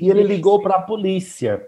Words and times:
E 0.00 0.10
ele 0.10 0.22
ligou 0.22 0.60
para 0.60 0.76
a 0.76 0.82
polícia. 0.82 1.66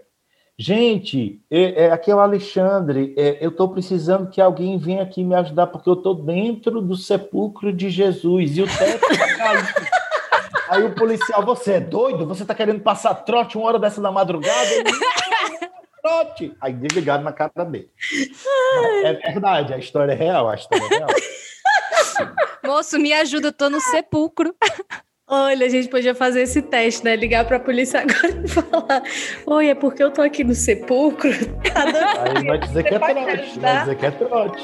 Gente, 0.59 1.39
é, 1.51 1.85
é, 1.85 1.91
aqui 1.91 2.09
é 2.09 2.15
o 2.15 2.19
Alexandre. 2.19 3.13
É, 3.17 3.37
eu 3.41 3.49
estou 3.49 3.69
precisando 3.69 4.29
que 4.29 4.41
alguém 4.41 4.77
venha 4.77 5.03
aqui 5.03 5.23
me 5.23 5.35
ajudar, 5.35 5.67
porque 5.67 5.87
eu 5.89 5.93
estou 5.93 6.15
dentro 6.15 6.81
do 6.81 6.95
sepulcro 6.95 7.71
de 7.71 7.89
Jesus 7.89 8.57
e 8.57 8.63
o 8.63 8.67
teto 8.67 9.11
está 9.11 9.37
caindo. 9.37 9.67
Aí 10.69 10.83
o 10.83 10.95
policial, 10.95 11.45
você 11.45 11.73
é 11.73 11.79
doido? 11.79 12.25
Você 12.27 12.41
está 12.41 12.53
querendo 12.53 12.81
passar 12.81 13.13
trote 13.15 13.57
uma 13.57 13.67
hora 13.67 13.79
dessa 13.79 14.01
da 14.01 14.11
madrugada? 14.11 14.67
Ele, 14.73 14.91
trote! 16.01 16.55
Aí 16.59 16.73
desligado 16.73 17.23
na 17.23 17.31
cara 17.31 17.63
dele. 17.63 17.89
É 19.03 19.13
verdade, 19.13 19.73
a 19.73 19.77
história 19.77 20.11
é 20.11 20.15
real, 20.15 20.49
a 20.49 20.55
história 20.55 20.83
é 20.83 20.97
real. 20.97 21.09
Moço, 22.65 22.99
me 22.99 23.13
ajuda, 23.13 23.47
eu 23.47 23.53
tô 23.53 23.69
no 23.69 23.79
sepulcro. 23.79 24.53
Olha, 25.29 25.65
a 25.65 25.69
gente 25.69 25.89
podia 25.89 26.15
fazer 26.15 26.43
esse 26.43 26.61
teste, 26.61 27.03
né? 27.03 27.13
Ligar 27.13 27.43
para 27.43 27.57
a 27.57 27.59
polícia 27.59 27.99
agora 27.99 28.41
e 28.45 28.47
falar: 28.47 29.03
Oi, 29.45 29.67
é 29.67 29.75
porque 29.75 30.01
eu 30.01 30.09
tô 30.09 30.21
aqui 30.21 30.41
no 30.41 30.55
sepulcro. 30.55 31.29
Tá 31.67 31.83
Aí 32.23 32.45
vai 32.45 32.57
dizer 32.59 32.83
que 32.83 32.95
é 32.95 32.99
trote. 32.99 33.59
Vai 33.59 33.79
dizer 33.81 33.95
que 33.97 34.05
é 34.05 34.11
trote. 34.11 34.63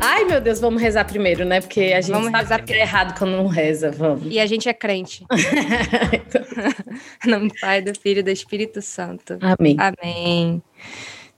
Ai, 0.00 0.24
meu 0.24 0.40
Deus, 0.40 0.58
vamos 0.58 0.82
rezar 0.82 1.04
primeiro, 1.04 1.44
né? 1.44 1.60
Porque 1.60 1.92
a 1.96 2.00
gente 2.00 2.12
vamos 2.12 2.32
sabe 2.32 2.42
rezar 2.42 2.64
que 2.64 2.72
é 2.72 2.80
errado 2.80 3.16
quando 3.16 3.36
não 3.36 3.46
reza, 3.46 3.92
vamos. 3.92 4.24
E 4.26 4.40
a 4.40 4.46
gente 4.46 4.68
é 4.68 4.74
crente. 4.74 5.24
em 7.24 7.30
nome 7.30 7.48
do 7.48 7.54
Pai, 7.60 7.80
do 7.80 7.94
Filho 7.98 8.18
e 8.18 8.22
do 8.22 8.30
Espírito 8.30 8.82
Santo. 8.82 9.38
Amém. 9.40 9.76
Amém. 9.78 10.62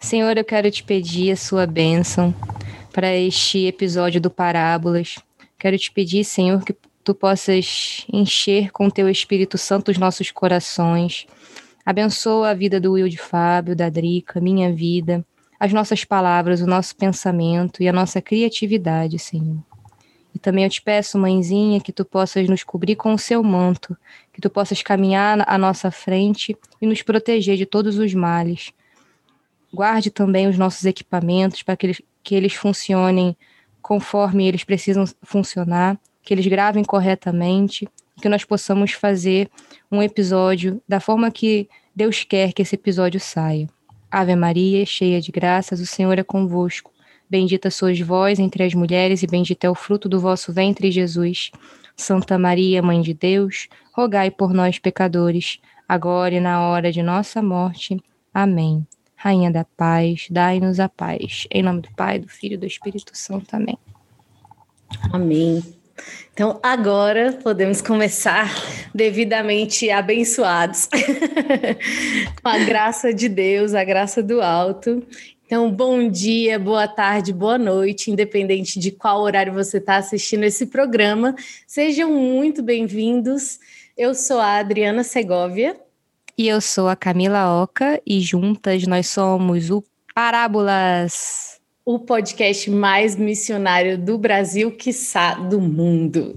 Senhor, 0.00 0.36
eu 0.36 0.44
quero 0.44 0.70
te 0.70 0.82
pedir 0.82 1.30
a 1.30 1.36
sua 1.36 1.66
bênção 1.66 2.34
para 2.94 3.12
este 3.12 3.66
episódio 3.66 4.20
do 4.20 4.30
Parábolas. 4.30 5.16
Quero 5.58 5.76
te 5.76 5.90
pedir, 5.90 6.22
Senhor, 6.22 6.64
que 6.64 6.76
tu 7.02 7.12
possas 7.12 8.06
encher 8.10 8.70
com 8.70 8.88
teu 8.88 9.10
Espírito 9.10 9.58
Santo 9.58 9.90
os 9.90 9.98
nossos 9.98 10.30
corações. 10.30 11.26
Abençoa 11.84 12.50
a 12.50 12.54
vida 12.54 12.80
do 12.80 12.92
Will 12.92 13.08
de 13.08 13.18
Fábio, 13.18 13.74
da 13.74 13.88
Drica, 13.88 14.40
minha 14.40 14.72
vida, 14.72 15.26
as 15.58 15.72
nossas 15.72 16.04
palavras, 16.04 16.60
o 16.60 16.68
nosso 16.68 16.94
pensamento 16.94 17.82
e 17.82 17.88
a 17.88 17.92
nossa 17.92 18.22
criatividade, 18.22 19.18
Senhor. 19.18 19.58
E 20.32 20.38
também 20.38 20.62
eu 20.62 20.70
te 20.70 20.80
peço, 20.80 21.18
mãezinha, 21.18 21.80
que 21.80 21.92
tu 21.92 22.04
possas 22.04 22.48
nos 22.48 22.62
cobrir 22.62 22.94
com 22.94 23.12
o 23.12 23.18
seu 23.18 23.42
manto, 23.42 23.96
que 24.32 24.40
tu 24.40 24.48
possas 24.48 24.82
caminhar 24.82 25.42
à 25.48 25.58
nossa 25.58 25.90
frente 25.90 26.56
e 26.80 26.86
nos 26.86 27.02
proteger 27.02 27.56
de 27.56 27.66
todos 27.66 27.98
os 27.98 28.14
males. 28.14 28.72
Guarde 29.72 30.12
também 30.12 30.46
os 30.46 30.56
nossos 30.56 30.84
equipamentos 30.84 31.60
para 31.64 31.76
que 31.76 31.86
eles, 31.86 32.00
que 32.24 32.34
eles 32.34 32.54
funcionem 32.54 33.36
conforme 33.80 34.48
eles 34.48 34.64
precisam 34.64 35.04
funcionar, 35.22 36.00
que 36.22 36.32
eles 36.32 36.46
gravem 36.46 36.82
corretamente, 36.82 37.86
que 38.20 38.28
nós 38.30 38.44
possamos 38.44 38.92
fazer 38.92 39.50
um 39.92 40.02
episódio 40.02 40.80
da 40.88 40.98
forma 40.98 41.30
que 41.30 41.68
Deus 41.94 42.24
quer 42.24 42.52
que 42.52 42.62
esse 42.62 42.74
episódio 42.74 43.20
saia. 43.20 43.68
Ave 44.10 44.34
Maria, 44.34 44.86
cheia 44.86 45.20
de 45.20 45.30
graças, 45.30 45.80
o 45.80 45.86
Senhor 45.86 46.18
é 46.18 46.22
convosco. 46.22 46.90
Bendita 47.28 47.70
sois 47.70 48.00
vós 48.00 48.38
entre 48.38 48.64
as 48.64 48.72
mulheres, 48.72 49.22
e 49.22 49.26
bendito 49.26 49.64
é 49.64 49.70
o 49.70 49.74
fruto 49.74 50.08
do 50.08 50.18
vosso 50.18 50.52
ventre, 50.52 50.90
Jesus. 50.90 51.50
Santa 51.96 52.38
Maria, 52.38 52.82
Mãe 52.82 53.00
de 53.00 53.12
Deus, 53.12 53.68
rogai 53.92 54.30
por 54.30 54.52
nós, 54.52 54.78
pecadores, 54.78 55.58
agora 55.88 56.34
e 56.34 56.40
na 56.40 56.60
hora 56.68 56.90
de 56.90 57.02
nossa 57.02 57.42
morte. 57.42 58.00
Amém. 58.32 58.86
Rainha 59.24 59.50
da 59.50 59.64
paz, 59.64 60.26
dai-nos 60.30 60.78
a 60.78 60.86
paz. 60.86 61.46
Em 61.50 61.62
nome 61.62 61.80
do 61.80 61.88
Pai, 61.96 62.18
do 62.18 62.28
Filho 62.28 62.54
e 62.54 62.58
do 62.58 62.66
Espírito 62.66 63.16
Santo. 63.16 63.56
Amém. 63.56 63.78
Amém. 65.10 65.62
Então, 66.34 66.60
agora 66.62 67.32
podemos 67.42 67.80
começar 67.80 68.52
devidamente 68.94 69.90
abençoados 69.90 70.90
com 72.42 72.48
a 72.50 72.58
graça 72.66 73.14
de 73.14 73.26
Deus, 73.30 73.72
a 73.72 73.82
graça 73.82 74.22
do 74.22 74.42
alto. 74.42 75.02
Então, 75.46 75.72
bom 75.72 76.06
dia, 76.06 76.58
boa 76.58 76.86
tarde, 76.86 77.32
boa 77.32 77.56
noite, 77.56 78.10
independente 78.10 78.78
de 78.78 78.90
qual 78.90 79.22
horário 79.22 79.54
você 79.54 79.78
está 79.78 79.96
assistindo 79.96 80.44
esse 80.44 80.66
programa. 80.66 81.34
Sejam 81.66 82.12
muito 82.12 82.62
bem-vindos. 82.62 83.58
Eu 83.96 84.14
sou 84.14 84.38
a 84.38 84.58
Adriana 84.58 85.02
Segovia. 85.02 85.82
E 86.36 86.48
eu 86.48 86.60
sou 86.60 86.88
a 86.88 86.96
Camila 86.96 87.62
Oca 87.62 88.02
e 88.04 88.20
juntas 88.20 88.84
nós 88.88 89.08
somos 89.08 89.70
o 89.70 89.84
Parábolas, 90.12 91.60
o 91.84 91.96
podcast 92.00 92.68
mais 92.70 93.14
missionário 93.14 93.96
do 93.96 94.18
Brasil, 94.18 94.72
quiçá 94.72 95.34
do 95.34 95.60
mundo. 95.60 96.36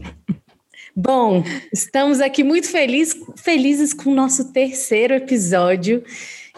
Bom, 0.96 1.44
estamos 1.74 2.22
aqui 2.22 2.44
muito 2.44 2.70
feliz, 2.70 3.16
felizes 3.38 3.92
com 3.92 4.12
o 4.12 4.16
nosso 4.16 4.54
terceiro 4.54 5.16
episódio, 5.16 6.04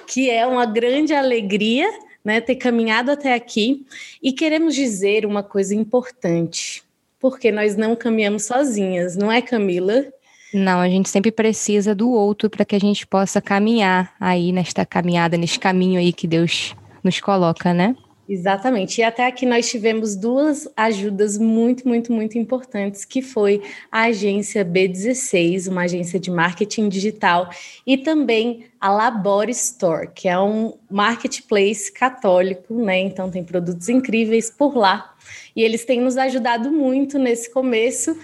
que 0.06 0.30
é 0.30 0.46
uma 0.46 0.66
grande 0.66 1.14
alegria 1.14 1.90
né, 2.24 2.42
ter 2.42 2.56
caminhado 2.56 3.10
até 3.10 3.34
aqui. 3.34 3.86
E 4.22 4.34
queremos 4.34 4.76
dizer 4.76 5.26
uma 5.26 5.44
coisa 5.44 5.74
importante, 5.74 6.84
porque 7.20 7.54
nós 7.54 7.78
não 7.78 7.96
caminhamos 7.96 8.44
sozinhas, 8.44 9.16
não 9.16 9.32
é, 9.32 9.42
Camila? 9.42 10.06
Não, 10.54 10.80
a 10.80 10.90
gente 10.90 11.10
sempre 11.10 11.32
precisa 11.32 11.94
do 11.94 12.10
outro 12.10 12.50
para 12.50 12.66
que 12.66 12.76
a 12.76 12.80
gente 12.80 13.06
possa 13.06 13.42
caminhar 13.42 14.14
aí 14.20 14.52
nesta 14.52 14.86
caminhada, 14.86 15.38
nesse 15.38 15.60
caminho 15.60 16.00
aí 16.00 16.12
que 16.12 16.28
Deus 16.28 16.76
nos 17.04 17.20
coloca, 17.20 17.74
né? 17.74 17.96
Exatamente. 18.30 19.02
E 19.02 19.04
até 19.04 19.26
aqui 19.26 19.44
nós 19.44 19.68
tivemos 19.68 20.16
duas 20.16 20.70
ajudas 20.78 21.36
muito, 21.36 21.88
muito, 21.88 22.14
muito 22.14 22.38
importantes, 22.38 23.04
que 23.04 23.24
foi 23.24 23.64
a 23.92 24.04
agência 24.04 24.64
B16, 24.64 25.68
uma 25.68 25.82
agência 25.82 26.20
de 26.20 26.30
marketing 26.30 26.90
digital, 26.90 27.50
e 27.88 27.98
também 27.98 28.66
a 28.80 28.92
Labor 28.92 29.50
Store, 29.50 30.12
que 30.14 30.30
é 30.30 30.40
um 30.40 30.76
marketplace 30.92 31.92
católico, 31.92 32.76
né? 32.76 33.00
Então 33.00 33.32
tem 33.32 33.44
produtos 33.44 33.90
incríveis 33.90 34.52
por 34.52 34.78
lá. 34.78 35.16
E 35.56 35.64
eles 35.64 35.84
têm 35.84 36.00
nos 36.00 36.16
ajudado 36.16 36.72
muito 36.72 37.18
nesse 37.18 37.52
começo. 37.52 38.16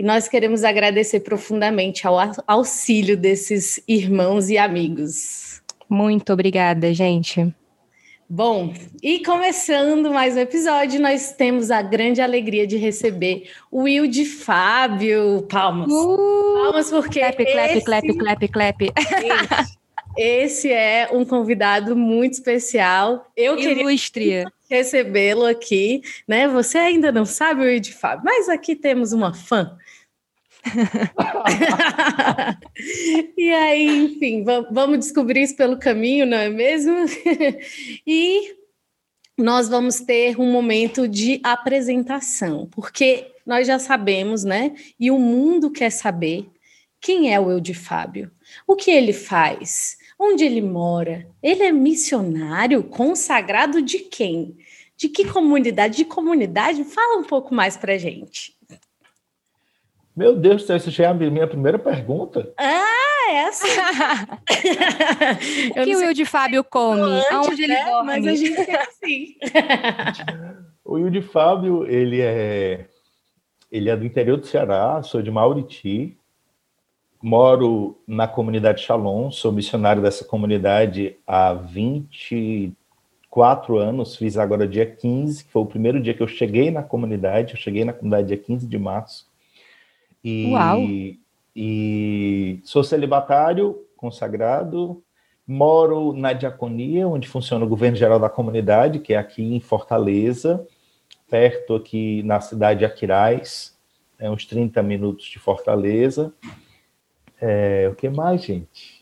E 0.00 0.02
nós 0.02 0.28
queremos 0.28 0.64
agradecer 0.64 1.20
profundamente 1.20 2.06
ao 2.06 2.16
auxílio 2.46 3.18
desses 3.18 3.78
irmãos 3.86 4.48
e 4.48 4.56
amigos. 4.56 5.60
Muito 5.90 6.32
obrigada, 6.32 6.94
gente. 6.94 7.54
Bom, 8.26 8.72
e 9.02 9.22
começando 9.22 10.10
mais 10.10 10.36
um 10.36 10.38
episódio, 10.38 11.02
nós 11.02 11.34
temos 11.34 11.70
a 11.70 11.82
grande 11.82 12.22
alegria 12.22 12.66
de 12.66 12.78
receber 12.78 13.50
o 13.70 13.82
Will 13.82 14.06
de 14.06 14.24
Fábio. 14.24 15.46
Palmas. 15.50 15.92
Uh, 15.92 16.54
Palmas, 16.62 16.88
porque. 16.88 17.20
Clap, 17.20 17.36
clap, 17.36 17.76
esse... 17.76 17.84
clap, 17.84 18.14
clap, 18.16 18.48
clap. 18.48 18.80
Esse 20.16 20.72
é 20.72 21.08
um 21.12 21.24
convidado 21.24 21.94
muito 21.94 22.32
especial. 22.34 23.30
Eu 23.36 23.58
Ilustre. 23.58 24.24
queria 24.24 24.52
recebê-lo 24.68 25.44
aqui, 25.44 26.02
né? 26.26 26.48
Você 26.48 26.78
ainda 26.78 27.12
não 27.12 27.24
sabe 27.24 27.60
o 27.60 27.64
Will 27.64 27.80
de 27.80 27.92
Fábio, 27.92 28.24
mas 28.24 28.48
aqui 28.48 28.74
temos 28.74 29.12
uma 29.12 29.34
fã. 29.34 29.76
e 33.36 33.52
aí, 33.52 34.04
enfim, 34.04 34.44
vamos 34.44 34.98
descobrir 34.98 35.42
isso 35.42 35.56
pelo 35.56 35.78
caminho, 35.78 36.26
não 36.26 36.38
é 36.38 36.48
mesmo? 36.48 36.96
e 38.06 38.56
nós 39.36 39.68
vamos 39.68 40.00
ter 40.00 40.38
um 40.38 40.50
momento 40.50 41.08
de 41.08 41.40
apresentação, 41.42 42.68
porque 42.70 43.32
nós 43.46 43.66
já 43.66 43.78
sabemos, 43.78 44.44
né? 44.44 44.74
E 44.98 45.10
o 45.10 45.18
mundo 45.18 45.70
quer 45.70 45.90
saber 45.90 46.48
quem 47.00 47.32
é 47.32 47.40
o 47.40 47.50
Eu 47.50 47.60
de 47.60 47.72
Fábio, 47.72 48.30
o 48.66 48.76
que 48.76 48.90
ele 48.90 49.12
faz, 49.12 49.96
onde 50.18 50.44
ele 50.44 50.60
mora. 50.60 51.26
Ele 51.42 51.62
é 51.62 51.72
missionário 51.72 52.84
consagrado 52.84 53.80
de 53.80 54.00
quem? 54.00 54.56
De 54.96 55.08
que 55.08 55.24
comunidade? 55.24 55.96
De 55.96 56.04
comunidade? 56.04 56.84
Fala 56.84 57.18
um 57.18 57.24
pouco 57.24 57.54
mais 57.54 57.76
para 57.76 57.96
gente. 57.96 58.59
Meu 60.16 60.36
Deus 60.36 60.62
do 60.62 60.66
céu, 60.66 60.76
isso 60.76 60.90
já 60.90 61.04
é 61.04 61.06
a 61.06 61.14
minha 61.14 61.46
primeira 61.46 61.78
pergunta? 61.78 62.52
Ah, 62.56 63.30
é 63.30 63.46
assim. 63.46 63.68
o 65.70 65.74
que 65.84 65.96
o 65.96 66.00
Will 66.00 66.14
de 66.14 66.24
Fábio 66.24 66.64
come? 66.64 67.00
Antes, 67.00 67.30
Aonde 67.30 67.62
ele 67.62 67.74
né? 67.74 67.84
dorme? 67.84 68.06
Mas 68.06 68.26
a 68.26 68.34
gente 68.34 68.60
é 68.60 68.82
assim. 68.82 69.36
o 70.84 70.94
Will 70.94 71.10
de 71.10 71.22
Fábio, 71.22 71.86
ele 71.86 72.20
é, 72.20 72.86
ele 73.70 73.88
é 73.88 73.96
do 73.96 74.04
interior 74.04 74.36
do 74.36 74.46
Ceará, 74.46 75.00
sou 75.02 75.22
de 75.22 75.30
Mauriti, 75.30 76.18
moro 77.22 77.98
na 78.06 78.26
comunidade 78.26 78.82
Shalom, 78.82 79.30
sou 79.30 79.52
missionário 79.52 80.02
dessa 80.02 80.24
comunidade 80.24 81.16
há 81.26 81.52
24 81.52 83.78
anos, 83.78 84.16
fiz 84.16 84.36
agora 84.36 84.66
dia 84.66 84.86
15, 84.86 85.44
que 85.44 85.52
foi 85.52 85.62
o 85.62 85.66
primeiro 85.66 86.00
dia 86.00 86.14
que 86.14 86.22
eu 86.22 86.28
cheguei 86.28 86.70
na 86.70 86.82
comunidade, 86.82 87.54
eu 87.54 87.60
cheguei 87.60 87.84
na 87.84 87.92
comunidade 87.92 88.28
dia 88.28 88.36
15 88.36 88.66
de 88.66 88.78
março, 88.78 89.29
e, 90.22 90.50
Uau. 90.52 90.80
e 91.54 92.60
sou 92.64 92.84
celibatário, 92.84 93.84
consagrado, 93.96 95.02
moro 95.46 96.12
na 96.12 96.32
diaconia, 96.32 97.08
onde 97.08 97.28
funciona 97.28 97.64
o 97.64 97.68
governo 97.68 97.96
geral 97.96 98.18
da 98.18 98.28
comunidade, 98.28 99.00
que 99.00 99.14
é 99.14 99.18
aqui 99.18 99.42
em 99.42 99.60
Fortaleza, 99.60 100.66
perto 101.28 101.74
aqui 101.74 102.22
na 102.22 102.40
cidade 102.40 102.80
de 102.80 102.84
Aquiraz, 102.84 103.76
é 104.18 104.30
uns 104.30 104.44
30 104.44 104.82
minutos 104.82 105.26
de 105.26 105.38
Fortaleza. 105.38 106.32
É, 107.40 107.88
o 107.90 107.94
que 107.94 108.08
mais, 108.08 108.44
gente? 108.44 108.99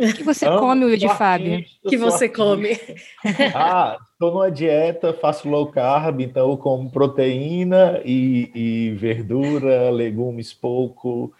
O 0.00 0.12
que 0.12 0.22
você 0.22 0.46
Amo, 0.46 0.58
come, 0.58 0.84
Will 0.84 0.96
de 0.96 1.08
Fábio? 1.08 1.64
O 1.84 1.88
que 1.88 1.96
você 1.96 2.24
artista. 2.24 2.44
come? 2.44 2.78
Ah, 3.54 3.96
estou 4.12 4.32
numa 4.32 4.50
dieta, 4.50 5.12
faço 5.12 5.48
low 5.48 5.66
carb, 5.66 6.20
então 6.20 6.50
eu 6.50 6.56
como 6.56 6.90
proteína 6.90 8.00
e, 8.04 8.50
e 8.54 8.90
verdura, 8.92 9.90
legumes 9.90 10.52
pouco, 10.52 11.32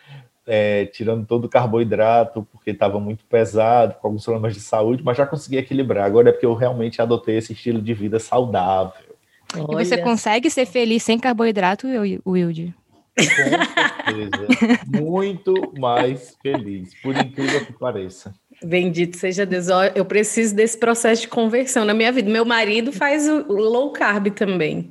é, 0.47 0.87
tirando 0.87 1.27
todo 1.27 1.47
o 1.47 1.49
carboidrato, 1.49 2.47
porque 2.53 2.71
estava 2.71 3.01
muito 3.01 3.25
pesado, 3.25 3.95
com 3.95 4.09
alguns 4.09 4.25
problemas 4.25 4.55
de 4.55 4.61
saúde, 4.61 5.03
mas 5.03 5.17
já 5.17 5.27
consegui 5.27 5.57
equilibrar. 5.57 6.05
Agora 6.05 6.29
é 6.29 6.33
porque 6.33 6.47
eu 6.47 6.55
realmente 6.55 7.01
adotei 7.01 7.39
esse 7.39 7.53
estilo 7.53 7.81
de 7.81 7.95
vida 7.95 8.19
saudável. 8.19 9.15
Olha. 9.57 9.83
E 9.83 9.85
você 9.85 9.99
consegue 9.99 10.51
ser 10.51 10.67
feliz 10.67 11.03
sem 11.03 11.19
carboidrato, 11.19 11.87
Wilde? 12.27 12.75
Com 13.17 13.25
certeza. 13.25 14.81
Muito 15.01 15.73
mais 15.79 16.37
feliz, 16.43 16.95
por 17.01 17.17
incrível 17.17 17.65
que 17.65 17.73
pareça. 17.73 18.35
Bendito 18.65 19.17
seja 19.17 19.45
Deus. 19.45 19.67
Eu 19.95 20.05
preciso 20.05 20.55
desse 20.55 20.79
processo 20.79 21.23
de 21.23 21.29
conversão 21.29 21.85
na 21.85 21.95
minha 21.95 22.11
vida. 22.11 22.31
Meu 22.31 22.45
marido 22.45 22.93
faz 22.93 23.29
o 23.29 23.53
low 23.53 23.91
carb 23.91 24.29
também. 24.29 24.91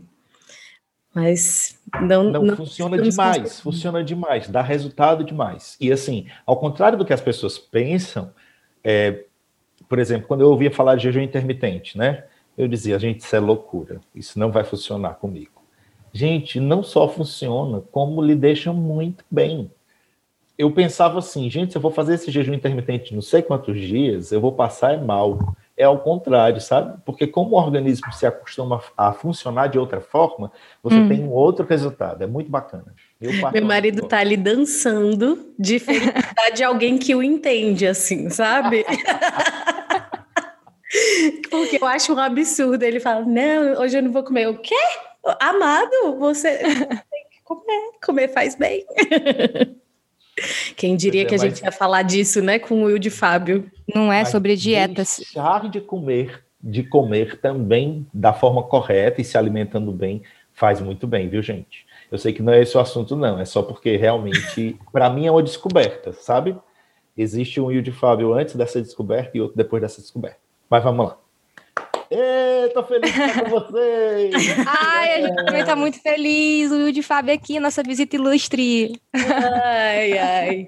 Mas 1.14 1.80
não, 2.02 2.24
não, 2.24 2.44
não 2.44 2.56
funciona 2.56 3.00
demais, 3.00 3.60
funciona 3.60 4.04
demais, 4.04 4.50
dá 4.50 4.64
resultado 4.64 5.24
demais. 5.24 5.78
E 5.80 5.92
assim, 5.92 6.26
ao 6.44 6.58
contrário 6.58 6.98
do 6.98 7.06
que 7.06 7.14
as 7.14 7.22
pessoas 7.22 7.60
pensam, 7.60 8.32
é, 8.84 9.26
por 9.88 10.00
exemplo, 10.00 10.28
quando 10.28 10.42
eu 10.42 10.50
ouvia 10.50 10.72
falar 10.72 10.96
de 10.96 11.04
jejum 11.04 11.22
intermitente, 11.22 11.98
né? 11.98 12.24
Eu 12.58 12.68
dizia, 12.68 12.98
gente, 12.98 13.20
isso 13.22 13.36
é 13.36 13.40
loucura, 13.40 14.02
isso 14.14 14.40
não 14.40 14.52
vai 14.52 14.64
funcionar 14.64 15.16
comigo. 15.16 15.62
Gente, 16.12 16.60
não 16.60 16.84
só 16.84 17.08
funciona, 17.08 17.82
como 17.92 18.22
lhe 18.22 18.36
deixa 18.36 18.74
muito 18.74 19.24
bem. 19.30 19.72
Eu 20.58 20.72
pensava 20.72 21.20
assim, 21.20 21.50
gente, 21.50 21.72
se 21.72 21.78
eu 21.78 21.82
vou 21.82 21.92
fazer 21.92 22.14
esse 22.14 22.30
jejum 22.30 22.54
intermitente 22.54 23.14
não 23.14 23.22
sei 23.22 23.42
quantos 23.42 23.80
dias, 23.80 24.32
eu 24.32 24.40
vou 24.40 24.52
passar 24.52 24.94
é 24.94 24.98
mal. 24.98 25.56
É 25.76 25.86
ao 25.86 25.98
contrário, 25.98 26.62
sabe? 26.62 27.02
Porque 27.04 27.26
como 27.26 27.56
o 27.56 27.60
organismo 27.60 28.14
se 28.14 28.28
acostuma 28.28 28.80
a 28.96 29.12
funcionar 29.12 29.68
de 29.68 29.80
outra 29.80 30.00
forma, 30.00 30.52
você 30.84 30.98
hum. 30.98 31.08
tem 31.08 31.24
um 31.24 31.32
outro 31.32 31.66
resultado. 31.66 32.24
É 32.24 32.28
muito 32.28 32.52
bacana. 32.52 32.94
Meu 33.20 33.66
marido 33.66 34.08
tá 34.08 34.20
ali 34.20 34.38
dançando 34.38 35.52
de 35.58 35.80
felicidade 35.80 36.58
de 36.58 36.64
alguém 36.64 37.00
que 37.00 37.16
o 37.16 37.24
entende, 37.24 37.88
assim, 37.88 38.30
sabe? 38.30 38.86
Porque 41.50 41.80
eu 41.82 41.88
acho 41.88 42.14
um 42.14 42.20
absurdo. 42.20 42.84
Ele 42.84 43.00
fala: 43.00 43.26
Não, 43.26 43.82
hoje 43.82 43.98
eu 43.98 44.04
não 44.04 44.12
vou 44.12 44.24
comer. 44.24 44.48
O 44.48 44.60
quê? 44.60 44.76
Amado, 45.40 46.20
você 46.20 46.56
tem 46.58 47.24
que 47.32 47.42
comer. 47.44 47.92
Comer 48.04 48.28
faz 48.28 48.56
bem. 48.56 48.86
Quem 50.76 50.96
diria 50.96 51.24
é, 51.24 51.26
que 51.26 51.36
a 51.36 51.38
gente 51.38 51.62
ia 51.62 51.72
falar 51.72 52.02
disso, 52.02 52.42
né, 52.42 52.60
com 52.60 52.82
o 52.82 52.86
Will 52.86 53.00
de 53.00 53.10
Fábio? 53.10 53.70
Não 53.94 54.12
é 54.12 54.26
sobre 54.26 54.56
dietas. 54.56 55.18
Deixar 55.20 55.70
de 55.70 55.82
comer, 55.82 56.44
de 56.62 56.84
comer 56.84 57.40
também 57.40 58.06
da 58.14 58.34
forma 58.34 58.64
correta 58.64 59.22
e 59.22 59.24
se 59.24 59.38
alimentando 59.38 59.92
bem 59.92 60.22
faz 60.54 60.80
muito 60.80 61.08
bem, 61.08 61.28
viu, 61.28 61.42
gente? 61.42 61.86
Eu 62.12 62.18
sei 62.18 62.32
que 62.32 62.44
não 62.44 62.54
é 62.54 62.62
esse 62.62 62.78
o 62.78 62.80
assunto, 62.80 63.16
não. 63.16 63.40
É 63.40 63.46
só 63.46 63.64
porque 63.64 63.98
realmente, 63.98 64.78
para 64.92 65.10
mim, 65.10 65.26
é 65.26 65.32
uma 65.32 65.42
descoberta, 65.42 66.14
sabe? 66.14 66.56
Existe 67.18 67.60
um 67.60 67.66
Will 67.66 67.82
de 67.82 67.92
Fábio 67.92 68.34
antes 68.34 68.56
dessa 68.56 68.82
descoberta 68.82 69.36
e 69.36 69.42
outro 69.42 69.58
depois 69.58 69.82
dessa 69.82 70.00
descoberta. 70.00 70.38
Mas 70.70 70.84
vamos 70.84 71.08
lá. 71.08 71.18
Ei, 72.16 72.70
tô 72.70 72.84
feliz 72.84 73.12
de 73.12 73.20
estar 73.20 73.44
com 73.44 73.50
vocês! 73.50 74.36
Ai, 74.68 75.14
a 75.16 75.28
gente 75.28 75.46
também 75.46 75.66
tá 75.66 75.76
muito 75.76 76.00
feliz. 76.00 76.72
O 76.72 76.76
Will 76.76 76.92
de 76.92 77.02
Fábio 77.02 77.34
aqui, 77.34 77.60
nossa 77.60 77.82
visita 77.82 78.16
ilustre. 78.16 79.02
Ai, 79.12 80.18
ai. 80.20 80.68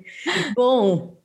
Bom, 0.55 1.15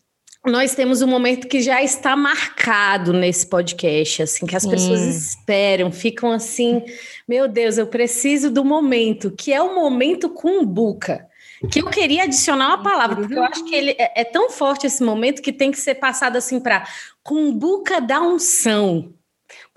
nós 0.45 0.75
temos 0.75 1.01
um 1.01 1.07
momento 1.07 1.49
que 1.49 1.63
já 1.63 1.83
está 1.83 2.15
marcado 2.15 3.15
nesse 3.15 3.47
podcast, 3.47 4.23
assim, 4.25 4.45
que 4.45 4.55
as 4.55 4.65
Sim. 4.65 4.71
pessoas 4.71 5.01
esperam, 5.01 5.91
ficam 5.91 6.31
assim, 6.31 6.83
meu 7.27 7.49
Deus, 7.49 7.79
eu 7.79 7.87
preciso 7.87 8.51
do 8.51 8.63
momento, 8.63 9.31
que 9.31 9.55
é 9.55 9.63
o 9.63 9.75
momento 9.75 10.29
cumbuca. 10.29 11.27
Que 11.71 11.81
eu 11.81 11.87
queria 11.87 12.25
adicionar 12.25 12.69
uma 12.69 12.83
palavra, 12.83 13.17
porque 13.17 13.35
eu 13.35 13.45
acho 13.45 13.65
que 13.65 13.75
ele 13.75 13.91
é, 13.99 14.21
é 14.21 14.25
tão 14.25 14.51
forte 14.51 14.87
esse 14.87 15.03
momento 15.03 15.41
que 15.41 15.53
tem 15.53 15.71
que 15.71 15.79
ser 15.79 15.95
passado 15.95 16.37
assim 16.37 16.61
para 16.61 16.87
cumbuca 17.23 18.01
da 18.01 18.21
unção. 18.21 19.15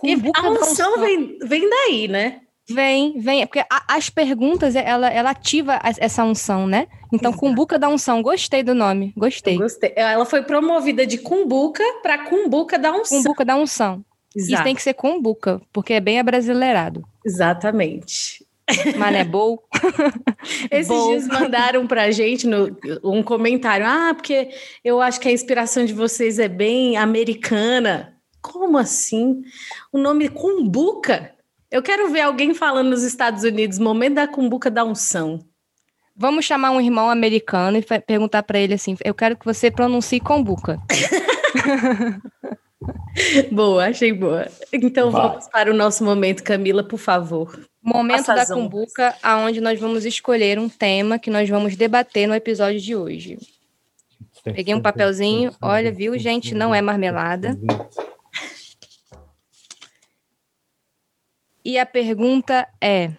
Cumbuca 0.03 0.41
a 0.41 0.50
unção 0.50 1.00
vem, 1.00 1.38
vem 1.41 1.69
daí, 1.69 2.07
né? 2.07 2.41
Vem, 2.69 3.19
vem, 3.19 3.41
é 3.41 3.45
porque 3.45 3.59
a, 3.59 3.95
as 3.95 4.09
perguntas, 4.09 4.75
ela, 4.75 5.09
ela 5.09 5.31
ativa 5.31 5.79
essa 5.83 6.23
unção, 6.23 6.65
né? 6.65 6.88
Então, 7.11 7.31
Exato. 7.31 7.39
Cumbuca 7.45 7.77
da 7.77 7.89
Unção, 7.89 8.23
gostei 8.23 8.63
do 8.63 8.73
nome, 8.73 9.13
gostei. 9.15 9.55
Eu 9.55 9.59
gostei. 9.59 9.94
Ela 9.95 10.25
foi 10.25 10.41
promovida 10.41 11.05
de 11.05 11.17
Cumbuca 11.17 11.83
para 12.01 12.25
Cumbuca 12.25 12.79
da 12.79 12.91
Unção. 12.91 13.17
Cumbuca 13.17 13.45
da 13.45 13.55
Unção. 13.55 14.03
Exato. 14.35 14.53
Isso 14.53 14.63
tem 14.63 14.73
que 14.75 14.81
ser 14.81 14.94
Cumbuca, 14.94 15.61
porque 15.71 15.94
é 15.94 16.00
bem 16.00 16.19
abrasileirado. 16.19 17.03
Exatamente. 17.23 18.44
Mané 18.97 19.23
Bowl. 19.25 19.61
Esses 20.71 20.88
Bowl. 20.88 21.09
dias 21.09 21.27
mandaram 21.27 21.85
pra 21.85 22.09
gente 22.11 22.47
no, 22.47 22.75
um 23.03 23.21
comentário. 23.21 23.85
Ah, 23.85 24.13
porque 24.15 24.50
eu 24.83 25.01
acho 25.01 25.19
que 25.19 25.27
a 25.27 25.31
inspiração 25.31 25.85
de 25.85 25.94
vocês 25.94 26.39
é 26.39 26.47
bem 26.47 26.97
americana. 26.97 28.12
Como 28.43 28.77
assim? 28.77 29.41
O 29.91 29.97
nome 29.97 30.27
cumbuca? 30.27 31.31
Eu 31.71 31.81
quero 31.81 32.11
ver 32.11 32.21
alguém 32.21 32.53
falando 32.53 32.89
nos 32.89 33.01
Estados 33.01 33.43
Unidos, 33.43 33.79
momento 33.79 34.15
da 34.15 34.27
cumbuca 34.27 34.69
da 34.69 34.83
unção. 34.83 35.39
Vamos 36.15 36.45
chamar 36.45 36.71
um 36.71 36.81
irmão 36.81 37.09
americano 37.09 37.77
e 37.77 38.01
perguntar 38.01 38.43
para 38.43 38.59
ele 38.59 38.75
assim: 38.75 38.95
eu 39.03 39.15
quero 39.15 39.37
que 39.37 39.45
você 39.45 39.71
pronuncie 39.71 40.19
cumbuca. 40.19 40.79
boa, 43.51 43.87
achei 43.87 44.13
boa. 44.13 44.47
Então 44.71 45.09
Vai. 45.09 45.29
vamos 45.29 45.47
para 45.47 45.71
o 45.71 45.73
nosso 45.73 46.03
momento, 46.03 46.43
Camila, 46.43 46.83
por 46.83 46.99
favor. 46.99 47.59
Momento 47.81 48.27
da 48.27 48.45
cumbuca, 48.45 49.15
aonde 49.23 49.59
nós 49.59 49.79
vamos 49.79 50.05
escolher 50.05 50.59
um 50.59 50.69
tema 50.69 51.17
que 51.17 51.31
nós 51.31 51.49
vamos 51.49 51.75
debater 51.75 52.27
no 52.27 52.35
episódio 52.35 52.79
de 52.79 52.95
hoje. 52.95 53.39
Peguei 54.43 54.75
um 54.75 54.81
papelzinho, 54.81 55.51
olha, 55.61 55.91
viu, 55.91 56.17
gente? 56.19 56.53
Não 56.53 56.75
é 56.75 56.81
marmelada. 56.81 57.57
E 61.65 61.80
a 61.80 61.86
pergunta 61.86 62.68
é: 62.81 63.12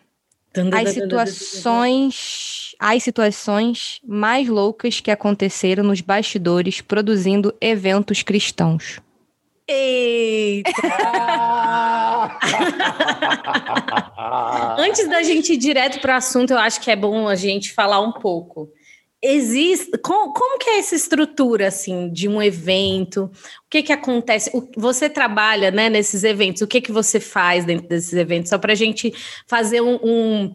as 0.73 0.91
situações, 0.91 2.77
as 2.79 3.03
situações 3.03 4.01
mais 4.07 4.49
loucas 4.49 5.01
que 5.01 5.11
aconteceram 5.11 5.83
nos 5.83 6.01
bastidores 6.01 6.81
produzindo 6.81 7.53
eventos 7.61 8.23
cristãos. 8.23 9.01
Eita! 9.67 10.71
Antes 14.79 15.09
da 15.09 15.23
gente 15.23 15.55
ir 15.55 15.57
direto 15.57 16.01
para 16.01 16.15
o 16.15 16.17
assunto, 16.17 16.53
eu 16.53 16.59
acho 16.59 16.81
que 16.81 16.91
é 16.91 16.97
bom 16.97 17.27
a 17.27 17.35
gente 17.35 17.73
falar 17.73 18.01
um 18.01 18.13
pouco 18.13 18.69
existe 19.25 19.97
como, 19.99 20.35
como 20.35 20.59
que 20.59 20.69
é 20.69 20.79
essa 20.79 20.95
estrutura 20.95 21.69
assim 21.69 22.11
de 22.11 22.29
um 22.29 22.43
evento? 22.43 23.25
O 23.25 23.71
que 23.71 23.83
que 23.83 23.93
acontece? 23.93 24.51
O, 24.55 24.69
você 24.77 25.09
trabalha 25.09 25.71
né, 25.71 25.89
nesses 25.89 26.23
eventos? 26.25 26.61
O 26.61 26.67
que 26.67 26.81
que 26.81 26.93
você 26.93 27.19
faz 27.19 27.65
dentro 27.65 27.89
desses 27.89 28.13
eventos? 28.13 28.51
Só 28.51 28.59
para 28.59 28.73
a 28.73 28.77
gente 28.77 29.13
fazer 29.47 29.81
um, 29.81 29.99
um, 30.03 30.55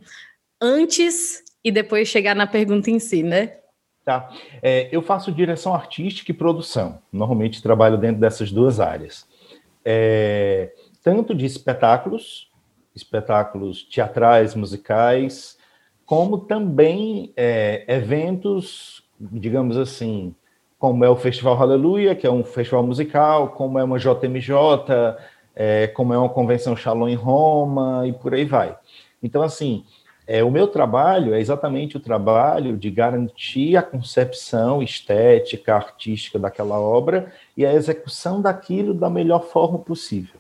antes 0.62 1.44
e 1.64 1.72
depois 1.72 2.08
chegar 2.08 2.36
na 2.36 2.46
pergunta 2.46 2.92
em 2.92 3.00
si, 3.00 3.24
né? 3.24 3.58
Tá. 4.06 4.32
É, 4.62 4.88
eu 4.92 5.02
faço 5.02 5.32
direção 5.32 5.74
artística 5.74 6.32
e 6.32 6.34
produção. 6.34 7.02
Normalmente 7.12 7.62
trabalho 7.62 7.98
dentro 7.98 8.22
dessas 8.22 8.52
duas 8.52 8.80
áreas. 8.80 9.28
É, 9.84 10.72
tanto 11.04 11.34
de 11.34 11.46
espetáculos, 11.46 12.50
espetáculos 12.96 13.84
teatrais, 13.84 14.54
musicais, 14.54 15.59
como 16.10 16.40
também 16.40 17.32
é, 17.38 17.86
eventos, 17.88 19.04
digamos 19.20 19.78
assim, 19.78 20.34
como 20.80 21.06
é 21.06 21.10
o 21.10 21.16
Festival 21.16 21.62
Aleluia, 21.62 22.16
que 22.16 22.26
é 22.26 22.32
um 22.32 22.44
festival 22.44 22.82
musical, 22.82 23.50
como 23.50 23.78
é 23.78 23.84
uma 23.84 24.00
JMJ, 24.00 24.56
é, 25.56 25.86
como 25.86 26.12
é 26.12 26.18
uma 26.18 26.30
convenção 26.30 26.76
Shalom 26.76 27.10
em 27.10 27.14
Roma 27.14 28.08
e 28.08 28.14
por 28.14 28.34
aí 28.34 28.44
vai. 28.44 28.76
Então, 29.22 29.44
assim, 29.44 29.86
é, 30.26 30.44
o 30.44 30.50
meu 30.50 30.66
trabalho 30.66 31.36
é 31.36 31.40
exatamente 31.40 31.96
o 31.96 32.00
trabalho 32.00 32.76
de 32.76 32.90
garantir 32.90 33.78
a 33.78 33.84
concepção 33.84 34.82
estética, 34.82 35.76
artística 35.76 36.40
daquela 36.40 36.80
obra 36.80 37.32
e 37.56 37.64
a 37.64 37.74
execução 37.76 38.42
daquilo 38.42 38.96
da 38.96 39.12
melhor 39.12 39.44
forma 39.44 39.78
possível. 39.78 40.39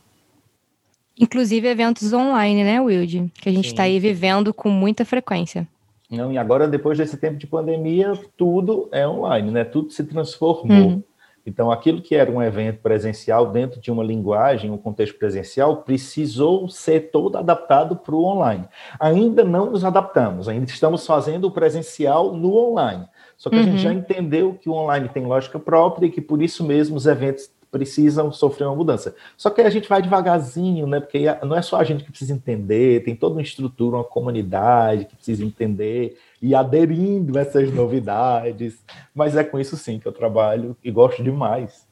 Inclusive 1.19 1.67
eventos 1.67 2.13
online, 2.13 2.63
né, 2.63 2.79
Wilde? 2.79 3.29
Que 3.33 3.49
a 3.49 3.51
gente 3.51 3.67
está 3.67 3.83
aí 3.83 3.99
vivendo 3.99 4.53
com 4.53 4.69
muita 4.69 5.03
frequência. 5.03 5.67
Não, 6.09 6.31
e 6.31 6.37
agora, 6.37 6.67
depois 6.67 6.97
desse 6.97 7.17
tempo 7.17 7.37
de 7.37 7.45
pandemia, 7.45 8.13
tudo 8.37 8.87
é 8.91 9.07
online, 9.07 9.51
né? 9.51 9.63
Tudo 9.63 9.91
se 9.91 10.03
transformou. 10.05 10.87
Uhum. 10.87 11.03
Então, 11.45 11.71
aquilo 11.71 12.01
que 12.01 12.15
era 12.15 12.31
um 12.31 12.41
evento 12.41 12.79
presencial 12.81 13.51
dentro 13.51 13.81
de 13.81 13.91
uma 13.91 14.03
linguagem, 14.03 14.71
um 14.71 14.77
contexto 14.77 15.17
presencial, 15.17 15.77
precisou 15.77 16.69
ser 16.69 17.11
todo 17.11 17.37
adaptado 17.37 17.95
para 17.95 18.15
o 18.15 18.23
online. 18.23 18.65
Ainda 18.99 19.43
não 19.43 19.71
nos 19.71 19.83
adaptamos, 19.83 20.47
ainda 20.47 20.65
estamos 20.65 21.05
fazendo 21.05 21.45
o 21.45 21.51
presencial 21.51 22.33
no 22.33 22.55
online. 22.55 23.05
Só 23.37 23.49
que 23.49 23.55
uhum. 23.55 23.61
a 23.61 23.65
gente 23.65 23.79
já 23.79 23.89
uhum. 23.89 23.97
entendeu 23.97 24.53
que 24.53 24.69
o 24.69 24.73
online 24.73 25.09
tem 25.09 25.25
lógica 25.25 25.59
própria 25.59 26.07
e 26.07 26.11
que 26.11 26.21
por 26.21 26.41
isso 26.41 26.63
mesmo 26.63 26.95
os 26.95 27.05
eventos 27.05 27.49
precisam 27.71 28.31
sofrer 28.31 28.65
uma 28.65 28.75
mudança. 28.75 29.15
Só 29.37 29.49
que 29.49 29.61
a 29.61 29.69
gente 29.69 29.87
vai 29.87 30.01
devagarzinho, 30.01 30.87
né? 30.87 30.99
Porque 30.99 31.25
não 31.43 31.55
é 31.55 31.61
só 31.61 31.77
a 31.77 31.83
gente 31.83 32.03
que 32.03 32.09
precisa 32.09 32.33
entender, 32.33 33.03
tem 33.03 33.15
toda 33.15 33.35
uma 33.35 33.41
estrutura, 33.41 33.97
uma 33.97 34.03
comunidade 34.03 35.05
que 35.05 35.15
precisa 35.15 35.43
entender 35.45 36.17
e 36.41 36.55
aderindo 36.55 37.37
a 37.37 37.41
essas 37.41 37.71
novidades. 37.71 38.83
Mas 39.13 39.35
é 39.35 39.43
com 39.43 39.59
isso 39.59 39.77
sim 39.77 39.99
que 39.99 40.07
eu 40.07 40.11
trabalho 40.11 40.75
e 40.83 40.91
gosto 40.91 41.23
demais. 41.23 41.87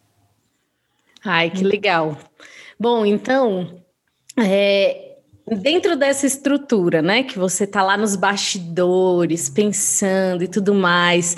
Ai, 1.24 1.50
que 1.50 1.64
legal. 1.64 2.18
Bom, 2.80 3.06
então, 3.06 3.82
é, 4.38 5.07
Dentro 5.50 5.96
dessa 5.96 6.28
estrutura, 6.28 7.02
né, 7.02 7.24
que 7.24 7.40
você 7.40 7.64
está 7.64 7.82
lá 7.82 7.96
nos 7.96 8.18
bastidores, 8.18 9.50
pensando 9.50 10.44
e 10.44 10.48
tudo 10.48 10.74
mais, 10.74 11.38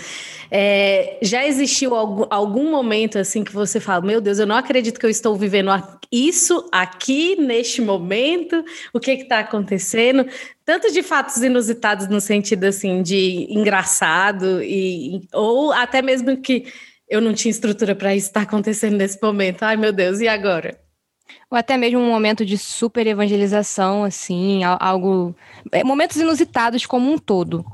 é, 0.49 1.19
já 1.21 1.45
existiu 1.45 1.93
algum, 1.93 2.25
algum, 2.27 2.71
momento 2.71 3.19
assim 3.19 3.43
que 3.43 3.53
você 3.53 3.79
fala, 3.79 4.03
meu 4.03 4.19
Deus, 4.19 4.39
eu 4.39 4.47
não 4.47 4.55
acredito 4.55 4.99
que 4.99 5.05
eu 5.05 5.11
estou 5.11 5.35
vivendo 5.35 5.69
isso 6.11 6.67
aqui, 6.71 7.35
neste 7.35 7.83
momento, 7.83 8.65
o 8.91 8.99
que 8.99 9.11
está 9.11 9.41
acontecendo? 9.41 10.25
Tanto 10.65 10.91
de 10.91 11.03
fatos 11.03 11.37
inusitados 11.43 12.07
no 12.07 12.19
sentido 12.19 12.63
assim 12.63 13.03
de 13.03 13.45
engraçado, 13.47 14.59
e, 14.63 15.21
ou 15.31 15.71
até 15.71 16.01
mesmo 16.01 16.35
que 16.37 16.65
eu 17.07 17.21
não 17.21 17.33
tinha 17.33 17.51
estrutura 17.51 17.93
para 17.95 18.15
isso 18.15 18.27
estar 18.27 18.39
tá 18.39 18.47
acontecendo 18.47 18.97
nesse 18.97 19.21
momento. 19.21 19.61
Ai, 19.61 19.77
meu 19.77 19.93
Deus, 19.93 20.19
e 20.19 20.27
agora? 20.27 20.88
Ou 21.49 21.57
até 21.57 21.77
mesmo 21.77 21.99
um 21.99 22.09
momento 22.09 22.45
de 22.45 22.57
super 22.57 23.05
evangelização, 23.07 24.03
assim, 24.03 24.61
algo. 24.63 25.35
É, 25.71 25.83
momentos 25.83 26.17
inusitados 26.17 26.85
como 26.85 27.11
um 27.11 27.17
todo. 27.17 27.65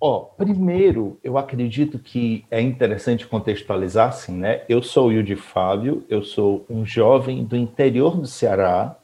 Ó, 0.00 0.16
oh, 0.16 0.20
primeiro, 0.36 1.18
eu 1.24 1.36
acredito 1.36 1.98
que 1.98 2.44
é 2.50 2.60
interessante 2.60 3.26
contextualizar 3.26 4.10
assim, 4.10 4.32
né? 4.32 4.62
Eu 4.68 4.80
sou 4.80 5.08
o 5.08 5.12
Yudi 5.12 5.34
Fábio, 5.34 6.04
eu 6.08 6.22
sou 6.22 6.64
um 6.70 6.86
jovem 6.86 7.44
do 7.44 7.56
interior 7.56 8.16
do 8.16 8.26
Ceará, 8.26 8.96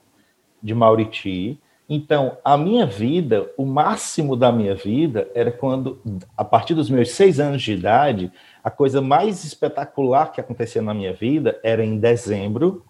de 0.63 0.73
Mauriti. 0.73 1.59
Então, 1.89 2.39
a 2.45 2.57
minha 2.57 2.87
vida, 2.87 3.51
o 3.59 3.67
máximo 3.67 4.37
da 4.37 4.53
minha 4.53 4.75
vida, 4.75 5.29
era 5.35 5.51
quando, 5.51 6.01
a 6.37 6.45
partir 6.45 6.75
dos 6.75 6.89
meus 6.89 7.11
seis 7.11 7.41
anos 7.41 7.61
de 7.61 7.73
idade, 7.73 8.33
a 8.63 8.71
coisa 8.71 9.03
mais 9.03 9.45
espetacular 9.45 10.31
que 10.31 10.41
acontecia 10.41 10.81
na 10.81 10.95
minha 10.95 11.13
vida 11.13 11.59
era 11.63 11.85
em 11.85 11.99
dezembro, 11.99 12.85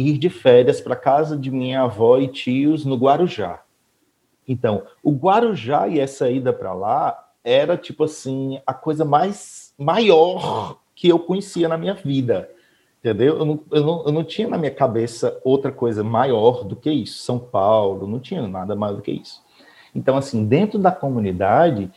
ir 0.00 0.18
de 0.18 0.30
férias 0.30 0.80
para 0.80 0.94
casa 0.94 1.36
de 1.36 1.50
minha 1.50 1.82
avó 1.82 2.18
e 2.18 2.28
tios 2.28 2.84
no 2.84 2.96
Guarujá. 2.96 3.62
Então, 4.46 4.84
o 5.02 5.12
Guarujá 5.12 5.88
e 5.88 5.98
essa 5.98 6.30
ida 6.30 6.52
para 6.52 6.72
lá 6.72 7.28
era 7.42 7.76
tipo 7.76 8.04
assim 8.04 8.60
a 8.66 8.72
coisa 8.74 9.04
mais 9.04 9.74
maior 9.78 10.78
que 10.94 11.08
eu 11.08 11.18
conhecia 11.18 11.68
na 11.68 11.76
minha 11.76 11.94
vida, 11.94 12.50
entendeu? 12.98 13.38
Eu 13.38 13.44
não, 13.44 13.60
eu 13.70 13.84
não, 13.84 14.04
eu 14.06 14.12
não 14.12 14.24
tinha 14.24 14.48
na 14.48 14.58
minha 14.58 14.70
cabeça 14.70 15.40
outra 15.44 15.70
coisa 15.70 16.02
maior 16.02 16.64
do 16.64 16.76
que 16.76 16.90
isso. 16.90 17.22
São 17.22 17.38
Paulo, 17.38 18.06
não 18.06 18.18
tinha 18.18 18.46
nada 18.46 18.74
mais 18.74 18.96
do 18.96 19.02
que 19.02 19.12
isso. 19.12 19.42
Então, 19.94 20.16
assim, 20.16 20.44
dentro 20.44 20.78
da 20.78 20.92
comunidade, 20.92 21.90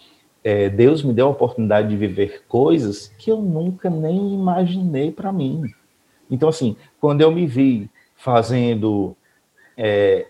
é, 0.43 0.69
Deus 0.69 1.03
me 1.03 1.13
deu 1.13 1.27
a 1.27 1.31
oportunidade 1.31 1.89
de 1.89 1.97
viver 1.97 2.45
coisas 2.47 3.07
que 3.17 3.31
eu 3.31 3.41
nunca 3.41 3.89
nem 3.89 4.33
imaginei 4.33 5.11
para 5.11 5.31
mim. 5.31 5.63
Então, 6.31 6.47
assim, 6.47 6.77
quando 6.99 7.21
eu 7.21 7.31
me 7.31 7.45
vi 7.45 7.89
fazendo 8.15 9.15
é, 9.77 10.25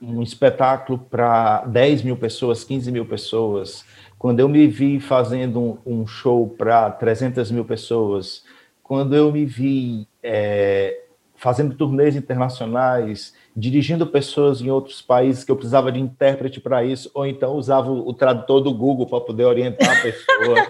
um 0.00 0.22
espetáculo 0.22 0.98
para 0.98 1.64
10 1.66 2.02
mil 2.02 2.16
pessoas, 2.16 2.62
15 2.64 2.92
mil 2.92 3.04
pessoas, 3.04 3.84
quando 4.18 4.38
eu 4.40 4.48
me 4.48 4.68
vi 4.68 5.00
fazendo 5.00 5.60
um, 5.60 5.78
um 5.84 6.06
show 6.06 6.48
para 6.56 6.90
300 6.92 7.50
mil 7.50 7.64
pessoas, 7.64 8.44
quando 8.82 9.16
eu 9.16 9.32
me 9.32 9.44
vi 9.44 10.06
é, 10.22 11.02
fazendo 11.34 11.74
turnês 11.74 12.14
internacionais, 12.14 13.34
dirigindo 13.56 14.06
pessoas 14.06 14.60
em 14.60 14.70
outros 14.70 15.02
países 15.02 15.42
que 15.42 15.50
eu 15.50 15.56
precisava 15.56 15.90
de 15.90 15.98
intérprete 15.98 16.60
para 16.60 16.84
isso, 16.84 17.10
ou 17.12 17.26
então 17.26 17.54
usava 17.54 17.90
o 17.90 18.14
tradutor 18.14 18.60
do 18.60 18.72
Google 18.72 19.06
para 19.06 19.20
poder 19.20 19.44
orientar 19.44 19.90
a 19.90 20.02
pessoa. 20.02 20.68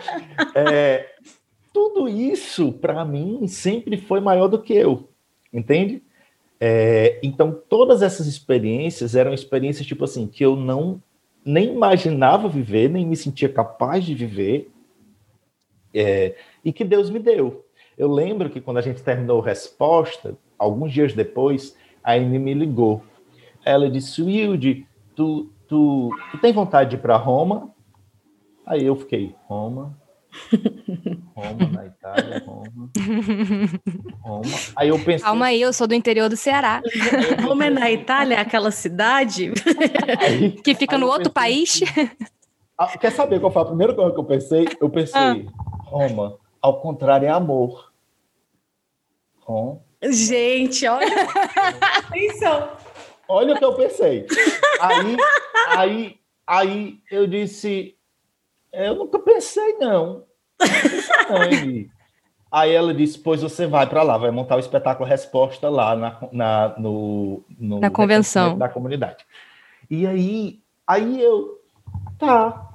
é, 0.55 1.11
tudo 1.73 2.09
isso, 2.09 2.73
para 2.73 3.05
mim, 3.05 3.47
sempre 3.47 3.97
foi 3.97 4.21
maior 4.21 4.49
do 4.49 4.61
que 4.61 4.75
eu, 4.75 5.09
entende? 5.53 6.03
É, 6.61 7.19
então, 7.23 7.61
todas 7.69 8.03
essas 8.03 8.27
experiências 8.27 9.17
eram 9.17 9.33
experiências, 9.33 9.87
tipo 9.87 10.05
assim, 10.05 10.27
que 10.27 10.45
eu 10.45 10.55
não 10.55 11.03
nem 11.45 11.75
imaginava 11.75 12.49
viver, 12.49 12.89
nem 12.89 13.07
me 13.07 13.17
sentia 13.17 13.49
capaz 13.49 14.05
de 14.05 14.15
viver, 14.15 14.71
é, 15.93 16.37
e 16.65 16.73
que 16.73 16.85
Deus 16.85 17.11
me 17.11 17.19
deu. 17.19 17.67
Eu 17.99 18.11
lembro 18.11 18.49
que 18.49 18.61
quando 18.61 18.79
a 18.79 18.83
gente 18.83 19.03
terminou 19.03 19.41
Resposta, 19.41 20.37
alguns 20.59 20.93
dias 20.93 21.13
depois, 21.13 21.77
a 22.03 22.13
Amy 22.13 22.39
me 22.39 22.55
ligou. 22.55 23.03
Ela 23.65 23.91
disse, 23.91 24.23
Wilde, 24.23 24.87
tu, 25.15 25.51
tu, 25.69 26.11
tu 26.31 26.39
tem 26.39 26.53
vontade 26.53 26.91
de 26.91 26.97
ir 26.97 27.01
para 27.01 27.17
Roma? 27.17 27.71
Aí 28.65 28.85
eu 28.85 28.97
fiquei, 28.97 29.35
Roma? 29.47 30.01
Roma, 31.35 31.69
na 31.73 31.87
Itália, 31.87 32.43
Roma. 32.47 32.91
Roma. 34.21 34.59
Aí 34.77 34.89
eu 34.89 34.99
pensei. 34.99 35.21
Calma 35.21 35.47
aí, 35.47 35.61
eu 35.61 35.73
sou 35.73 35.87
do 35.87 35.95
interior 35.95 36.29
do 36.29 36.37
Ceará. 36.37 36.83
Roma 37.43 37.67
é 37.67 37.71
na 37.71 37.91
Itália, 37.91 38.41
aquela 38.41 38.71
cidade 38.71 39.53
aí, 40.21 40.53
que 40.53 40.75
fica 40.75 40.97
no 40.97 41.07
outro 41.07 41.31
país. 41.31 41.81
Ah, 42.79 42.97
quer 42.99 43.13
saber 43.13 43.41
qual 43.41 43.53
foi 43.53 43.63
a 43.63 43.67
primeira 43.67 43.95
coisa 43.95 44.13
que 44.13 44.19
eu 44.19 44.25
pensei? 44.25 44.69
Eu 44.81 44.91
pensei, 44.91 45.21
ah. 45.21 45.37
Roma, 45.85 46.39
ao 46.61 46.81
contrário, 46.81 47.27
é 47.27 47.31
amor. 47.31 47.93
Roma. 49.41 49.81
Gente, 50.03 50.87
olha. 50.87 51.07
Atenção. 52.09 52.71
Olha 53.29 53.55
o 53.55 53.59
que 53.59 53.65
eu 53.65 53.75
pensei. 53.75 54.27
Aí, 54.81 55.17
aí, 55.69 56.17
aí 56.47 56.99
eu 57.11 57.27
disse, 57.27 57.97
eu 58.73 58.95
nunca 58.95 59.19
pensei, 59.19 59.77
não. 59.79 60.25
Aí 62.51 62.73
ela 62.73 62.93
disse: 62.93 63.19
Pois 63.19 63.41
você 63.43 63.67
vai 63.67 63.87
para 63.89 64.03
lá, 64.03 64.19
vai 64.19 64.31
montar 64.31 64.57
o 64.57 64.61
espetáculo 64.61 65.09
Resposta 65.09 65.69
lá 65.71 65.97
na, 65.97 66.19
na, 66.31 66.75
no, 66.79 67.43
no, 67.59 67.81
na 67.81 67.91
convenção 67.91 68.59
da 68.59 68.69
comunidade. 68.69 69.25
E 69.91 70.07
aí, 70.07 70.61
aí 70.87 71.21
eu, 71.21 71.61
tá, 72.19 72.71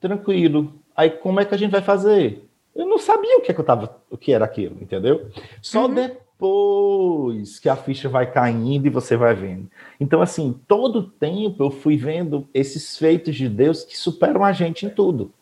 tranquilo. 0.00 0.74
Aí 0.96 1.10
como 1.10 1.40
é 1.40 1.44
que 1.44 1.54
a 1.54 1.58
gente 1.58 1.70
vai 1.70 1.82
fazer? 1.82 2.48
Eu 2.74 2.86
não 2.86 2.98
sabia 2.98 3.38
o 3.38 3.40
que, 3.40 3.50
é 3.50 3.54
que 3.54 3.60
eu 3.60 3.64
tava, 3.64 3.96
o 4.10 4.18
que 4.18 4.32
era 4.32 4.44
aquilo, 4.44 4.76
entendeu? 4.82 5.30
Só 5.62 5.86
uhum. 5.86 5.94
Depois 6.36 7.58
que 7.58 7.68
a 7.68 7.76
ficha 7.76 8.08
vai 8.08 8.30
caindo 8.30 8.86
e 8.86 8.90
você 8.90 9.16
vai 9.16 9.34
vendo. 9.34 9.68
Então, 9.98 10.20
assim, 10.20 10.58
todo 10.68 11.02
tempo 11.02 11.64
eu 11.64 11.70
fui 11.70 11.96
vendo 11.96 12.46
esses 12.52 12.98
feitos 12.98 13.34
de 13.34 13.48
Deus 13.48 13.84
que 13.84 13.96
superam 13.96 14.44
a 14.44 14.52
gente 14.52 14.84
em 14.84 14.90
tudo. 14.90 15.32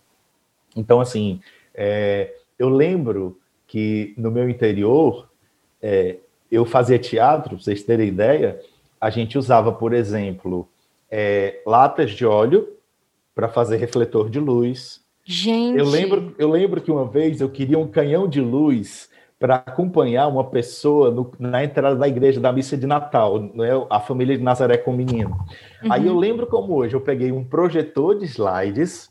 Então, 0.77 1.01
assim, 1.01 1.41
é, 1.75 2.33
eu 2.59 2.69
lembro 2.69 3.39
que 3.67 4.15
no 4.17 4.31
meu 4.31 4.49
interior, 4.49 5.29
é, 5.83 6.19
eu 6.51 6.65
fazia 6.65 6.99
teatro, 6.99 7.51
para 7.51 7.59
vocês 7.59 7.83
terem 7.83 8.09
ideia, 8.09 8.61
a 9.01 9.11
gente 9.11 9.37
usava, 9.37 9.73
por 9.73 9.93
exemplo, 9.93 10.69
é, 11.11 11.61
latas 11.67 12.13
de 12.13 12.25
óleo 12.25 12.69
para 13.35 13.49
fazer 13.49 13.79
refletor 13.79 14.31
de 14.31 14.39
luz. 14.39 15.03
Gente! 15.25 15.79
Eu 15.79 15.87
lembro, 15.87 16.35
eu 16.39 16.51
lembro 16.51 16.81
que 16.81 16.91
uma 16.91 17.05
vez 17.05 17.41
eu 17.41 17.49
queria 17.49 17.79
um 17.79 17.89
canhão 17.89 18.29
de 18.29 18.41
luz 18.41 19.09
para 19.45 19.57
acompanhar 19.57 20.27
uma 20.27 20.45
pessoa 20.45 21.11
no, 21.11 21.31
na 21.39 21.63
entrada 21.63 21.95
da 21.97 22.09
igreja 22.09 22.41
da 22.41 22.51
missa 22.51 22.79
de 22.79 22.87
Natal, 22.87 23.39
né, 23.39 23.69
a 23.91 24.01
família 24.01 24.39
de 24.39 24.43
Nazaré 24.43 24.79
com 24.79 24.91
o 24.91 24.97
menino. 24.97 25.37
Uhum. 25.83 25.93
Aí 25.93 26.07
eu 26.07 26.17
lembro 26.17 26.47
como 26.47 26.75
hoje, 26.75 26.95
eu 26.95 27.01
peguei 27.03 27.31
um 27.31 27.45
projetor 27.45 28.19
de 28.19 28.25
slides, 28.25 29.11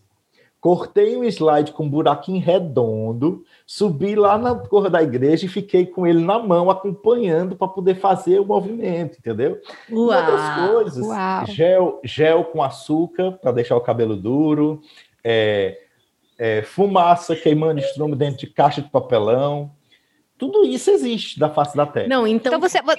cortei 0.59 1.15
um 1.15 1.23
slide 1.23 1.71
com 1.71 1.83
um 1.83 1.89
buraquinho 1.89 2.43
redondo, 2.43 3.43
subi 3.63 4.15
lá 4.15 4.35
na 4.35 4.55
cor 4.55 4.89
da 4.89 5.03
igreja 5.03 5.45
e 5.45 5.49
fiquei 5.49 5.85
com 5.85 6.07
ele 6.07 6.25
na 6.25 6.39
mão, 6.39 6.67
acompanhando 6.67 7.55
para 7.55 7.67
poder 7.67 7.93
fazer 7.97 8.39
o 8.39 8.45
movimento, 8.45 9.19
entendeu? 9.19 9.61
Uau, 9.91 10.11
e 10.11 10.15
outras 10.15 10.71
coisas, 10.71 11.05
uau. 11.05 11.45
Gel, 11.45 11.99
gel 12.03 12.45
com 12.45 12.63
açúcar 12.63 13.33
para 13.33 13.51
deixar 13.51 13.75
o 13.75 13.81
cabelo 13.81 14.15
duro, 14.15 14.81
é, 15.23 15.77
é, 16.39 16.63
fumaça 16.63 17.35
queimando 17.35 17.79
estrume 17.79 18.15
dentro 18.15 18.39
de 18.39 18.47
caixa 18.47 18.81
de 18.81 18.89
papelão, 18.89 19.69
tudo 20.43 20.65
isso 20.65 20.91
existe 20.91 21.39
da 21.39 21.49
face 21.49 21.75
da 21.77 21.85
Terra. 21.85 22.07
Não, 22.09 22.27
então. 22.27 22.51
Então 22.51 22.59
você. 22.59 22.79
Calma 22.79 22.93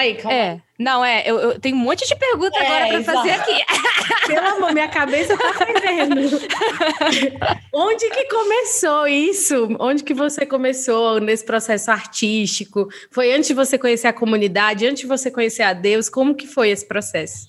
aí, 0.00 0.14
calma 0.14 0.30
aí. 0.30 0.38
É, 0.38 0.60
não, 0.78 1.04
é, 1.04 1.28
eu, 1.28 1.38
eu 1.40 1.58
tenho 1.58 1.74
um 1.74 1.80
monte 1.80 2.06
de 2.06 2.14
perguntas 2.14 2.60
É, 2.60 2.66
agora 2.66 3.00
exato. 3.00 3.18
fazer 3.18 3.30
aqui. 3.32 3.64
Pelo 4.28 4.46
amor, 4.46 4.72
minha 4.72 4.86
cabeça 4.86 5.36
tá 5.36 5.52
fervendo. 5.54 6.20
Onde 7.74 8.08
que 8.10 8.28
começou 8.28 9.08
isso? 9.08 9.76
Onde 9.80 10.04
que 10.04 10.14
você 10.14 10.46
começou 10.46 11.18
nesse 11.18 11.44
processo 11.44 11.90
artístico? 11.90 12.88
Foi 13.10 13.34
antes 13.34 13.48
de 13.48 13.54
você 13.54 13.76
conhecer 13.76 14.06
a 14.06 14.12
comunidade, 14.12 14.86
antes 14.86 15.00
de 15.00 15.08
você 15.08 15.32
conhecer 15.32 15.64
a 15.64 15.72
Deus? 15.72 16.08
Como 16.08 16.32
que 16.36 16.46
foi 16.46 16.70
esse 16.70 16.86
processo? 16.86 17.48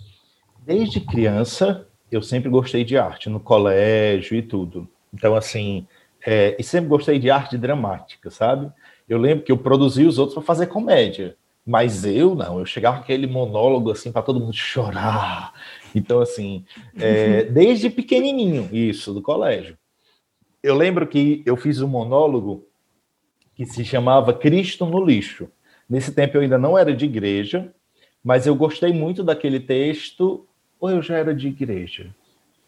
Desde 0.65 0.99
criança, 1.01 1.87
eu 2.11 2.23
sempre 2.23 2.49
gostei 2.49 2.83
de 2.83 2.97
arte, 2.97 3.29
no 3.29 3.39
colégio 3.39 4.35
e 4.35 4.41
tudo. 4.41 4.89
Então, 5.13 5.35
assim, 5.35 5.87
é, 6.25 6.55
e 6.57 6.63
sempre 6.63 6.89
gostei 6.89 7.19
de 7.19 7.29
arte 7.29 7.59
dramática, 7.59 8.31
sabe? 8.31 8.71
Eu 9.07 9.17
lembro 9.17 9.43
que 9.43 9.51
eu 9.51 9.57
produzi 9.57 10.05
os 10.05 10.17
outros 10.17 10.33
para 10.35 10.43
fazer 10.43 10.67
comédia, 10.67 11.35
mas 11.65 12.05
eu 12.05 12.35
não, 12.35 12.59
eu 12.59 12.65
chegava 12.65 12.97
com 12.97 13.03
aquele 13.03 13.27
monólogo 13.27 13.91
assim 13.91 14.11
para 14.11 14.21
todo 14.21 14.39
mundo 14.39 14.55
chorar. 14.55 15.53
Então, 15.93 16.19
assim, 16.19 16.65
é, 16.99 17.43
desde 17.49 17.89
pequenininho, 17.89 18.69
isso, 18.71 19.13
do 19.13 19.21
colégio. 19.21 19.77
Eu 20.61 20.75
lembro 20.75 21.07
que 21.07 21.43
eu 21.45 21.55
fiz 21.55 21.81
um 21.81 21.87
monólogo 21.87 22.67
que 23.55 23.65
se 23.65 23.85
chamava 23.85 24.33
Cristo 24.33 24.85
no 24.85 25.03
Lixo. 25.03 25.47
Nesse 25.89 26.11
tempo 26.11 26.37
eu 26.37 26.41
ainda 26.41 26.57
não 26.57 26.77
era 26.77 26.93
de 26.93 27.05
igreja, 27.05 27.71
mas 28.23 28.47
eu 28.47 28.55
gostei 28.55 28.91
muito 28.91 29.23
daquele 29.23 29.59
texto, 29.59 30.47
ou 30.79 30.89
eu 30.89 31.01
já 31.01 31.15
era 31.17 31.33
de 31.33 31.47
igreja? 31.47 32.13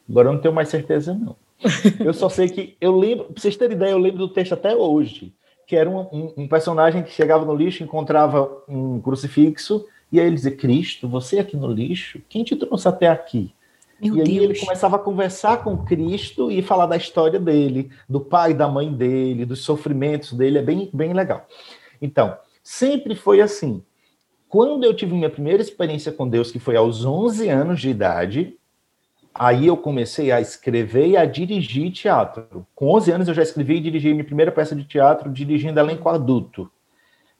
Agora 0.08 0.30
eu 0.30 0.34
não 0.34 0.42
tenho 0.42 0.54
mais 0.54 0.70
certeza, 0.70 1.14
não. 1.14 1.36
Eu 2.00 2.14
só 2.14 2.30
sei 2.30 2.48
que 2.48 2.78
eu 2.80 2.96
lembro, 2.96 3.26
pra 3.26 3.42
vocês 3.42 3.58
terem 3.58 3.76
ideia, 3.76 3.90
eu 3.90 3.98
lembro 3.98 4.20
do 4.20 4.30
texto 4.30 4.54
até 4.54 4.76
hoje, 4.76 5.34
que 5.68 5.76
era 5.76 5.88
um, 5.90 6.00
um- 6.00 6.34
um 6.38 6.48
personagem 6.48 7.04
que 7.04 7.12
chegava 7.12 7.46
no 7.46 7.54
lixo, 7.54 7.84
encontrava 7.84 8.50
um 8.68 9.00
crucifixo, 9.02 9.86
e 10.12 10.20
aí 10.20 10.26
ele 10.26 10.36
dizia, 10.36 10.56
Cristo, 10.56 11.08
você 11.10 11.38
aqui 11.40 11.58
no 11.58 11.68
lixo? 11.72 12.22
Quem 12.30 12.44
te 12.44 12.56
trouxe 12.56 12.88
até 12.88 13.08
aqui? 13.10 13.54
Meu 14.02 14.16
e 14.16 14.22
aí 14.22 14.28
Deus. 14.40 14.44
ele 14.44 14.60
começava 14.60 14.96
a 14.96 15.00
conversar 15.00 15.64
com 15.64 15.78
Cristo 15.84 16.50
e 16.52 16.62
falar 16.62 16.86
da 16.86 16.96
história 16.96 17.40
dele, 17.40 17.92
do 18.08 18.22
pai 18.22 18.54
da 18.54 18.68
mãe 18.68 18.92
dele, 18.94 19.46
dos 19.46 19.64
sofrimentos 19.64 20.32
dele, 20.34 20.60
é 20.60 20.62
bem, 20.62 20.90
bem 20.94 21.14
legal. 21.14 21.46
Então, 22.02 22.38
sempre 22.64 23.14
foi 23.16 23.42
assim. 23.42 23.84
Quando 24.48 24.86
eu 24.86 24.94
tive 24.94 25.14
minha 25.14 25.30
primeira 25.30 25.62
experiência 25.62 26.12
com 26.12 26.30
Deus, 26.30 26.50
que 26.52 26.60
foi 26.60 26.78
aos 26.78 27.04
11 27.04 27.50
anos 27.50 27.82
de 27.82 27.90
idade, 27.90 28.57
aí 29.38 29.68
eu 29.68 29.78
comecei 29.78 30.32
a 30.32 30.42
escrever 30.42 31.08
e 31.08 31.18
a 31.18 31.26
dirigir 31.26 31.92
teatro. 31.92 32.66
Com 32.76 32.94
11 32.96 33.12
anos 33.12 33.28
eu 33.28 33.34
já 33.34 33.44
escrevi 33.44 33.76
e 33.76 33.82
dirigi 33.82 34.12
minha 34.12 34.24
primeira 34.24 34.52
peça 34.52 34.76
de 34.76 34.84
teatro, 34.84 35.32
dirigindo 35.32 35.80
elenco 35.80 36.10
adulto. 36.10 36.70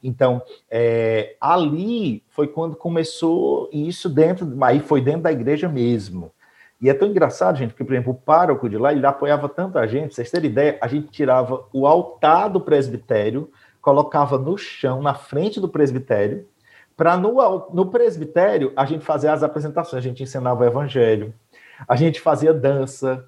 Então, 0.04 0.42
é, 0.70 1.36
ali 1.42 2.24
foi 2.30 2.48
quando 2.48 2.76
começou 2.76 3.70
isso 3.74 4.08
dentro, 4.08 4.48
aí 4.62 4.80
foi 4.80 5.02
dentro 5.02 5.24
da 5.24 5.32
igreja 5.32 5.68
mesmo. 5.68 6.32
E 6.80 6.90
é 6.90 6.94
tão 6.94 7.08
engraçado, 7.08 7.58
gente, 7.58 7.72
porque, 7.72 7.84
por 7.84 7.94
exemplo, 7.94 8.14
o 8.14 8.16
pároco 8.16 8.70
de 8.70 8.78
lá, 8.78 8.92
ele 8.92 9.06
apoiava 9.06 9.50
tanto 9.50 9.80
a 9.80 9.88
gente, 9.88 10.14
vocês 10.14 10.30
terem 10.30 10.52
ideia, 10.52 10.78
a 10.80 10.88
gente 10.88 11.08
tirava 11.08 11.66
o 11.74 11.88
altar 11.88 12.50
do 12.50 12.62
presbitério, 12.62 13.52
colocava 13.82 14.38
no 14.38 14.58
chão, 14.58 15.02
na 15.02 15.16
frente 15.16 15.60
do 15.60 15.68
presbitério, 15.68 16.48
para 16.96 17.18
no, 17.18 17.68
no 17.74 17.88
presbitério 17.88 18.74
a 18.76 18.86
gente 18.86 19.04
fazer 19.04 19.30
as 19.30 19.42
apresentações, 19.42 20.04
a 20.04 20.08
gente 20.08 20.22
ensinava 20.22 20.64
o 20.64 20.68
evangelho, 20.68 21.34
a 21.88 21.96
gente 21.96 22.22
fazia 22.22 22.54
dança. 22.54 23.28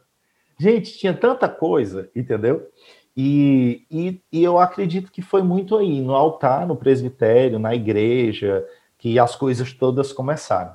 Gente, 0.58 0.98
tinha 0.98 1.14
tanta 1.14 1.50
coisa, 1.50 2.10
entendeu? 2.16 2.70
E, 3.16 3.86
e, 3.92 4.22
e 4.32 4.44
eu 4.44 4.58
acredito 4.58 5.12
que 5.12 5.22
foi 5.22 5.42
muito 5.42 5.76
aí, 5.76 6.02
no 6.02 6.16
altar, 6.16 6.66
no 6.66 6.76
presbitério, 6.76 7.60
na 7.60 7.76
igreja, 7.76 8.66
que 8.98 9.20
as 9.20 9.36
coisas 9.36 9.74
todas 9.74 10.14
começaram. 10.14 10.74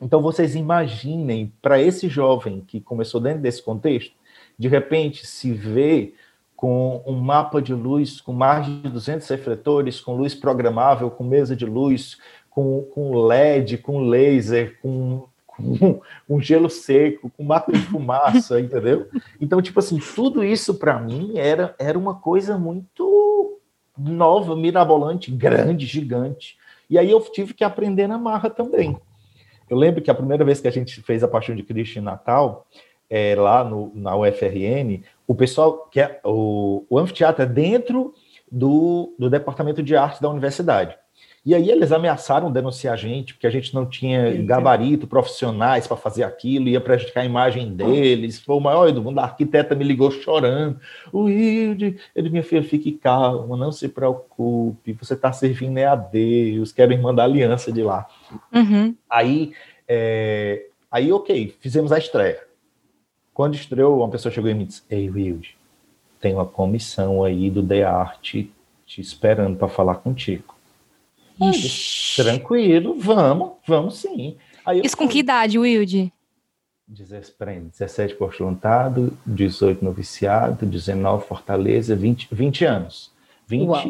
Então 0.00 0.20
vocês 0.20 0.54
imaginem, 0.54 1.52
para 1.62 1.80
esse 1.80 2.08
jovem 2.08 2.60
que 2.60 2.80
começou 2.80 3.20
dentro 3.20 3.40
desse 3.40 3.62
contexto, 3.62 4.14
de 4.58 4.68
repente 4.68 5.26
se 5.26 5.52
vê 5.52 6.14
com 6.54 7.02
um 7.06 7.14
mapa 7.14 7.60
de 7.60 7.74
luz 7.74 8.20
com 8.20 8.32
mais 8.32 8.66
de 8.66 8.88
200 8.88 9.28
refletores, 9.28 10.00
com 10.00 10.16
luz 10.16 10.34
programável, 10.34 11.10
com 11.10 11.24
mesa 11.24 11.54
de 11.54 11.66
luz, 11.66 12.18
com, 12.48 12.82
com 12.94 13.26
LED, 13.26 13.78
com 13.78 14.00
laser, 14.00 14.78
com, 14.80 15.28
com 15.56 16.00
um 16.28 16.40
gelo 16.40 16.68
seco, 16.68 17.30
com 17.36 17.42
máquina 17.42 17.78
de 17.78 17.86
fumaça, 17.86 18.58
entendeu? 18.60 19.08
Então, 19.40 19.60
tipo 19.62 19.78
assim, 19.78 19.98
tudo 20.14 20.44
isso 20.44 20.74
para 20.74 20.98
mim 20.98 21.32
era, 21.36 21.74
era 21.78 21.98
uma 21.98 22.14
coisa 22.14 22.58
muito 22.58 23.58
nova, 23.96 24.54
mirabolante, 24.54 25.30
grande, 25.30 25.86
gigante. 25.86 26.56
E 26.88 26.98
aí 26.98 27.10
eu 27.10 27.20
tive 27.20 27.54
que 27.54 27.64
aprender 27.64 28.06
na 28.06 28.18
marra 28.18 28.50
também. 28.50 28.96
Eu 29.68 29.76
lembro 29.76 30.02
que 30.02 30.10
a 30.10 30.14
primeira 30.14 30.44
vez 30.44 30.60
que 30.60 30.68
a 30.68 30.72
gente 30.72 31.00
fez 31.02 31.24
a 31.24 31.28
Paixão 31.28 31.56
de 31.56 31.62
Cristo 31.62 31.98
em 31.98 32.02
Natal, 32.02 32.66
é, 33.10 33.34
lá 33.34 33.64
no, 33.64 33.90
na 33.94 34.16
UFRN, 34.16 35.02
o 35.26 35.34
pessoal 35.34 35.88
que 35.90 36.00
é, 36.00 36.20
o, 36.24 36.84
o 36.88 36.98
anfiteatro 36.98 37.42
é 37.42 37.46
dentro 37.46 38.14
do, 38.50 39.14
do 39.18 39.28
departamento 39.28 39.82
de 39.82 39.96
arte 39.96 40.22
da 40.22 40.28
universidade. 40.28 40.96
E 41.46 41.54
aí 41.54 41.70
eles 41.70 41.92
ameaçaram 41.92 42.50
denunciar 42.50 42.94
a 42.94 42.96
gente, 42.96 43.32
porque 43.32 43.46
a 43.46 43.50
gente 43.50 43.72
não 43.72 43.86
tinha 43.86 44.32
gabarito 44.42 45.06
profissionais 45.06 45.86
para 45.86 45.96
fazer 45.96 46.24
aquilo, 46.24 46.68
ia 46.68 46.80
prejudicar 46.80 47.20
a 47.20 47.24
imagem 47.24 47.72
deles. 47.72 48.40
Foi 48.40 48.56
o 48.56 48.60
maior 48.60 48.90
do 48.90 49.00
mundo. 49.00 49.20
A 49.20 49.22
arquiteta 49.22 49.72
me 49.76 49.84
ligou 49.84 50.10
chorando. 50.10 50.80
O 51.12 51.26
Wilde, 51.26 51.98
ele, 52.16 52.30
minha 52.30 52.42
filha, 52.42 52.64
fique 52.64 52.90
calma, 52.90 53.56
não 53.56 53.70
se 53.70 53.88
preocupe, 53.88 54.92
você 54.94 55.14
está 55.14 55.32
servindo 55.32 55.78
é 55.78 55.86
a 55.86 55.94
Deus, 55.94 56.72
quero 56.72 56.92
irmã 56.92 57.14
da 57.14 57.22
aliança 57.22 57.70
de 57.70 57.84
lá. 57.84 58.08
Uhum. 58.52 58.96
Aí, 59.08 59.52
é, 59.86 60.66
aí, 60.90 61.12
ok, 61.12 61.54
fizemos 61.60 61.92
a 61.92 61.98
estreia. 61.98 62.40
Quando 63.32 63.54
estreou, 63.54 63.98
uma 63.98 64.10
pessoa 64.10 64.32
chegou 64.32 64.50
e 64.50 64.54
me 64.54 64.64
disse: 64.64 64.82
Ei, 64.90 65.08
Wilde, 65.08 65.56
tem 66.20 66.34
uma 66.34 66.46
comissão 66.46 67.22
aí 67.22 67.48
do 67.50 67.64
The 67.64 67.84
Art 67.84 68.34
te 68.84 69.00
esperando 69.00 69.56
para 69.56 69.68
falar 69.68 69.94
contigo. 69.96 70.55
Eu 71.40 71.50
Ixi. 71.50 72.22
Tranquilo, 72.22 72.94
vamos, 72.98 73.52
vamos 73.66 73.98
sim. 73.98 74.36
Aí 74.64 74.78
eu 74.78 74.84
Isso 74.84 74.96
com 74.96 75.04
fui. 75.04 75.12
que 75.12 75.18
idade, 75.20 75.58
Wilde? 75.58 76.12
17, 76.88 77.32
peraí, 77.32 77.60
17 77.60 78.14
postulantado, 78.14 79.16
18 79.26 79.84
noviciado, 79.84 80.64
19 80.64 81.26
Fortaleza, 81.26 81.96
20, 81.96 82.28
20 82.30 82.64
anos. 82.64 83.12
20, 83.48 83.68
Uau. 83.68 83.82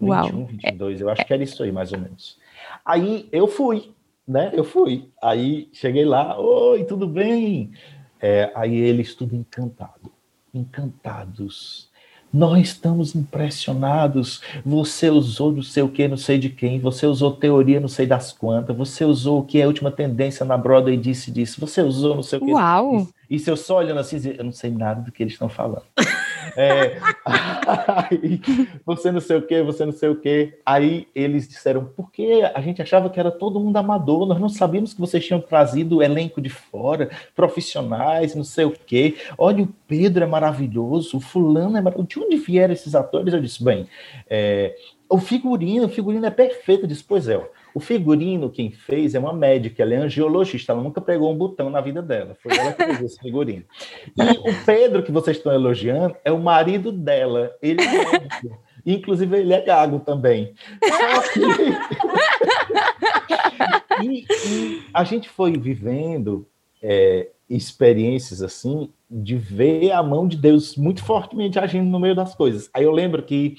21, 0.00 0.08
Uau. 0.08 0.46
22, 0.46 1.00
eu 1.00 1.08
acho 1.08 1.24
que 1.24 1.32
era 1.32 1.42
isso 1.42 1.62
aí, 1.62 1.70
mais 1.70 1.92
ou 1.92 2.00
menos. 2.00 2.36
Aí 2.84 3.28
eu 3.30 3.46
fui, 3.46 3.92
né? 4.26 4.50
Eu 4.52 4.64
fui. 4.64 5.08
Aí 5.22 5.68
cheguei 5.72 6.04
lá, 6.04 6.38
oi, 6.38 6.84
tudo 6.84 7.06
bem? 7.06 7.72
É, 8.20 8.50
aí 8.54 8.74
eles 8.74 9.14
tudo 9.14 9.34
encantado, 9.36 10.12
encantados. 10.52 11.90
Nós 12.32 12.68
estamos 12.68 13.14
impressionados. 13.14 14.40
Você 14.64 15.10
usou 15.10 15.52
não 15.52 15.62
sei 15.62 15.82
o 15.82 15.88
que, 15.88 16.08
não 16.08 16.16
sei 16.16 16.38
de 16.38 16.48
quem. 16.48 16.80
Você 16.80 17.06
usou 17.06 17.32
teoria, 17.32 17.78
não 17.78 17.88
sei 17.88 18.06
das 18.06 18.32
quantas. 18.32 18.76
Você 18.76 19.04
usou 19.04 19.40
o 19.40 19.44
que 19.44 19.60
é 19.60 19.64
a 19.64 19.66
última 19.66 19.90
tendência 19.90 20.44
na 20.46 20.56
Broadway, 20.56 20.96
disse 20.96 21.30
disso. 21.30 21.60
Você 21.60 21.82
usou 21.82 22.14
não 22.14 22.22
sei 22.22 22.38
o 22.38 22.44
que. 22.44 22.52
Uau! 22.52 23.06
E 23.28 23.38
se 23.38 23.50
eu 23.50 23.56
só 23.56 23.78
olhando 23.78 24.00
assim, 24.00 24.18
eu 24.36 24.44
não 24.44 24.52
sei 24.52 24.70
nada 24.70 25.02
do 25.02 25.12
que 25.12 25.22
eles 25.22 25.34
estão 25.34 25.48
falando. 25.48 25.84
É, 26.56 26.98
aí, 28.10 28.40
você 28.84 29.10
não 29.10 29.20
sei 29.20 29.36
o 29.36 29.42
que, 29.42 29.62
você 29.62 29.84
não 29.84 29.92
sei 29.92 30.08
o 30.08 30.16
que. 30.16 30.58
Aí 30.64 31.08
eles 31.14 31.48
disseram, 31.48 31.84
porque 31.96 32.42
a 32.54 32.60
gente 32.60 32.82
achava 32.82 33.10
que 33.10 33.18
era 33.18 33.30
todo 33.30 33.60
mundo 33.60 33.76
amador, 33.76 34.26
nós 34.26 34.40
não 34.40 34.48
sabíamos 34.48 34.94
que 34.94 35.00
vocês 35.00 35.24
tinham 35.24 35.40
trazido 35.40 36.02
elenco 36.02 36.40
de 36.40 36.50
fora, 36.50 37.10
profissionais, 37.34 38.34
não 38.34 38.44
sei 38.44 38.64
o 38.64 38.70
que. 38.70 39.16
Olha, 39.36 39.64
o 39.64 39.68
Pedro 39.86 40.24
é 40.24 40.26
maravilhoso, 40.26 41.16
o 41.16 41.20
fulano 41.20 41.76
é 41.76 41.80
maravilhoso. 41.80 42.08
De 42.08 42.18
onde 42.18 42.36
vieram 42.36 42.72
esses 42.72 42.94
atores? 42.94 43.32
Eu 43.32 43.40
disse, 43.40 43.62
bem, 43.62 43.86
é, 44.28 44.74
o 45.08 45.18
figurino, 45.18 45.86
o 45.86 45.90
figurino 45.90 46.26
é 46.26 46.30
perfeito. 46.30 46.84
Eu 46.84 46.88
disse, 46.88 47.04
pois 47.04 47.28
é, 47.28 47.36
ó, 47.36 47.44
o 47.74 47.80
figurino 47.80 48.50
quem 48.50 48.70
fez 48.70 49.14
é 49.14 49.18
uma 49.18 49.32
médica, 49.32 49.82
ela 49.82 49.94
é 49.94 49.96
angiologista, 49.96 50.72
ela 50.72 50.82
nunca 50.82 51.00
pregou 51.00 51.32
um 51.32 51.36
botão 51.36 51.70
na 51.70 51.80
vida 51.80 52.02
dela, 52.02 52.36
foi 52.42 52.56
ela 52.56 52.72
que 52.72 52.84
fez 52.84 53.00
esse 53.02 53.18
figurino. 53.18 53.64
E 54.16 54.50
o 54.50 54.64
Pedro, 54.64 55.02
que 55.02 55.12
vocês 55.12 55.36
estão 55.36 55.52
elogiando, 55.52 56.16
é 56.24 56.32
o 56.32 56.38
marido 56.38 56.92
dela, 56.92 57.52
ele 57.62 57.82
é 57.82 58.12
médico. 58.12 58.62
Inclusive, 58.84 59.38
ele 59.38 59.52
é 59.52 59.60
gago 59.60 60.00
também. 60.00 60.54
E, 64.02 64.26
e 64.48 64.82
a 64.92 65.04
gente 65.04 65.28
foi 65.28 65.52
vivendo 65.52 66.46
é, 66.82 67.28
experiências 67.48 68.42
assim, 68.42 68.90
de 69.10 69.36
ver 69.36 69.92
a 69.92 70.02
mão 70.02 70.26
de 70.26 70.36
Deus 70.36 70.76
muito 70.76 71.04
fortemente 71.04 71.58
agindo 71.58 71.88
no 71.88 72.00
meio 72.00 72.14
das 72.14 72.34
coisas. 72.34 72.68
Aí 72.74 72.84
eu 72.84 72.92
lembro 72.92 73.22
que 73.22 73.56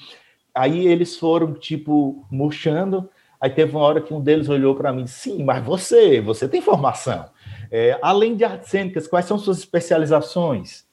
aí 0.54 0.86
eles 0.86 1.16
foram, 1.16 1.54
tipo, 1.54 2.24
murchando, 2.30 3.08
Aí 3.44 3.50
teve 3.50 3.76
uma 3.76 3.84
hora 3.84 4.00
que 4.00 4.14
um 4.14 4.22
deles 4.22 4.48
olhou 4.48 4.74
para 4.74 4.90
mim 4.90 5.02
e 5.02 5.04
disse: 5.04 5.28
Sim, 5.28 5.44
mas 5.44 5.62
você, 5.62 6.18
você 6.18 6.48
tem 6.48 6.62
formação. 6.62 7.26
É, 7.70 7.98
além 8.00 8.34
de 8.34 8.42
artes 8.42 8.70
cênicas, 8.70 9.06
quais 9.06 9.26
são 9.26 9.38
suas 9.38 9.58
especializações? 9.58 10.86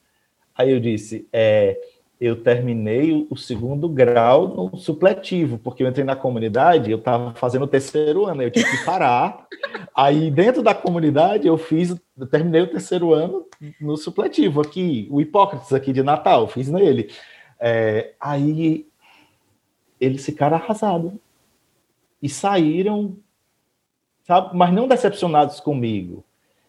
Aí 0.54 0.70
eu 0.70 0.78
disse: 0.78 1.26
é, 1.32 1.80
eu 2.20 2.42
terminei 2.42 3.26
o 3.30 3.36
segundo 3.38 3.88
grau 3.88 4.48
no 4.48 4.76
supletivo, 4.76 5.56
porque 5.56 5.82
eu 5.82 5.88
entrei 5.88 6.04
na 6.04 6.14
comunidade, 6.14 6.90
eu 6.90 6.98
estava 6.98 7.32
fazendo 7.36 7.62
o 7.62 7.66
terceiro 7.66 8.26
ano, 8.26 8.42
eu 8.42 8.50
tive 8.50 8.70
que 8.70 8.84
parar. 8.84 9.46
Aí, 9.96 10.30
dentro 10.30 10.62
da 10.62 10.74
comunidade, 10.74 11.46
eu 11.46 11.56
fiz, 11.56 11.96
eu 12.18 12.26
terminei 12.26 12.60
o 12.60 12.70
terceiro 12.70 13.14
ano 13.14 13.46
no 13.80 13.96
supletivo, 13.96 14.60
aqui, 14.60 15.08
o 15.10 15.22
Hipócrates 15.22 15.72
aqui 15.72 15.90
de 15.90 16.02
Natal, 16.02 16.46
fiz 16.48 16.68
nele. 16.68 17.10
É, 17.58 18.12
aí, 18.20 18.86
eles 19.98 20.22
ficaram 20.22 20.58
arrasados. 20.58 21.12
E 22.22 22.28
saíram, 22.28 23.16
sabe, 24.22 24.56
mas 24.56 24.72
não 24.72 24.86
decepcionados 24.86 25.60
comigo. 25.60 26.24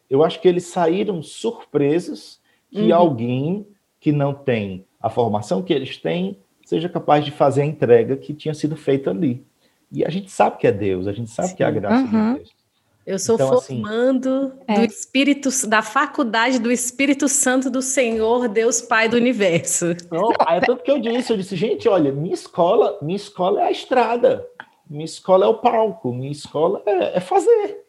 Eu 0.10 0.24
acho 0.24 0.42
que 0.42 0.48
eles 0.48 0.66
saíram 0.66 1.22
surpresos 1.22 2.40
que 2.72 2.92
uhum. 2.92 2.96
alguém 2.96 3.68
que 4.00 4.12
não 4.12 4.34
tem 4.34 4.86
a 5.00 5.10
formação 5.10 5.62
que 5.62 5.72
eles 5.72 5.98
têm 5.98 6.38
seja 6.66 6.90
capaz 6.90 7.24
de 7.24 7.32
fazer 7.32 7.62
a 7.62 7.66
entrega 7.66 8.18
que 8.18 8.34
tinha 8.34 8.54
sido 8.54 8.76
feita 8.76 9.12
ali. 9.12 9.46
E 9.92 10.04
a 10.04 10.10
gente 10.10 10.32
sabe 10.32 10.58
que 10.58 10.66
é 10.66 10.72
Deus, 10.72 11.08
a 11.08 11.14
gente 11.14 11.30
sabe 11.30 11.50
Sim. 11.50 11.56
que 11.56 11.64
é 11.64 11.66
a 11.66 11.72
graça 11.72 12.04
uhum. 12.04 12.34
de 12.34 12.40
Deus. 12.40 12.64
Eu 13.06 13.20
sou 13.20 13.36
então, 13.36 13.54
assim, 13.54 13.82
formando 13.82 14.54
assim, 14.68 14.76
do 14.76 14.82
é. 14.82 14.86
Espírito, 14.86 15.50
da 15.68 15.82
faculdade 15.82 16.58
do 16.58 16.72
Espírito 16.72 17.28
Santo 17.28 17.70
do 17.70 17.82
Senhor, 17.82 18.48
Deus 18.48 18.82
Pai 18.82 19.10
do 19.10 19.18
Universo. 19.18 19.88
Não, 20.10 20.32
é 20.48 20.62
tanto 20.62 20.84
que 20.84 20.90
eu 20.90 21.00
disse, 21.00 21.34
eu 21.34 21.38
disse, 21.38 21.56
gente, 21.58 21.88
olha, 21.90 22.14
minha 22.14 22.34
escola, 22.34 22.98
minha 23.02 23.18
escola 23.18 23.62
é 23.62 23.66
a 23.66 23.72
estrada, 23.72 24.48
minha 24.90 25.06
escola 25.06 25.46
é 25.46 25.48
o 25.48 25.56
palco, 25.56 26.14
minha 26.14 26.32
escola 26.32 26.82
é, 26.86 27.18
é 27.18 27.20
fazer. 27.20 27.84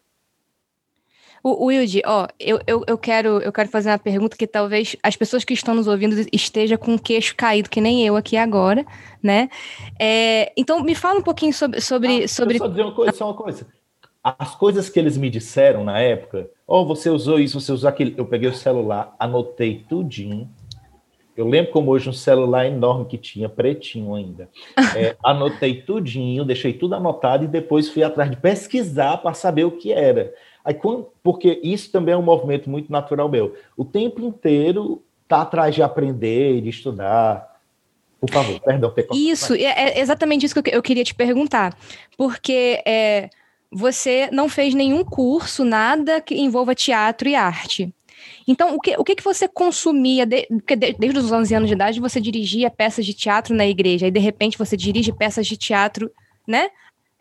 O 1.47 1.67
Wilde, 1.67 2.01
ó, 2.07 2.27
eu, 2.41 2.59
eu, 2.67 2.83
eu, 2.87 2.97
quero, 2.97 3.39
eu 3.41 3.53
quero 3.53 3.69
fazer 3.69 3.91
uma 3.91 3.99
pergunta 3.99 4.35
que 4.35 4.47
talvez 4.47 4.97
as 5.03 5.15
pessoas 5.15 5.45
que 5.45 5.53
estão 5.53 5.75
nos 5.75 5.87
ouvindo 5.87 6.27
estejam 6.33 6.79
com 6.79 6.95
o 6.95 6.99
queixo 6.99 7.37
caído, 7.37 7.69
que 7.69 7.83
nem 7.83 8.03
eu 8.07 8.17
aqui 8.17 8.35
agora, 8.39 8.87
né? 9.23 9.51
É, 10.01 10.51
então, 10.57 10.83
me 10.83 10.95
fala 10.95 11.19
um 11.19 11.23
pouquinho 11.23 11.53
sobre. 11.53 11.83
sobre, 11.83 12.25
ah, 12.25 12.29
sobre... 12.29 12.57
Só 12.57 12.67
dizer 12.67 12.81
uma 12.81 12.95
coisa, 12.95 13.13
só 13.13 13.27
uma 13.27 13.35
coisa. 13.35 13.67
As 14.23 14.55
coisas 14.55 14.89
que 14.89 14.99
eles 14.99 15.19
me 15.19 15.29
disseram 15.29 15.85
na 15.85 15.99
época, 15.99 16.49
ó, 16.67 16.81
oh, 16.81 16.87
você 16.87 17.11
usou 17.11 17.39
isso, 17.39 17.61
você 17.61 17.73
usou 17.73 17.91
aquilo. 17.91 18.15
Eu 18.17 18.25
peguei 18.25 18.49
o 18.49 18.55
celular, 18.55 19.15
anotei 19.19 19.85
tudinho. 19.87 20.49
Eu 21.37 21.49
lembro 21.49 21.73
como 21.73 21.91
hoje 21.91 22.09
um 22.09 22.13
celular 22.13 22.67
enorme 22.67 23.07
que 23.07 23.19
tinha, 23.19 23.49
pretinho 23.49 24.15
ainda. 24.15 24.49
É, 24.97 25.17
anotei 25.25 25.83
tudinho, 25.83 26.45
deixei 26.45 26.73
tudo 26.73 26.95
anotado 26.95 27.45
e 27.45 27.49
depois 27.49 27.89
fui 27.89 28.03
atrás 28.03 28.31
de 28.31 28.37
pesquisar 28.37 29.19
para 29.19 29.35
saber 29.35 29.65
o 29.65 29.73
que 29.73 29.93
era. 29.93 30.33
Aí, 30.65 30.75
quando, 30.75 31.09
porque 31.23 31.61
isso 31.63 31.91
também 31.91 32.15
é 32.15 32.17
um 32.17 32.23
movimento 32.23 32.71
muito 32.71 32.91
natural 32.91 33.29
meu. 33.29 33.55
O 33.77 33.85
tempo 33.85 34.21
inteiro 34.21 35.03
tá 35.29 35.43
atrás 35.43 35.75
de 35.75 35.83
aprender, 35.83 36.61
de 36.61 36.69
estudar. 36.69 37.53
Por 38.21 38.31
favor, 38.31 38.61
perdão. 38.61 38.91
Ter... 38.91 39.07
Isso, 39.13 39.55
é, 39.55 39.65
é 39.65 40.01
exatamente 40.01 40.47
isso 40.47 40.63
que 40.63 40.75
eu 40.75 40.83
queria 40.83 41.05
te 41.05 41.15
perguntar. 41.15 41.77
Porque 42.17 42.83
é, 42.87 43.29
você 43.71 44.29
não 44.33 44.49
fez 44.49 44.73
nenhum 44.73 45.05
curso, 45.05 45.65
nada 45.65 46.21
que 46.21 46.35
envolva 46.35 46.75
teatro 46.75 47.29
e 47.29 47.35
arte. 47.35 47.93
Então, 48.47 48.75
o 48.75 48.81
que, 48.81 48.97
o 48.97 49.05
que, 49.05 49.15
que 49.15 49.25
você 49.25 49.49
consumia? 49.49 50.27
De, 50.27 50.47
porque 50.47 50.77
desde 50.77 51.19
os 51.19 51.31
11 51.31 51.55
anos 51.55 51.69
de 51.69 51.75
idade 51.75 52.01
você 52.01 52.21
dirigia 52.21 52.71
peças 52.71 53.05
de 53.05 53.15
teatro 53.15 53.55
na 53.55 53.67
igreja, 53.67 54.07
e 54.07 54.11
de 54.11 54.21
repente 54.21 54.59
você 54.59 54.77
dirige 54.77 55.13
peças 55.13 55.47
de 55.47 55.57
teatro, 55.57 56.11
né? 56.47 56.69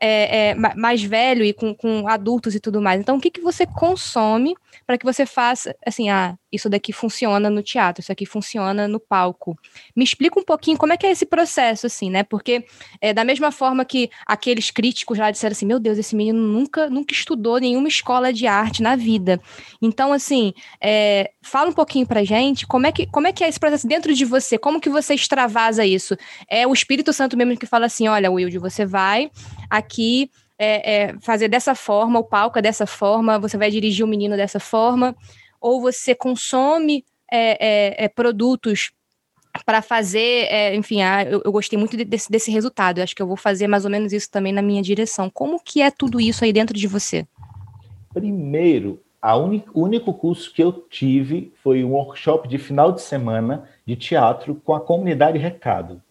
É, 0.05 0.49
é, 0.49 0.55
mais 0.55 1.01
velho 1.01 1.45
e 1.45 1.53
com, 1.53 1.73
com 1.73 2.09
adultos 2.09 2.53
e 2.53 2.59
tudo 2.59 2.81
mais. 2.81 2.99
Então, 2.99 3.15
o 3.15 3.21
que, 3.21 3.31
que 3.31 3.39
você 3.39 3.65
consome 3.65 4.53
para 4.85 4.97
que 4.97 5.05
você 5.05 5.25
faça, 5.25 5.73
assim, 5.85 6.09
ah, 6.09 6.35
isso 6.51 6.69
daqui 6.69 6.91
funciona 6.91 7.49
no 7.49 7.63
teatro, 7.63 8.01
isso 8.01 8.11
aqui 8.11 8.25
funciona 8.25 8.85
no 8.85 8.99
palco. 8.99 9.57
Me 9.95 10.03
explica 10.03 10.37
um 10.37 10.43
pouquinho 10.43 10.77
como 10.77 10.91
é 10.91 10.97
que 10.97 11.05
é 11.05 11.11
esse 11.11 11.25
processo, 11.25 11.87
assim, 11.87 12.09
né? 12.09 12.21
Porque 12.21 12.65
é, 12.99 13.13
da 13.13 13.23
mesma 13.23 13.49
forma 13.49 13.85
que 13.85 14.09
aqueles 14.25 14.69
críticos 14.71 15.17
lá 15.17 15.31
disseram 15.31 15.53
assim, 15.53 15.65
meu 15.65 15.79
Deus, 15.79 15.97
esse 15.97 16.15
menino 16.15 16.39
nunca, 16.39 16.89
nunca 16.89 17.13
estudou 17.13 17.57
nenhuma 17.59 17.87
escola 17.87 18.33
de 18.33 18.45
arte 18.45 18.83
na 18.83 18.97
vida. 18.97 19.41
Então, 19.81 20.11
assim, 20.11 20.53
é, 20.81 21.31
fala 21.41 21.69
um 21.69 21.73
pouquinho 21.73 22.05
pra 22.05 22.25
gente 22.25 22.67
como 22.67 22.85
é, 22.85 22.91
que, 22.91 23.07
como 23.07 23.27
é 23.27 23.31
que 23.31 23.43
é 23.43 23.47
esse 23.47 23.59
processo 23.59 23.87
dentro 23.87 24.13
de 24.13 24.25
você, 24.25 24.57
como 24.57 24.81
que 24.81 24.89
você 24.89 25.13
extravasa 25.13 25.85
isso? 25.85 26.17
É 26.49 26.67
o 26.67 26.73
Espírito 26.73 27.13
Santo 27.13 27.37
mesmo 27.37 27.57
que 27.57 27.65
fala 27.65 27.85
assim, 27.85 28.09
olha, 28.09 28.29
Wilde, 28.29 28.59
você 28.59 28.85
vai 28.85 29.31
aqui 29.73 30.29
é, 30.57 30.93
é, 30.93 31.15
fazer 31.19 31.47
dessa 31.47 31.73
forma, 31.73 32.19
o 32.19 32.23
palco 32.23 32.59
é 32.59 32.62
dessa 32.62 32.86
forma, 32.86 33.39
você 33.39 33.57
vai 33.57 33.71
dirigir 33.71 34.05
o 34.05 34.07
menino 34.07 34.38
dessa 34.38 34.59
forma, 34.59 35.15
ou 35.59 35.81
você 35.81 36.13
consome 36.13 37.03
é, 37.31 38.03
é, 38.03 38.05
é 38.05 38.07
produtos 38.07 38.91
para 39.65 39.81
fazer, 39.81 40.45
é, 40.49 40.75
enfim, 40.75 41.01
ah, 41.01 41.23
eu, 41.23 41.41
eu, 41.43 41.51
gostei 41.51 41.77
muito 41.77 41.97
desse, 42.05 42.29
desse 42.31 42.51
resultado. 42.51 42.99
Eu 42.99 43.03
acho 43.03 43.15
que 43.15 43.21
eu 43.21 43.27
vou 43.27 43.36
fazer 43.36 43.67
mais 43.67 43.83
ou 43.83 43.89
menos 43.89 44.13
isso 44.13 44.29
também 44.29 44.53
na 44.53 44.62
minha 44.62 44.81
direção. 44.81 45.29
Como 45.29 45.59
que 45.59 45.81
é 45.81 45.89
tudo 45.89 46.19
isso 46.19 46.43
aí 46.43 46.53
dentro 46.53 46.75
de 46.75 46.88
você? 46.88 47.27
Primeiro, 48.13 48.99
o 49.73 49.81
único 49.81 50.13
curso 50.13 50.53
que 50.53 50.63
eu 50.63 50.71
tive 50.71 51.51
foi 51.63 51.83
um 51.83 51.93
workshop 51.93 52.47
de 52.47 52.57
final 52.57 52.91
de 52.91 53.01
semana 53.01 53.69
de 53.86 53.95
teatro 53.95 54.55
com 54.63 54.73
a 54.73 54.81
comunidade 54.81 55.38
Recado 55.38 56.01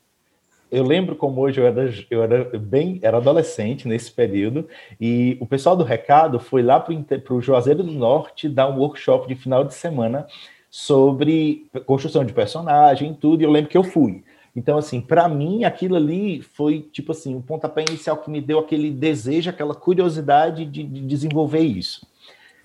eu 0.73 0.83
lembro 0.83 1.15
como 1.15 1.43
hoje 1.43 1.61
eu 1.61 1.67
era, 1.67 1.95
eu 2.11 2.23
era 2.23 2.59
bem, 2.59 2.99
era 3.03 3.19
adolescente 3.19 3.87
nesse 3.87 4.11
período, 4.11 4.67
e 4.99 5.37
o 5.39 5.47
pessoal 5.47 5.77
do 5.77 5.85
Recado 5.85 6.41
foi 6.41 6.63
lá 6.63 6.81
para 6.81 7.35
o 7.35 7.43
Juazeiro 7.43 7.83
do 7.83 7.93
Norte 7.93 8.49
dar 8.49 8.71
um 8.71 8.79
workshop 8.79 9.29
de 9.29 9.35
final 9.35 9.63
de 9.65 9.75
semana 9.75 10.27
sobre 10.71 11.67
construção 11.85 12.25
de 12.25 12.33
personagem, 12.33 13.13
tudo, 13.13 13.43
e 13.43 13.45
eu 13.45 13.51
lembro 13.51 13.71
que 13.71 13.77
eu 13.77 13.85
fui. 13.85 14.25
Então, 14.57 14.79
assim, 14.79 15.01
para 15.01 15.29
mim, 15.29 15.65
aquilo 15.65 15.95
ali 15.95 16.41
foi, 16.41 16.81
tipo 16.81 17.13
assim, 17.13 17.35
o 17.35 17.39
um 17.39 17.43
pontapé 17.43 17.85
inicial 17.87 18.17
que 18.17 18.31
me 18.31 18.41
deu 18.41 18.59
aquele 18.59 18.91
desejo, 18.91 19.51
aquela 19.51 19.75
curiosidade 19.75 20.65
de, 20.65 20.83
de 20.83 21.01
desenvolver 21.03 21.61
isso. 21.61 22.07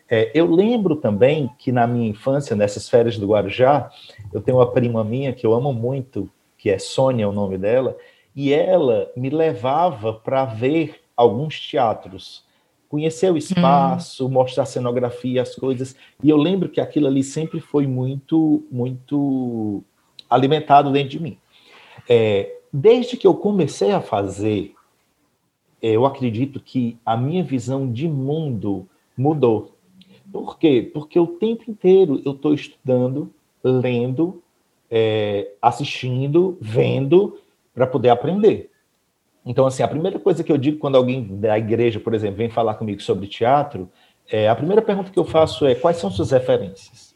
É, 0.09 0.31
eu 0.33 0.49
lembro 0.49 0.95
também 0.95 1.49
que 1.59 1.71
na 1.71 1.85
minha 1.85 2.09
infância, 2.09 2.55
nessas 2.55 2.87
férias 2.87 3.17
do 3.17 3.27
Guarujá, 3.27 3.89
eu 4.33 4.39
tenho 4.39 4.57
uma 4.57 4.71
prima 4.71 5.03
minha 5.03 5.33
que 5.33 5.45
eu 5.45 5.53
amo 5.53 5.73
muito, 5.73 6.29
que 6.57 6.69
é 6.69 6.79
Sônia 6.79 7.29
o 7.29 7.33
nome 7.33 7.57
dela, 7.57 7.97
e 8.35 8.53
ela 8.53 9.11
me 9.15 9.29
levava 9.29 10.13
para 10.13 10.45
ver 10.45 11.01
alguns 11.15 11.59
teatros, 11.59 12.43
conhecer 12.87 13.31
o 13.31 13.37
espaço, 13.37 14.25
hum. 14.25 14.29
mostrar 14.29 14.63
a 14.63 14.67
cenografia, 14.67 15.41
as 15.41 15.55
coisas. 15.55 15.95
E 16.23 16.29
eu 16.29 16.37
lembro 16.37 16.69
que 16.69 16.79
aquilo 16.79 17.07
ali 17.07 17.23
sempre 17.23 17.59
foi 17.59 17.87
muito, 17.87 18.63
muito 18.71 19.83
alimentado 20.29 20.91
dentro 20.91 21.09
de 21.09 21.19
mim. 21.19 21.37
É, 22.07 22.57
desde 22.71 23.17
que 23.17 23.27
eu 23.27 23.33
comecei 23.33 23.91
a 23.91 24.01
fazer, 24.01 24.73
é, 25.81 25.89
eu 25.91 26.05
acredito 26.05 26.59
que 26.59 26.97
a 27.05 27.17
minha 27.17 27.43
visão 27.43 27.91
de 27.91 28.07
mundo 28.07 28.87
mudou. 29.17 29.75
Por 30.31 30.57
quê? 30.57 30.89
Porque 30.93 31.19
o 31.19 31.27
tempo 31.27 31.69
inteiro 31.69 32.21
eu 32.25 32.33
estou 32.33 32.53
estudando, 32.53 33.31
lendo, 33.63 34.41
é, 34.89 35.51
assistindo, 35.61 36.57
vendo, 36.61 37.39
para 37.73 37.87
poder 37.87 38.09
aprender. 38.09 38.71
Então, 39.45 39.65
assim, 39.65 39.83
a 39.83 39.87
primeira 39.87 40.19
coisa 40.19 40.43
que 40.43 40.51
eu 40.51 40.57
digo 40.57 40.77
quando 40.77 40.95
alguém 40.95 41.23
da 41.39 41.57
igreja, 41.57 41.99
por 41.99 42.13
exemplo, 42.13 42.37
vem 42.37 42.49
falar 42.49 42.75
comigo 42.75 43.01
sobre 43.01 43.27
teatro, 43.27 43.89
é, 44.29 44.49
a 44.49 44.55
primeira 44.55 44.81
pergunta 44.81 45.11
que 45.11 45.19
eu 45.19 45.23
faço 45.23 45.65
é 45.65 45.73
quais 45.73 45.97
são 45.97 46.11
suas 46.11 46.31
referências? 46.31 47.15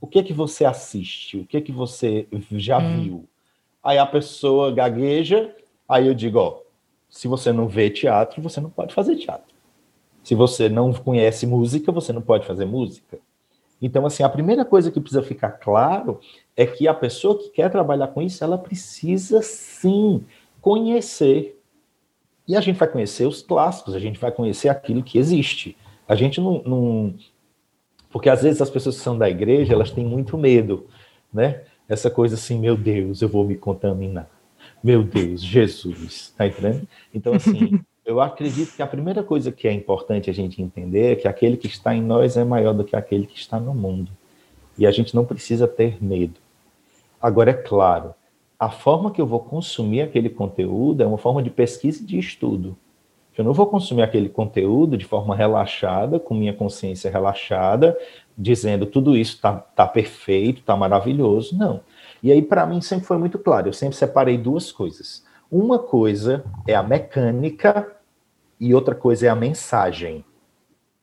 O 0.00 0.06
que 0.06 0.18
é 0.18 0.22
que 0.22 0.32
você 0.32 0.64
assiste? 0.64 1.38
O 1.38 1.46
que 1.46 1.56
é 1.56 1.60
que 1.60 1.70
você 1.70 2.26
já 2.52 2.78
hum. 2.78 3.02
viu? 3.02 3.28
Aí 3.82 3.98
a 3.98 4.06
pessoa 4.06 4.72
gagueja, 4.72 5.54
aí 5.88 6.06
eu 6.06 6.14
digo, 6.14 6.38
ó, 6.38 6.60
se 7.08 7.28
você 7.28 7.52
não 7.52 7.68
vê 7.68 7.88
teatro, 7.88 8.42
você 8.42 8.60
não 8.60 8.70
pode 8.70 8.94
fazer 8.94 9.16
teatro. 9.16 9.54
Se 10.22 10.34
você 10.34 10.68
não 10.68 10.92
conhece 10.92 11.46
música, 11.46 11.90
você 11.92 12.12
não 12.12 12.22
pode 12.22 12.46
fazer 12.46 12.64
música. 12.64 13.18
Então, 13.80 14.04
assim, 14.04 14.22
a 14.22 14.28
primeira 14.28 14.64
coisa 14.64 14.90
que 14.90 15.00
precisa 15.00 15.22
ficar 15.22 15.52
claro 15.52 16.20
é 16.56 16.66
que 16.66 16.86
a 16.86 16.94
pessoa 16.94 17.38
que 17.38 17.48
quer 17.48 17.70
trabalhar 17.70 18.08
com 18.08 18.20
isso, 18.20 18.44
ela 18.44 18.58
precisa 18.58 19.40
sim 19.40 20.24
conhecer. 20.60 21.58
E 22.46 22.56
a 22.56 22.60
gente 22.60 22.78
vai 22.78 22.88
conhecer 22.88 23.26
os 23.26 23.42
clássicos, 23.42 23.94
a 23.94 23.98
gente 23.98 24.18
vai 24.18 24.30
conhecer 24.30 24.68
aquilo 24.68 25.02
que 25.02 25.18
existe. 25.18 25.76
A 26.06 26.14
gente 26.14 26.40
não, 26.40 26.62
não. 26.64 27.14
Porque 28.10 28.28
às 28.28 28.42
vezes 28.42 28.60
as 28.60 28.68
pessoas 28.68 28.96
que 28.96 29.02
são 29.02 29.16
da 29.16 29.30
igreja, 29.30 29.72
elas 29.72 29.90
têm 29.90 30.04
muito 30.04 30.36
medo, 30.36 30.86
né? 31.32 31.62
Essa 31.88 32.10
coisa 32.10 32.34
assim, 32.34 32.58
meu 32.58 32.76
Deus, 32.76 33.22
eu 33.22 33.28
vou 33.28 33.44
me 33.44 33.56
contaminar. 33.56 34.28
Meu 34.82 35.02
Deus, 35.02 35.42
Jesus, 35.42 36.34
tá 36.36 36.46
entendendo? 36.46 36.86
Então, 37.14 37.34
assim, 37.34 37.80
eu 38.04 38.20
acredito 38.20 38.74
que 38.74 38.82
a 38.82 38.86
primeira 38.86 39.22
coisa 39.22 39.52
que 39.52 39.68
é 39.68 39.72
importante 39.72 40.30
a 40.30 40.32
gente 40.32 40.62
entender 40.62 41.12
é 41.12 41.16
que 41.16 41.28
aquele 41.28 41.56
que 41.56 41.66
está 41.66 41.94
em 41.94 42.02
nós 42.02 42.36
é 42.36 42.44
maior 42.44 42.72
do 42.72 42.84
que 42.84 42.96
aquele 42.96 43.26
que 43.26 43.38
está 43.38 43.60
no 43.60 43.74
mundo. 43.74 44.10
E 44.78 44.86
a 44.86 44.90
gente 44.90 45.14
não 45.14 45.24
precisa 45.24 45.68
ter 45.68 46.02
medo. 46.02 46.40
Agora, 47.20 47.50
é 47.50 47.54
claro, 47.54 48.14
a 48.58 48.70
forma 48.70 49.10
que 49.10 49.20
eu 49.20 49.26
vou 49.26 49.40
consumir 49.40 50.02
aquele 50.02 50.30
conteúdo 50.30 51.02
é 51.02 51.06
uma 51.06 51.18
forma 51.18 51.42
de 51.42 51.50
pesquisa 51.50 52.02
e 52.02 52.06
de 52.06 52.18
estudo. 52.18 52.76
Eu 53.36 53.44
não 53.44 53.52
vou 53.52 53.66
consumir 53.66 54.02
aquele 54.02 54.28
conteúdo 54.28 54.96
de 54.98 55.04
forma 55.04 55.34
relaxada, 55.34 56.18
com 56.18 56.34
minha 56.34 56.52
consciência 56.52 57.10
relaxada, 57.10 57.96
dizendo 58.36 58.84
tudo 58.86 59.16
isso 59.16 59.36
está 59.36 59.54
tá 59.54 59.86
perfeito, 59.86 60.60
está 60.60 60.76
maravilhoso. 60.76 61.56
Não. 61.56 61.80
E 62.22 62.30
aí, 62.32 62.42
para 62.42 62.66
mim, 62.66 62.80
sempre 62.80 63.06
foi 63.06 63.16
muito 63.16 63.38
claro. 63.38 63.68
Eu 63.68 63.72
sempre 63.72 63.96
separei 63.96 64.36
duas 64.36 64.70
coisas. 64.70 65.24
Uma 65.50 65.78
coisa 65.78 66.44
é 66.66 66.74
a 66.74 66.82
mecânica 66.82 67.96
e 68.58 68.74
outra 68.74 68.94
coisa 68.94 69.26
é 69.26 69.28
a 69.28 69.34
mensagem. 69.34 70.24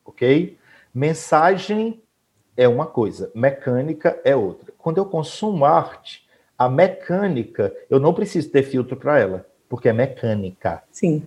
Ok? 0.04 0.56
Mensagem 0.94 2.02
é 2.56 2.66
uma 2.66 2.86
coisa, 2.86 3.30
mecânica 3.34 4.20
é 4.24 4.34
outra. 4.34 4.72
Quando 4.78 4.98
eu 4.98 5.04
consumo 5.04 5.64
arte, 5.64 6.26
a 6.56 6.68
mecânica, 6.68 7.72
eu 7.88 8.00
não 8.00 8.12
preciso 8.12 8.50
ter 8.50 8.62
filtro 8.62 8.96
para 8.96 9.18
ela, 9.20 9.46
porque 9.68 9.88
é 9.88 9.92
mecânica. 9.92 10.82
Sim. 10.90 11.22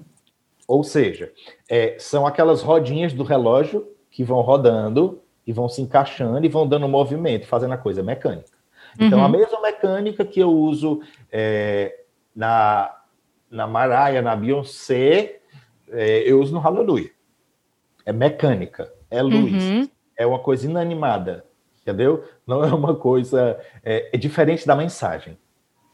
Ou 0.67 0.83
seja, 0.83 1.31
é, 1.69 1.95
são 1.99 2.25
aquelas 2.25 2.61
rodinhas 2.61 3.13
do 3.13 3.23
relógio 3.23 3.87
que 4.09 4.23
vão 4.23 4.41
rodando 4.41 5.21
e 5.45 5.53
vão 5.53 5.69
se 5.69 5.81
encaixando 5.81 6.45
e 6.45 6.49
vão 6.49 6.67
dando 6.67 6.87
movimento, 6.87 7.47
fazendo 7.47 7.73
a 7.73 7.77
coisa 7.77 8.03
mecânica. 8.03 8.57
Então, 8.99 9.19
uhum. 9.19 9.25
a 9.25 9.29
mesma 9.29 9.61
mecânica 9.61 10.25
que 10.25 10.39
eu 10.39 10.49
uso 10.49 11.01
é, 11.31 12.01
na, 12.35 12.93
na 13.51 13.67
Mariah, 13.67 14.21
na 14.21 14.35
Beyoncé, 14.35 15.39
é, 15.89 16.19
eu 16.19 16.39
uso 16.39 16.53
no 16.53 16.59
Hallelujah. 16.59 17.11
É 18.05 18.13
mecânica, 18.13 18.91
é 19.09 19.21
luz, 19.21 19.63
uhum. 19.63 19.89
é 20.17 20.25
uma 20.25 20.39
coisa 20.39 20.65
inanimada, 20.65 21.45
entendeu? 21.81 22.23
Não 22.47 22.63
é 22.63 22.73
uma 22.73 22.95
coisa. 22.95 23.59
É, 23.83 24.09
é 24.13 24.17
diferente 24.17 24.65
da 24.65 24.75
mensagem. 24.75 25.37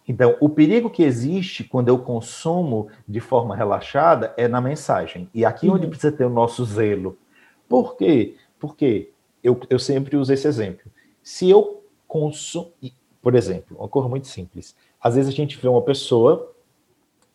Então, 0.07 0.37
o 0.39 0.47
perigo 0.47 0.89
que 0.89 1.03
existe 1.03 1.65
quando 1.65 1.89
eu 1.89 1.99
consumo 1.99 2.87
de 3.05 3.19
forma 3.19 3.55
relaxada 3.55 4.33
é 4.37 4.47
na 4.47 4.61
mensagem. 4.61 5.29
E 5.33 5.43
aqui 5.43 5.67
uhum. 5.67 5.75
onde 5.75 5.87
precisa 5.87 6.15
ter 6.15 6.23
o 6.23 6.29
nosso 6.29 6.63
zelo. 6.63 7.17
Por 7.67 7.97
quê? 7.97 8.35
Porque 8.57 9.11
eu, 9.43 9.59
eu 9.69 9.77
sempre 9.77 10.15
uso 10.15 10.31
esse 10.31 10.47
exemplo. 10.47 10.89
Se 11.21 11.49
eu 11.49 11.83
consumo. 12.07 12.71
Por 13.21 13.35
exemplo, 13.35 13.75
uma 13.77 13.89
coisa 13.89 14.07
muito 14.07 14.27
simples. 14.27 14.75
Às 15.01 15.15
vezes 15.15 15.33
a 15.33 15.35
gente 15.35 15.57
vê 15.57 15.67
uma 15.67 15.81
pessoa 15.81 16.55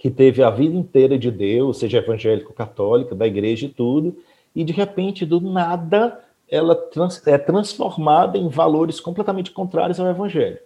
que 0.03 0.11
teve 0.11 0.43
a 0.43 0.51
vida 0.51 0.75
inteira 0.75 1.17
de 1.17 1.31
Deus, 1.31 1.79
seja 1.79 1.99
evangélico, 1.99 2.53
católica, 2.53 3.15
da 3.15 3.25
igreja 3.25 3.67
e 3.67 3.69
tudo, 3.69 4.17
e 4.53 4.65
de 4.65 4.73
repente, 4.73 5.25
do 5.25 5.41
nada, 5.41 6.19
ela 6.51 6.75
trans, 6.75 7.25
é 7.25 7.39
transformada 7.39 8.37
em 8.37 8.49
valores 8.49 8.99
completamente 8.99 9.53
contrários 9.53 10.01
ao 10.01 10.09
evangelho. 10.09 10.59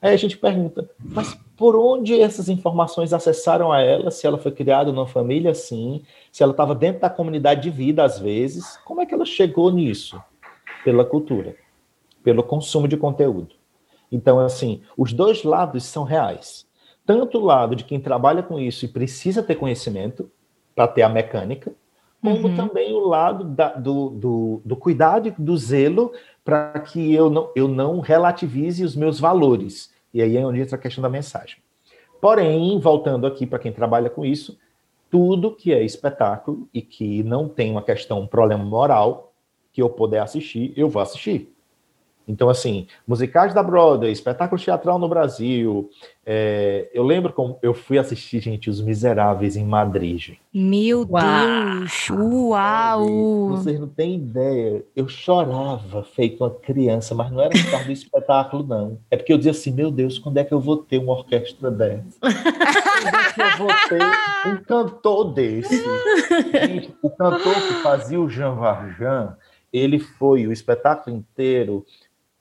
Aí 0.00 0.14
a 0.14 0.16
gente 0.16 0.38
pergunta, 0.38 0.88
mas 1.00 1.36
por 1.56 1.74
onde 1.74 2.20
essas 2.20 2.48
informações 2.48 3.12
acessaram 3.12 3.72
a 3.72 3.80
ela? 3.80 4.12
Se 4.12 4.28
ela 4.28 4.38
foi 4.38 4.52
criada 4.52 4.92
numa 4.92 5.08
família 5.08 5.50
assim, 5.50 6.04
se 6.30 6.44
ela 6.44 6.52
estava 6.52 6.72
dentro 6.72 7.00
da 7.00 7.10
comunidade 7.10 7.62
de 7.62 7.70
vida 7.70 8.04
às 8.04 8.20
vezes, 8.20 8.76
como 8.84 9.00
é 9.00 9.06
que 9.06 9.12
ela 9.12 9.26
chegou 9.26 9.72
nisso? 9.72 10.22
Pela 10.84 11.04
cultura, 11.04 11.56
pelo 12.22 12.44
consumo 12.44 12.86
de 12.86 12.96
conteúdo. 12.96 13.56
Então, 14.12 14.38
assim, 14.38 14.82
os 14.96 15.12
dois 15.12 15.42
lados 15.42 15.82
são 15.82 16.04
reais 16.04 16.64
tanto 17.06 17.38
o 17.38 17.44
lado 17.44 17.76
de 17.76 17.84
quem 17.84 18.00
trabalha 18.00 18.42
com 18.42 18.58
isso 18.58 18.84
e 18.84 18.88
precisa 18.88 19.42
ter 19.42 19.56
conhecimento 19.56 20.30
para 20.74 20.88
ter 20.88 21.02
a 21.02 21.08
mecânica, 21.08 21.72
como 22.20 22.48
uhum. 22.48 22.56
também 22.56 22.92
o 22.94 23.06
lado 23.06 23.44
da, 23.44 23.74
do, 23.74 24.10
do, 24.10 24.62
do, 24.64 24.76
cuidado 24.76 25.28
e 25.28 25.30
do 25.30 25.56
zelo 25.56 26.12
para 26.42 26.80
que 26.80 27.12
eu 27.12 27.28
não, 27.28 27.50
eu 27.54 27.68
não 27.68 28.00
relativize 28.00 28.82
os 28.82 28.96
meus 28.96 29.20
valores. 29.20 29.92
E 30.12 30.22
aí 30.22 30.36
é 30.36 30.46
onde 30.46 30.60
entra 30.60 30.76
a 30.76 30.80
questão 30.80 31.02
da 31.02 31.08
mensagem. 31.08 31.58
Porém, 32.20 32.78
voltando 32.80 33.26
aqui 33.26 33.46
para 33.46 33.58
quem 33.58 33.72
trabalha 33.72 34.08
com 34.08 34.24
isso, 34.24 34.58
tudo 35.10 35.54
que 35.54 35.72
é 35.72 35.84
espetáculo 35.84 36.66
e 36.72 36.80
que 36.80 37.22
não 37.22 37.48
tem 37.48 37.70
uma 37.70 37.82
questão, 37.82 38.20
um 38.20 38.26
problema 38.26 38.64
moral, 38.64 39.34
que 39.70 39.82
eu 39.82 39.90
puder 39.90 40.20
assistir, 40.20 40.72
eu 40.76 40.88
vou 40.88 41.02
assistir. 41.02 41.53
Então, 42.26 42.48
assim, 42.48 42.86
musicais 43.06 43.52
da 43.52 43.62
Broadway, 43.62 44.10
espetáculo 44.10 44.60
teatral 44.60 44.98
no 44.98 45.08
Brasil. 45.08 45.90
É, 46.26 46.88
eu 46.94 47.02
lembro 47.02 47.32
como 47.32 47.58
eu 47.60 47.74
fui 47.74 47.98
assistir, 47.98 48.40
gente, 48.40 48.70
Os 48.70 48.80
Miseráveis 48.80 49.56
em 49.56 49.64
Madrid. 49.64 50.18
Gente. 50.18 50.40
Meu 50.52 51.06
Uau. 51.10 51.22
Deus! 51.22 52.08
Uau! 52.10 53.48
Vocês 53.48 53.78
não 53.78 53.88
têm 53.88 54.16
ideia. 54.16 54.84
Eu 54.96 55.06
chorava 55.06 56.02
feito 56.02 56.42
uma 56.42 56.50
criança, 56.50 57.14
mas 57.14 57.30
não 57.30 57.42
era 57.42 57.50
por 57.50 57.70
causa 57.70 57.84
do 57.84 57.92
espetáculo, 57.92 58.66
não. 58.66 58.98
É 59.10 59.16
porque 59.16 59.32
eu 59.32 59.36
dizia 59.36 59.52
assim: 59.52 59.72
meu 59.72 59.90
Deus, 59.90 60.18
quando 60.18 60.38
é 60.38 60.44
que 60.44 60.54
eu 60.54 60.60
vou 60.60 60.78
ter 60.78 60.98
uma 60.98 61.12
orquestra 61.12 61.70
dessa? 61.70 62.18
quando 62.20 63.16
é 63.16 63.32
que 63.32 63.42
eu 63.42 63.58
vou 63.58 63.68
ter 63.88 64.48
um 64.48 64.56
cantor 64.64 65.34
desse? 65.34 65.84
Gente, 66.52 66.94
o 67.02 67.10
cantor 67.10 67.54
que 67.54 67.74
fazia 67.82 68.20
o 68.20 68.30
Jean 68.30 68.54
Valjean, 68.54 69.36
ele 69.74 69.98
foi 69.98 70.46
o 70.46 70.52
espetáculo 70.52 71.16
inteiro 71.16 71.84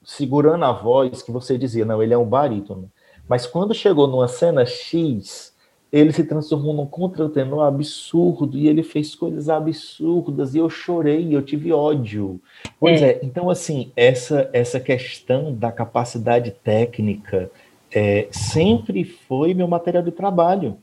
segurando 0.04 0.66
a 0.66 0.72
voz 0.72 1.22
que 1.22 1.32
você 1.32 1.58
dizia, 1.58 1.86
não, 1.86 2.02
ele 2.02 2.14
é 2.14 2.18
um 2.18 2.26
barítono. 2.26 2.92
Mas 3.28 3.46
quando 3.46 3.74
chegou 3.74 4.08
numa 4.08 4.28
cena 4.28 4.66
X, 4.66 5.54
ele 5.92 6.12
se 6.12 6.24
transformou 6.24 6.74
num 6.74 6.86
contratenor 6.86 7.66
absurdo 7.66 8.58
e 8.58 8.68
ele 8.68 8.82
fez 8.82 9.14
coisas 9.16 9.48
absurdas 9.48 10.56
e 10.56 10.58
eu 10.58 10.70
chorei, 10.70 11.36
eu 11.36 11.42
tive 11.42 11.72
ódio. 11.72 12.42
Pois 12.80 13.02
é, 13.02 13.12
é 13.12 13.20
então 13.24 13.50
assim, 13.50 13.92
essa 13.96 14.50
essa 14.52 14.80
questão 14.80 15.54
da 15.54 15.72
capacidade 15.72 16.52
técnica 16.52 17.50
é, 17.92 18.28
sempre 18.32 19.04
foi 19.04 19.54
meu 19.54 19.68
material 19.68 20.04
de 20.04 20.12
trabalho. 20.12 20.78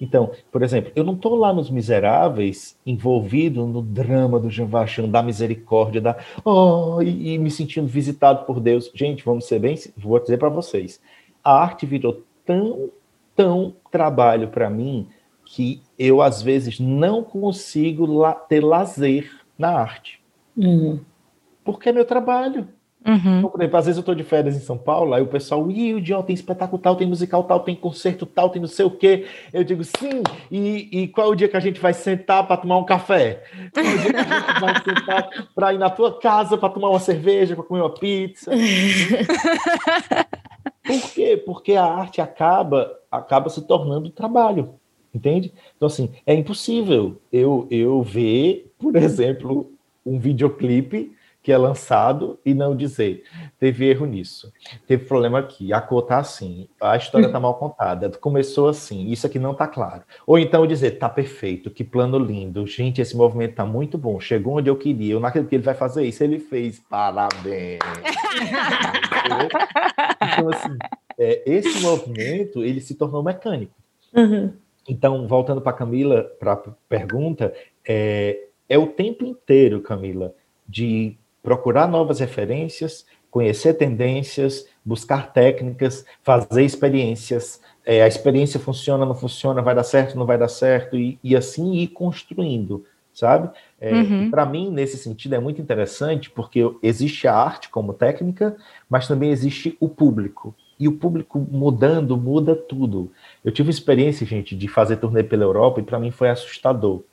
Então, 0.00 0.30
por 0.52 0.62
exemplo, 0.62 0.92
eu 0.94 1.02
não 1.02 1.14
estou 1.14 1.34
lá 1.34 1.52
nos 1.52 1.70
Miseráveis, 1.70 2.78
envolvido 2.84 3.66
no 3.66 3.80
drama 3.80 4.38
do 4.38 4.50
Jean 4.50 4.66
Valjean, 4.66 5.08
da 5.08 5.22
misericórdia, 5.22 6.00
da 6.00 6.16
oh, 6.44 7.00
e, 7.02 7.34
e, 7.34 7.38
me 7.38 7.50
sentindo 7.50 7.86
visitado 7.86 8.44
por 8.44 8.60
Deus. 8.60 8.90
Gente, 8.94 9.24
vamos 9.24 9.46
ser 9.46 9.58
bem, 9.58 9.76
vou 9.96 10.20
dizer 10.20 10.38
para 10.38 10.48
vocês, 10.48 11.00
a 11.42 11.52
arte 11.52 11.86
virou 11.86 12.22
tão, 12.44 12.90
tão 13.34 13.74
trabalho 13.90 14.48
para 14.48 14.68
mim 14.68 15.08
que 15.44 15.80
eu 15.98 16.20
às 16.20 16.42
vezes 16.42 16.78
não 16.80 17.22
consigo 17.22 18.04
la 18.04 18.32
ter 18.32 18.62
lazer 18.62 19.30
na 19.56 19.70
arte, 19.70 20.20
uhum. 20.56 21.00
porque 21.64 21.88
é 21.88 21.92
meu 21.92 22.04
trabalho. 22.04 22.68
Uhum. 23.06 23.38
Então, 23.38 23.50
por 23.50 23.60
exemplo, 23.60 23.78
às 23.78 23.86
vezes 23.86 23.96
eu 23.98 24.00
estou 24.00 24.14
de 24.16 24.24
férias 24.24 24.56
em 24.56 24.60
São 24.60 24.76
Paulo, 24.76 25.14
aí 25.14 25.22
o 25.22 25.28
pessoal, 25.28 25.70
ih, 25.70 25.94
o 25.94 26.00
Dion 26.00 26.22
tem 26.22 26.34
espetáculo 26.34 26.82
tal, 26.82 26.96
tem 26.96 27.06
musical 27.06 27.44
tal, 27.44 27.60
tem 27.60 27.76
concerto 27.76 28.26
tal, 28.26 28.50
tem 28.50 28.60
não 28.60 28.66
sei 28.68 28.84
o 28.84 28.90
quê. 28.90 29.26
Eu 29.52 29.62
digo, 29.62 29.84
sim, 29.84 30.24
e, 30.50 30.88
e 30.90 31.08
qual 31.08 31.28
é 31.28 31.30
o 31.30 31.36
dia 31.36 31.48
que 31.48 31.56
a 31.56 31.60
gente 31.60 31.78
vai 31.78 31.92
sentar 31.92 32.44
para 32.44 32.56
tomar 32.56 32.78
um 32.78 32.84
café? 32.84 33.44
Qual 33.72 33.86
é 33.86 33.94
o 33.94 33.98
dia 33.98 34.12
que 34.12 34.18
a 34.18 34.22
gente 34.22 34.60
vai 34.60 34.74
sentar 34.82 35.28
para 35.54 35.72
ir 35.72 35.78
na 35.78 35.88
tua 35.88 36.18
casa 36.18 36.58
para 36.58 36.68
tomar 36.68 36.90
uma 36.90 36.98
cerveja, 36.98 37.54
para 37.54 37.64
comer 37.64 37.80
uma 37.82 37.94
pizza? 37.94 38.50
Por 40.84 41.02
quê? 41.12 41.36
Porque 41.36 41.74
a 41.74 41.84
arte 41.84 42.20
acaba, 42.20 42.92
acaba 43.10 43.48
se 43.50 43.62
tornando 43.62 44.10
trabalho, 44.10 44.74
entende? 45.14 45.52
Então, 45.76 45.86
assim, 45.86 46.10
é 46.24 46.34
impossível 46.34 47.20
eu, 47.32 47.68
eu 47.70 48.02
ver, 48.02 48.72
por 48.78 48.96
exemplo, 48.96 49.72
um 50.04 50.18
videoclipe 50.18 51.12
que 51.46 51.52
é 51.52 51.56
lançado 51.56 52.40
e 52.44 52.52
não 52.52 52.74
dizer, 52.74 53.22
teve 53.56 53.88
erro 53.88 54.04
nisso, 54.04 54.52
teve 54.84 55.04
problema 55.04 55.38
aqui, 55.38 55.72
a 55.72 55.80
cor 55.80 56.02
tá 56.02 56.18
assim, 56.18 56.68
a 56.80 56.96
história 56.96 57.30
tá 57.30 57.38
mal 57.46 57.54
contada, 57.54 58.10
começou 58.18 58.68
assim, 58.68 59.12
isso 59.12 59.28
aqui 59.28 59.38
não 59.38 59.54
tá 59.54 59.68
claro. 59.68 60.02
Ou 60.26 60.40
então 60.40 60.66
dizer, 60.66 60.98
tá 60.98 61.08
perfeito, 61.08 61.70
que 61.70 61.84
plano 61.84 62.18
lindo, 62.18 62.66
gente, 62.66 63.00
esse 63.00 63.16
movimento 63.16 63.54
tá 63.54 63.64
muito 63.64 63.96
bom, 63.96 64.18
chegou 64.18 64.56
onde 64.56 64.68
eu 64.68 64.74
queria, 64.74 65.12
eu 65.12 65.20
não 65.20 65.28
acredito 65.28 65.48
que 65.48 65.54
ele 65.54 65.62
vai 65.62 65.76
fazer 65.76 66.04
isso, 66.04 66.24
ele 66.24 66.40
fez, 66.40 66.80
parabéns. 66.90 67.78
então, 70.20 70.48
assim, 70.48 70.76
é, 71.16 71.44
esse 71.46 71.80
movimento, 71.80 72.64
ele 72.64 72.80
se 72.80 72.96
tornou 72.96 73.22
mecânico. 73.22 73.72
Uhum. 74.12 74.52
Então, 74.88 75.28
voltando 75.28 75.60
para 75.60 75.72
Camila, 75.72 76.24
para 76.40 76.56
pergunta, 76.88 77.54
é, 77.86 78.46
é 78.68 78.76
o 78.76 78.88
tempo 78.88 79.24
inteiro, 79.24 79.80
Camila, 79.80 80.34
de 80.68 81.16
procurar 81.46 81.86
novas 81.86 82.18
referências, 82.18 83.06
conhecer 83.30 83.74
tendências, 83.74 84.66
buscar 84.84 85.32
técnicas, 85.32 86.04
fazer 86.20 86.64
experiências. 86.64 87.60
É, 87.84 88.02
a 88.02 88.08
experiência 88.08 88.58
funciona, 88.58 89.06
não 89.06 89.14
funciona, 89.14 89.62
vai 89.62 89.72
dar 89.72 89.84
certo, 89.84 90.18
não 90.18 90.26
vai 90.26 90.36
dar 90.36 90.48
certo, 90.48 90.96
e, 90.96 91.20
e 91.22 91.36
assim 91.36 91.74
ir 91.74 91.86
construindo, 91.86 92.84
sabe? 93.14 93.48
É, 93.80 93.94
uhum. 93.94 94.28
Para 94.28 94.44
mim, 94.44 94.72
nesse 94.72 94.98
sentido, 94.98 95.36
é 95.36 95.38
muito 95.38 95.62
interessante, 95.62 96.28
porque 96.30 96.68
existe 96.82 97.28
a 97.28 97.36
arte 97.36 97.68
como 97.68 97.94
técnica, 97.94 98.56
mas 98.90 99.06
também 99.06 99.30
existe 99.30 99.76
o 99.78 99.88
público. 99.88 100.52
E 100.80 100.88
o 100.88 100.98
público 100.98 101.38
mudando, 101.38 102.16
muda 102.16 102.56
tudo. 102.56 103.12
Eu 103.44 103.52
tive 103.52 103.70
experiência, 103.70 104.26
gente, 104.26 104.56
de 104.56 104.66
fazer 104.66 104.96
turnê 104.96 105.22
pela 105.22 105.44
Europa, 105.44 105.78
e 105.78 105.84
para 105.84 106.00
mim 106.00 106.10
foi 106.10 106.28
assustador 106.28 107.04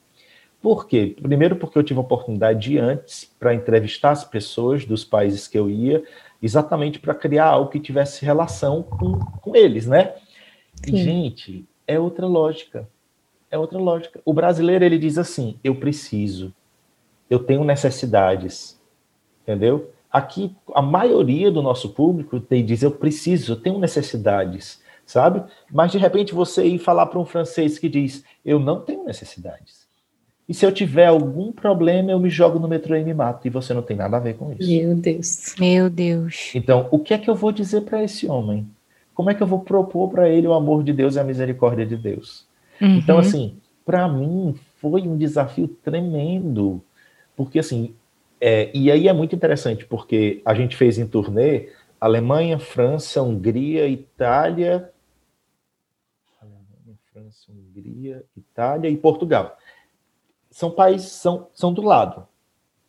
por 0.64 0.88
quê? 0.88 1.16
Primeiro, 1.22 1.58
porque 1.58 1.78
eu 1.78 1.84
tive 1.84 2.00
a 2.00 2.02
oportunidade 2.02 2.60
de 2.60 2.80
antes 2.80 3.30
para 3.38 3.54
entrevistar 3.54 4.12
as 4.12 4.24
pessoas 4.24 4.86
dos 4.86 5.04
países 5.04 5.48
que 5.48 5.60
eu 5.60 5.70
ia, 5.70 6.04
exatamente 6.42 6.98
para 6.98 7.14
criar 7.14 7.48
algo 7.48 7.70
que 7.70 7.80
tivesse 7.80 8.26
relação 8.26 8.82
com, 8.82 9.20
com 9.20 9.56
eles, 9.56 9.86
né? 9.86 10.16
E, 10.88 10.98
gente, 10.98 11.66
é 11.86 12.00
outra 12.00 12.26
lógica. 12.26 12.90
É 13.52 13.60
outra 13.60 13.78
lógica. 13.78 14.20
O 14.26 14.34
brasileiro, 14.34 14.84
ele 14.84 14.98
diz 14.98 15.18
assim: 15.18 15.60
eu 15.64 15.76
preciso, 15.76 16.52
eu 17.30 17.40
tenho 17.40 17.64
necessidades, 17.64 18.82
entendeu? 19.44 19.94
aqui 20.14 20.56
a 20.76 20.82
maioria 20.82 21.50
do 21.52 21.64
nosso 21.64 21.90
público 21.90 22.40
tem, 22.40 22.64
diz: 22.64 22.84
eu 22.84 22.92
preciso, 22.92 23.54
eu 23.54 23.56
tenho 23.56 23.80
necessidades, 23.80 24.82
sabe? 25.06 25.44
Mas 25.70 25.92
de 25.92 25.98
repente 25.98 26.36
você 26.36 26.64
ir 26.64 26.78
falar 26.78 27.08
para 27.08 27.20
um 27.20 27.26
francês 27.26 27.80
que 27.80 27.90
diz: 27.90 28.24
eu 28.46 28.60
não 28.60 28.80
tenho 28.80 29.04
necessidades. 29.04 29.83
E 30.48 30.54
se 30.54 30.66
eu 30.66 30.72
tiver 30.72 31.08
algum 31.08 31.52
problema, 31.52 32.12
eu 32.12 32.20
me 32.20 32.30
jogo 32.30 32.60
no 32.60 32.68
metrô 32.68 32.96
e 32.96 33.04
me 33.04 33.14
mato. 33.14 33.48
E 33.48 33.50
você 33.50 33.74
não 33.74 33.82
tem 33.82 33.96
nada 33.96 34.18
a 34.18 34.20
ver 34.20 34.36
com 34.36 34.54
isso. 34.54 34.70
Meu 34.70 34.96
Deus. 34.96 35.56
Meu 35.58 35.90
Deus. 35.90 36.52
Então, 36.54 36.88
o 36.92 37.00
que 37.00 37.14
é 37.14 37.18
que 37.18 37.30
eu 37.30 37.36
vou 37.36 37.52
dizer 37.52 37.82
para 37.82 38.04
esse 38.04 38.28
homem? 38.28 38.68
Como 39.14 39.30
é 39.30 39.34
que 39.34 39.42
eu 39.42 39.48
vou 39.48 39.62
propor 39.62 40.10
para 40.10 40.28
ele 40.28 40.48
o 40.48 40.54
amor 40.54 40.84
de 40.84 40.92
Deus 40.92 41.16
e 41.16 41.20
a 41.20 41.24
misericórdia 41.24 41.86
de 41.86 41.96
Deus? 41.96 42.46
Uhum. 42.82 42.98
Então, 42.98 43.18
assim, 43.18 43.58
para 43.86 44.08
mim 44.08 44.56
foi 44.78 45.04
um 45.04 45.18
desafio 45.18 45.68
tremendo, 45.68 46.84
porque 47.36 47.60
assim, 47.60 47.94
é, 48.40 48.70
e 48.74 48.92
aí 48.92 49.08
é 49.08 49.14
muito 49.14 49.36
interessante, 49.36 49.86
porque 49.86 50.42
a 50.44 50.54
gente 50.54 50.76
fez 50.76 50.98
em 50.98 51.08
turnê 51.08 51.70
Alemanha, 52.00 52.60
França, 52.60 53.22
Hungria, 53.22 53.88
Itália, 53.88 54.92
Alemanha, 56.42 56.98
França, 57.14 57.50
Hungria, 57.50 58.24
Itália 58.36 58.90
e 58.90 58.98
Portugal. 58.98 59.58
São 60.54 60.70
países, 60.70 61.12
são, 61.14 61.48
são 61.52 61.74
do 61.74 61.82
lado, 61.82 62.28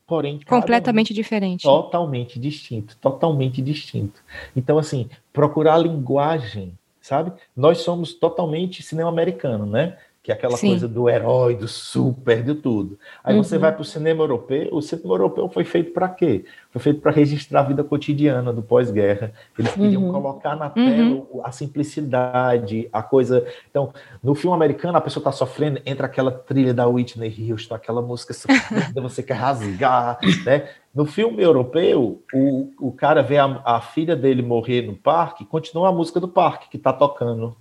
porém 0.07 0.39
completamente 0.47 1.15
um, 1.15 1.17
diferente, 1.17 1.63
totalmente 1.63 2.39
distinto, 2.39 2.95
totalmente 2.99 3.63
distinto. 3.63 4.23
Então, 4.55 4.77
assim, 4.77 5.09
procurar 5.33 5.77
a 5.77 5.79
linguagem, 5.79 6.79
sabe? 7.01 7.33
Nós 7.57 7.79
somos 7.79 8.13
totalmente 8.13 8.83
cinema 8.83 9.09
americano, 9.09 9.65
né? 9.65 9.97
Que 10.25 10.33
é 10.33 10.35
aquela 10.35 10.57
Sim. 10.57 10.69
coisa 10.69 10.89
do 10.89 11.07
herói, 11.07 11.55
do 11.55 11.69
super, 11.69 12.43
de 12.43 12.55
tudo. 12.55 12.99
Aí 13.23 13.37
uhum. 13.37 13.45
você 13.45 13.59
vai 13.59 13.71
para 13.71 13.83
o 13.83 13.85
cinema 13.85 14.23
europeu, 14.23 14.71
o 14.73 14.81
cinema 14.81 15.17
europeu 15.17 15.51
foi 15.51 15.65
feito 15.65 15.93
para 15.93 16.09
quê? 16.09 16.47
Foi 16.71 16.81
feito 16.81 17.03
para 17.03 17.13
registrar 17.13 17.61
a 17.61 17.63
vida 17.65 17.85
cotidiana 17.85 18.51
do 18.51 18.63
pós-guerra. 18.63 19.35
Eles 19.59 19.75
queriam 19.75 20.03
uhum. 20.03 20.13
colocar 20.13 20.57
na 20.57 20.71
tela 20.71 21.27
uhum. 21.31 21.43
a 21.45 21.53
simplicidade, 21.53 22.89
a 22.91 23.03
coisa. 23.03 23.47
Então, 23.71 23.93
no 24.23 24.35
filme 24.35 24.57
americano, 24.57 24.97
a 24.97 25.01
pessoa 25.03 25.21
está 25.21 25.31
sofrendo, 25.31 25.79
entra 25.85 26.07
aquela 26.07 26.33
trilha 26.33 26.73
da 26.73 26.87
Whitney 26.89 27.53
Houston, 27.53 27.75
aquela 27.75 28.01
música 28.01 28.33
sofrida, 28.33 29.03
você 29.03 29.23
quer 29.23 29.35
rasgar, 29.35 30.19
né? 30.47 30.71
No 30.95 31.05
filme 31.05 31.43
europeu, 31.43 32.23
o, 32.33 32.73
o 32.81 32.93
cara 32.93 33.23
vê 33.23 33.37
a, 33.37 33.61
a 33.63 33.81
filha 33.83 34.17
dele 34.17 34.41
morrer 34.41 34.81
no 34.87 34.95
parque, 34.95 35.45
continua 35.45 35.91
a 35.91 35.93
música 35.93 36.19
do 36.19 36.29
parque 36.29 36.71
que 36.71 36.79
está 36.79 36.95
tocando 36.95 37.55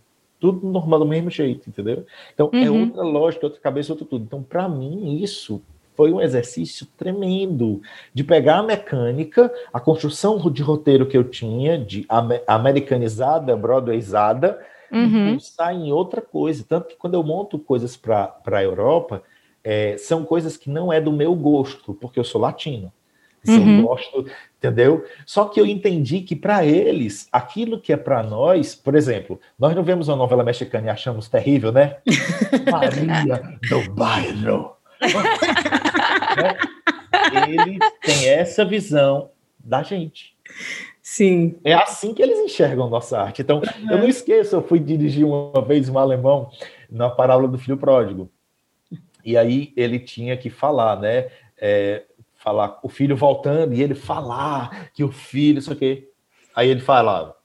tudo 0.43 0.67
normal 0.67 0.99
do 0.99 1.05
mesmo 1.05 1.29
jeito, 1.29 1.69
entendeu? 1.69 2.05
Então 2.33 2.49
é 2.51 2.69
uhum. 2.69 2.81
é 2.81 2.85
outra 2.85 3.01
lógica, 3.01 3.45
outra 3.45 3.61
cabeça, 3.61 3.93
outro 3.93 4.05
tudo. 4.05 4.25
Então, 4.25 4.43
para 4.43 4.67
mim, 4.67 5.21
isso 5.23 5.61
foi 5.95 6.11
um 6.11 6.19
exercício 6.19 6.85
tremendo 6.97 7.81
de 8.13 8.25
pegar 8.25 8.57
a 8.57 8.63
mecânica, 8.63 9.49
a 9.71 9.79
construção 9.79 10.37
de 10.51 10.61
roteiro 10.61 11.05
que 11.05 11.15
eu 11.15 11.23
tinha, 11.23 11.77
de 11.77 12.05
americanizada, 12.45 13.55
broadwayzada, 13.55 14.59
uhum. 14.91 15.29
e 15.29 15.31
pensar 15.31 15.73
em 15.73 15.93
outra 15.93 16.19
coisa. 16.19 16.65
Tanto 16.67 16.89
que 16.89 16.97
quando 16.97 17.13
eu 17.13 17.23
monto 17.23 17.57
coisas 17.57 17.95
para 17.95 18.35
a 18.45 18.63
Europa, 18.63 19.23
é, 19.63 19.95
são 19.97 20.25
coisas 20.25 20.57
que 20.57 20.69
não 20.69 20.91
é 20.91 20.99
do 20.99 21.13
meu 21.13 21.33
gosto, 21.35 21.93
porque 21.93 22.19
eu 22.19 22.25
sou 22.25 22.41
latino. 22.41 22.91
Uhum. 23.47 23.79
Eu 23.79 23.87
gosto, 23.87 24.25
entendeu? 24.63 25.05
Só 25.25 25.45
que 25.45 25.59
eu 25.59 25.65
entendi 25.65 26.21
que 26.21 26.35
para 26.35 26.65
eles, 26.65 27.27
aquilo 27.31 27.79
que 27.79 27.91
é 27.91 27.97
para 27.97 28.23
nós, 28.23 28.73
por 28.73 28.95
exemplo, 28.95 29.39
nós 29.59 29.75
não 29.75 29.83
vemos 29.83 30.07
uma 30.07 30.15
novela 30.15 30.43
mexicana 30.43 30.87
e 30.87 30.89
achamos 30.89 31.27
terrível, 31.27 31.73
né? 31.73 31.97
Maria 32.71 33.57
do 33.69 33.91
Bairro. 33.91 34.77
né? 35.01 36.57
Ele 37.49 37.77
tem 38.01 38.29
essa 38.29 38.63
visão 38.63 39.31
da 39.59 39.83
gente. 39.83 40.33
Sim. 41.01 41.59
É 41.63 41.73
assim 41.73 42.13
que 42.13 42.21
eles 42.21 42.39
enxergam 42.39 42.89
nossa 42.89 43.19
arte. 43.19 43.41
Então, 43.41 43.57
uhum. 43.57 43.91
eu 43.91 43.97
não 43.97 44.07
esqueço, 44.07 44.55
eu 44.55 44.63
fui 44.63 44.79
dirigir 44.79 45.25
uma 45.25 45.61
vez 45.61 45.89
um 45.89 45.99
alemão 45.99 46.49
na 46.89 47.09
parábola 47.09 47.49
do 47.49 47.57
filho 47.57 47.77
pródigo. 47.77 48.31
E 49.25 49.37
aí 49.37 49.73
ele 49.75 49.99
tinha 49.99 50.37
que 50.37 50.49
falar, 50.49 50.99
né? 50.99 51.27
É, 51.57 52.03
falar, 52.43 52.79
o 52.83 52.89
filho 52.89 53.15
voltando, 53.15 53.73
e 53.73 53.81
ele 53.81 53.95
falar 53.95 54.91
que 54.93 55.03
o 55.03 55.11
filho, 55.11 55.59
isso 55.59 55.71
aqui. 55.71 56.09
Aí 56.53 56.69
ele 56.69 56.81
falava. 56.81 57.35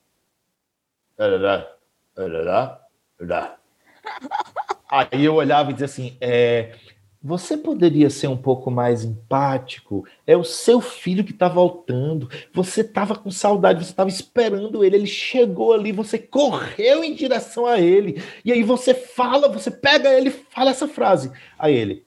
Aí 4.91 5.25
eu 5.25 5.35
olhava 5.35 5.71
e 5.71 5.73
dizia 5.73 5.87
assim: 5.87 6.17
é, 6.21 6.75
você 7.23 7.57
poderia 7.57 8.11
ser 8.11 8.27
um 8.27 8.37
pouco 8.37 8.71
mais 8.71 9.05
empático? 9.05 10.07
É 10.27 10.37
o 10.37 10.45
seu 10.45 10.81
filho 10.81 11.25
que 11.25 11.33
está 11.33 11.49
voltando. 11.49 12.29
Você 12.53 12.81
estava 12.81 13.15
com 13.15 13.31
saudade, 13.31 13.85
você 13.85 13.91
estava 13.91 14.09
esperando 14.09 14.85
ele. 14.85 14.97
Ele 14.97 15.07
chegou 15.07 15.73
ali, 15.73 15.93
você 15.93 16.19
correu 16.19 17.05
em 17.05 17.15
direção 17.15 17.67
a 17.67 17.81
ele. 17.81 18.23
E 18.45 18.53
aí 18.53 18.63
você 18.63 18.95
fala, 18.95 19.49
você 19.49 19.71
pega 19.71 20.13
ele 20.13 20.29
e 20.29 20.33
fala 20.33 20.71
essa 20.71 20.89
frase. 20.89 21.31
Aí 21.59 21.75
ele, 21.75 22.05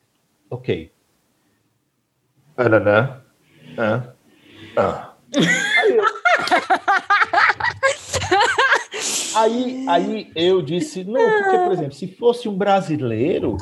ok, 0.49 0.91
Ananã. 2.65 3.21
Ah. 3.77 4.03
Ah. 4.75 5.13
Aí, 9.35 9.85
aí 9.87 10.31
eu 10.35 10.61
disse, 10.61 11.03
não, 11.03 11.21
porque, 11.21 11.57
por 11.57 11.71
exemplo, 11.71 11.93
se 11.93 12.07
fosse 12.07 12.49
um 12.49 12.55
brasileiro, 12.55 13.57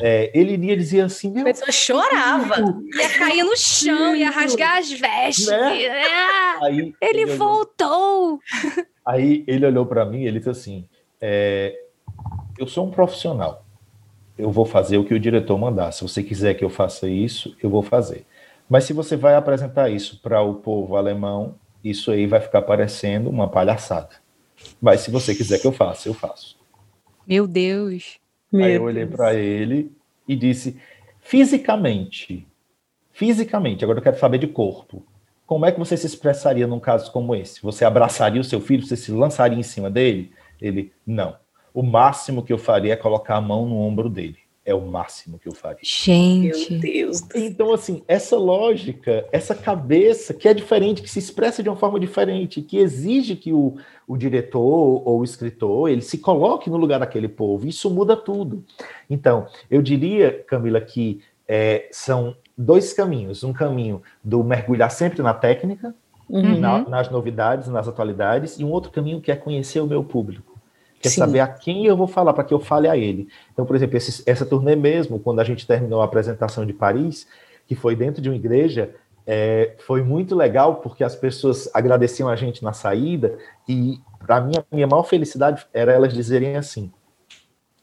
é, 0.00 0.30
ele 0.34 0.52
iria 0.52 0.76
dizer 0.76 1.00
assim: 1.00 1.30
Meu, 1.30 1.42
a 1.42 1.46
pessoa 1.46 1.72
chorava, 1.72 2.56
ia 2.94 3.08
cair 3.18 3.42
no 3.42 3.56
chão, 3.56 4.14
ia 4.14 4.30
rasgar 4.30 4.78
as 4.78 4.92
vestes. 4.92 5.46
Né? 5.46 5.84
É. 5.84 6.64
Aí, 6.64 6.78
ele, 6.78 6.94
ele 7.00 7.26
voltou. 7.26 8.40
Aí 9.04 9.44
ele 9.46 9.64
olhou 9.64 9.86
para 9.86 10.04
mim 10.04 10.22
e 10.22 10.26
ele 10.26 10.38
disse 10.38 10.50
assim: 10.50 10.88
é, 11.20 11.74
Eu 12.58 12.66
sou 12.66 12.86
um 12.86 12.90
profissional, 12.90 13.64
eu 14.36 14.50
vou 14.50 14.66
fazer 14.66 14.98
o 14.98 15.04
que 15.04 15.14
o 15.14 15.20
diretor 15.20 15.56
mandar. 15.58 15.92
Se 15.92 16.02
você 16.02 16.22
quiser 16.22 16.54
que 16.54 16.64
eu 16.64 16.70
faça 16.70 17.08
isso, 17.08 17.56
eu 17.62 17.70
vou 17.70 17.82
fazer. 17.82 18.26
Mas 18.68 18.84
se 18.84 18.92
você 18.92 19.16
vai 19.16 19.34
apresentar 19.34 19.90
isso 19.90 20.20
para 20.20 20.42
o 20.42 20.56
povo 20.56 20.96
alemão, 20.96 21.54
isso 21.84 22.10
aí 22.10 22.26
vai 22.26 22.40
ficar 22.40 22.62
parecendo 22.62 23.30
uma 23.30 23.48
palhaçada. 23.48 24.10
Mas 24.80 25.00
se 25.00 25.10
você 25.10 25.34
quiser 25.34 25.60
que 25.60 25.66
eu 25.66 25.72
faça, 25.72 26.08
eu 26.08 26.14
faço. 26.14 26.58
Meu 27.26 27.46
Deus. 27.46 28.18
Aí 28.52 28.60
Meu 28.60 28.70
eu 28.70 28.82
olhei 28.82 29.06
para 29.06 29.34
ele 29.34 29.92
e 30.26 30.34
disse: 30.34 30.80
fisicamente, 31.20 32.46
fisicamente, 33.12 33.84
agora 33.84 34.00
eu 34.00 34.02
quero 34.02 34.18
saber 34.18 34.38
de 34.38 34.48
corpo. 34.48 35.04
Como 35.46 35.64
é 35.64 35.70
que 35.70 35.78
você 35.78 35.96
se 35.96 36.06
expressaria 36.06 36.66
num 36.66 36.80
caso 36.80 37.12
como 37.12 37.34
esse? 37.34 37.62
Você 37.62 37.84
abraçaria 37.84 38.40
o 38.40 38.44
seu 38.44 38.60
filho? 38.60 38.84
Você 38.84 38.96
se 38.96 39.12
lançaria 39.12 39.58
em 39.58 39.62
cima 39.62 39.88
dele? 39.88 40.32
Ele, 40.60 40.92
não. 41.06 41.36
O 41.72 41.84
máximo 41.84 42.42
que 42.42 42.52
eu 42.52 42.58
faria 42.58 42.94
é 42.94 42.96
colocar 42.96 43.36
a 43.36 43.40
mão 43.40 43.64
no 43.64 43.78
ombro 43.78 44.10
dele 44.10 44.45
é 44.66 44.74
o 44.74 44.80
máximo 44.80 45.38
que 45.38 45.48
eu 45.48 45.54
faria. 45.54 45.78
Gente. 45.80 46.72
Meu 46.72 46.80
Deus. 46.80 47.22
Então, 47.36 47.72
assim, 47.72 48.02
essa 48.08 48.36
lógica, 48.36 49.24
essa 49.30 49.54
cabeça 49.54 50.34
que 50.34 50.48
é 50.48 50.52
diferente, 50.52 51.00
que 51.00 51.08
se 51.08 51.20
expressa 51.20 51.62
de 51.62 51.68
uma 51.68 51.76
forma 51.76 52.00
diferente, 52.00 52.60
que 52.60 52.76
exige 52.78 53.36
que 53.36 53.52
o, 53.52 53.76
o 54.08 54.16
diretor 54.16 54.60
ou 55.06 55.20
o 55.20 55.24
escritor 55.24 55.88
ele 55.88 56.02
se 56.02 56.18
coloque 56.18 56.68
no 56.68 56.76
lugar 56.76 56.98
daquele 56.98 57.28
povo, 57.28 57.68
isso 57.68 57.88
muda 57.88 58.16
tudo. 58.16 58.64
Então, 59.08 59.46
eu 59.70 59.80
diria, 59.80 60.44
Camila, 60.48 60.80
que 60.80 61.20
é, 61.46 61.88
são 61.92 62.36
dois 62.58 62.92
caminhos: 62.92 63.44
um 63.44 63.52
caminho 63.52 64.02
do 64.22 64.42
mergulhar 64.42 64.90
sempre 64.90 65.22
na 65.22 65.32
técnica, 65.32 65.94
uhum. 66.28 66.58
na, 66.58 66.80
nas 66.88 67.08
novidades, 67.08 67.68
nas 67.68 67.86
atualidades, 67.86 68.58
e 68.58 68.64
um 68.64 68.72
outro 68.72 68.90
caminho 68.90 69.20
que 69.20 69.30
é 69.30 69.36
conhecer 69.36 69.78
o 69.78 69.86
meu 69.86 70.02
público 70.02 70.55
quer 71.00 71.10
Sim. 71.10 71.20
saber 71.20 71.40
a 71.40 71.46
quem 71.46 71.86
eu 71.86 71.96
vou 71.96 72.06
falar 72.06 72.32
para 72.32 72.44
que 72.44 72.54
eu 72.54 72.60
fale 72.60 72.88
a 72.88 72.96
ele. 72.96 73.28
Então, 73.52 73.64
por 73.64 73.76
exemplo, 73.76 73.96
esse, 73.96 74.22
essa 74.26 74.46
turnê 74.46 74.76
mesmo, 74.76 75.18
quando 75.18 75.40
a 75.40 75.44
gente 75.44 75.66
terminou 75.66 76.00
a 76.00 76.04
apresentação 76.04 76.64
de 76.64 76.72
Paris, 76.72 77.26
que 77.66 77.74
foi 77.74 77.94
dentro 77.96 78.22
de 78.22 78.28
uma 78.28 78.36
igreja, 78.36 78.94
é, 79.26 79.74
foi 79.78 80.02
muito 80.02 80.34
legal 80.34 80.76
porque 80.76 81.02
as 81.02 81.16
pessoas 81.16 81.68
agradeciam 81.74 82.28
a 82.28 82.36
gente 82.36 82.62
na 82.62 82.72
saída 82.72 83.36
e 83.68 84.00
para 84.18 84.40
mim 84.40 84.54
a 84.56 84.64
minha 84.74 84.86
maior 84.86 85.02
felicidade 85.02 85.66
era 85.74 85.92
elas 85.92 86.14
dizerem 86.14 86.56
assim: 86.56 86.92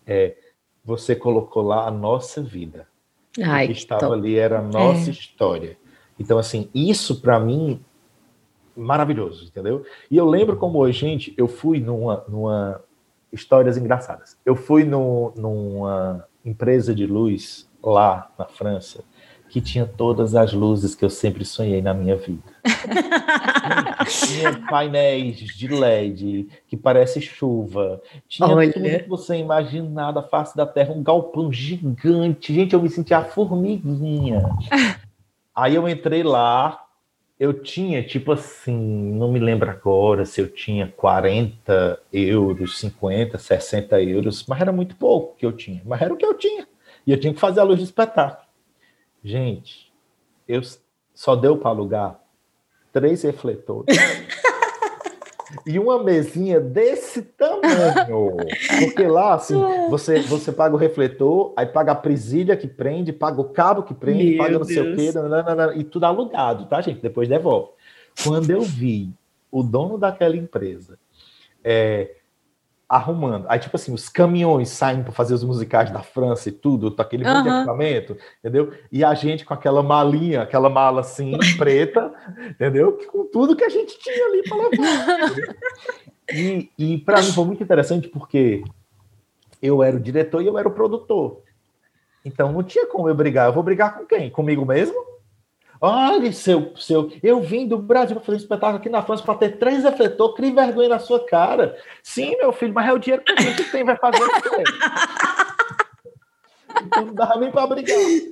é, 0.08 0.36
você 0.84 1.16
colocou 1.16 1.64
lá 1.64 1.88
a 1.88 1.92
nossa 1.92 2.42
vida. 2.42 2.88
Ai, 3.42 3.66
o 3.66 3.68
que 3.70 3.74
estava 3.74 4.02
top. 4.02 4.14
ali 4.14 4.38
era 4.38 4.60
a 4.60 4.62
nossa 4.62 5.10
é. 5.10 5.14
história. 5.14 5.78
Então, 6.20 6.38
assim, 6.38 6.70
isso 6.74 7.20
para 7.20 7.40
mim 7.40 7.84
maravilhoso, 8.76 9.46
entendeu? 9.46 9.86
E 10.10 10.18
eu 10.18 10.26
lembro 10.26 10.58
como 10.58 10.80
hoje, 10.80 11.00
gente, 11.00 11.34
eu 11.38 11.48
fui 11.48 11.80
numa, 11.80 12.24
numa 12.28 12.82
histórias 13.34 13.78
engraçadas. 13.78 14.38
Eu 14.46 14.56
fui 14.56 14.84
no, 14.84 15.34
numa 15.36 16.26
empresa 16.46 16.94
de 16.94 17.06
luz 17.06 17.68
lá 17.84 18.32
na 18.38 18.46
França 18.46 19.04
que 19.54 19.62
tinha 19.62 19.86
todas 19.86 20.34
as 20.34 20.52
luzes 20.52 20.96
que 20.96 21.06
eu 21.06 21.12
sempre 21.12 21.46
sonhei 21.46 21.80
na 21.80 21.94
minha 21.94 22.16
vida. 22.16 22.42
tinha 24.10 24.52
painéis 24.68 25.38
de 25.38 25.68
LED 25.68 26.48
que 26.68 26.76
parece 26.76 27.22
chuva. 27.22 28.02
Tinha 28.28 28.48
Olha. 28.48 28.74
tudo 28.74 28.84
que 28.84 29.08
você 29.08 29.38
imaginar 29.38 30.12
da 30.12 30.24
face 30.24 30.58
da 30.58 30.66
Terra, 30.66 30.92
um 30.92 31.04
galpão 31.04 31.54
gigante. 31.54 32.52
Gente, 32.52 32.74
eu 32.74 32.82
me 32.82 32.90
sentia 32.90 33.20
a 33.20 33.26
formiguinha. 33.26 34.42
Aí 35.56 35.76
eu 35.76 35.88
entrei 35.88 36.24
lá, 36.24 36.83
eu 37.44 37.54
tinha, 37.54 38.02
tipo 38.02 38.32
assim, 38.32 38.74
não 38.74 39.30
me 39.30 39.38
lembro 39.38 39.70
agora 39.70 40.26
se 40.26 40.40
eu 40.40 40.48
tinha 40.48 40.88
40 40.96 42.00
euros, 42.14 42.80
50, 42.80 43.38
60 43.38 44.02
euros, 44.02 44.46
mas 44.48 44.62
era 44.62 44.72
muito 44.72 44.96
pouco 44.96 45.36
que 45.36 45.46
eu 45.46 45.52
tinha, 45.52 45.82
mas 45.84 46.02
era 46.02 46.14
o 46.14 46.16
que 46.16 46.26
eu 46.26 46.34
tinha. 46.36 46.66
E 47.06 47.12
eu 47.12 47.20
tinha 47.20 47.34
que 47.34 47.42
fazer 47.42 47.60
a 47.60 47.64
luz 47.64 47.80
de 47.80 47.84
espetáculo. 47.84 48.48
Gente, 49.22 49.92
eu 50.48 50.62
só 51.14 51.36
deu 51.36 51.58
para 51.58 51.72
alugar 51.72 52.18
três 52.94 53.24
refletores. 53.24 53.94
e 55.66 55.80
uma 55.80 56.04
mesinha 56.04 56.60
desse 56.60 57.22
tamanho. 57.22 58.38
Porque 58.80 59.08
lá, 59.08 59.36
assim, 59.36 59.56
você, 59.90 60.20
você 60.22 60.52
paga 60.52 60.76
o 60.76 60.78
refletor, 60.78 61.54
aí 61.56 61.66
paga 61.66 61.92
a 61.92 61.96
presilha 61.96 62.58
que 62.58 62.68
prende, 62.68 63.14
paga 63.14 63.40
o 63.42 63.46
cabo 63.46 63.84
que 63.84 63.94
prende, 63.94 64.24
Meu 64.24 64.38
paga 64.38 64.60
não 64.60 64.66
sei 64.66 64.94
o 64.94 64.96
quê, 64.96 65.12
e 65.76 65.84
tudo 65.84 66.06
alugado, 66.06 66.66
tá, 66.66 66.82
gente? 66.82 67.02
Depois 67.02 67.28
devolve. 67.28 67.70
Quando 68.24 68.50
eu 68.50 68.62
vi 68.62 69.12
o 69.52 69.64
dono 69.64 69.98
daquela 69.98 70.36
empresa 70.36 70.98
é, 71.64 72.16
arrumando. 72.88 73.46
Aí, 73.50 73.60
tipo 73.60 73.76
assim, 73.76 73.94
os 73.94 74.10
caminhões 74.10 74.70
saindo 74.70 75.04
para 75.04 75.12
fazer 75.12 75.34
os 75.34 75.44
musicais 75.44 75.92
da 75.92 76.02
França 76.02 76.50
e 76.50 76.52
tudo, 76.52 76.92
tá 76.92 77.04
aquele 77.04 77.24
monte 77.24 77.44
de 77.44 77.50
equipamento, 77.50 78.18
entendeu? 78.40 78.72
E 78.92 79.04
a 79.04 79.14
gente 79.14 79.46
com 79.46 79.54
aquela 79.54 79.82
malinha, 79.82 80.42
aquela 80.42 80.70
mala 80.70 81.02
assim, 81.02 81.32
preta, 81.58 82.14
entendeu? 82.50 82.98
Com 83.12 83.26
tudo 83.26 83.56
que 83.56 83.64
a 83.64 83.70
gente 83.70 83.98
tinha 84.00 84.26
ali 84.28 84.44
para 84.44 84.58
levar. 84.58 85.32
E, 86.34 86.72
e 86.80 86.98
para 87.00 87.22
mim 87.22 87.34
foi 87.34 87.46
muito 87.46 87.62
interessante 87.62 88.08
porque 88.08 88.64
eu 89.62 89.84
era 89.84 89.98
o 89.98 90.00
diretor 90.00 90.42
e 90.42 90.48
eu 90.48 90.58
era 90.58 90.68
o 90.68 90.74
produtor. 90.74 91.42
Então 92.24 92.52
não 92.52 92.64
tinha 92.64 92.88
como 92.88 93.10
eu 93.10 93.14
brigar. 93.14 93.48
Eu 93.48 93.54
vou 93.54 93.62
brigar 93.62 93.98
com 93.98 94.06
quem? 94.06 94.30
Comigo 94.30 94.66
mesmo? 94.66 94.96
Olha, 95.86 96.32
seu, 96.32 96.72
seu, 96.78 97.12
eu 97.22 97.42
vim 97.42 97.68
do 97.68 97.78
Brasil 97.78 98.16
para 98.16 98.24
fazer 98.24 98.38
um 98.38 98.40
espetáculo 98.40 98.78
aqui 98.78 98.88
na 98.88 99.04
França 99.04 99.22
para 99.22 99.36
ter 99.36 99.58
três 99.58 99.84
refletores, 99.84 100.38
crie 100.38 100.54
vergonha 100.54 100.88
na 100.88 100.98
sua 100.98 101.20
cara. 101.26 101.78
Sim, 102.02 102.38
meu 102.38 102.54
filho, 102.54 102.74
mas 102.74 102.88
é 102.88 102.94
o 102.94 102.98
dinheiro 102.98 103.22
que 103.22 103.34
a 103.34 103.42
gente 103.42 103.66
tem, 103.70 103.84
vai 103.84 103.98
fazer 103.98 104.24
o 104.24 104.30
quê? 104.30 104.64
Então 106.86 107.06
não 107.08 107.14
dava 107.14 107.38
nem 107.38 107.52
para 107.52 107.68
brigar. 107.68 108.00
Eu 108.00 108.30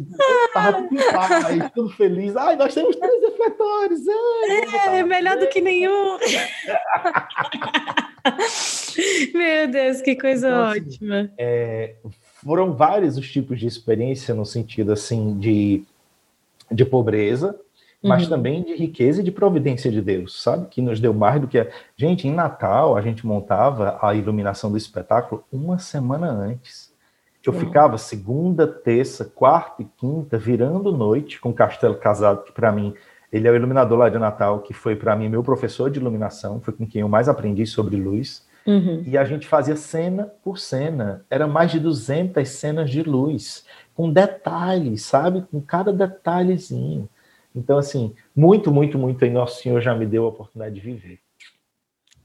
tava 0.54 0.82
tudo 0.82 0.96
em 0.96 1.12
paz, 1.12 1.72
tudo 1.76 1.90
feliz. 1.90 2.38
Ai, 2.38 2.56
nós 2.56 2.74
temos 2.74 2.96
três 2.96 3.22
refletores. 3.22 4.00
Ai, 4.08 5.00
é, 5.00 5.04
melhor 5.04 5.38
do 5.38 5.48
que 5.48 5.60
nenhum. 5.60 6.18
meu 9.36 9.68
Deus, 9.68 10.02
que 10.02 10.16
coisa 10.16 10.48
então, 10.48 10.68
assim, 10.68 10.80
ótima. 10.80 11.30
É, 11.38 11.96
foram 12.42 12.74
vários 12.74 13.18
os 13.18 13.30
tipos 13.30 13.60
de 13.60 13.68
experiência 13.68 14.34
no 14.34 14.46
sentido 14.46 14.94
assim 14.94 15.38
de 15.38 15.84
de 16.72 16.86
pobreza, 16.86 17.60
mas 18.04 18.24
uhum. 18.24 18.30
também 18.30 18.64
de 18.64 18.76
riqueza 18.76 19.22
e 19.22 19.24
de 19.24 19.32
providência 19.32 19.92
de 19.92 20.02
Deus, 20.02 20.42
sabe? 20.42 20.68
Que 20.68 20.82
nos 20.82 21.00
deu 21.00 21.14
mais 21.14 21.40
do 21.40 21.48
que. 21.48 21.60
A... 21.60 21.68
Gente, 21.96 22.28
em 22.28 22.34
Natal, 22.34 22.98
a 22.98 23.02
gente 23.02 23.26
montava 23.26 24.00
a 24.02 24.16
iluminação 24.16 24.72
do 24.72 24.78
espetáculo 24.78 25.44
uma 25.52 25.78
semana 25.78 26.32
antes. 26.32 26.92
Eu 27.46 27.54
uhum. 27.54 27.60
ficava 27.60 27.98
segunda, 27.98 28.68
terça, 28.68 29.26
quarta 29.26 29.82
e 29.82 29.86
quinta, 29.86 30.38
virando 30.38 30.92
noite 30.92 31.40
com 31.40 31.50
o 31.50 31.54
Castelo 31.54 31.96
Casado, 31.96 32.44
que 32.44 32.52
para 32.52 32.72
mim, 32.72 32.94
ele 33.32 33.48
é 33.48 33.52
o 33.52 33.56
iluminador 33.56 33.98
lá 33.98 34.10
de 34.10 34.20
Natal, 34.20 34.60
que 34.60 34.74
foi 34.74 34.96
para 34.96 35.16
mim 35.16 35.30
meu 35.30 35.44
professor 35.44 35.90
de 35.90 36.00
iluminação, 36.00 36.60
foi 36.62 36.74
com 36.74 36.86
quem 36.86 37.02
eu 37.02 37.10
mais 37.10 37.28
aprendi 37.28 37.66
sobre 37.66 37.96
luz. 37.96 38.48
Uhum. 38.66 39.04
E 39.08 39.18
a 39.18 39.24
gente 39.24 39.48
fazia 39.48 39.76
cena 39.76 40.32
por 40.44 40.60
cena. 40.60 41.26
Era 41.30 41.48
mais 41.48 41.72
de 41.72 41.80
200 41.80 42.48
cenas 42.48 42.92
de 42.92 43.02
luz 43.02 43.66
com 43.96 44.12
detalhes, 44.12 45.04
sabe? 45.04 45.44
Com 45.52 45.62
cada 45.62 45.92
detalhezinho. 45.92 47.10
Então, 47.56 47.78
assim, 47.78 48.14
muito, 48.36 48.72
muito, 48.72 48.98
muito 48.98 49.24
aí 49.24 49.30
Nosso 49.30 49.62
Senhor 49.62 49.82
já 49.82 49.94
me 49.94 50.06
deu 50.06 50.26
a 50.26 50.30
oportunidade 50.30 50.76
de 50.76 50.82
viver. 50.82 51.20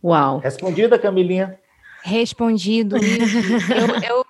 Uau. 0.02 0.38
Respondida, 0.38 0.98
Camilinha? 0.98 1.58
Respondido. 2.02 2.96
eu, 3.02 4.16
eu... 4.18 4.26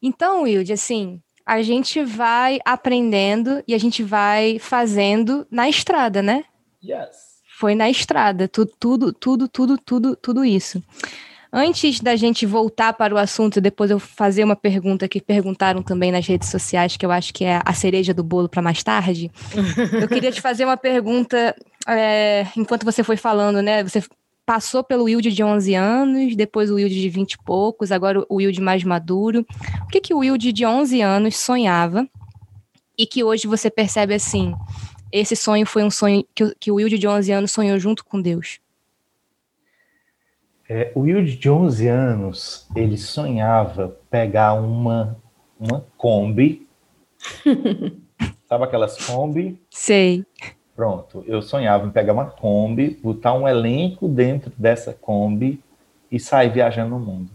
Então, 0.00 0.42
Wilde, 0.42 0.72
assim, 0.72 1.20
a 1.44 1.60
gente 1.62 2.04
vai 2.04 2.60
aprendendo 2.64 3.62
e 3.66 3.74
a 3.74 3.78
gente 3.78 4.02
vai 4.02 4.58
fazendo 4.60 5.46
na 5.50 5.68
estrada, 5.68 6.22
né? 6.22 6.44
Yes. 6.84 7.38
Foi 7.58 7.74
na 7.74 7.90
estrada, 7.90 8.46
tudo, 8.46 8.72
tudo, 8.78 9.12
tudo, 9.12 9.48
tudo, 9.48 9.78
tudo, 9.78 10.16
tudo 10.16 10.44
isso. 10.44 10.80
Antes 11.52 12.00
da 12.00 12.14
gente 12.14 12.44
voltar 12.44 12.92
para 12.92 13.14
o 13.14 13.18
assunto, 13.18 13.60
depois 13.60 13.90
eu 13.90 13.98
fazer 13.98 14.44
uma 14.44 14.56
pergunta 14.56 15.08
que 15.08 15.20
perguntaram 15.20 15.82
também 15.82 16.12
nas 16.12 16.26
redes 16.26 16.50
sociais, 16.50 16.96
que 16.96 17.06
eu 17.06 17.10
acho 17.10 17.32
que 17.32 17.44
é 17.44 17.60
a 17.64 17.72
cereja 17.72 18.12
do 18.12 18.22
bolo 18.22 18.48
para 18.48 18.60
mais 18.60 18.82
tarde. 18.82 19.30
eu 20.00 20.08
queria 20.08 20.30
te 20.30 20.42
fazer 20.42 20.64
uma 20.66 20.76
pergunta 20.76 21.56
é, 21.86 22.46
enquanto 22.56 22.84
você 22.84 23.02
foi 23.02 23.16
falando, 23.16 23.62
né? 23.62 23.82
Você 23.82 24.02
passou 24.44 24.84
pelo 24.84 25.04
Wilde 25.04 25.32
de 25.32 25.42
11 25.42 25.74
anos, 25.74 26.36
depois 26.36 26.70
o 26.70 26.74
Wilde 26.74 27.00
de 27.00 27.08
20 27.08 27.32
e 27.32 27.38
poucos, 27.38 27.92
agora 27.92 28.24
o 28.28 28.36
Wilde 28.36 28.60
mais 28.60 28.84
maduro. 28.84 29.46
O 29.82 29.88
que, 29.88 30.00
que 30.00 30.12
o 30.12 30.18
Wilde 30.18 30.52
de 30.52 30.66
11 30.66 31.00
anos 31.00 31.36
sonhava 31.36 32.06
e 32.96 33.06
que 33.06 33.24
hoje 33.24 33.46
você 33.46 33.70
percebe 33.70 34.14
assim? 34.14 34.54
Esse 35.10 35.34
sonho 35.34 35.66
foi 35.66 35.82
um 35.82 35.90
sonho 35.90 36.24
que, 36.34 36.54
que 36.60 36.70
o 36.70 36.74
Wilde 36.74 36.98
de 36.98 37.08
11 37.08 37.32
anos 37.32 37.52
sonhou 37.52 37.78
junto 37.78 38.04
com 38.04 38.20
Deus. 38.20 38.58
É, 40.68 40.92
o 40.94 41.00
Will 41.00 41.24
de 41.24 41.48
11 41.48 41.88
anos, 41.88 42.68
ele 42.76 42.98
sonhava 42.98 43.96
pegar 44.10 44.52
uma, 44.52 45.16
uma 45.58 45.82
Kombi. 45.96 46.68
Sabe 48.46 48.64
aquelas 48.64 49.06
Kombi? 49.06 49.58
Sei. 49.70 50.26
Pronto, 50.76 51.24
eu 51.26 51.40
sonhava 51.40 51.86
em 51.86 51.90
pegar 51.90 52.12
uma 52.12 52.26
Kombi, 52.26 52.90
botar 53.02 53.32
um 53.32 53.48
elenco 53.48 54.06
dentro 54.06 54.52
dessa 54.58 54.92
Kombi 54.92 55.58
e 56.12 56.20
sair 56.20 56.50
viajando 56.50 56.90
no 56.90 57.00
mundo. 57.00 57.30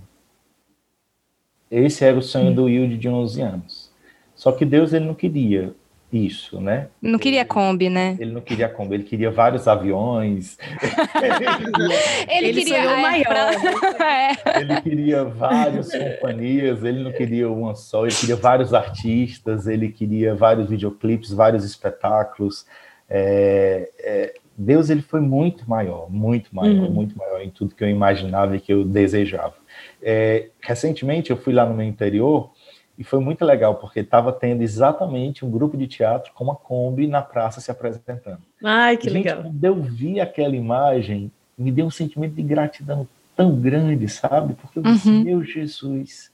Esse 1.72 2.06
era 2.06 2.16
o 2.16 2.22
sonho 2.22 2.54
do 2.54 2.66
Will 2.66 2.98
de 2.98 3.10
11 3.10 3.42
anos. 3.42 3.92
Só 4.36 4.52
que 4.52 4.64
Deus 4.64 4.94
ele 4.94 5.06
não 5.06 5.16
queria 5.16 5.74
isso, 6.14 6.62
né? 6.62 6.90
Não 7.02 7.18
queria 7.18 7.40
ele, 7.40 7.50
Kombi, 7.50 7.90
né? 7.90 8.16
Ele 8.20 8.32
não 8.32 8.42
queria 8.42 8.70
Kombi, 8.70 8.94
ele 8.94 9.04
queria 9.04 9.32
vários 9.32 9.68
aviões. 9.68 10.60
ele, 12.30 12.50
ele 12.50 12.64
queria 12.64 12.94
o 12.94 13.02
maior. 13.02 13.26
é. 14.00 14.62
Ele 14.62 14.82
queria 14.82 15.24
várias 15.24 15.92
companhias, 15.92 16.84
ele 16.84 17.04
não 17.04 17.12
queria 17.12 17.50
uma 17.50 17.74
só, 17.74 18.06
ele 18.06 18.16
queria 18.16 18.36
vários 18.36 18.74
artistas, 18.76 19.66
ele 19.66 19.90
queria 19.90 20.36
vários 20.36 20.70
videoclipes, 20.70 21.34
vários 21.34 21.66
espetáculos. 21.66 22.68
É, 23.10 23.90
é, 24.00 24.34
Deus 24.56 24.92
ele 24.92 25.02
foi 25.02 25.20
muito 25.20 25.68
maior, 25.68 26.10
muito 26.12 26.56
maior, 26.56 26.86
uhum. 26.86 26.92
muito 26.92 27.18
maior 27.18 27.42
em 27.42 27.50
tudo 27.50 27.74
que 27.74 27.84
eu 27.84 27.90
imaginava 27.90 28.56
e 28.56 28.60
que 28.60 28.72
eu 28.72 28.86
desejava. 28.86 29.56
É, 30.02 30.50
recentemente 30.62 31.32
eu 31.32 31.38
fui 31.38 31.54
lá 31.54 31.66
no 31.66 31.74
meu 31.74 31.86
interior 31.86 32.52
e 32.98 33.04
foi 33.04 33.20
muito 33.20 33.44
legal, 33.44 33.76
porque 33.76 34.02
estava 34.02 34.32
tendo 34.32 34.62
exatamente 34.62 35.44
um 35.44 35.50
grupo 35.50 35.76
de 35.76 35.88
teatro 35.88 36.32
com 36.34 36.44
uma 36.44 36.56
Kombi 36.56 37.08
na 37.08 37.22
praça 37.22 37.60
se 37.60 37.72
apresentando. 37.72 38.42
Ai, 38.64 38.98
que 38.98 39.10
Gente, 39.10 39.26
legal. 39.26 39.44
Quando 39.44 39.64
eu 39.64 39.82
vi 39.82 40.20
aquela 40.20 40.56
imagem, 40.56 41.32
me 41.58 41.72
deu 41.72 41.86
um 41.88 41.92
sentimento 41.92 42.36
de 42.36 42.44
gratidão 42.44 43.08
tão 43.36 43.56
grande, 43.60 44.08
sabe? 44.08 44.54
Porque 44.54 44.78
eu 44.78 44.84
disse, 44.84 45.10
uhum. 45.10 45.24
meu 45.24 45.44
Jesus, 45.44 46.32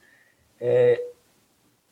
é, 0.60 1.02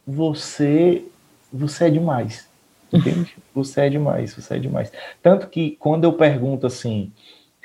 você, 0.06 1.06
você 1.52 1.86
é 1.86 1.90
demais. 1.90 2.50
Entende? 2.92 3.38
você 3.56 3.82
é 3.82 3.90
demais, 3.90 4.34
você 4.34 4.56
é 4.56 4.60
demais. 4.60 4.92
Tanto 5.22 5.48
que 5.48 5.78
quando 5.80 6.04
eu 6.04 6.14
pergunto 6.14 6.68
assim, 6.68 7.12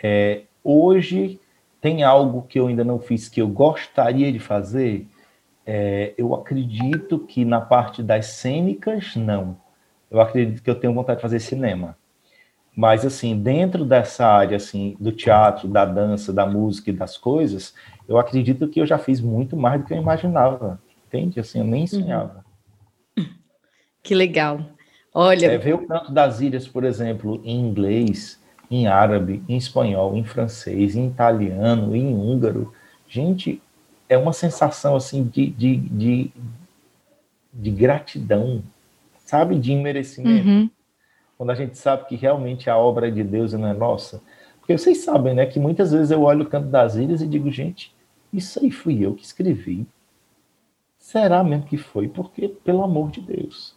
é, 0.00 0.42
hoje 0.62 1.40
tem 1.80 2.05
algo 2.05 2.42
que 2.42 2.61
eu 2.61 2.68
ainda 2.68 2.84
não 2.84 3.00
fiz 3.00 3.28
que 3.28 3.42
eu 3.42 3.48
gostaria 3.48 4.32
de 4.32 4.38
fazer, 4.38 5.07
é, 5.66 6.14
eu 6.18 6.34
acredito 6.34 7.18
que 7.18 7.44
na 7.44 7.60
parte 7.60 8.02
das 8.02 8.26
cênicas, 8.26 9.16
não. 9.16 9.56
Eu 10.10 10.20
acredito 10.20 10.62
que 10.62 10.68
eu 10.68 10.74
tenho 10.74 10.92
vontade 10.92 11.18
de 11.18 11.22
fazer 11.22 11.40
cinema. 11.40 11.96
Mas, 12.74 13.04
assim, 13.04 13.38
dentro 13.38 13.84
dessa 13.84 14.26
área, 14.26 14.56
assim, 14.56 14.96
do 14.98 15.12
teatro, 15.12 15.68
da 15.68 15.84
dança, 15.84 16.32
da 16.32 16.46
música 16.46 16.90
e 16.90 16.92
das 16.94 17.18
coisas, 17.18 17.74
eu 18.08 18.18
acredito 18.18 18.66
que 18.68 18.80
eu 18.80 18.86
já 18.86 18.98
fiz 18.98 19.20
muito 19.20 19.56
mais 19.56 19.80
do 19.80 19.86
que 19.86 19.92
eu 19.92 19.98
imaginava. 19.98 20.80
Entende? 21.06 21.38
Assim, 21.38 21.58
eu 21.58 21.64
nem 21.64 21.86
sonhava. 21.86 22.44
Que 24.02 24.14
legal. 24.14 24.60
Olha... 25.14 25.46
É, 25.46 25.58
ver 25.58 25.74
o 25.74 25.86
canto 25.86 26.12
das 26.12 26.40
ilhas, 26.40 26.66
por 26.66 26.84
exemplo, 26.84 27.40
em 27.44 27.60
inglês, 27.60 28.42
em 28.70 28.86
árabe, 28.86 29.42
em 29.46 29.56
espanhol, 29.56 30.16
em 30.16 30.24
francês, 30.24 30.96
em 30.96 31.06
italiano, 31.06 31.94
em 31.94 32.14
húngaro. 32.14 32.72
Gente, 33.06 33.62
é 34.12 34.18
uma 34.18 34.32
sensação 34.32 34.94
assim 34.94 35.24
de, 35.24 35.46
de, 35.46 35.76
de, 35.76 36.30
de 37.52 37.70
gratidão, 37.70 38.62
sabe? 39.24 39.58
De 39.58 39.74
merecimento. 39.74 40.46
Uhum. 40.46 40.70
Quando 41.38 41.50
a 41.50 41.54
gente 41.54 41.78
sabe 41.78 42.04
que 42.06 42.14
realmente 42.14 42.68
a 42.68 42.76
obra 42.76 43.08
é 43.08 43.10
de 43.10 43.24
Deus 43.24 43.52
e 43.54 43.56
não 43.56 43.68
é 43.68 43.72
nossa. 43.72 44.22
Porque 44.58 44.76
vocês 44.76 44.98
sabem, 44.98 45.34
né, 45.34 45.46
que 45.46 45.58
muitas 45.58 45.92
vezes 45.92 46.10
eu 46.10 46.22
olho 46.22 46.44
o 46.44 46.48
canto 46.48 46.68
das 46.68 46.94
ilhas 46.94 47.22
e 47.22 47.26
digo, 47.26 47.50
gente, 47.50 47.92
isso 48.32 48.60
aí 48.62 48.70
fui 48.70 49.04
eu 49.04 49.14
que 49.14 49.24
escrevi. 49.24 49.86
Será 50.98 51.42
mesmo 51.42 51.64
que 51.64 51.78
foi? 51.78 52.06
Porque, 52.06 52.48
pelo 52.48 52.84
amor 52.84 53.10
de 53.10 53.20
Deus. 53.20 53.74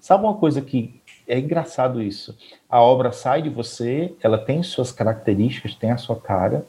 Sabe 0.00 0.24
uma 0.24 0.34
coisa 0.34 0.60
que 0.60 1.00
é 1.26 1.38
engraçado 1.38 2.02
isso? 2.02 2.36
A 2.68 2.80
obra 2.82 3.12
sai 3.12 3.40
de 3.40 3.48
você, 3.48 4.14
ela 4.20 4.36
tem 4.36 4.62
suas 4.62 4.90
características, 4.90 5.74
tem 5.74 5.90
a 5.90 5.96
sua 5.96 6.16
cara, 6.16 6.66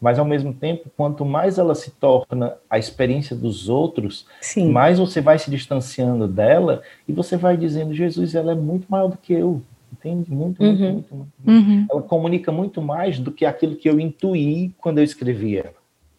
mas 0.00 0.18
ao 0.18 0.24
mesmo 0.24 0.54
tempo, 0.54 0.90
quanto 0.96 1.24
mais 1.24 1.58
ela 1.58 1.74
se 1.74 1.90
torna 1.90 2.56
a 2.68 2.78
experiência 2.78 3.36
dos 3.36 3.68
outros, 3.68 4.26
Sim. 4.40 4.72
mais 4.72 4.98
você 4.98 5.20
vai 5.20 5.38
se 5.38 5.50
distanciando 5.50 6.26
dela 6.26 6.82
e 7.06 7.12
você 7.12 7.36
vai 7.36 7.56
dizendo: 7.56 7.92
Jesus, 7.92 8.34
ela 8.34 8.52
é 8.52 8.54
muito 8.54 8.86
maior 8.88 9.08
do 9.08 9.18
que 9.18 9.32
eu. 9.32 9.62
Entende? 9.92 10.30
Muito, 10.30 10.62
uhum. 10.62 10.68
muito, 10.68 10.92
muito, 10.92 11.14
muito. 11.14 11.68
Uhum. 11.68 11.86
Ela 11.90 12.02
comunica 12.02 12.50
muito 12.50 12.80
mais 12.80 13.18
do 13.18 13.30
que 13.32 13.44
aquilo 13.44 13.76
que 13.76 13.90
eu 13.90 13.98
intuí 13.98 14.72
quando 14.78 14.98
eu 14.98 15.04
escrevi 15.04 15.58
ela. 15.58 15.74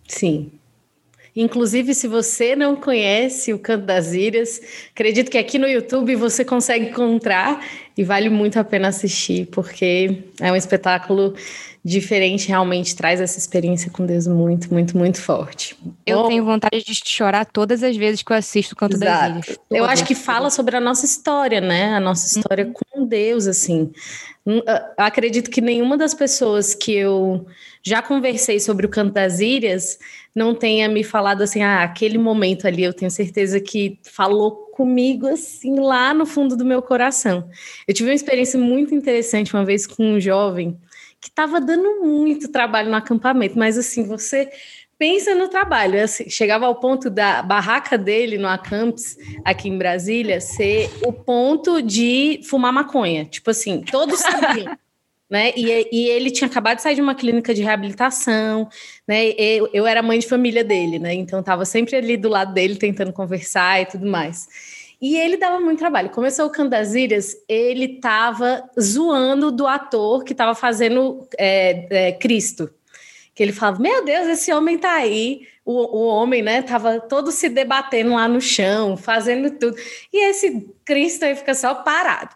Sim. 0.07 0.51
Inclusive, 1.35 1.93
se 1.93 2.07
você 2.07 2.55
não 2.55 2.75
conhece 2.75 3.53
o 3.53 3.59
Canto 3.59 3.85
das 3.85 4.13
Ilhas, 4.13 4.61
acredito 4.93 5.31
que 5.31 5.37
aqui 5.37 5.57
no 5.57 5.67
YouTube 5.67 6.15
você 6.15 6.43
consegue 6.43 6.89
encontrar 6.89 7.65
e 7.97 8.03
vale 8.03 8.29
muito 8.29 8.59
a 8.59 8.63
pena 8.63 8.89
assistir, 8.89 9.47
porque 9.47 10.23
é 10.39 10.51
um 10.51 10.55
espetáculo 10.55 11.33
diferente, 11.83 12.47
realmente 12.47 12.95
traz 12.95 13.19
essa 13.19 13.39
experiência 13.39 13.89
com 13.89 14.05
Deus 14.05 14.27
muito, 14.27 14.71
muito, 14.71 14.95
muito 14.95 15.19
forte. 15.19 15.75
Eu 16.05 16.23
Bom, 16.23 16.27
tenho 16.27 16.45
vontade 16.45 16.83
de 16.83 17.01
chorar 17.03 17.45
todas 17.45 17.81
as 17.81 17.95
vezes 17.97 18.21
que 18.21 18.31
eu 18.31 18.37
assisto 18.37 18.73
o 18.73 18.77
Canto 18.77 18.95
exato. 18.95 19.35
das 19.35 19.47
Ilhas. 19.47 19.59
Eu 19.69 19.85
acho 19.85 20.05
que 20.05 20.13
fala 20.13 20.49
sobre 20.49 20.75
a 20.75 20.79
nossa 20.79 21.05
história, 21.05 21.59
né? 21.59 21.95
A 21.95 21.99
nossa 21.99 22.37
história 22.37 22.65
uhum. 22.65 22.73
com 22.73 23.05
Deus, 23.05 23.47
assim. 23.47 23.91
Eu 24.57 25.03
acredito 25.05 25.49
que 25.49 25.61
nenhuma 25.61 25.97
das 25.97 26.13
pessoas 26.13 26.73
que 26.73 26.93
eu 26.93 27.45
já 27.83 28.01
conversei 28.01 28.59
sobre 28.59 28.85
o 28.85 28.89
Canto 28.89 29.13
das 29.13 29.39
Ilhas 29.39 29.97
não 30.33 30.55
tenha 30.55 30.87
me 30.87 31.03
falado 31.03 31.41
assim, 31.41 31.61
ah, 31.61 31.83
aquele 31.83 32.17
momento 32.17 32.67
ali, 32.67 32.83
eu 32.83 32.93
tenho 32.93 33.11
certeza 33.11 33.59
que 33.59 33.99
falou 34.03 34.51
comigo 34.71 35.27
assim 35.27 35.79
lá 35.79 36.13
no 36.13 36.25
fundo 36.25 36.55
do 36.55 36.65
meu 36.65 36.81
coração. 36.81 37.49
Eu 37.87 37.93
tive 37.93 38.09
uma 38.09 38.15
experiência 38.15 38.59
muito 38.59 38.95
interessante 38.95 39.53
uma 39.53 39.65
vez 39.65 39.85
com 39.85 40.03
um 40.13 40.19
jovem 40.19 40.77
que 41.19 41.29
estava 41.29 41.61
dando 41.61 42.01
muito 42.03 42.51
trabalho 42.51 42.89
no 42.89 42.95
acampamento, 42.95 43.57
mas 43.57 43.77
assim, 43.77 44.03
você 44.03 44.49
pensa 45.01 45.33
no 45.33 45.47
trabalho, 45.47 45.99
assim, 45.99 46.29
chegava 46.29 46.67
ao 46.67 46.75
ponto 46.75 47.09
da 47.09 47.41
barraca 47.41 47.97
dele 47.97 48.37
no 48.37 48.47
Acampes, 48.47 49.17
aqui 49.43 49.67
em 49.67 49.75
Brasília, 49.75 50.39
ser 50.39 50.91
o 51.03 51.11
ponto 51.11 51.81
de 51.81 52.39
fumar 52.43 52.71
maconha. 52.71 53.25
Tipo 53.25 53.49
assim, 53.49 53.81
todos 53.81 54.19
sabiam. 54.19 54.77
né? 55.27 55.53
E, 55.57 55.87
e, 55.91 56.07
ele 56.07 56.29
tinha 56.29 56.47
acabado 56.47 56.75
de 56.75 56.83
sair 56.83 56.93
de 56.93 57.01
uma 57.01 57.15
clínica 57.15 57.51
de 57.51 57.63
reabilitação, 57.63 58.69
né? 59.07 59.29
Eu, 59.29 59.71
eu 59.73 59.87
era 59.87 60.03
mãe 60.03 60.19
de 60.19 60.27
família 60.27 60.63
dele, 60.63 60.99
né? 60.99 61.15
Então 61.15 61.39
estava 61.39 61.65
sempre 61.65 61.95
ali 61.95 62.15
do 62.15 62.29
lado 62.29 62.53
dele 62.53 62.75
tentando 62.75 63.11
conversar 63.11 63.81
e 63.81 63.87
tudo 63.87 64.05
mais. 64.05 64.47
E 65.01 65.17
ele 65.17 65.35
dava 65.35 65.59
muito 65.59 65.79
trabalho. 65.79 66.11
Começou 66.11 66.45
o 66.45 66.95
Ilhas, 66.95 67.35
ele 67.49 67.95
estava 67.95 68.69
zoando 68.79 69.49
do 69.49 69.65
ator 69.65 70.23
que 70.23 70.33
estava 70.33 70.53
fazendo 70.53 71.27
é, 71.39 71.87
é, 71.89 72.11
Cristo. 72.11 72.69
Que 73.33 73.43
ele 73.43 73.53
falava: 73.53 73.81
Meu 73.81 74.03
Deus, 74.03 74.27
esse 74.27 74.51
homem 74.53 74.77
tá 74.77 74.93
aí. 74.93 75.47
O, 75.63 75.99
o 75.99 76.07
homem, 76.07 76.41
né, 76.41 76.61
tava 76.63 76.99
todo 76.99 77.31
se 77.31 77.47
debatendo 77.47 78.13
lá 78.15 78.27
no 78.27 78.41
chão, 78.41 78.97
fazendo 78.97 79.51
tudo. 79.51 79.77
E 80.11 80.29
esse 80.29 80.67
Cristo 80.83 81.23
aí 81.23 81.35
fica 81.35 81.53
só 81.53 81.75
parado 81.75 82.35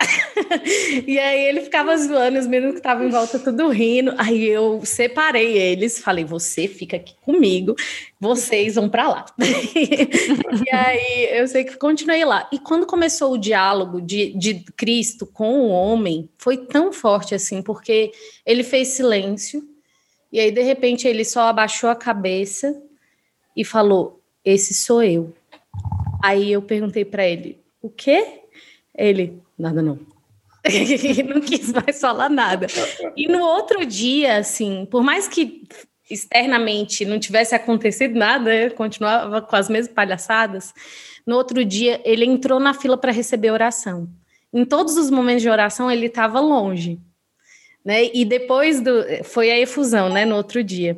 e 1.06 1.18
aí 1.18 1.44
ele 1.44 1.60
ficava 1.60 1.96
zoando, 1.96 2.38
os 2.38 2.46
meninos 2.46 2.72
que 2.72 2.78
estavam 2.78 3.06
em 3.06 3.10
volta 3.10 3.38
tudo 3.38 3.68
rindo. 3.68 4.14
Aí 4.18 4.44
eu 4.44 4.80
separei 4.84 5.56
eles, 5.56 5.98
falei: 5.98 6.24
você 6.24 6.66
fica 6.66 6.96
aqui 6.96 7.14
comigo, 7.22 7.74
vocês 8.20 8.74
vão 8.74 8.88
para 8.88 9.08
lá. 9.08 9.26
e 9.38 10.74
aí 10.74 11.38
eu 11.38 11.46
sei 11.46 11.64
que 11.64 11.76
continuei 11.76 12.24
lá. 12.24 12.48
E 12.52 12.58
quando 12.58 12.86
começou 12.86 13.32
o 13.32 13.38
diálogo 13.38 14.00
de, 14.00 14.36
de 14.36 14.64
Cristo 14.76 15.26
com 15.26 15.60
o 15.60 15.68
homem, 15.68 16.28
foi 16.38 16.56
tão 16.56 16.92
forte 16.92 17.34
assim, 17.34 17.62
porque 17.62 18.10
ele 18.44 18.62
fez 18.62 18.88
silêncio, 18.88 19.62
e 20.34 20.40
aí 20.40 20.50
de 20.50 20.62
repente 20.62 21.06
ele 21.06 21.24
só 21.24 21.42
abaixou 21.42 21.88
a 21.88 21.94
cabeça 21.94 22.82
e 23.56 23.64
falou: 23.64 24.20
Esse 24.44 24.74
sou 24.74 25.00
eu. 25.00 25.32
Aí 26.20 26.50
eu 26.50 26.60
perguntei 26.60 27.04
para 27.04 27.24
ele: 27.24 27.60
O 27.80 27.88
quê? 27.88 28.40
Ele, 28.92 29.40
nada 29.56 29.80
não. 29.80 29.96
não 31.28 31.40
quis 31.40 31.72
mais 31.72 32.00
falar 32.00 32.28
nada. 32.28 32.66
E 33.16 33.28
no 33.28 33.44
outro 33.44 33.86
dia, 33.86 34.38
assim, 34.38 34.84
por 34.90 35.04
mais 35.04 35.28
que 35.28 35.62
externamente 36.10 37.04
não 37.04 37.20
tivesse 37.20 37.54
acontecido 37.54 38.18
nada, 38.18 38.70
continuava 38.70 39.40
com 39.40 39.54
as 39.54 39.68
mesmas 39.68 39.94
palhaçadas, 39.94 40.74
no 41.24 41.36
outro 41.36 41.64
dia 41.64 42.00
ele 42.04 42.24
entrou 42.24 42.58
na 42.58 42.74
fila 42.74 42.98
para 42.98 43.12
receber 43.12 43.52
oração. 43.52 44.08
Em 44.52 44.64
todos 44.64 44.96
os 44.96 45.10
momentos 45.10 45.42
de 45.42 45.48
oração 45.48 45.88
ele 45.88 46.06
estava 46.06 46.40
longe, 46.40 47.00
né? 47.84 48.10
E 48.14 48.24
depois 48.24 48.80
do 48.80 49.04
foi 49.24 49.50
a 49.50 49.60
efusão, 49.60 50.08
né, 50.08 50.24
no 50.24 50.36
outro 50.36 50.64
dia. 50.64 50.96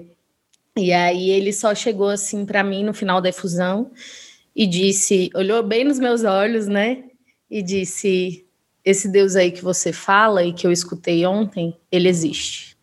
E 0.76 0.93
aí 0.93 1.30
ele 1.30 1.53
só 1.53 1.74
chegou 1.74 2.09
assim 2.09 2.45
para 2.45 2.62
mim 2.62 2.84
no 2.84 2.93
final 2.93 3.20
da 3.20 3.30
efusão 3.30 3.91
e 4.55 4.66
disse, 4.66 5.30
olhou 5.34 5.62
bem 5.62 5.84
nos 5.84 5.99
meus 5.99 6.22
olhos, 6.22 6.66
né? 6.66 7.05
E 7.51 7.62
disse: 7.62 8.47
esse 8.84 9.09
Deus 9.09 9.34
aí 9.34 9.51
que 9.51 9.64
você 9.64 9.93
fala 9.93 10.45
e 10.45 10.53
que 10.53 10.66
eu 10.66 10.70
escutei 10.70 11.26
ontem, 11.26 11.76
ele 11.91 12.09
existe. 12.09 12.76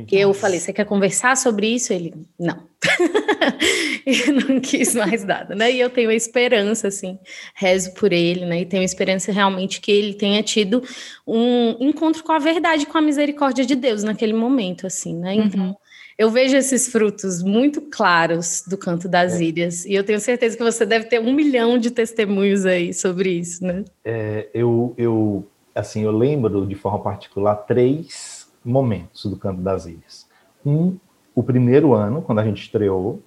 Então, 0.00 0.18
eu 0.18 0.34
falei, 0.34 0.60
você 0.60 0.72
quer 0.72 0.84
conversar 0.84 1.36
sobre 1.36 1.68
isso? 1.68 1.92
Ele, 1.92 2.14
não. 2.38 2.62
ele 4.04 4.32
não 4.32 4.60
quis 4.60 4.94
mais 4.94 5.24
nada, 5.24 5.54
né? 5.54 5.70
E 5.72 5.80
eu 5.80 5.88
tenho 5.88 6.10
esperança, 6.10 6.88
assim, 6.88 7.18
rezo 7.54 7.94
por 7.94 8.12
ele, 8.12 8.44
né? 8.44 8.60
E 8.60 8.66
tenho 8.66 8.82
esperança 8.82 9.32
realmente 9.32 9.80
que 9.80 9.90
ele 9.90 10.14
tenha 10.14 10.42
tido 10.42 10.82
um 11.26 11.76
encontro 11.80 12.22
com 12.22 12.32
a 12.32 12.38
verdade, 12.38 12.86
com 12.86 12.98
a 12.98 13.02
misericórdia 13.02 13.64
de 13.64 13.74
Deus 13.74 14.02
naquele 14.02 14.32
momento, 14.32 14.86
assim, 14.86 15.14
né? 15.14 15.34
Então, 15.34 15.68
uhum 15.68 15.76
eu 16.18 16.30
vejo 16.30 16.56
esses 16.56 16.88
frutos 16.88 17.42
muito 17.42 17.82
claros 17.82 18.64
do 18.66 18.78
Canto 18.78 19.08
das 19.08 19.38
é. 19.38 19.44
Ilhas, 19.44 19.84
e 19.84 19.94
eu 19.94 20.02
tenho 20.02 20.18
certeza 20.18 20.56
que 20.56 20.62
você 20.62 20.86
deve 20.86 21.06
ter 21.06 21.20
um 21.20 21.32
milhão 21.32 21.76
de 21.76 21.90
testemunhos 21.90 22.64
aí 22.64 22.94
sobre 22.94 23.30
isso, 23.30 23.62
né? 23.64 23.84
É, 24.04 24.48
eu, 24.54 24.94
eu, 24.96 25.46
assim, 25.74 26.04
eu 26.04 26.12
lembro 26.12 26.66
de 26.66 26.74
forma 26.74 27.00
particular 27.00 27.54
três 27.56 28.35
momentos 28.66 29.24
do 29.26 29.36
Canto 29.36 29.60
das 29.62 29.86
Ilhas. 29.86 30.28
Um, 30.64 30.98
o 31.34 31.42
primeiro 31.42 31.94
ano, 31.94 32.20
quando 32.20 32.40
a 32.40 32.44
gente 32.44 32.62
estreou, 32.62 33.22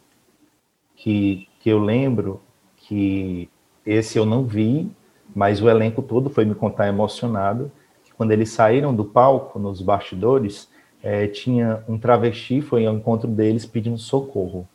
que, 0.95 1.47
que 1.59 1.69
eu 1.69 1.79
lembro 1.79 2.41
que 2.75 3.49
esse 3.85 4.17
eu 4.17 4.25
não 4.25 4.43
vi, 4.43 4.91
mas 5.33 5.61
o 5.61 5.69
elenco 5.69 6.01
todo 6.01 6.29
foi 6.29 6.43
me 6.43 6.55
contar 6.55 6.87
emocionado, 6.87 7.71
que 8.03 8.13
quando 8.13 8.31
eles 8.31 8.49
saíram 8.49 8.93
do 8.93 9.05
palco, 9.05 9.57
nos 9.57 9.81
bastidores, 9.81 10.69
é, 11.01 11.27
tinha 11.27 11.83
um 11.87 11.97
travesti, 11.97 12.61
foi 12.61 12.85
ao 12.85 12.95
encontro 12.95 13.29
deles 13.29 13.65
pedindo 13.65 13.97
socorro. 13.97 14.67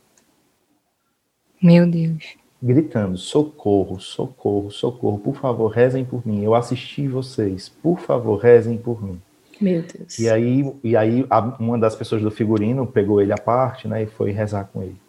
Meu 1.61 1.89
Deus. 1.89 2.35
Gritando: 2.61 3.17
socorro, 3.17 3.99
socorro, 3.99 4.71
socorro, 4.71 5.19
por 5.19 5.35
favor, 5.35 5.67
rezem 5.67 6.03
por 6.03 6.25
mim. 6.25 6.43
Eu 6.43 6.55
assisti 6.55 7.07
vocês, 7.07 7.69
por 7.69 7.99
favor, 7.99 8.37
rezem 8.37 8.77
por 8.77 9.03
mim. 9.03 9.21
Meu 9.59 9.81
Deus. 9.81 10.19
E 10.19 10.29
aí, 10.29 10.73
e 10.83 10.97
aí 10.97 11.25
a, 11.29 11.39
uma 11.59 11.77
das 11.77 11.95
pessoas 11.95 12.21
do 12.21 12.31
figurino 12.31 12.85
pegou 12.85 13.21
ele 13.21 13.31
à 13.31 13.37
parte 13.37 13.87
né, 13.87 14.03
e 14.03 14.07
foi 14.07 14.31
rezar 14.31 14.65
com 14.65 14.83
ele. 14.83 14.99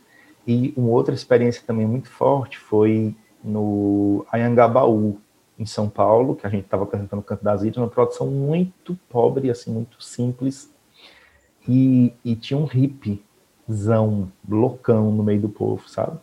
E 0.47 0.72
uma 0.76 0.90
outra 0.90 1.14
experiência 1.14 1.62
também 1.66 1.86
muito 1.86 2.09
forte 2.09 2.59
foi 2.59 3.14
no 3.42 4.24
Anhangabaú, 4.32 5.18
em 5.59 5.66
São 5.66 5.88
Paulo, 5.88 6.36
que 6.36 6.47
a 6.47 6.51
gente 6.51 6.64
estava 6.64 6.84
apresentando 6.84 7.20
o 7.20 7.22
Canto 7.22 7.42
das 7.42 7.62
Ilhas, 7.62 7.76
uma 7.78 7.88
produção 7.88 8.26
muito 8.26 8.99
pobre, 9.09 9.51
assim, 9.51 9.72
muito 9.72 10.03
simples, 10.03 10.70
e, 11.66 12.12
e 12.24 12.36
tinha 12.36 12.59
um 12.59 12.66
hippzão, 12.66 14.30
loucão 14.49 15.11
no 15.11 15.22
meio 15.22 15.40
do 15.40 15.49
povo, 15.49 15.88
sabe? 15.88 16.18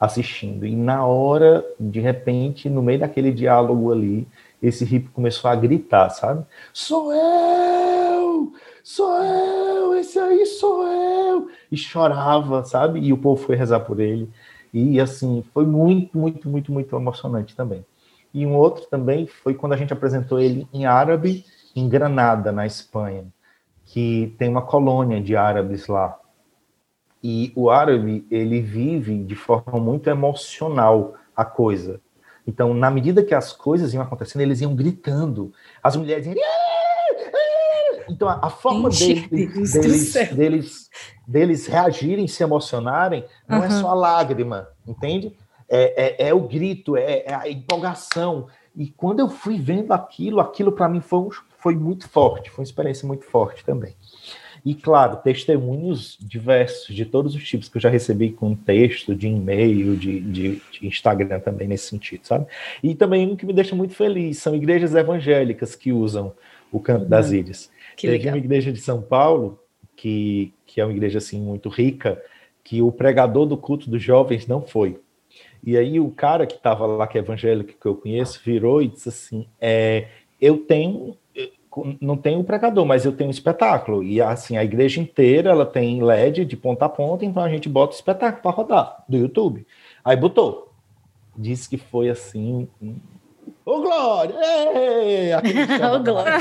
Assistindo. 0.00 0.66
E 0.66 0.74
na 0.74 1.06
hora, 1.06 1.64
de 1.78 2.00
repente, 2.00 2.68
no 2.68 2.82
meio 2.82 2.98
daquele 2.98 3.30
diálogo 3.30 3.92
ali, 3.92 4.26
esse 4.62 4.84
hippie 4.84 5.10
começou 5.10 5.50
a 5.50 5.56
gritar, 5.56 6.10
sabe? 6.10 6.46
Sou 6.72 7.12
eu! 7.12 8.52
Sou 8.82 9.12
eu! 9.22 9.94
Esse 9.96 10.18
aí 10.18 10.46
sou 10.46 10.86
eu! 10.86 11.48
E 11.70 11.76
chorava, 11.76 12.64
sabe? 12.64 13.00
E 13.00 13.12
o 13.12 13.18
povo 13.18 13.42
foi 13.42 13.56
rezar 13.56 13.80
por 13.80 14.00
ele. 14.00 14.30
E 14.72 15.00
assim, 15.00 15.44
foi 15.52 15.66
muito, 15.66 16.16
muito, 16.16 16.48
muito, 16.48 16.72
muito 16.72 16.96
emocionante 16.96 17.56
também. 17.56 17.84
E 18.32 18.46
um 18.46 18.56
outro 18.56 18.86
também 18.86 19.26
foi 19.26 19.54
quando 19.54 19.72
a 19.72 19.76
gente 19.76 19.92
apresentou 19.92 20.40
ele 20.40 20.66
em 20.72 20.86
árabe, 20.86 21.44
em 21.76 21.88
Granada, 21.88 22.52
na 22.52 22.64
Espanha 22.64 23.26
que 23.92 24.34
tem 24.38 24.48
uma 24.48 24.62
colônia 24.62 25.20
de 25.20 25.36
árabes 25.36 25.86
lá. 25.86 26.18
E 27.22 27.52
o 27.54 27.70
árabe, 27.70 28.26
ele 28.30 28.60
vive 28.60 29.22
de 29.22 29.36
forma 29.36 29.78
muito 29.78 30.08
emocional 30.08 31.14
a 31.36 31.44
coisa. 31.44 32.00
Então, 32.46 32.74
na 32.74 32.90
medida 32.90 33.22
que 33.22 33.34
as 33.34 33.52
coisas 33.52 33.94
iam 33.94 34.02
acontecendo, 34.02 34.42
eles 34.42 34.60
iam 34.60 34.74
gritando. 34.74 35.52
As 35.82 35.96
mulheres 35.96 36.26
iam... 36.26 36.34
Então, 38.08 38.28
a, 38.28 38.40
a 38.42 38.50
forma 38.50 38.90
deles, 38.90 39.28
deles, 39.72 40.12
deles, 40.34 40.90
deles, 41.26 41.66
reagirem, 41.66 42.26
se 42.26 42.42
emocionarem, 42.42 43.24
não 43.48 43.58
uhum. 43.58 43.64
é 43.64 43.70
só 43.70 43.88
a 43.88 43.94
lágrima, 43.94 44.68
entende? 44.86 45.36
É, 45.68 46.24
é, 46.24 46.28
é 46.28 46.34
o 46.34 46.40
grito, 46.40 46.96
é, 46.96 47.24
é, 47.24 47.34
a 47.34 47.48
empolgação. 47.48 48.48
E 48.74 48.88
quando 48.88 49.20
eu 49.20 49.28
fui 49.28 49.58
vendo 49.58 49.92
aquilo, 49.92 50.40
aquilo 50.40 50.72
para 50.72 50.88
mim 50.88 51.00
foi, 51.00 51.28
foi 51.58 51.76
muito 51.76 52.08
forte, 52.08 52.50
foi 52.50 52.62
uma 52.62 52.66
experiência 52.66 53.06
muito 53.06 53.24
forte 53.24 53.64
também. 53.64 53.94
E, 54.64 54.74
claro, 54.74 55.16
testemunhos 55.16 56.16
diversos, 56.20 56.94
de 56.94 57.04
todos 57.04 57.34
os 57.34 57.42
tipos 57.42 57.68
que 57.68 57.76
eu 57.76 57.80
já 57.80 57.88
recebi 57.88 58.30
com 58.30 58.54
texto, 58.54 59.14
de 59.14 59.26
e-mail, 59.26 59.96
de, 59.96 60.20
de, 60.20 60.62
de, 60.70 60.86
Instagram 60.86 61.40
também 61.40 61.66
nesse 61.66 61.88
sentido, 61.88 62.24
sabe? 62.24 62.46
E 62.82 62.94
também 62.94 63.26
um 63.26 63.34
que 63.34 63.44
me 63.44 63.52
deixa 63.52 63.74
muito 63.74 63.94
feliz 63.94 64.38
são 64.38 64.54
igrejas 64.54 64.94
evangélicas 64.94 65.74
que 65.74 65.92
usam 65.92 66.32
o 66.70 66.78
Canto 66.78 67.06
das 67.06 67.32
Ilhas. 67.32 67.70
Que 67.96 68.06
Teve 68.06 68.18
legal. 68.18 68.34
uma 68.34 68.38
igreja 68.38 68.72
de 68.72 68.80
São 68.80 69.02
Paulo, 69.02 69.58
que, 69.96 70.52
que 70.64 70.80
é 70.80 70.84
uma 70.84 70.92
igreja 70.92 71.18
assim 71.18 71.40
muito 71.40 71.68
rica, 71.68 72.22
que 72.62 72.80
o 72.80 72.92
pregador 72.92 73.46
do 73.46 73.56
culto 73.56 73.90
dos 73.90 74.02
jovens 74.02 74.46
não 74.46 74.62
foi. 74.62 74.98
E 75.64 75.76
aí 75.76 75.98
o 75.98 76.10
cara 76.10 76.46
que 76.46 76.54
estava 76.54 76.86
lá, 76.86 77.06
que 77.06 77.18
é 77.18 77.20
evangélico, 77.20 77.72
que 77.80 77.86
eu 77.86 77.94
conheço, 77.94 78.40
virou 78.44 78.80
e 78.82 78.88
disse 78.88 79.08
assim, 79.08 79.46
é, 79.60 80.08
eu 80.40 80.58
tenho 80.58 81.16
não 82.00 82.16
tem 82.16 82.38
o 82.38 82.44
pregador, 82.44 82.84
mas 82.84 83.04
eu 83.04 83.12
tenho 83.12 83.28
um 83.28 83.32
espetáculo. 83.32 84.02
E 84.02 84.20
assim, 84.20 84.56
a 84.56 84.64
igreja 84.64 85.00
inteira 85.00 85.50
ela 85.50 85.66
tem 85.66 86.02
LED 86.02 86.44
de 86.44 86.56
ponta 86.56 86.84
a 86.84 86.88
ponta, 86.88 87.24
então 87.24 87.42
a 87.42 87.48
gente 87.48 87.68
bota 87.68 87.92
o 87.92 87.96
espetáculo 87.96 88.42
para 88.42 88.50
rodar 88.50 89.04
do 89.08 89.16
YouTube. 89.16 89.66
Aí 90.04 90.16
botou. 90.16 90.72
Disse 91.36 91.68
que 91.68 91.78
foi 91.78 92.10
assim. 92.10 92.68
Ô, 93.64 93.80
Glória! 93.80 94.34
Ô, 95.94 95.98
Glória! 96.00 96.34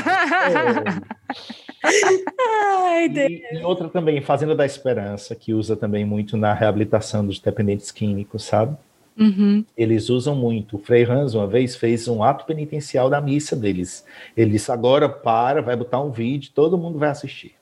Ai, 2.84 3.10
Deus. 3.10 3.32
E, 3.32 3.44
e 3.54 3.64
outra 3.64 3.88
também, 3.90 4.22
Fazenda 4.22 4.56
da 4.56 4.66
Esperança, 4.66 5.34
que 5.36 5.54
usa 5.54 5.76
também 5.76 6.06
muito 6.06 6.36
na 6.36 6.54
reabilitação 6.54 7.26
dos 7.26 7.40
dependentes 7.40 7.90
químicos, 7.92 8.44
sabe? 8.44 8.76
Uhum. 9.18 9.66
Eles 9.78 10.10
usam 10.10 10.36
muito. 10.36 10.78
O 10.78 10.80
Frei 10.80 11.04
Hans, 11.04 11.34
uma 11.34 11.48
vez, 11.48 11.76
fez 11.76 12.08
um 12.08 12.24
ato 12.24 12.46
penitencial 12.46 13.10
da 13.10 13.22
missa 13.22 13.56
deles. 13.56 14.06
Ele 14.36 14.52
disse: 14.52 14.72
agora 14.72 15.10
para, 15.10 15.62
vai 15.62 15.76
botar 15.76 16.02
um 16.02 16.12
vídeo, 16.12 16.52
todo 16.54 16.78
mundo 16.78 16.98
vai 16.98 17.10
assistir. 17.10 17.56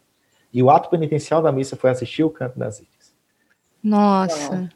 E 0.53 0.63
o 0.63 0.69
ato 0.69 0.89
penitencial 0.89 1.41
da 1.41 1.51
missa 1.51 1.75
foi 1.75 1.89
assistir 1.89 2.23
o 2.23 2.29
canto 2.29 2.57
das 2.57 2.79
ilhas. 2.79 3.13
Nossa, 3.83 4.69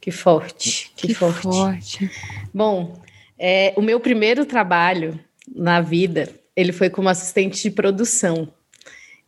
que 0.00 0.10
forte, 0.10 0.92
que, 0.96 1.08
que 1.08 1.14
forte. 1.14 1.42
forte. 1.42 2.10
Bom, 2.52 3.00
é, 3.38 3.72
o 3.76 3.82
meu 3.82 3.98
primeiro 3.98 4.44
trabalho 4.44 5.18
na 5.48 5.80
vida, 5.80 6.28
ele 6.54 6.72
foi 6.72 6.90
como 6.90 7.08
assistente 7.08 7.62
de 7.62 7.70
produção. 7.70 8.48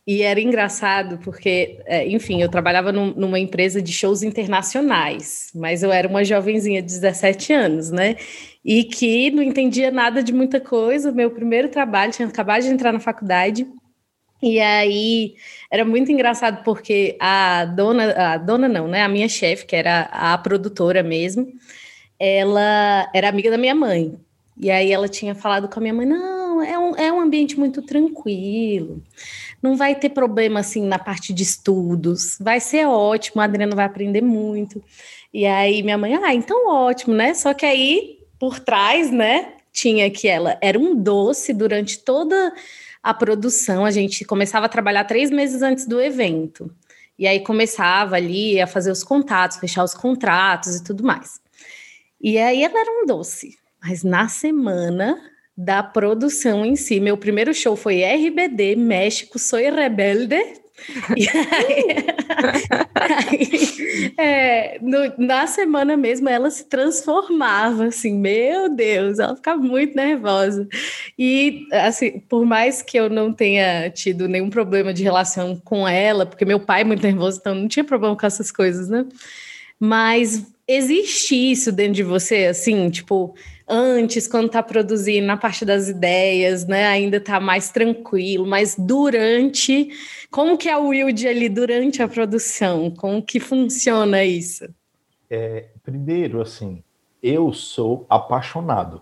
E 0.07 0.21
era 0.21 0.39
engraçado 0.39 1.17
porque, 1.23 1.79
é, 1.85 2.07
enfim, 2.07 2.39
eu 2.41 2.49
trabalhava 2.49 2.91
num, 2.91 3.11
numa 3.15 3.39
empresa 3.39 3.81
de 3.81 3.91
shows 3.91 4.21
internacionais, 4.21 5.49
mas 5.55 5.81
eu 5.81 5.91
era 5.91 6.07
uma 6.07 6.23
jovenzinha 6.23 6.79
de 6.81 6.87
17 6.87 7.51
anos, 7.53 7.89
né? 7.89 8.15
E 8.63 8.83
que 8.83 9.31
não 9.31 9.41
entendia 9.41 9.89
nada 9.89 10.21
de 10.21 10.31
muita 10.31 10.59
coisa. 10.59 11.11
Meu 11.11 11.31
primeiro 11.31 11.69
trabalho, 11.69 12.11
tinha 12.11 12.27
acabado 12.27 12.61
de 12.61 12.69
entrar 12.69 12.91
na 12.91 12.99
faculdade. 12.99 13.67
E 14.43 14.59
aí 14.59 15.35
era 15.71 15.83
muito 15.83 16.11
engraçado 16.11 16.63
porque 16.63 17.17
a 17.19 17.65
dona, 17.65 18.33
a 18.33 18.37
dona 18.37 18.67
não, 18.67 18.87
né? 18.87 19.03
A 19.03 19.09
minha 19.09 19.27
chefe, 19.27 19.65
que 19.65 19.75
era 19.75 20.01
a 20.11 20.37
produtora 20.37 21.01
mesmo, 21.01 21.47
ela 22.19 23.09
era 23.13 23.29
amiga 23.29 23.49
da 23.49 23.57
minha 23.57 23.75
mãe. 23.75 24.19
E 24.57 24.69
aí 24.71 24.91
ela 24.91 25.09
tinha 25.09 25.35
falado 25.35 25.67
com 25.67 25.79
a 25.79 25.81
minha 25.81 25.93
mãe: 25.93 26.05
não, 26.05 26.34
é 26.61 26.77
um, 26.77 26.95
é 26.95 27.11
um 27.11 27.21
ambiente 27.21 27.57
muito 27.57 27.81
tranquilo 27.81 29.01
não 29.65 29.75
vai 29.75 29.95
ter 29.95 30.09
problema 30.09 30.59
assim 30.59 30.85
na 30.85 30.99
parte 30.99 31.33
de 31.33 31.41
estudos, 31.41 32.37
vai 32.39 32.59
ser 32.59 32.85
ótimo, 32.85 33.41
a 33.41 33.45
Adriana 33.45 33.75
vai 33.75 33.85
aprender 33.85 34.21
muito. 34.21 34.83
E 35.33 35.45
aí 35.45 35.81
minha 35.81 35.97
mãe, 35.97 36.15
ah, 36.15 36.33
então 36.33 36.69
ótimo, 36.69 37.15
né? 37.15 37.33
Só 37.33 37.53
que 37.53 37.65
aí 37.65 38.19
por 38.39 38.59
trás, 38.59 39.11
né, 39.11 39.53
tinha 39.73 40.09
que 40.11 40.27
ela 40.27 40.57
era 40.61 40.77
um 40.77 40.95
doce 40.95 41.51
durante 41.51 41.99
toda 41.99 42.53
a 43.01 43.13
produção. 43.13 43.85
A 43.85 43.91
gente 43.91 44.23
começava 44.23 44.67
a 44.67 44.69
trabalhar 44.69 45.05
três 45.05 45.31
meses 45.31 45.61
antes 45.63 45.87
do 45.87 45.99
evento. 45.99 46.71
E 47.17 47.25
aí 47.25 47.39
começava 47.39 48.17
ali 48.17 48.61
a 48.61 48.67
fazer 48.67 48.91
os 48.91 49.03
contatos, 49.03 49.57
fechar 49.57 49.83
os 49.83 49.93
contratos 49.93 50.75
e 50.75 50.83
tudo 50.83 51.03
mais. 51.03 51.39
E 52.21 52.37
aí 52.37 52.63
ela 52.63 52.79
era 52.79 52.91
um 52.91 53.05
doce. 53.05 53.57
Mas 53.81 54.03
na 54.03 54.27
semana 54.27 55.17
da 55.57 55.81
produção 55.81 56.65
em 56.65 56.75
si. 56.75 56.99
Meu 56.99 57.17
primeiro 57.17 57.53
show 57.53 57.75
foi 57.75 58.03
RBD, 58.03 58.75
México, 58.75 59.39
Sou 59.39 59.59
Rebelde. 59.59 60.65
E 61.15 61.27
aí, 61.29 61.95
aí 62.95 64.13
é, 64.17 64.77
no, 64.81 65.25
na 65.25 65.47
semana 65.47 65.95
mesmo 65.95 66.27
ela 66.27 66.49
se 66.51 66.65
transformava, 66.65 67.85
assim, 67.85 68.13
meu 68.19 68.69
Deus, 68.69 69.17
ela 69.17 69.35
ficava 69.35 69.61
muito 69.61 69.95
nervosa. 69.95 70.67
E, 71.17 71.65
assim, 71.71 72.19
por 72.19 72.45
mais 72.45 72.81
que 72.81 72.97
eu 72.97 73.09
não 73.09 73.31
tenha 73.31 73.89
tido 73.89 74.27
nenhum 74.27 74.49
problema 74.49 74.93
de 74.93 75.01
relação 75.01 75.55
com 75.63 75.87
ela, 75.87 76.25
porque 76.25 76.43
meu 76.43 76.59
pai 76.59 76.81
é 76.81 76.85
muito 76.85 77.03
nervoso, 77.03 77.39
então 77.39 77.55
não 77.55 77.67
tinha 77.69 77.83
problema 77.83 78.15
com 78.15 78.25
essas 78.25 78.51
coisas, 78.51 78.89
né? 78.89 79.05
Mas 79.79 80.45
existe 80.67 81.35
isso 81.35 81.71
dentro 81.71 81.93
de 81.93 82.03
você, 82.03 82.45
assim, 82.45 82.89
tipo, 82.89 83.33
antes, 83.67 84.27
quando 84.27 84.47
está 84.47 84.61
produzindo, 84.61 85.25
na 85.25 85.37
parte 85.37 85.65
das 85.65 85.87
ideias, 85.87 86.65
né? 86.65 86.87
Ainda 86.87 87.17
está 87.17 87.39
mais 87.39 87.69
tranquilo, 87.69 88.45
mas 88.45 88.75
durante, 88.77 89.89
como 90.29 90.57
que 90.57 90.69
é 90.69 90.77
o 90.77 90.87
Wilde 90.87 91.27
ali 91.27 91.49
durante 91.49 92.01
a 92.01 92.07
produção? 92.07 92.91
Como 92.91 93.21
que 93.21 93.39
funciona 93.39 94.23
isso? 94.23 94.65
É, 95.29 95.69
primeiro, 95.83 96.41
assim, 96.41 96.83
eu 97.21 97.51
sou 97.51 98.05
apaixonado. 98.09 99.01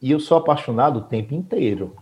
E 0.00 0.10
eu 0.10 0.20
sou 0.20 0.36
apaixonado 0.36 0.98
o 0.98 1.02
tempo 1.02 1.34
inteiro. 1.34 1.96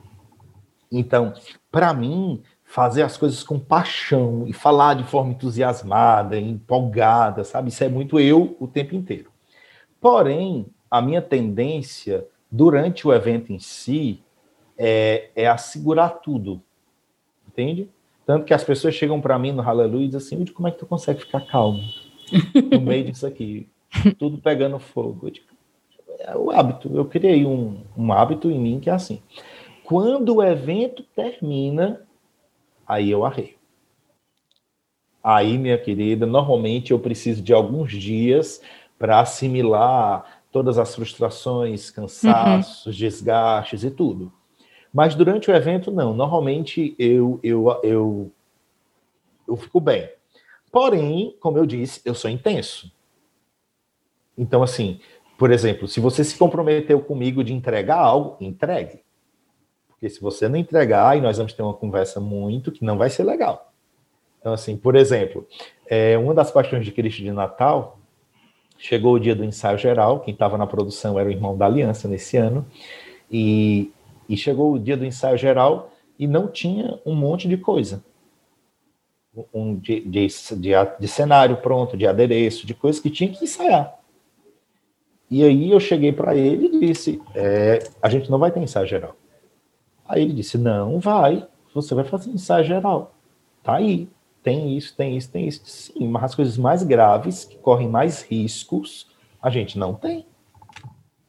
Então, 0.90 1.34
para 1.70 1.94
mim, 1.94 2.42
fazer 2.64 3.02
as 3.02 3.16
coisas 3.16 3.42
com 3.42 3.58
paixão 3.58 4.44
e 4.46 4.52
falar 4.52 4.94
de 4.94 5.04
forma 5.04 5.32
entusiasmada, 5.32 6.38
empolgada, 6.38 7.44
sabe? 7.44 7.68
Isso 7.68 7.84
é 7.84 7.88
muito 7.88 8.18
eu 8.18 8.56
o 8.58 8.66
tempo 8.66 8.94
inteiro. 8.94 9.30
Porém, 10.00 10.66
a 10.90 11.00
minha 11.00 11.22
tendência 11.22 12.26
durante 12.50 13.06
o 13.06 13.12
evento 13.12 13.52
em 13.52 13.58
si 13.58 14.20
é, 14.76 15.30
é 15.36 15.46
assegurar 15.46 16.20
tudo, 16.20 16.60
entende? 17.46 17.88
Tanto 18.26 18.44
que 18.44 18.54
as 18.54 18.64
pessoas 18.64 18.94
chegam 18.94 19.20
para 19.20 19.38
mim 19.38 19.52
no 19.52 19.62
Hallelujah 19.62 20.04
e 20.04 20.08
dizem 20.08 20.42
assim, 20.42 20.52
como 20.52 20.68
é 20.68 20.70
que 20.70 20.78
tu 20.78 20.86
consegue 20.86 21.20
ficar 21.20 21.46
calmo 21.46 21.82
no 22.72 22.80
meio 22.82 23.04
disso 23.04 23.26
aqui? 23.26 23.68
Tudo 24.18 24.38
pegando 24.38 24.78
fogo. 24.78 25.26
Eu 25.26 25.30
digo, 25.30 25.46
é 26.20 26.36
o 26.36 26.50
hábito. 26.50 26.90
Eu 26.94 27.04
criei 27.04 27.44
um, 27.44 27.82
um 27.96 28.12
hábito 28.12 28.50
em 28.50 28.58
mim 28.58 28.80
que 28.80 28.90
é 28.90 28.92
assim. 28.92 29.22
Quando 29.84 30.36
o 30.36 30.42
evento 30.42 31.02
termina, 31.14 32.02
aí 32.86 33.10
eu 33.10 33.24
arreio. 33.24 33.58
Aí, 35.22 35.58
minha 35.58 35.76
querida, 35.76 36.24
normalmente 36.24 36.92
eu 36.92 36.98
preciso 36.98 37.42
de 37.42 37.52
alguns 37.52 37.92
dias 37.92 38.62
para 38.98 39.20
assimilar 39.20 40.39
todas 40.50 40.78
as 40.78 40.94
frustrações, 40.94 41.90
cansaços, 41.90 42.86
uhum. 42.86 42.92
desgastes 42.92 43.84
e 43.84 43.90
tudo. 43.90 44.32
Mas 44.92 45.14
durante 45.14 45.50
o 45.50 45.54
evento, 45.54 45.90
não. 45.90 46.14
Normalmente 46.14 46.94
eu, 46.98 47.38
eu, 47.42 47.80
eu, 47.82 48.32
eu 49.46 49.56
fico 49.56 49.80
bem. 49.80 50.10
Porém, 50.72 51.36
como 51.40 51.58
eu 51.58 51.66
disse, 51.66 52.00
eu 52.04 52.14
sou 52.14 52.30
intenso. 52.30 52.92
Então, 54.36 54.62
assim, 54.62 55.00
por 55.38 55.50
exemplo, 55.50 55.86
se 55.86 56.00
você 56.00 56.24
se 56.24 56.36
comprometeu 56.36 57.00
comigo 57.00 57.44
de 57.44 57.52
entregar 57.52 57.98
algo, 57.98 58.36
entregue. 58.40 59.02
Porque 59.88 60.08
se 60.08 60.20
você 60.20 60.48
não 60.48 60.56
entregar, 60.56 61.08
aí 61.08 61.20
nós 61.20 61.36
vamos 61.36 61.52
ter 61.52 61.62
uma 61.62 61.74
conversa 61.74 62.20
muito 62.20 62.72
que 62.72 62.84
não 62.84 62.98
vai 62.98 63.10
ser 63.10 63.22
legal. 63.24 63.72
Então, 64.40 64.52
assim, 64.52 64.76
por 64.76 64.96
exemplo, 64.96 65.46
é, 65.86 66.16
uma 66.16 66.34
das 66.34 66.50
paixões 66.50 66.84
de 66.84 66.90
Cristo 66.90 67.18
de 67.18 67.30
Natal 67.30 67.99
Chegou 68.80 69.14
o 69.14 69.20
dia 69.20 69.36
do 69.36 69.44
ensaio 69.44 69.76
geral, 69.76 70.20
quem 70.20 70.32
estava 70.32 70.56
na 70.56 70.66
produção 70.66 71.18
era 71.18 71.28
o 71.28 71.32
irmão 71.32 71.54
da 71.54 71.66
Aliança 71.66 72.08
nesse 72.08 72.38
ano, 72.38 72.66
e, 73.30 73.92
e 74.26 74.38
chegou 74.38 74.72
o 74.72 74.78
dia 74.78 74.96
do 74.96 75.04
ensaio 75.04 75.36
geral 75.36 75.92
e 76.18 76.26
não 76.26 76.48
tinha 76.48 76.98
um 77.04 77.14
monte 77.14 77.46
de 77.46 77.58
coisa. 77.58 78.02
Um, 79.52 79.76
de, 79.76 80.00
de, 80.00 80.26
de, 80.26 80.70
de 80.98 81.08
cenário 81.08 81.58
pronto, 81.58 81.94
de 81.94 82.06
adereço, 82.06 82.66
de 82.66 82.72
coisas 82.72 83.00
que 83.00 83.10
tinha 83.10 83.30
que 83.30 83.44
ensaiar. 83.44 83.98
E 85.30 85.44
aí 85.44 85.70
eu 85.70 85.78
cheguei 85.78 86.10
para 86.10 86.34
ele 86.34 86.66
e 86.66 86.80
disse: 86.80 87.20
é, 87.34 87.86
a 88.02 88.08
gente 88.08 88.30
não 88.30 88.38
vai 88.38 88.50
ter 88.50 88.60
ensaio 88.60 88.86
geral. 88.86 89.14
Aí 90.08 90.22
ele 90.22 90.32
disse: 90.32 90.56
não, 90.56 90.98
vai, 90.98 91.46
você 91.74 91.94
vai 91.94 92.04
fazer 92.04 92.30
ensaio 92.30 92.64
geral. 92.64 93.14
Tá 93.62 93.76
aí 93.76 94.08
tem 94.42 94.76
isso, 94.76 94.96
tem 94.96 95.16
isso, 95.16 95.30
tem 95.30 95.46
isso. 95.46 95.62
Sim, 95.64 96.08
mas 96.08 96.24
as 96.24 96.34
coisas 96.34 96.56
mais 96.56 96.82
graves, 96.82 97.44
que 97.44 97.56
correm 97.56 97.88
mais 97.88 98.22
riscos, 98.22 99.06
a 99.42 99.50
gente 99.50 99.78
não 99.78 99.94
tem. 99.94 100.26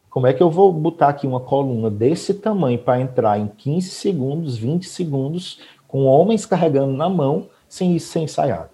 Como 0.09 0.27
é 0.27 0.33
que 0.33 0.43
eu 0.43 0.49
vou 0.49 0.73
botar 0.73 1.09
aqui 1.09 1.25
uma 1.25 1.39
coluna 1.39 1.89
desse 1.89 2.33
tamanho 2.33 2.77
para 2.77 2.99
entrar 2.99 3.39
em 3.39 3.47
15 3.47 3.89
segundos, 3.89 4.57
20 4.57 4.85
segundos, 4.85 5.59
com 5.87 6.05
homens 6.05 6.45
carregando 6.45 6.93
na 6.93 7.09
mão, 7.09 7.47
sem 7.67 7.97
ser 7.99 8.19
ensaiado? 8.19 8.71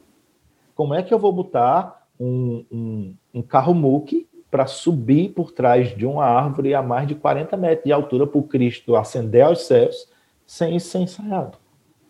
Como 0.74 0.94
é 0.94 1.04
que 1.04 1.14
eu 1.14 1.20
vou 1.20 1.32
botar 1.32 2.08
um, 2.20 2.66
um, 2.72 3.16
um 3.36 3.42
carro 3.42 3.74
muque 3.74 4.28
para 4.50 4.66
subir 4.66 5.30
por 5.34 5.52
trás 5.52 5.96
de 5.96 6.06
uma 6.06 6.26
árvore 6.26 6.74
a 6.74 6.82
mais 6.82 7.08
de 7.08 7.16
40 7.16 7.56
metros 7.58 7.86
de 7.86 7.92
altura 7.92 8.26
para 8.26 8.40
o 8.40 8.44
Cristo 8.44 8.96
ascender 8.96 9.44
aos 9.44 9.62
céus 9.62 10.10
sem 10.46 10.80
ser 10.80 11.00
ensaiado. 11.00 11.58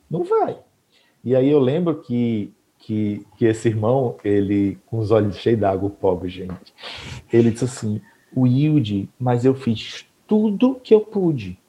Não 0.09 0.23
vai. 0.23 0.57
E 1.28 1.36
aí 1.36 1.51
eu 1.51 1.59
lembro 1.59 1.93
que, 1.93 2.53
que, 2.80 3.28
que 3.36 3.43
esse 3.43 3.67
irmão, 3.67 4.15
ele, 4.23 4.78
com 4.86 4.97
os 4.97 5.11
olhos 5.11 5.36
cheios 5.36 5.59
d'água, 5.59 5.89
pobre 5.89 6.30
gente, 6.30 6.73
ele 7.34 7.51
disse 7.51 7.65
assim: 7.65 7.99
Wilde, 8.34 9.09
mas 9.19 9.43
eu 9.43 9.53
fiz 9.53 10.05
tudo 10.25 10.80
que 10.82 10.93
eu 10.93 11.01
pude. 11.01 11.59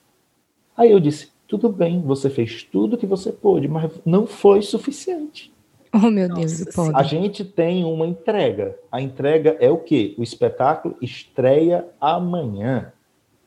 Aí 0.76 0.92
eu 0.92 1.00
disse: 1.00 1.32
tudo 1.48 1.68
bem, 1.70 2.00
você 2.00 2.30
fez 2.30 2.62
tudo 2.62 2.96
que 2.96 3.04
você 3.04 3.32
pôde, 3.32 3.66
mas 3.66 3.90
não 4.06 4.28
foi 4.28 4.62
suficiente. 4.62 5.52
Oh, 5.92 6.08
meu 6.08 6.32
Deus, 6.32 6.64
Nossa, 6.76 6.96
A 6.96 7.02
gente 7.02 7.44
tem 7.44 7.84
uma 7.84 8.06
entrega. 8.06 8.78
A 8.92 9.00
entrega 9.00 9.56
é 9.58 9.68
o 9.68 9.78
quê? 9.78 10.14
O 10.16 10.22
espetáculo 10.22 10.96
estreia 11.02 11.84
amanhã. 12.00 12.92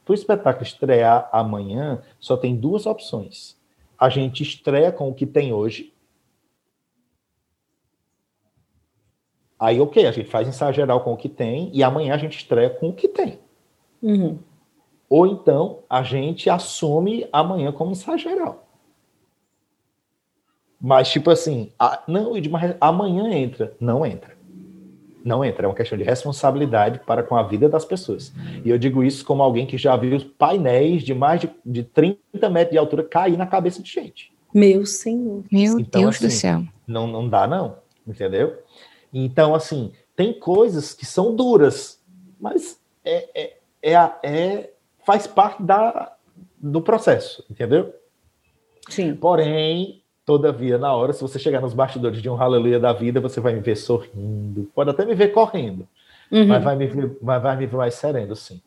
Para 0.04 0.12
o 0.12 0.16
espetáculo 0.16 0.66
estrear 0.66 1.30
amanhã, 1.32 2.02
só 2.20 2.36
tem 2.36 2.54
duas 2.54 2.86
opções. 2.86 3.56
A 3.98 4.10
gente 4.10 4.44
estreia 4.44 4.92
com 4.92 5.08
o 5.08 5.14
que 5.14 5.26
tem 5.26 5.54
hoje. 5.54 5.91
Aí, 9.62 9.80
ok, 9.80 10.08
a 10.08 10.12
gente 10.12 10.28
faz 10.28 10.48
ensaio 10.48 10.74
geral 10.74 11.02
com 11.02 11.14
o 11.14 11.18
que 11.18 11.30
tem, 11.30 11.70
e 11.72 11.84
amanhã 11.84 12.16
a 12.16 12.18
gente 12.18 12.36
estreia 12.36 12.72
com 12.72 12.90
o 12.90 12.94
que 12.94 13.08
tem. 13.08 13.38
Uhum. 14.02 14.40
Ou 15.08 15.28
então 15.28 15.84
a 15.88 16.02
gente 16.02 16.50
assume 16.50 17.28
amanhã 17.32 17.72
como 17.72 17.92
ensaio 17.92 18.18
geral. 18.18 18.68
Mas, 20.82 21.12
tipo 21.12 21.30
assim, 21.30 21.70
a, 21.78 22.02
não, 22.08 22.34
mas 22.50 22.76
amanhã 22.82 23.32
entra. 23.32 23.72
Não 23.80 24.04
entra. 24.04 24.36
Não 25.24 25.46
entra. 25.46 25.68
É 25.68 25.68
uma 25.68 25.76
questão 25.76 25.96
de 25.96 26.04
responsabilidade 26.04 27.00
para 27.06 27.22
com 27.22 27.36
a 27.36 27.44
vida 27.44 27.70
das 27.70 27.86
pessoas. 27.86 28.34
E 28.66 28.70
eu 28.72 28.80
digo 28.80 29.04
isso 29.04 29.24
como 29.24 29.44
alguém 29.44 29.68
que 29.68 29.78
já 29.78 29.96
viu 29.96 30.20
painéis 30.40 31.04
de 31.04 31.14
mais 31.14 31.42
de, 31.42 31.52
de 31.64 31.84
30 31.84 32.50
metros 32.50 32.72
de 32.72 32.80
altura 32.80 33.04
cair 33.04 33.38
na 33.38 33.46
cabeça 33.46 33.84
de 33.84 33.92
gente. 33.92 34.34
Meu 34.52 34.88
Senhor. 34.88 35.44
Meu 35.52 35.80
então, 35.80 36.02
Deus 36.02 36.16
assim, 36.16 36.26
do 36.26 36.32
céu. 36.32 36.64
Não, 36.88 37.06
não 37.06 37.30
dá, 37.30 37.46
não. 37.46 37.76
Entendeu? 38.08 38.58
Então, 39.14 39.54
assim, 39.54 39.92
tem 40.16 40.34
coisas 40.34 40.94
que 40.94 41.06
são 41.06 41.36
duras, 41.36 42.02
mas 42.40 42.80
é, 43.04 43.30
é, 43.34 43.58
é, 43.82 43.94
é 44.24 44.70
faz 45.06 45.28
parte 45.28 45.64
da, 45.64 46.14
do 46.58 46.82
processo, 46.82 47.44
entendeu? 47.50 47.94
Sim. 48.90 49.16
Porém, 49.16 50.02
todavia, 50.26 50.78
na 50.78 50.94
hora, 50.94 51.14
se 51.14 51.22
você 51.22 51.40
chegar 51.40 51.62
nos 51.62 51.74
bastidores 51.74 52.22
de 52.22 52.30
um 52.30 52.40
aleluia 52.40 52.80
da 52.80 52.94
vida, 52.94 53.20
você 53.20 53.40
vai 53.40 53.54
me 53.54 53.62
ver 53.62 53.76
sorrindo, 53.76 54.70
pode 54.76 54.90
até 54.90 55.06
me 55.06 55.16
ver 55.16 55.30
correndo, 55.30 55.88
uhum. 56.32 56.48
mas 56.48 56.64
vai 56.64 56.76
me 56.76 56.88
ver, 56.88 57.18
mas 57.22 57.42
vai 57.42 57.58
me 57.58 57.66
ver 57.66 57.78
mais 57.78 57.96
sereno, 57.96 58.36
sim. 58.36 58.62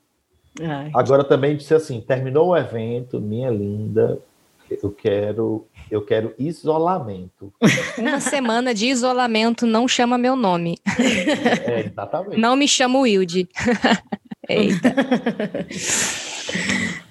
Ai. 0.61 0.91
Agora 0.95 1.25
também 1.25 1.57
disse 1.57 1.75
assim, 1.75 2.01
terminou 2.01 2.49
o 2.49 2.57
evento, 2.57 3.21
minha 3.21 3.51
linda, 3.51 4.19
eu 4.83 4.91
quero, 4.91 5.67
eu 5.91 6.03
quero 6.03 6.35
isolamento. 6.39 7.53
Uma 7.99 8.21
semana 8.21 8.75
de 8.75 8.87
isolamento 8.87 9.67
não 9.67 9.87
chama 9.87 10.19
meu 10.19 10.37
nome. 10.37 10.79
É, 11.67 11.81
exatamente. 11.87 12.41
Não 12.41 12.57
me 12.57 12.69
chama 12.69 13.01
Wilde. 13.01 13.49
Eita. 14.49 14.95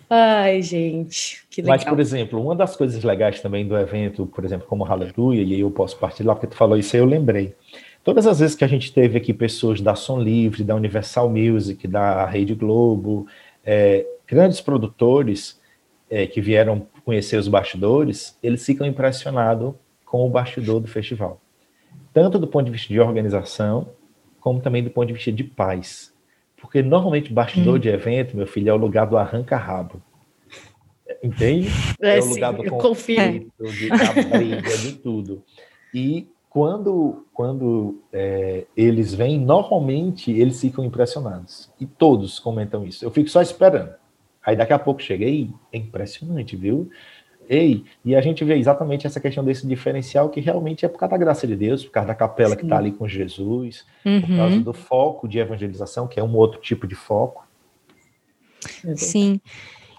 Ai, 0.09 0.61
gente, 0.61 1.43
que 1.49 1.61
legal. 1.61 1.75
Mas, 1.75 1.83
por 1.83 1.99
exemplo, 1.99 2.39
uma 2.39 2.55
das 2.55 2.75
coisas 2.75 3.03
legais 3.03 3.41
também 3.41 3.67
do 3.67 3.75
evento, 3.75 4.27
por 4.27 4.45
exemplo, 4.45 4.67
como 4.67 4.83
Hallelujah, 4.83 5.41
e 5.41 5.53
aí 5.53 5.59
eu 5.61 5.71
posso 5.71 5.97
partilhar, 5.97 6.35
porque 6.35 6.47
tu 6.47 6.55
falou 6.55 6.77
isso 6.77 6.95
aí, 6.95 7.01
eu 7.01 7.05
lembrei. 7.05 7.55
Todas 8.03 8.27
as 8.27 8.39
vezes 8.39 8.55
que 8.55 8.63
a 8.63 8.67
gente 8.67 8.93
teve 8.93 9.17
aqui 9.17 9.33
pessoas 9.33 9.81
da 9.81 9.95
Som 9.95 10.19
Livre, 10.19 10.63
da 10.63 10.75
Universal 10.75 11.29
Music, 11.29 11.87
da 11.87 12.25
Rede 12.25 12.53
Globo, 12.53 13.25
é, 13.65 14.05
grandes 14.27 14.61
produtores 14.61 15.59
é, 16.09 16.27
que 16.27 16.41
vieram 16.41 16.85
conhecer 17.03 17.37
os 17.37 17.47
bastidores, 17.47 18.37
eles 18.41 18.65
ficam 18.65 18.87
impressionados 18.87 19.73
com 20.05 20.25
o 20.25 20.29
bastidor 20.29 20.79
do 20.79 20.87
festival. 20.87 21.41
Tanto 22.13 22.37
do 22.37 22.47
ponto 22.47 22.65
de 22.65 22.71
vista 22.71 22.87
de 22.87 22.99
organização, 22.99 23.89
como 24.39 24.61
também 24.61 24.83
do 24.83 24.89
ponto 24.89 25.07
de 25.07 25.13
vista 25.13 25.31
de 25.31 25.43
paz. 25.43 26.13
Porque 26.57 26.81
normalmente 26.81 27.33
bastidor 27.33 27.75
hum. 27.75 27.79
de 27.79 27.89
evento, 27.89 28.37
meu 28.37 28.47
filho, 28.47 28.69
é 28.69 28.73
o 28.73 28.77
lugar 28.77 29.05
do 29.05 29.17
arranca-rabo. 29.17 30.01
Entende? 31.21 31.69
É, 32.01 32.17
é 32.17 32.21
o 32.21 32.25
lugar 32.25 32.55
sim, 32.55 32.63
do 32.63 32.71
conflito, 32.71 33.51
de, 33.59 33.89
da 33.89 34.37
briga, 34.37 34.77
de 34.77 34.93
tudo. 34.93 35.43
E 35.93 36.27
quando, 36.49 37.25
quando 37.33 38.01
é, 38.11 38.65
eles 38.77 39.13
vêm, 39.13 39.39
normalmente 39.39 40.31
eles 40.31 40.61
ficam 40.61 40.85
impressionados. 40.85 41.71
E 41.79 41.85
todos 41.85 42.39
comentam 42.39 42.85
isso. 42.85 43.03
Eu 43.03 43.11
fico 43.11 43.29
só 43.29 43.41
esperando. 43.41 43.93
Aí 44.45 44.55
daqui 44.55 44.73
a 44.73 44.79
pouco 44.79 45.01
chega, 45.01 45.25
e 45.25 45.49
é 45.71 45.77
impressionante, 45.77 46.55
viu? 46.55 46.89
Ei, 47.49 47.83
e 48.05 48.15
a 48.15 48.21
gente 48.21 48.43
vê 48.43 48.55
exatamente 48.55 49.05
essa 49.05 49.19
questão 49.19 49.43
desse 49.43 49.67
diferencial 49.67 50.29
que 50.29 50.39
realmente 50.39 50.85
é 50.85 50.89
por 50.89 50.97
causa 50.97 51.11
da 51.11 51.17
graça 51.17 51.45
de 51.45 51.55
Deus, 51.55 51.83
por 51.83 51.91
causa 51.91 52.07
da 52.07 52.15
capela 52.15 52.51
Sim. 52.51 52.57
que 52.57 52.63
está 52.63 52.77
ali 52.77 52.91
com 52.91 53.07
Jesus, 53.07 53.85
uhum. 54.05 54.21
por 54.21 54.35
causa 54.35 54.59
do 54.59 54.73
foco 54.73 55.27
de 55.27 55.39
evangelização, 55.39 56.07
que 56.07 56.19
é 56.19 56.23
um 56.23 56.35
outro 56.35 56.61
tipo 56.61 56.87
de 56.87 56.95
foco. 56.95 57.45
Sim. 58.95 59.41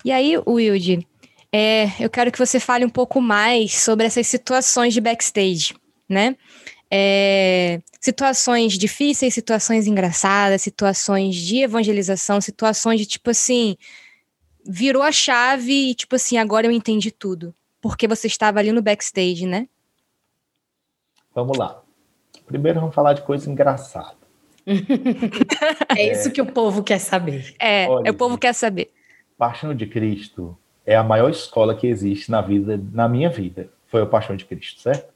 E 0.04 0.10
aí, 0.10 0.38
Wilde, 0.46 1.06
é, 1.52 1.88
eu 2.00 2.10
quero 2.10 2.32
que 2.32 2.38
você 2.38 2.58
fale 2.58 2.84
um 2.84 2.90
pouco 2.90 3.20
mais 3.20 3.74
sobre 3.74 4.06
essas 4.06 4.26
situações 4.26 4.92
de 4.94 5.00
backstage, 5.00 5.74
né? 6.08 6.36
É, 6.90 7.80
situações 8.00 8.78
difíceis, 8.78 9.34
situações 9.34 9.86
engraçadas, 9.86 10.62
situações 10.62 11.34
de 11.34 11.58
evangelização, 11.58 12.40
situações 12.40 13.00
de 13.00 13.06
tipo 13.06 13.30
assim, 13.30 13.76
virou 14.64 15.02
a 15.02 15.12
chave 15.12 15.90
e, 15.90 15.94
tipo 15.94 16.16
assim, 16.16 16.38
agora 16.38 16.66
eu 16.66 16.70
entendi 16.70 17.10
tudo. 17.10 17.54
Porque 17.80 18.08
você 18.08 18.26
estava 18.26 18.58
ali 18.58 18.72
no 18.72 18.82
backstage, 18.82 19.46
né? 19.46 19.68
Vamos 21.34 21.58
lá. 21.58 21.82
Primeiro 22.46 22.80
vamos 22.80 22.94
falar 22.94 23.12
de 23.12 23.22
coisa 23.22 23.50
engraçada. 23.50 24.16
é 25.96 26.12
isso 26.12 26.30
que 26.30 26.40
o 26.40 26.46
povo 26.46 26.82
quer 26.82 26.98
saber. 26.98 27.54
É, 27.58 27.88
Olha, 27.88 28.08
é 28.08 28.10
o 28.10 28.14
povo 28.14 28.38
quer 28.38 28.54
saber. 28.54 28.92
Paixão 29.36 29.74
de 29.74 29.86
Cristo 29.86 30.56
é 30.86 30.96
a 30.96 31.02
maior 31.02 31.30
escola 31.30 31.74
que 31.74 31.86
existe 31.86 32.30
na 32.30 32.40
vida, 32.40 32.80
na 32.92 33.08
minha 33.08 33.28
vida. 33.28 33.68
Foi 33.86 34.02
a 34.02 34.06
Paixão 34.06 34.36
de 34.36 34.44
Cristo, 34.44 34.80
certo? 34.80 35.06
Pra 35.06 35.14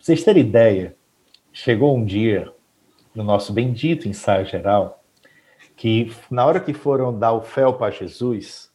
vocês 0.00 0.22
terem 0.22 0.42
ideia, 0.42 0.94
chegou 1.52 1.96
um 1.96 2.04
dia 2.04 2.52
no 3.14 3.24
nosso 3.24 3.52
bendito 3.52 4.08
ensaio 4.08 4.46
geral 4.46 4.97
que 5.78 6.12
na 6.28 6.44
hora 6.44 6.58
que 6.58 6.74
foram 6.74 7.16
dar 7.16 7.32
o 7.32 7.40
fel 7.40 7.72
para 7.72 7.92
Jesus, 7.92 8.68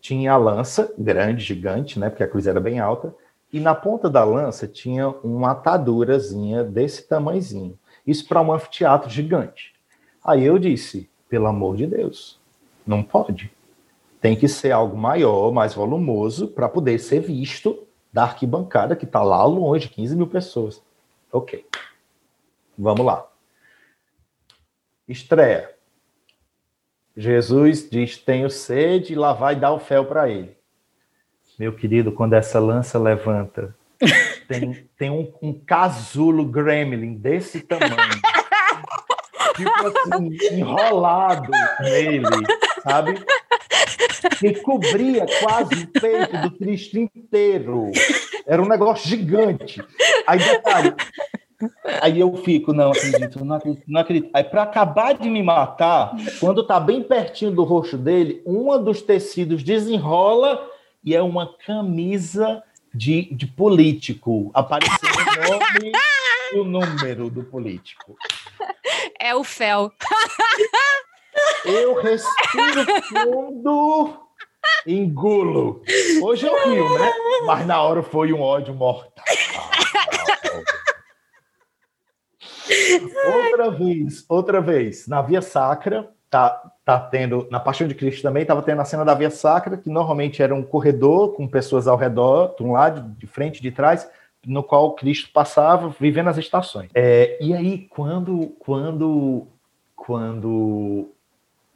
tinha 0.00 0.32
a 0.32 0.36
lança, 0.36 0.94
grande, 0.96 1.42
gigante, 1.42 1.98
né, 1.98 2.08
porque 2.08 2.22
a 2.22 2.28
cruz 2.28 2.46
era 2.46 2.60
bem 2.60 2.78
alta, 2.78 3.12
e 3.52 3.58
na 3.58 3.74
ponta 3.74 4.08
da 4.08 4.22
lança 4.22 4.68
tinha 4.68 5.08
uma 5.08 5.50
atadurazinha 5.50 6.62
desse 6.62 7.08
tamanhozinho. 7.08 7.76
Isso 8.06 8.26
para 8.28 8.40
um 8.40 8.52
anfiteatro 8.52 9.10
gigante. 9.10 9.74
Aí 10.24 10.44
eu 10.44 10.56
disse, 10.56 11.10
pelo 11.28 11.48
amor 11.48 11.76
de 11.76 11.88
Deus, 11.88 12.40
não 12.86 13.02
pode. 13.02 13.52
Tem 14.20 14.36
que 14.36 14.46
ser 14.46 14.70
algo 14.70 14.96
maior, 14.96 15.52
mais 15.52 15.74
volumoso, 15.74 16.46
para 16.48 16.68
poder 16.68 17.00
ser 17.00 17.18
visto 17.20 17.84
da 18.12 18.22
arquibancada 18.22 18.94
que 18.94 19.04
está 19.04 19.24
lá 19.24 19.44
longe, 19.44 19.88
15 19.88 20.14
mil 20.14 20.28
pessoas. 20.28 20.80
Ok. 21.32 21.66
Vamos 22.78 23.04
lá. 23.04 23.28
Estreia. 25.08 25.73
Jesus 27.16 27.88
diz: 27.88 28.16
Tenho 28.18 28.50
sede, 28.50 29.12
e 29.12 29.16
lá 29.16 29.32
vai 29.32 29.54
dar 29.54 29.72
o 29.72 29.78
fel 29.78 30.04
para 30.04 30.28
ele. 30.28 30.56
Meu 31.58 31.72
querido, 31.72 32.10
quando 32.10 32.32
essa 32.32 32.58
lança 32.58 32.98
levanta, 32.98 33.74
tem, 34.48 34.88
tem 34.98 35.10
um, 35.10 35.32
um 35.40 35.52
casulo 35.52 36.44
gremlin 36.44 37.14
desse 37.14 37.60
tamanho, 37.60 37.94
tipo 39.56 39.86
assim, 39.86 40.56
enrolado 40.56 41.52
nele, 41.80 42.24
sabe? 42.82 43.24
Que 44.38 44.54
cobria 44.60 45.24
quase 45.40 45.84
o 45.84 45.86
peito 45.86 46.36
do 46.38 46.50
Cristo 46.58 46.98
inteiro. 46.98 47.92
Era 48.46 48.60
um 48.60 48.68
negócio 48.68 49.08
gigante. 49.08 49.82
Aí, 50.26 50.38
detalhe, 50.38 50.94
Aí 52.00 52.20
eu 52.20 52.34
fico, 52.36 52.72
não 52.72 52.90
acredito, 52.90 53.44
não 53.44 53.56
acredito, 53.56 53.84
não 53.86 54.00
acredito. 54.00 54.30
Aí, 54.34 54.44
para 54.44 54.62
acabar 54.62 55.14
de 55.14 55.28
me 55.28 55.42
matar, 55.42 56.14
quando 56.40 56.66
tá 56.66 56.78
bem 56.80 57.02
pertinho 57.02 57.52
do 57.52 57.62
rosto 57.62 57.96
dele, 57.96 58.42
um 58.44 58.82
dos 58.82 59.02
tecidos 59.02 59.62
desenrola 59.62 60.68
e 61.02 61.14
é 61.14 61.22
uma 61.22 61.54
camisa 61.66 62.62
de, 62.94 63.34
de 63.34 63.46
político, 63.46 64.50
aparecendo 64.54 65.00
o 65.12 65.48
nome 65.50 65.92
e 66.52 66.58
o 66.58 66.64
número 66.64 67.30
do 67.30 67.44
político. 67.44 68.16
É 69.20 69.34
o 69.34 69.42
fel. 69.44 69.92
Eu 71.64 72.00
respiro 72.00 73.02
fundo, 73.08 74.20
engulo. 74.86 75.82
Hoje 76.22 76.46
eu 76.46 76.68
rio, 76.68 76.98
né? 76.98 77.12
Mas 77.46 77.66
na 77.66 77.82
hora 77.82 78.02
foi 78.02 78.32
um 78.32 78.40
ódio 78.40 78.74
mortal. 78.74 79.24
Outra 83.26 83.70
vez, 83.70 84.24
outra 84.28 84.60
vez, 84.60 85.06
na 85.06 85.20
Via 85.22 85.42
Sacra, 85.42 86.08
tá, 86.30 86.72
tá 86.84 86.98
tendo, 86.98 87.46
na 87.50 87.60
Paixão 87.60 87.86
de 87.86 87.94
Cristo 87.94 88.22
também, 88.22 88.42
estava 88.42 88.62
tendo 88.62 88.80
a 88.80 88.84
cena 88.84 89.04
da 89.04 89.14
Via 89.14 89.30
Sacra, 89.30 89.76
que 89.76 89.88
normalmente 89.88 90.42
era 90.42 90.54
um 90.54 90.62
corredor 90.62 91.34
com 91.34 91.46
pessoas 91.46 91.86
ao 91.86 91.96
redor, 91.96 92.54
de 92.56 92.62
um 92.62 92.72
lado, 92.72 93.14
de 93.18 93.26
frente, 93.26 93.62
de 93.62 93.70
trás, 93.70 94.08
no 94.46 94.62
qual 94.62 94.94
Cristo 94.94 95.30
passava, 95.32 95.94
vivendo 95.98 96.28
as 96.28 96.38
estações. 96.38 96.90
É, 96.94 97.38
e 97.40 97.54
aí, 97.54 97.86
quando, 97.90 98.48
quando, 98.58 99.46
quando 99.94 101.08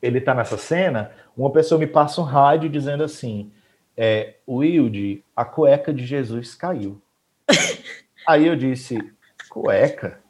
ele 0.02 0.18
está 0.18 0.34
nessa 0.34 0.58
cena, 0.58 1.12
uma 1.36 1.50
pessoa 1.50 1.78
me 1.78 1.86
passa 1.86 2.20
um 2.20 2.24
rádio 2.24 2.68
dizendo 2.68 3.04
assim, 3.04 3.50
é, 3.96 4.34
Wilde, 4.48 5.24
a 5.34 5.44
cueca 5.44 5.92
de 5.92 6.04
Jesus 6.04 6.54
caiu. 6.54 7.00
aí 8.26 8.46
eu 8.46 8.56
disse, 8.56 8.98
cueca? 9.48 10.20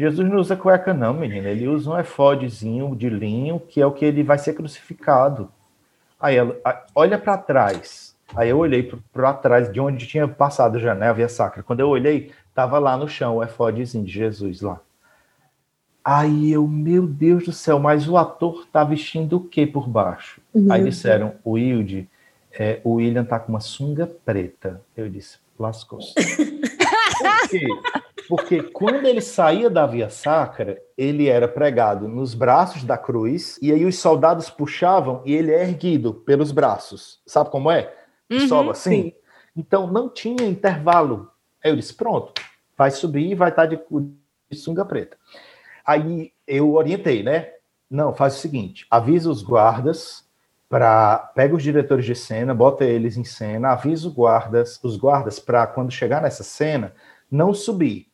Jesus 0.00 0.26
não 0.30 0.38
usa 0.38 0.56
cueca, 0.56 0.94
não, 0.94 1.12
menina. 1.12 1.50
Ele 1.50 1.68
usa 1.68 1.90
um 1.90 1.98
efódezinho 1.98 2.96
de 2.96 3.10
linho, 3.10 3.60
que 3.60 3.82
é 3.82 3.86
o 3.86 3.92
que 3.92 4.06
ele 4.06 4.22
vai 4.22 4.38
ser 4.38 4.54
crucificado. 4.54 5.50
Aí 6.18 6.36
ela, 6.36 6.56
olha 6.94 7.18
para 7.18 7.36
trás. 7.36 8.16
Aí 8.34 8.48
eu 8.48 8.56
olhei 8.56 8.90
para 9.12 9.34
trás, 9.34 9.70
de 9.70 9.78
onde 9.78 10.06
tinha 10.06 10.26
passado 10.26 10.78
já, 10.78 10.94
né, 10.94 11.10
a 11.10 11.12
via 11.12 11.28
sacra. 11.28 11.62
Quando 11.62 11.80
eu 11.80 11.88
olhei, 11.88 12.32
tava 12.54 12.78
lá 12.78 12.96
no 12.96 13.06
chão 13.06 13.36
o 13.36 13.42
efódezinho 13.42 14.02
de 14.02 14.10
Jesus 14.10 14.62
lá. 14.62 14.80
Aí 16.02 16.50
eu, 16.50 16.66
meu 16.66 17.06
Deus 17.06 17.44
do 17.44 17.52
céu, 17.52 17.78
mas 17.78 18.08
o 18.08 18.16
ator 18.16 18.66
tá 18.72 18.82
vestindo 18.82 19.36
o 19.36 19.44
que 19.44 19.66
por 19.66 19.86
baixo? 19.86 20.40
Meu 20.54 20.72
Aí 20.72 20.82
disseram, 20.82 21.34
o 21.44 21.52
Wilde, 21.52 22.08
é, 22.52 22.80
o 22.84 22.94
William 22.94 23.24
tá 23.24 23.38
com 23.38 23.52
uma 23.52 23.60
sunga 23.60 24.06
preta. 24.24 24.80
Eu 24.96 25.10
disse, 25.10 25.36
lascou-se. 25.58 26.14
por 27.20 27.48
quê? 27.50 27.66
Porque 28.30 28.62
quando 28.62 29.06
ele 29.06 29.20
saía 29.20 29.68
da 29.68 29.84
via 29.84 30.08
sacra, 30.08 30.80
ele 30.96 31.26
era 31.26 31.48
pregado 31.48 32.06
nos 32.06 32.32
braços 32.32 32.84
da 32.84 32.96
cruz, 32.96 33.58
e 33.60 33.72
aí 33.72 33.84
os 33.84 33.98
soldados 33.98 34.48
puxavam 34.48 35.20
e 35.26 35.34
ele 35.34 35.50
é 35.52 35.62
erguido 35.62 36.14
pelos 36.14 36.52
braços. 36.52 37.20
Sabe 37.26 37.50
como 37.50 37.72
é? 37.72 37.92
Uhum, 38.30 38.46
Solo 38.46 38.70
assim. 38.70 39.02
Sim. 39.02 39.12
Então 39.56 39.88
não 39.88 40.08
tinha 40.08 40.46
intervalo. 40.46 41.28
Aí 41.62 41.72
eu 41.72 41.76
disse: 41.76 41.92
pronto, 41.92 42.32
vai 42.78 42.92
subir 42.92 43.32
e 43.32 43.34
vai 43.34 43.50
estar 43.50 43.66
de, 43.66 43.80
de 44.48 44.56
sunga 44.56 44.84
preta. 44.84 45.16
Aí 45.84 46.32
eu 46.46 46.74
orientei, 46.74 47.24
né? 47.24 47.48
Não, 47.90 48.14
faz 48.14 48.36
o 48.36 48.38
seguinte: 48.38 48.86
avisa 48.88 49.28
os 49.28 49.42
guardas 49.42 50.24
para 50.68 51.32
pega 51.34 51.56
os 51.56 51.64
diretores 51.64 52.04
de 52.04 52.14
cena, 52.14 52.54
bota 52.54 52.84
eles 52.84 53.16
em 53.16 53.24
cena, 53.24 53.70
avisa 53.70 54.06
os 54.06 54.14
guardas, 54.14 54.78
os 54.84 54.96
guardas 54.96 55.40
para 55.40 55.66
quando 55.66 55.90
chegar 55.90 56.22
nessa 56.22 56.44
cena 56.44 56.94
não 57.28 57.52
subir 57.52 58.09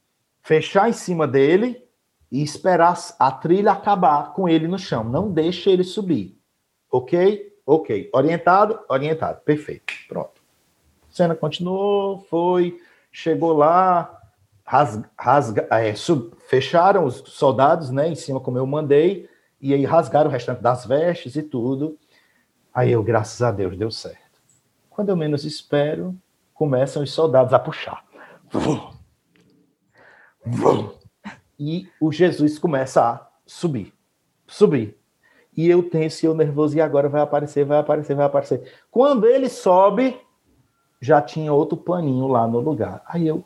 fechar 0.46 0.88
em 0.88 0.92
cima 0.92 1.26
dele 1.26 1.84
e 2.30 2.40
esperar 2.40 2.96
a 3.18 3.32
trilha 3.32 3.72
acabar 3.72 4.32
com 4.32 4.48
ele 4.48 4.68
no 4.68 4.78
chão. 4.78 5.02
Não 5.02 5.28
deixe 5.28 5.68
ele 5.68 5.82
subir. 5.82 6.38
Ok? 6.88 7.52
Ok. 7.66 8.08
Orientado? 8.14 8.78
Orientado. 8.88 9.40
Perfeito. 9.40 9.92
Pronto. 10.06 10.40
A 11.10 11.12
cena 11.12 11.34
continuou, 11.34 12.20
foi, 12.30 12.80
chegou 13.10 13.54
lá, 13.54 14.22
rasga, 14.64 15.10
rasga, 15.18 15.66
é, 15.68 15.92
sub, 15.96 16.30
fecharam 16.48 17.04
os 17.04 17.16
soldados, 17.26 17.90
né, 17.90 18.08
em 18.08 18.14
cima 18.14 18.38
como 18.38 18.56
eu 18.56 18.66
mandei, 18.66 19.28
e 19.60 19.74
aí 19.74 19.84
rasgaram 19.84 20.28
o 20.28 20.32
restante 20.32 20.62
das 20.62 20.86
vestes 20.86 21.34
e 21.34 21.42
tudo. 21.42 21.98
Aí 22.72 22.92
eu, 22.92 23.02
graças 23.02 23.42
a 23.42 23.50
Deus, 23.50 23.76
deu 23.76 23.90
certo. 23.90 24.40
Quando 24.90 25.08
eu 25.08 25.16
menos 25.16 25.44
espero, 25.44 26.14
começam 26.54 27.02
os 27.02 27.12
soldados 27.12 27.52
a 27.52 27.58
puxar. 27.58 28.04
E 31.58 31.88
o 32.00 32.12
Jesus 32.12 32.58
começa 32.58 33.02
a 33.02 33.28
subir, 33.46 33.92
subir. 34.46 34.96
E 35.56 35.68
eu 35.68 35.82
tenso 35.88 36.24
e 36.24 36.26
eu 36.26 36.34
nervoso, 36.34 36.76
e 36.76 36.80
agora 36.80 37.08
vai 37.08 37.22
aparecer, 37.22 37.64
vai 37.64 37.78
aparecer, 37.78 38.14
vai 38.14 38.26
aparecer. 38.26 38.72
Quando 38.90 39.26
ele 39.26 39.48
sobe, 39.48 40.20
já 41.00 41.22
tinha 41.22 41.52
outro 41.52 41.78
paninho 41.78 42.26
lá 42.28 42.46
no 42.46 42.60
lugar. 42.60 43.02
Aí 43.06 43.26
eu, 43.26 43.42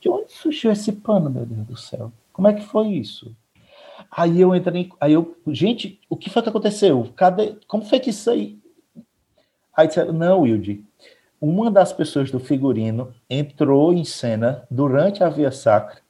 de 0.00 0.08
onde 0.08 0.32
surgiu 0.32 0.72
esse 0.72 0.90
pano, 0.90 1.28
meu 1.28 1.44
Deus 1.44 1.66
do 1.66 1.76
céu? 1.76 2.10
Como 2.32 2.48
é 2.48 2.54
que 2.54 2.64
foi 2.64 2.88
isso? 2.88 3.36
Aí 4.10 4.40
eu 4.40 4.54
entrei, 4.54 4.90
aí 4.98 5.12
eu, 5.12 5.36
gente, 5.48 6.00
o 6.08 6.16
que 6.16 6.30
foi 6.30 6.42
que 6.42 6.48
aconteceu? 6.48 7.12
Cadê, 7.14 7.56
como 7.68 7.84
foi 7.84 8.00
que 8.00 8.10
isso 8.10 8.30
aí? 8.30 8.58
Aí 9.76 9.86
disseram, 9.86 10.14
não, 10.14 10.40
Wilde, 10.40 10.82
uma 11.40 11.70
das 11.70 11.92
pessoas 11.92 12.30
do 12.30 12.40
figurino 12.40 13.14
entrou 13.28 13.92
em 13.92 14.04
cena 14.04 14.66
durante 14.70 15.22
a 15.22 15.28
via 15.28 15.52
sacra 15.52 16.00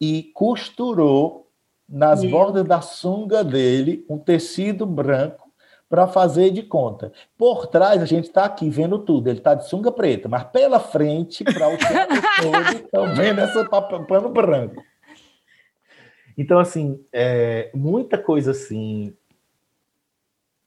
e 0.00 0.30
costurou 0.34 1.48
nas 1.88 2.22
Meu. 2.22 2.30
bordas 2.30 2.64
da 2.64 2.80
sunga 2.80 3.42
dele 3.42 4.04
um 4.08 4.18
tecido 4.18 4.84
branco 4.84 5.48
para 5.88 6.06
fazer 6.06 6.50
de 6.50 6.62
conta. 6.62 7.12
Por 7.36 7.66
trás, 7.66 8.02
a 8.02 8.04
gente 8.04 8.26
está 8.26 8.44
aqui 8.44 8.68
vendo 8.68 8.98
tudo. 8.98 9.28
Ele 9.28 9.38
está 9.38 9.54
de 9.54 9.66
sunga 9.66 9.90
preta, 9.90 10.28
mas 10.28 10.44
pela 10.44 10.78
frente, 10.78 11.42
para 11.42 11.72
o 11.72 11.78
teatro 11.78 12.20
todo, 12.42 12.84
estão 12.84 13.14
vendo 13.14 13.40
esse 13.40 13.64
pano 14.06 14.28
branco. 14.28 14.82
Então, 16.36 16.58
assim, 16.58 17.02
é, 17.12 17.70
muita 17.74 18.18
coisa 18.18 18.50
assim. 18.50 19.14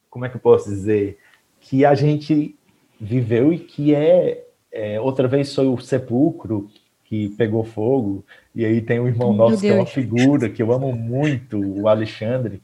Como 0.10 0.26
é 0.26 0.30
que 0.30 0.36
eu 0.36 0.42
posso 0.42 0.68
dizer? 0.70 1.20
Que 1.60 1.86
a 1.86 1.94
gente 1.94 2.58
viveu 3.00 3.54
e 3.54 3.60
que 3.60 3.94
é. 3.94 4.46
é 4.72 5.00
outra 5.00 5.28
vez 5.28 5.54
foi 5.54 5.68
o 5.68 5.80
sepulcro 5.80 6.68
que 7.12 7.28
pegou 7.28 7.62
fogo, 7.66 8.24
e 8.56 8.64
aí 8.64 8.80
tem 8.80 8.98
um 8.98 9.06
irmão 9.06 9.34
Meu 9.34 9.50
nosso 9.50 9.58
Deus. 9.58 9.62
que 9.62 9.68
é 9.68 9.74
uma 9.74 9.86
figura 9.86 10.50
que 10.50 10.64
eu 10.64 10.72
amo 10.72 10.96
muito, 10.96 11.60
o 11.60 11.90
Alexandre, 11.90 12.62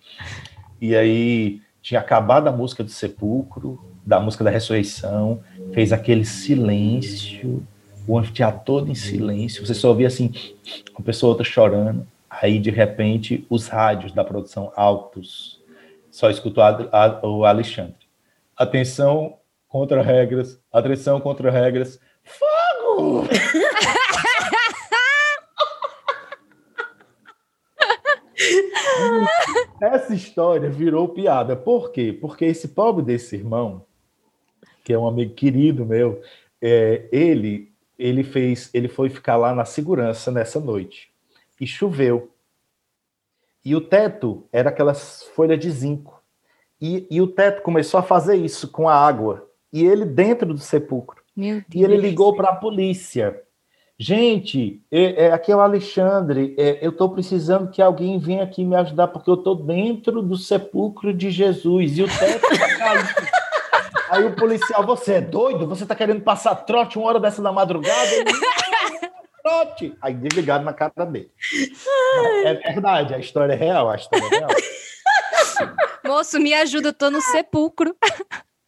e 0.80 0.96
aí 0.96 1.60
tinha 1.82 2.00
acabado 2.00 2.48
a 2.48 2.52
música 2.54 2.82
do 2.82 2.90
Sepulcro, 2.90 3.78
da 4.06 4.22
música 4.22 4.46
da 4.46 4.50
ressurreição, 4.50 5.42
fez 5.74 5.92
aquele 5.92 6.24
silêncio, 6.24 7.62
o 8.08 8.18
anfiteatro 8.18 8.62
todo 8.64 8.90
em 8.90 8.96
silêncio, 8.96 9.66
você 9.66 9.74
só 9.74 9.90
ouvia 9.90 10.08
assim, 10.08 10.32
uma 10.98 11.04
pessoa 11.04 11.32
outra 11.32 11.44
chorando, 11.44 12.08
aí 12.30 12.58
de 12.58 12.70
repente 12.70 13.46
os 13.50 13.68
rádios 13.68 14.14
da 14.14 14.24
produção 14.24 14.72
altos, 14.78 15.60
só 16.10 16.30
escutou 16.30 16.64
o 17.22 17.44
Alexandre. 17.44 17.96
Atenção 18.56 19.36
contra 19.68 20.02
regras, 20.02 20.58
atenção 20.72 21.20
contra 21.20 21.52
regras, 21.52 22.00
fogo! 22.24 23.28
Essa 29.82 30.14
história 30.14 30.70
virou 30.70 31.10
piada. 31.10 31.56
Por 31.56 31.92
quê? 31.92 32.18
Porque 32.20 32.46
esse 32.46 32.70
pobre 32.70 33.04
desse 33.04 33.36
irmão, 33.36 33.86
que 34.84 34.94
é 34.94 34.98
um 34.98 35.08
amigo 35.08 35.34
querido 35.34 35.86
meu, 35.86 36.22
é, 36.62 37.08
ele 37.12 37.72
ele 37.98 38.24
fez, 38.24 38.70
ele 38.74 38.88
foi 38.88 39.10
ficar 39.10 39.38
lá 39.38 39.56
na 39.56 39.66
segurança 39.66 40.32
nessa 40.32 40.60
noite 40.60 41.10
e 41.60 41.66
choveu. 41.66 42.32
E 43.66 43.76
o 43.76 43.82
teto 43.82 44.46
era 44.52 44.70
aquelas 44.70 45.24
folhas 45.36 45.60
de 45.60 45.70
zinco. 45.72 46.22
E, 46.80 47.08
e 47.10 47.20
o 47.20 47.28
teto 47.28 47.64
começou 47.64 48.00
a 48.00 48.04
fazer 48.04 48.36
isso 48.36 48.68
com 48.70 48.88
a 48.88 48.96
água. 48.96 49.50
E 49.74 49.84
ele 49.84 50.06
dentro 50.06 50.54
do 50.54 50.60
sepulcro. 50.60 51.22
e 51.74 51.84
ele 51.84 51.98
ligou 51.98 52.36
para 52.36 52.50
a 52.50 52.56
polícia. 52.56 53.42
Gente, 54.00 54.80
é, 54.92 55.26
é, 55.26 55.32
aqui 55.32 55.52
é 55.52 55.56
o 55.56 55.60
Alexandre. 55.60 56.56
É, 56.58 56.86
eu 56.86 56.92
estou 56.92 57.10
precisando 57.10 57.72
que 57.72 57.82
alguém 57.82 58.20
venha 58.20 58.44
aqui 58.44 58.64
me 58.64 58.76
ajudar, 58.76 59.08
porque 59.08 59.30
eu 59.30 59.36
estou 59.36 59.56
dentro 59.56 60.22
do 60.22 60.38
sepulcro 60.38 61.12
de 61.12 61.32
Jesus 61.32 61.98
e 61.98 62.04
o 62.04 62.08
teto 62.08 62.54
está 62.54 63.38
Aí 64.10 64.24
o 64.24 64.36
policial, 64.36 64.86
você 64.86 65.16
é 65.16 65.22
doido? 65.22 65.68
Você 65.68 65.84
está 65.84 65.94
querendo 65.94 66.22
passar 66.22 66.56
trote 66.56 66.98
uma 66.98 67.08
hora 67.08 67.20
dessa 67.20 67.42
da 67.42 67.52
madrugada? 67.52 68.08
Ele, 68.14 68.32
trote! 69.44 69.98
Aí 70.02 70.14
desligado 70.14 70.64
na 70.64 70.74
cara 70.74 71.06
dele. 71.06 71.30
É 72.46 72.54
verdade, 72.54 73.14
a 73.14 73.20
história 73.20 73.54
é 73.54 73.56
real, 73.56 73.90
a 73.90 73.96
história 73.96 74.26
é 74.26 74.30
real. 74.30 74.50
Moço, 76.06 76.40
me 76.40 76.54
ajuda, 76.54 76.90
eu 76.90 76.94
tô 76.94 77.10
no 77.10 77.20
sepulcro. 77.20 77.96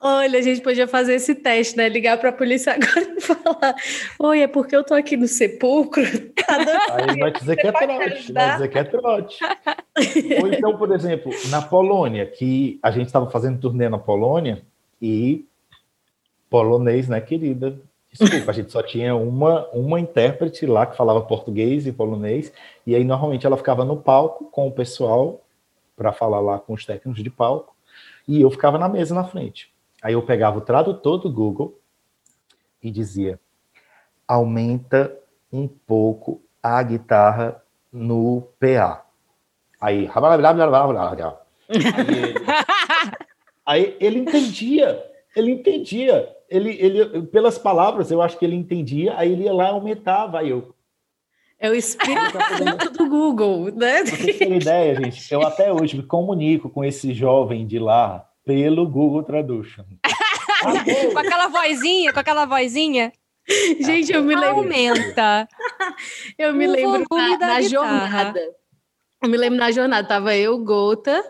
Olha, 0.01 0.39
a 0.39 0.41
gente 0.41 0.61
podia 0.61 0.87
fazer 0.87 1.15
esse 1.15 1.35
teste, 1.35 1.75
né? 1.75 1.89
Ligar 1.89 2.17
para 2.17 2.29
a 2.29 2.33
polícia 2.33 2.71
agora 2.75 3.15
e 3.17 3.21
falar: 3.21 3.75
Oi, 4.17 4.41
é 4.41 4.47
porque 4.47 4.75
eu 4.75 4.83
tô 4.83 4.93
aqui 4.93 5.17
no 5.17 5.27
sepulcro. 5.27 6.03
Tá 6.49 6.55
Aí 6.95 7.19
vai 7.19 7.31
dizer 7.31 7.55
que 7.57 7.67
é 7.67 7.71
trote, 7.71 8.33
vai 8.33 8.53
dizer 8.53 8.67
que 8.69 8.77
é 8.79 8.83
trote. 8.83 9.37
Ou 10.41 10.51
então, 10.51 10.75
por 10.75 10.91
exemplo, 10.91 11.31
na 11.49 11.61
Polônia, 11.61 12.25
que 12.25 12.79
a 12.81 12.89
gente 12.89 13.05
estava 13.05 13.29
fazendo 13.29 13.59
turnê 13.59 13.87
na 13.87 13.99
Polônia 13.99 14.63
e 14.99 15.45
polonês, 16.49 17.07
né, 17.07 17.21
querida? 17.21 17.79
Desculpa, 18.11 18.49
a 18.49 18.53
gente 18.53 18.71
só 18.71 18.81
tinha 18.81 19.15
uma, 19.15 19.67
uma 19.67 19.99
intérprete 19.99 20.65
lá 20.65 20.87
que 20.87 20.97
falava 20.97 21.21
português 21.21 21.85
e 21.85 21.91
polonês, 21.91 22.51
e 22.85 22.95
aí 22.95 23.03
normalmente 23.03 23.45
ela 23.45 23.55
ficava 23.55 23.85
no 23.85 23.97
palco 23.97 24.45
com 24.45 24.67
o 24.67 24.71
pessoal 24.71 25.39
para 25.95 26.11
falar 26.11 26.39
lá 26.39 26.57
com 26.57 26.73
os 26.73 26.83
técnicos 26.83 27.21
de 27.21 27.29
palco, 27.29 27.75
e 28.27 28.41
eu 28.41 28.49
ficava 28.49 28.79
na 28.79 28.89
mesa 28.89 29.13
na 29.13 29.23
frente. 29.23 29.71
Aí 30.01 30.13
eu 30.13 30.21
pegava 30.21 30.57
o 30.57 30.61
tradutor 30.61 31.17
do 31.17 31.31
Google 31.31 31.79
e 32.81 32.89
dizia: 32.89 33.39
aumenta 34.27 35.17
um 35.51 35.67
pouco 35.67 36.41
a 36.61 36.81
guitarra 36.83 37.61
no 37.91 38.47
PA. 38.59 39.05
Aí, 39.81 40.05
Aí 41.67 41.77
ele, 41.99 42.33
aí 43.65 43.97
ele 43.99 44.19
entendia, 44.19 45.03
ele 45.35 45.51
entendia. 45.51 46.35
Ele, 46.49 46.71
ele, 46.79 47.21
pelas 47.27 47.59
palavras, 47.59 48.09
eu 48.09 48.23
acho 48.23 48.37
que 48.37 48.43
ele 48.43 48.55
entendia, 48.55 49.13
aí 49.15 49.31
ele 49.31 49.43
ia 49.43 49.53
lá 49.53 49.65
e 49.65 49.69
aumentava. 49.69 50.39
Aí 50.39 50.49
eu, 50.49 50.73
é 51.59 51.69
o 51.69 51.75
Espírito 51.75 52.89
do 52.97 53.09
Google, 53.09 53.65
né? 53.71 54.03
Pra 54.03 54.15
vocês 54.15 54.37
terem 54.37 54.57
ideia, 54.57 54.95
gente, 54.95 55.31
eu 55.33 55.45
até 55.45 55.71
hoje 55.71 55.97
me 55.97 56.03
comunico 56.03 56.69
com 56.69 56.83
esse 56.83 57.13
jovem 57.13 57.67
de 57.67 57.77
lá 57.77 58.28
pelo 58.49 58.89
Google 58.89 59.21
Traduction. 59.21 59.85
com 61.13 61.19
aquela 61.19 61.47
vozinha, 61.49 62.11
com 62.11 62.19
aquela 62.19 62.45
vozinha. 62.45 63.13
Gente, 63.79 64.11
eu 64.11 64.23
me 64.23 64.33
lembro. 64.33 64.61
Aumenta. 64.61 65.47
eu 66.35 66.51
me 66.51 66.67
o 66.67 66.71
lembro 66.71 67.05
na, 67.15 67.37
na 67.37 67.61
jornada. 67.61 68.41
Eu 69.21 69.29
me 69.29 69.37
lembro 69.37 69.59
na 69.59 69.69
jornada, 69.69 70.07
tava 70.07 70.35
eu, 70.35 70.57
Gota, 70.63 71.23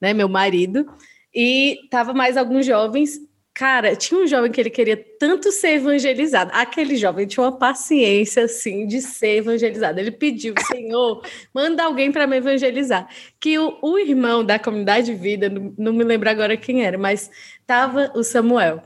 né, 0.00 0.12
meu 0.12 0.28
marido, 0.28 0.84
e 1.32 1.78
tava 1.90 2.12
mais 2.12 2.36
alguns 2.36 2.66
jovens 2.66 3.20
Cara, 3.54 3.94
tinha 3.94 4.20
um 4.20 4.26
jovem 4.26 4.50
que 4.50 4.60
ele 4.60 4.68
queria 4.68 4.96
tanto 4.96 5.52
ser 5.52 5.74
evangelizado. 5.74 6.50
Aquele 6.52 6.96
jovem 6.96 7.24
tinha 7.24 7.44
uma 7.44 7.56
paciência, 7.56 8.46
assim, 8.46 8.84
de 8.84 9.00
ser 9.00 9.36
evangelizado. 9.36 10.00
Ele 10.00 10.10
pediu, 10.10 10.54
Senhor, 10.66 11.24
manda 11.54 11.84
alguém 11.84 12.10
para 12.10 12.26
me 12.26 12.36
evangelizar. 12.36 13.08
Que 13.38 13.56
o, 13.56 13.78
o, 13.80 13.96
irmão 13.96 14.44
da 14.44 14.58
comunidade 14.58 15.06
de 15.06 15.14
vida, 15.14 15.48
não, 15.48 15.72
não 15.78 15.92
me 15.92 16.02
lembro 16.02 16.28
agora 16.28 16.56
quem 16.56 16.84
era, 16.84 16.98
mas 16.98 17.30
tava 17.64 18.10
o 18.16 18.24
Samuel, 18.24 18.82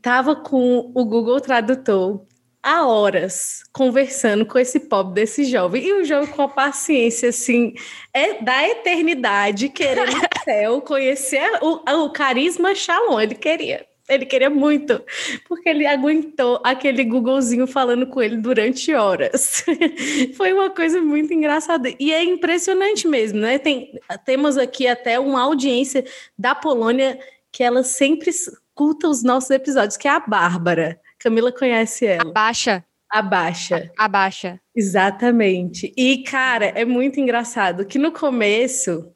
tava 0.00 0.34
com 0.34 0.90
o 0.94 1.04
Google 1.04 1.38
Tradutor 1.38 2.24
há 2.62 2.86
horas 2.86 3.64
conversando 3.70 4.46
com 4.46 4.58
esse 4.58 4.80
pobre 4.80 5.14
desse 5.14 5.44
jovem. 5.44 5.84
E 5.84 5.92
o 5.92 6.04
jovem 6.04 6.30
com 6.30 6.42
a 6.42 6.48
paciência, 6.48 7.28
assim, 7.28 7.74
é 8.14 8.42
da 8.42 8.66
eternidade, 8.66 9.68
querendo 9.68 10.16
o 10.16 10.42
céu, 10.42 10.80
conhecer 10.80 11.50
o, 11.60 12.04
o 12.04 12.10
carisma 12.10 12.74
Shalom. 12.74 13.20
Ele 13.20 13.34
queria 13.34 13.86
ele 14.08 14.24
queria 14.24 14.48
muito, 14.48 15.02
porque 15.48 15.68
ele 15.68 15.86
aguentou 15.86 16.60
aquele 16.64 17.04
Googlezinho 17.04 17.66
falando 17.66 18.06
com 18.06 18.22
ele 18.22 18.36
durante 18.36 18.94
horas. 18.94 19.64
Foi 20.36 20.52
uma 20.52 20.70
coisa 20.70 21.00
muito 21.00 21.34
engraçada. 21.34 21.88
E 21.98 22.12
é 22.12 22.22
impressionante 22.22 23.08
mesmo, 23.08 23.40
né? 23.40 23.58
Tem, 23.58 23.98
temos 24.24 24.56
aqui 24.56 24.86
até 24.86 25.18
uma 25.18 25.42
audiência 25.42 26.04
da 26.38 26.54
Polônia 26.54 27.18
que 27.50 27.64
ela 27.64 27.82
sempre 27.82 28.30
escuta 28.30 29.08
os 29.08 29.22
nossos 29.22 29.50
episódios, 29.50 29.96
que 29.96 30.06
é 30.06 30.10
a 30.12 30.20
Bárbara. 30.20 31.00
Camila 31.18 31.50
conhece 31.50 32.06
ela. 32.06 32.30
Abaixa. 32.30 32.84
Abaixa. 33.10 33.90
Abaixa. 33.96 34.60
Exatamente. 34.74 35.92
E, 35.96 36.22
cara, 36.22 36.66
é 36.66 36.84
muito 36.84 37.18
engraçado 37.18 37.86
que 37.86 37.98
no 37.98 38.12
começo 38.12 39.10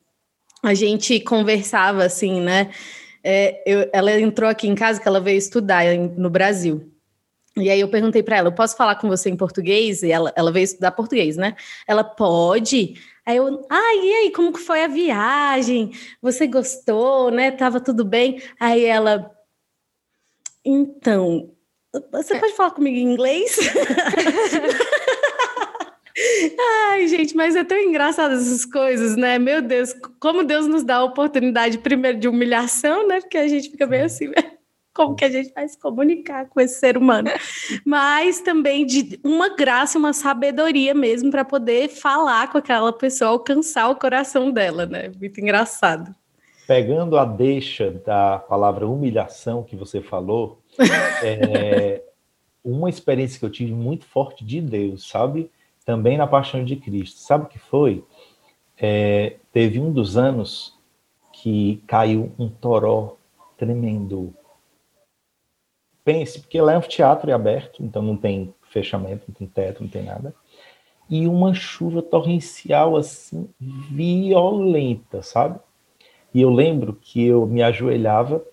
a 0.63 0.75
gente 0.75 1.21
conversava 1.21 2.05
assim, 2.05 2.41
né? 2.41 2.71
É, 3.23 3.63
eu, 3.67 3.89
ela 3.93 4.19
entrou 4.21 4.49
aqui 4.49 4.69
em 4.69 4.75
casa 4.75 5.01
que 5.01 5.07
ela 5.07 5.21
veio 5.21 5.39
estudar 5.39 5.85
no 6.17 6.31
Brasil. 6.31 6.91
E 7.57 7.69
aí 7.69 7.81
eu 7.81 7.89
perguntei 7.89 8.23
para 8.23 8.37
ela, 8.37 8.49
eu 8.49 8.55
posso 8.55 8.77
falar 8.77 8.95
com 8.97 9.09
você 9.09 9.29
em 9.29 9.37
português? 9.37 10.03
E 10.03 10.11
ela, 10.11 10.33
ela 10.37 10.53
veio 10.53 10.65
estudar 10.65 10.93
português, 10.93 11.37
né? 11.37 11.57
Ela 11.87 12.05
pode. 12.05 12.95
Aí 13.27 13.37
eu, 13.37 13.67
ah, 13.69 13.95
e 13.95 14.13
aí, 14.13 14.31
como 14.31 14.53
que 14.53 14.61
foi 14.61 14.83
a 14.83 14.89
viagem? 14.89 15.93
Você 16.23 16.47
gostou, 16.47 17.31
né? 17.31 17.51
Tava 17.51 17.81
tudo 17.81 18.05
bem? 18.05 18.41
Aí 18.59 18.85
ela, 18.85 19.31
então, 20.65 21.51
você 22.13 22.39
pode 22.39 22.55
falar 22.55 22.71
comigo 22.71 22.97
em 22.97 23.13
inglês? 23.13 23.57
Ai, 26.89 27.07
gente, 27.09 27.37
mas 27.37 27.57
é 27.57 27.65
tão 27.65 27.79
engraçado 27.79 28.35
essas 28.35 28.65
coisas, 28.65 29.17
né? 29.17 29.39
Meu 29.39 29.63
Deus, 29.63 29.95
como 30.19 30.45
Deus 30.45 30.67
nos 30.67 30.83
dá 30.83 30.97
a 30.97 31.05
oportunidade, 31.05 31.79
primeiro, 31.79 32.19
de 32.19 32.29
humilhação, 32.29 33.07
né? 33.07 33.21
Porque 33.21 33.39
a 33.39 33.49
gente 33.49 33.71
fica 33.71 33.87
bem 33.87 34.03
assim, 34.03 34.29
né? 34.29 34.61
como 35.01 35.15
que 35.15 35.25
a 35.25 35.31
gente 35.31 35.53
vai 35.55 35.67
se 35.67 35.79
comunicar 35.79 36.49
com 36.49 36.61
esse 36.61 36.79
ser 36.79 36.97
humano, 36.97 37.31
mas 37.87 38.41
também 38.41 38.85
de 38.85 39.19
uma 39.25 39.55
graça, 39.55 39.99
uma 39.99 40.13
sabedoria 40.13 40.95
mesmo 40.95 41.31
para 41.31 41.45
poder 41.45 41.89
falar 41.89 42.51
com 42.51 42.59
aquela 42.59 42.93
pessoa, 42.93 43.31
alcançar 43.31 43.89
o 43.89 43.97
coração 43.97 44.51
dela, 44.51 44.85
né? 44.87 45.11
Muito 45.19 45.41
engraçado. 45.41 46.15
Pegando 46.67 47.17
a 47.17 47.25
deixa 47.25 47.91
da 47.91 48.39
palavra 48.39 48.87
humilhação 48.87 49.63
que 49.63 49.75
você 49.75 50.01
falou, 50.01 50.61
é 51.25 52.03
uma 52.63 52.91
experiência 52.91 53.39
que 53.39 53.45
eu 53.45 53.51
tive 53.51 53.73
muito 53.73 54.05
forte 54.05 54.45
de 54.45 54.61
Deus, 54.61 55.09
sabe? 55.09 55.51
Também 55.91 56.17
na 56.17 56.27
paixão 56.27 56.65
de 56.65 56.77
Cristo. 56.77 57.19
Sabe 57.19 57.47
o 57.47 57.49
que 57.49 57.59
foi? 57.59 58.05
É, 58.79 59.39
teve 59.53 59.81
um 59.81 59.93
dos 59.93 60.17
anos 60.17 60.79
que 61.33 61.83
caiu 61.85 62.31
um 62.39 62.49
toró 62.49 63.17
tremendo. 63.59 64.33
Pense, 66.05 66.39
porque 66.39 66.61
lá 66.61 66.75
é 66.75 66.79
um 66.79 66.83
teatro 66.83 67.35
aberto, 67.35 67.83
então 67.83 68.03
não 68.03 68.17
tem 68.17 68.55
fechamento, 68.71 69.25
não 69.27 69.35
tem 69.35 69.49
teto, 69.49 69.83
não 69.83 69.91
tem 69.91 70.05
nada. 70.05 70.33
E 71.09 71.27
uma 71.27 71.53
chuva 71.53 72.01
torrencial 72.01 72.97
assim, 72.97 73.49
violenta, 73.59 75.23
sabe? 75.23 75.59
E 76.33 76.41
eu 76.41 76.51
lembro 76.51 76.97
que 77.03 77.25
eu 77.25 77.47
me 77.47 77.65
ajoelhava 77.65 78.45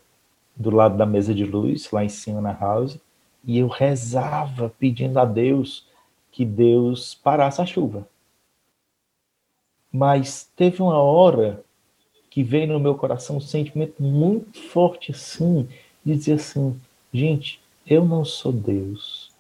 do 0.56 0.72
lado 0.72 0.98
da 0.98 1.06
mesa 1.06 1.36
de 1.36 1.46
luz, 1.46 1.92
lá 1.92 2.04
em 2.04 2.10
cima 2.10 2.42
na 2.42 2.52
house, 2.52 3.00
e 3.46 3.60
eu 3.60 3.68
rezava 3.68 4.74
pedindo 4.80 5.20
a 5.20 5.26
Deus 5.26 5.88
que 6.38 6.46
Deus 6.46 7.16
parasse 7.16 7.60
a 7.60 7.66
chuva. 7.66 8.08
Mas 9.92 10.48
teve 10.56 10.84
uma 10.84 11.02
hora 11.02 11.66
que 12.30 12.44
veio 12.44 12.68
no 12.68 12.80
meu 12.80 12.94
coração 12.94 13.38
um 13.38 13.42
sentimento 13.42 14.04
muito 14.04 14.62
forte 14.70 15.12
assim, 15.12 15.68
de 16.06 16.16
dizer 16.16 16.34
assim, 16.34 16.80
gente, 17.12 17.60
eu 17.88 18.06
não 18.06 18.24
sou 18.24 18.52
Deus. 18.52 19.32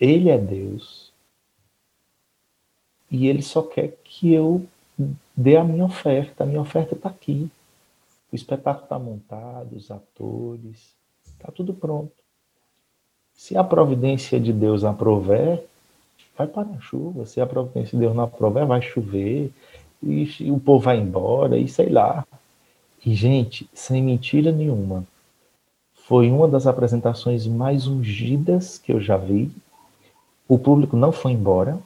Ele 0.00 0.28
é 0.28 0.36
Deus. 0.36 1.12
E 3.08 3.28
ele 3.28 3.42
só 3.42 3.62
quer 3.62 3.96
que 4.02 4.32
eu 4.32 4.66
dê 5.36 5.56
a 5.56 5.62
minha 5.62 5.84
oferta. 5.84 6.42
A 6.42 6.46
minha 6.48 6.60
oferta 6.60 6.96
está 6.96 7.10
aqui. 7.10 7.48
O 8.32 8.34
espetáculo 8.34 8.86
está 8.86 8.98
montado, 8.98 9.76
os 9.76 9.88
atores, 9.88 10.96
está 11.24 11.52
tudo 11.52 11.72
pronto. 11.72 12.12
Se 13.38 13.56
a 13.56 13.62
providência 13.62 14.40
de 14.40 14.52
Deus 14.52 14.82
aprover, 14.82 15.64
vai 16.36 16.48
para 16.48 16.68
a 16.76 16.80
chuva. 16.80 17.24
Se 17.24 17.40
a 17.40 17.46
providência 17.46 17.96
de 17.96 18.04
Deus 18.04 18.14
não 18.14 18.24
aprover, 18.24 18.66
vai 18.66 18.82
chover. 18.82 19.52
E 20.02 20.50
o 20.50 20.58
povo 20.58 20.84
vai 20.84 20.98
embora, 20.98 21.56
e 21.56 21.68
sei 21.68 21.88
lá. 21.88 22.26
E, 23.06 23.14
gente, 23.14 23.70
sem 23.72 24.02
mentira 24.02 24.50
nenhuma, 24.50 25.04
foi 25.94 26.28
uma 26.32 26.48
das 26.48 26.66
apresentações 26.66 27.46
mais 27.46 27.86
ungidas 27.86 28.76
que 28.76 28.92
eu 28.92 29.00
já 29.00 29.16
vi. 29.16 29.52
O 30.48 30.58
público 30.58 30.96
não 30.96 31.12
foi 31.12 31.30
embora. 31.30 31.78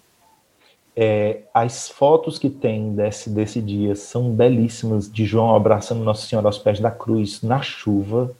É, 0.97 1.43
as 1.53 1.91
fotos 1.91 2.39
que 2.39 2.49
tem 2.49 2.95
desse, 2.95 3.29
desse 3.29 3.61
dia 3.61 3.95
são 3.95 4.31
belíssimas, 4.31 5.13
de 5.13 5.27
João 5.27 5.55
abraçando 5.55 6.03
Nossa 6.03 6.27
Senhora 6.27 6.49
aos 6.49 6.59
pés 6.59 6.81
da 6.81 6.91
cruz, 6.91 7.43
na 7.43 7.61
chuva 7.61 8.35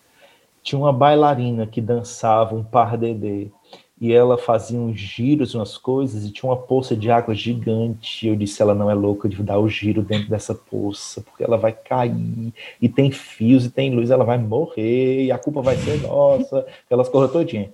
tinha 0.63 0.79
uma 0.79 0.93
bailarina 0.93 1.67
que 1.67 1.81
dançava 1.81 2.55
um 2.55 2.63
par 2.63 2.97
de 2.97 3.51
e 4.03 4.13
ela 4.13 4.37
fazia 4.37 4.77
uns 4.81 4.99
giros, 4.99 5.55
umas 5.55 5.79
coisas, 5.79 6.25
e 6.25 6.33
tinha 6.33 6.51
uma 6.51 6.57
poça 6.57 6.97
de 6.97 7.09
água 7.09 7.33
gigante. 7.37 8.27
Eu 8.27 8.35
disse, 8.35 8.61
ela 8.61 8.75
não 8.75 8.91
é 8.91 8.95
louca 8.95 9.29
de 9.29 9.41
dar 9.41 9.61
o 9.61 9.69
giro 9.69 10.03
dentro 10.03 10.29
dessa 10.29 10.53
poça, 10.53 11.21
porque 11.21 11.45
ela 11.45 11.57
vai 11.57 11.73
cair, 11.73 12.53
e 12.81 12.89
tem 12.89 13.13
fios, 13.13 13.65
e 13.65 13.71
tem 13.71 13.95
luz, 13.95 14.11
ela 14.11 14.25
vai 14.25 14.39
morrer, 14.39 15.27
e 15.27 15.31
a 15.31 15.39
culpa 15.39 15.63
vai 15.63 15.77
ser 15.77 16.03
nossa, 16.03 16.67
aquelas 16.85 17.09
coisas 17.09 17.31
todinhas. 17.31 17.71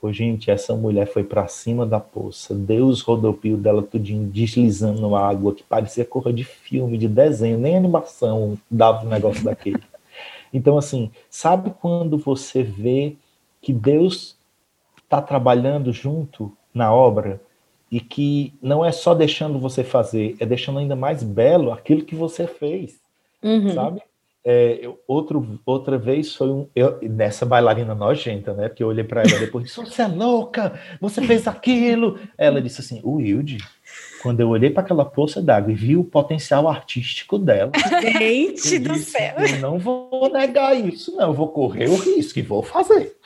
Pô, 0.00 0.12
gente, 0.12 0.50
essa 0.50 0.74
mulher 0.74 1.06
foi 1.06 1.22
para 1.22 1.46
cima 1.46 1.86
da 1.86 2.00
poça, 2.00 2.56
Deus 2.56 3.00
rodopio 3.00 3.56
dela 3.56 3.80
tudinho, 3.80 4.28
deslizando 4.28 5.14
água, 5.14 5.54
que 5.54 5.62
parecia 5.62 6.04
cor 6.04 6.32
de 6.32 6.42
filme, 6.42 6.98
de 6.98 7.06
desenho, 7.06 7.56
nem 7.56 7.76
animação 7.76 8.58
dava 8.68 9.06
um 9.06 9.08
negócio 9.08 9.44
daquele. 9.44 9.82
Então, 10.52 10.78
assim, 10.78 11.10
sabe 11.28 11.72
quando 11.80 12.18
você 12.18 12.62
vê 12.62 13.16
que 13.60 13.72
Deus 13.72 14.38
está 15.02 15.20
trabalhando 15.20 15.92
junto 15.92 16.56
na 16.72 16.92
obra 16.92 17.40
e 17.90 18.00
que 18.00 18.54
não 18.60 18.84
é 18.84 18.92
só 18.92 19.14
deixando 19.14 19.58
você 19.58 19.82
fazer, 19.82 20.36
é 20.38 20.46
deixando 20.46 20.78
ainda 20.78 20.94
mais 20.94 21.22
belo 21.22 21.72
aquilo 21.72 22.04
que 22.04 22.14
você 22.14 22.46
fez, 22.46 23.00
uhum. 23.42 23.72
sabe? 23.72 24.02
É, 24.44 24.78
eu, 24.80 24.98
outro, 25.06 25.60
outra 25.66 25.98
vez 25.98 26.34
foi 26.34 26.48
um, 26.48 26.68
eu, 26.74 26.98
nessa 27.02 27.44
bailarina 27.44 27.94
nojenta, 27.94 28.54
né? 28.54 28.68
Porque 28.68 28.82
eu 28.82 28.88
olhei 28.88 29.04
para 29.04 29.22
ela 29.22 29.38
depois 29.38 29.64
e 29.64 29.66
disse: 29.66 29.80
Você 29.80 30.02
é 30.02 30.06
louca, 30.06 30.80
você 31.00 31.20
fez 31.22 31.46
aquilo. 31.46 32.18
Ela 32.38 32.62
disse 32.62 32.80
assim: 32.80 33.00
O 33.02 33.16
Wilde, 33.16 33.58
quando 34.22 34.40
eu 34.40 34.48
olhei 34.48 34.70
para 34.70 34.82
aquela 34.82 35.04
poça 35.04 35.40
d'água 35.40 35.72
e 35.72 35.74
vi 35.74 35.96
o 35.96 36.04
potencial 36.04 36.68
artístico 36.68 37.38
dela. 37.38 37.72
Gente 38.18 38.78
do 38.78 38.92
disse, 38.92 39.12
céu! 39.12 39.34
Eu 39.38 39.58
não 39.60 39.78
vou 39.78 40.30
negar 40.32 40.74
isso, 40.74 41.14
não. 41.16 41.28
Eu 41.28 41.34
vou 41.34 41.48
correr 41.48 41.88
o 41.88 41.96
risco 41.96 42.38
e 42.38 42.42
vou 42.42 42.62
fazer. 42.62 43.16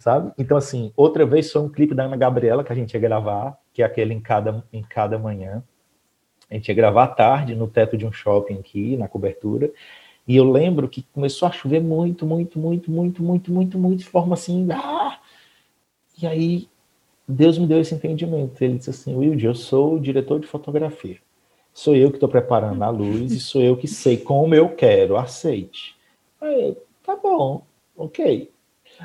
Sabe? 0.00 0.32
Então, 0.38 0.56
assim, 0.56 0.92
outra 0.96 1.26
vez 1.26 1.50
foi 1.50 1.62
um 1.62 1.68
clipe 1.68 1.94
da 1.94 2.04
Ana 2.04 2.16
Gabriela 2.16 2.64
que 2.64 2.72
a 2.72 2.76
gente 2.76 2.94
ia 2.94 3.00
gravar, 3.00 3.58
que 3.72 3.82
é 3.82 3.84
aquele 3.84 4.14
em 4.14 4.20
cada, 4.20 4.64
em 4.72 4.82
cada 4.82 5.18
manhã. 5.18 5.62
A 6.50 6.54
gente 6.54 6.68
ia 6.68 6.74
gravar 6.74 7.04
à 7.04 7.08
tarde 7.08 7.54
no 7.54 7.66
teto 7.66 7.96
de 7.96 8.06
um 8.06 8.12
shopping 8.12 8.58
aqui, 8.58 8.96
na 8.96 9.08
cobertura. 9.08 9.70
E 10.26 10.36
eu 10.36 10.50
lembro 10.50 10.88
que 10.88 11.02
começou 11.12 11.46
a 11.48 11.52
chover 11.52 11.80
muito, 11.80 12.26
muito, 12.26 12.58
muito, 12.58 12.90
muito, 12.90 13.22
muito, 13.22 13.52
muito, 13.52 13.78
muito, 13.78 13.98
de 14.00 14.04
forma 14.04 14.34
assim. 14.34 14.66
Ah! 14.72 15.18
E 16.20 16.26
aí 16.26 16.68
Deus 17.28 17.58
me 17.58 17.66
deu 17.66 17.80
esse 17.80 17.94
entendimento. 17.94 18.62
Ele 18.62 18.78
disse 18.78 18.90
assim: 18.90 19.14
Wilde, 19.16 19.46
eu 19.46 19.54
sou 19.54 19.94
o 19.94 20.00
diretor 20.00 20.38
de 20.40 20.46
fotografia. 20.46 21.18
Sou 21.72 21.94
eu 21.94 22.10
que 22.10 22.16
estou 22.16 22.28
preparando 22.28 22.82
a 22.82 22.88
luz 22.88 23.32
e 23.32 23.40
sou 23.40 23.60
eu 23.60 23.76
que 23.76 23.86
sei 23.86 24.16
como 24.16 24.54
eu 24.54 24.70
quero. 24.70 25.16
Aceite. 25.16 25.94
Aí, 26.40 26.76
tá 27.04 27.16
bom, 27.16 27.62
ok. 27.96 28.50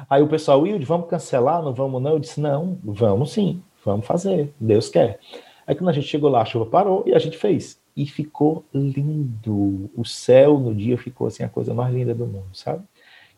Aí 0.10 0.22
o 0.22 0.28
pessoal, 0.28 0.62
Wilde, 0.62 0.86
vamos 0.86 1.10
cancelar? 1.10 1.62
Não 1.62 1.74
vamos, 1.74 2.02
não? 2.02 2.12
Eu 2.12 2.20
disse: 2.20 2.40
não, 2.40 2.78
vamos 2.84 3.32
sim, 3.32 3.62
vamos 3.84 4.06
fazer. 4.06 4.54
Deus 4.60 4.88
quer. 4.90 5.20
Aí 5.66 5.76
quando 5.76 5.90
a 5.90 5.94
gente 5.94 6.08
chegou 6.08 6.30
lá, 6.30 6.42
a 6.42 6.46
chuva 6.46 6.66
parou 6.66 7.04
e 7.06 7.14
a 7.14 7.20
gente 7.20 7.38
fez. 7.38 7.80
E 7.96 8.06
ficou 8.06 8.64
lindo. 8.74 9.90
O 9.96 10.06
céu 10.06 10.58
no 10.58 10.74
dia 10.74 10.98
ficou 10.98 11.28
assim 11.28 11.44
a 11.44 11.50
coisa 11.50 11.74
mais 11.74 11.94
linda 11.94 12.16
do 12.16 12.26
mundo, 12.26 12.50
sabe? 12.54 12.84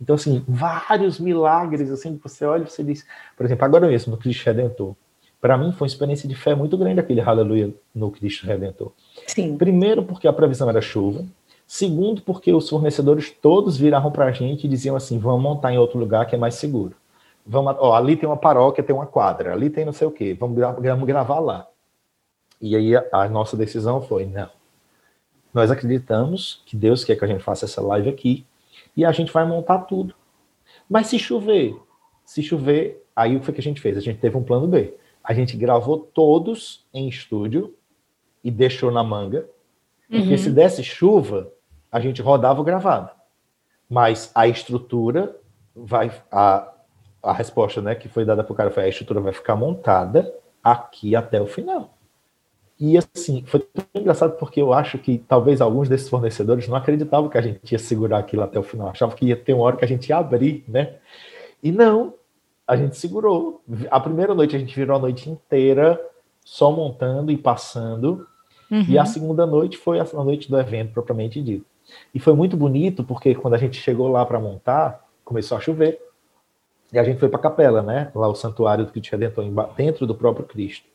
Então, 0.03 0.15
assim, 0.15 0.43
vários 0.45 1.17
milagres, 1.17 1.89
assim, 1.89 2.17
que 2.17 2.23
você 2.23 2.45
olha 2.45 2.63
e 2.63 2.69
você 2.69 2.83
diz, 2.83 3.05
por 3.37 3.45
exemplo, 3.45 3.63
agora 3.63 3.87
mesmo, 3.87 4.11
no 4.11 4.17
Cristo 4.17 4.45
Redentor. 4.45 4.93
Para 5.39 5.57
mim 5.57 5.71
foi 5.71 5.85
uma 5.85 5.87
experiência 5.87 6.27
de 6.27 6.35
fé 6.35 6.53
muito 6.53 6.77
grande 6.77 6.99
aquele 6.99 7.21
aleluia 7.21 7.73
no 7.95 8.11
Cristo 8.11 8.45
Redentor. 8.45 8.91
Sim. 9.25 9.57
Primeiro, 9.57 10.03
porque 10.03 10.27
a 10.27 10.33
previsão 10.33 10.69
era 10.69 10.81
chuva. 10.81 11.25
Segundo, 11.65 12.21
porque 12.21 12.51
os 12.51 12.69
fornecedores 12.69 13.31
todos 13.31 13.77
viraram 13.77 14.11
para 14.11 14.25
a 14.25 14.31
gente 14.33 14.65
e 14.65 14.69
diziam 14.69 14.93
assim: 14.97 15.17
vamos 15.17 15.41
montar 15.41 15.71
em 15.71 15.77
outro 15.77 15.97
lugar 15.97 16.25
que 16.25 16.35
é 16.35 16.37
mais 16.37 16.55
seguro. 16.55 16.95
Vamos, 17.45 17.75
ó, 17.79 17.95
ali 17.95 18.17
tem 18.17 18.27
uma 18.27 18.37
paróquia, 18.37 18.83
tem 18.83 18.93
uma 18.93 19.05
quadra, 19.05 19.53
ali 19.53 19.69
tem 19.69 19.85
não 19.85 19.93
sei 19.93 20.05
o 20.05 20.11
quê, 20.11 20.35
vamos, 20.37 20.57
vamos 20.59 21.07
gravar 21.07 21.39
lá. 21.39 21.65
E 22.61 22.75
aí 22.75 22.95
a, 22.95 23.05
a 23.13 23.29
nossa 23.29 23.55
decisão 23.55 24.01
foi: 24.01 24.25
não. 24.25 24.49
Nós 25.53 25.71
acreditamos 25.71 26.61
que 26.65 26.75
Deus 26.75 27.05
quer 27.05 27.15
que 27.15 27.23
a 27.23 27.27
gente 27.27 27.43
faça 27.43 27.63
essa 27.63 27.81
live 27.81 28.09
aqui, 28.09 28.45
e 28.95 29.05
a 29.05 29.11
gente 29.11 29.31
vai 29.31 29.45
montar 29.45 29.79
tudo. 29.79 30.13
Mas 30.89 31.07
se 31.07 31.17
chover, 31.17 31.75
se 32.25 32.41
chover, 32.41 33.05
aí 33.15 33.35
o 33.35 33.39
que 33.39 33.51
que 33.51 33.59
a 33.59 33.63
gente 33.63 33.81
fez? 33.81 33.97
A 33.97 34.01
gente 34.01 34.19
teve 34.19 34.37
um 34.37 34.43
plano 34.43 34.67
B. 34.67 34.95
A 35.23 35.33
gente 35.33 35.55
gravou 35.55 35.97
todos 35.97 36.85
em 36.93 37.07
estúdio 37.07 37.73
e 38.43 38.51
deixou 38.51 38.91
na 38.91 39.03
manga, 39.03 39.47
porque 40.09 40.31
uhum. 40.31 40.37
se 40.37 40.51
desse 40.51 40.83
chuva, 40.83 41.51
a 41.91 41.99
gente 41.99 42.21
rodava 42.21 42.59
o 42.59 42.63
gravado. 42.63 43.09
Mas 43.89 44.31
a 44.35 44.47
estrutura 44.47 45.35
vai 45.75 46.11
a, 46.31 46.71
a 47.21 47.33
resposta, 47.33 47.81
né, 47.81 47.95
que 47.95 48.09
foi 48.09 48.25
dada 48.25 48.43
para 48.43 48.53
o 48.53 48.55
cara 48.55 48.69
foi 48.69 48.83
a 48.83 48.89
estrutura 48.89 49.21
vai 49.21 49.33
ficar 49.33 49.55
montada 49.55 50.33
aqui 50.63 51.15
até 51.15 51.41
o 51.41 51.47
final. 51.47 51.97
E 52.79 52.97
assim, 52.97 53.43
foi 53.45 53.65
engraçado 53.93 54.37
porque 54.37 54.61
eu 54.61 54.73
acho 54.73 54.97
que 54.97 55.19
talvez 55.19 55.61
alguns 55.61 55.87
desses 55.87 56.09
fornecedores 56.09 56.67
não 56.67 56.75
acreditavam 56.75 57.29
que 57.29 57.37
a 57.37 57.41
gente 57.41 57.71
ia 57.71 57.79
segurar 57.79 58.17
aquilo 58.17 58.43
até 58.43 58.59
o 58.59 58.63
final. 58.63 58.89
Achavam 58.89 59.15
que 59.15 59.25
ia 59.25 59.35
ter 59.35 59.53
uma 59.53 59.63
hora 59.63 59.77
que 59.77 59.85
a 59.85 59.87
gente 59.87 60.09
ia 60.09 60.17
abrir, 60.17 60.63
né? 60.67 60.95
E 61.61 61.71
não, 61.71 62.13
a 62.67 62.75
gente 62.75 62.97
segurou. 62.97 63.61
A 63.89 63.99
primeira 63.99 64.33
noite 64.33 64.55
a 64.55 64.59
gente 64.59 64.75
virou 64.75 64.97
a 64.97 64.99
noite 64.99 65.29
inteira 65.29 65.99
só 66.43 66.71
montando 66.71 67.31
e 67.31 67.37
passando. 67.37 68.27
Uhum. 68.69 68.85
E 68.89 68.97
a 68.97 69.05
segunda 69.05 69.45
noite 69.45 69.77
foi 69.77 69.99
a 69.99 70.05
noite 70.23 70.49
do 70.49 70.59
evento 70.59 70.93
propriamente 70.93 71.41
dito. 71.41 71.65
E 72.13 72.19
foi 72.19 72.33
muito 72.33 72.57
bonito 72.57 73.03
porque 73.03 73.35
quando 73.35 73.53
a 73.53 73.57
gente 73.57 73.79
chegou 73.79 74.07
lá 74.09 74.25
para 74.25 74.39
montar, 74.39 75.05
começou 75.23 75.57
a 75.57 75.61
chover. 75.61 75.99
E 76.91 76.99
a 76.99 77.03
gente 77.03 77.19
foi 77.19 77.29
para 77.29 77.39
a 77.39 77.43
capela, 77.43 77.81
né? 77.81 78.11
Lá 78.13 78.27
o 78.27 78.35
santuário 78.35 78.85
do 78.85 78.91
Cristo 78.91 79.11
Redentor, 79.11 79.45
dentro 79.75 80.05
do 80.05 80.15
próprio 80.15 80.45
Cristo. 80.45 80.87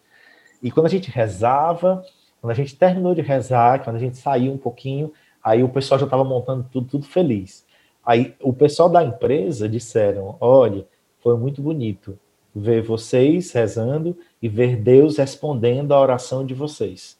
E 0.62 0.70
quando 0.70 0.86
a 0.86 0.90
gente 0.90 1.10
rezava, 1.10 2.04
quando 2.40 2.50
a 2.50 2.54
gente 2.54 2.76
terminou 2.76 3.14
de 3.14 3.22
rezar, 3.22 3.82
quando 3.84 3.96
a 3.96 4.00
gente 4.00 4.16
saiu 4.16 4.52
um 4.52 4.58
pouquinho, 4.58 5.12
aí 5.42 5.62
o 5.62 5.68
pessoal 5.68 5.98
já 5.98 6.06
estava 6.06 6.24
montando 6.24 6.66
tudo, 6.70 6.88
tudo 6.88 7.06
feliz. 7.06 7.66
Aí 8.04 8.34
o 8.40 8.52
pessoal 8.52 8.88
da 8.88 9.02
empresa 9.04 9.68
disseram: 9.68 10.36
olha, 10.40 10.86
foi 11.20 11.36
muito 11.36 11.60
bonito 11.60 12.18
ver 12.54 12.82
vocês 12.82 13.52
rezando 13.52 14.16
e 14.40 14.48
ver 14.48 14.76
Deus 14.76 15.18
respondendo 15.18 15.92
a 15.92 16.00
oração 16.00 16.44
de 16.44 16.54
vocês. 16.54 17.18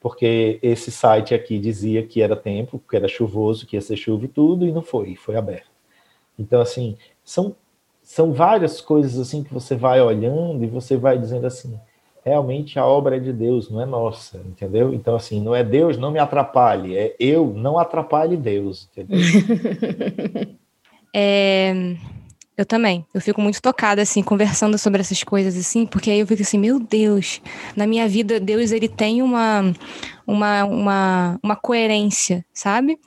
Porque 0.00 0.58
esse 0.62 0.90
site 0.90 1.34
aqui 1.34 1.58
dizia 1.58 2.02
que 2.06 2.22
era 2.22 2.34
tempo, 2.34 2.82
que 2.88 2.96
era 2.96 3.06
chuvoso, 3.06 3.66
que 3.66 3.76
ia 3.76 3.82
ser 3.82 3.96
chuva 3.96 4.24
e 4.24 4.28
tudo, 4.28 4.66
e 4.66 4.72
não 4.72 4.82
foi, 4.82 5.14
foi 5.14 5.36
aberto. 5.36 5.68
Então, 6.38 6.60
assim, 6.60 6.96
são, 7.22 7.54
são 8.02 8.32
várias 8.32 8.80
coisas 8.80 9.18
assim 9.18 9.44
que 9.44 9.52
você 9.52 9.76
vai 9.76 10.00
olhando 10.00 10.64
e 10.64 10.66
você 10.66 10.96
vai 10.96 11.18
dizendo 11.18 11.46
assim, 11.46 11.78
realmente 12.24 12.78
a 12.78 12.84
obra 12.84 13.16
é 13.16 13.20
de 13.20 13.32
Deus, 13.32 13.70
não 13.70 13.80
é 13.80 13.86
nossa, 13.86 14.38
entendeu? 14.38 14.92
Então, 14.92 15.16
assim, 15.16 15.40
não 15.40 15.54
é 15.54 15.64
Deus, 15.64 15.96
não 15.96 16.10
me 16.10 16.18
atrapalhe, 16.18 16.96
é 16.96 17.16
eu, 17.18 17.52
não 17.54 17.78
atrapalhe 17.78 18.36
Deus, 18.36 18.88
entendeu? 18.92 19.18
é, 21.14 21.94
eu 22.56 22.66
também, 22.66 23.06
eu 23.14 23.20
fico 23.20 23.40
muito 23.40 23.62
tocada, 23.62 24.02
assim, 24.02 24.22
conversando 24.22 24.76
sobre 24.76 25.00
essas 25.00 25.24
coisas, 25.24 25.56
assim, 25.56 25.86
porque 25.86 26.10
aí 26.10 26.20
eu 26.20 26.26
fico 26.26 26.42
assim, 26.42 26.58
meu 26.58 26.78
Deus, 26.78 27.40
na 27.74 27.86
minha 27.86 28.06
vida, 28.06 28.38
Deus, 28.38 28.70
ele 28.70 28.88
tem 28.88 29.22
uma, 29.22 29.72
uma, 30.26 30.64
uma, 30.64 31.40
uma 31.42 31.56
coerência, 31.56 32.44
sabe? 32.52 32.98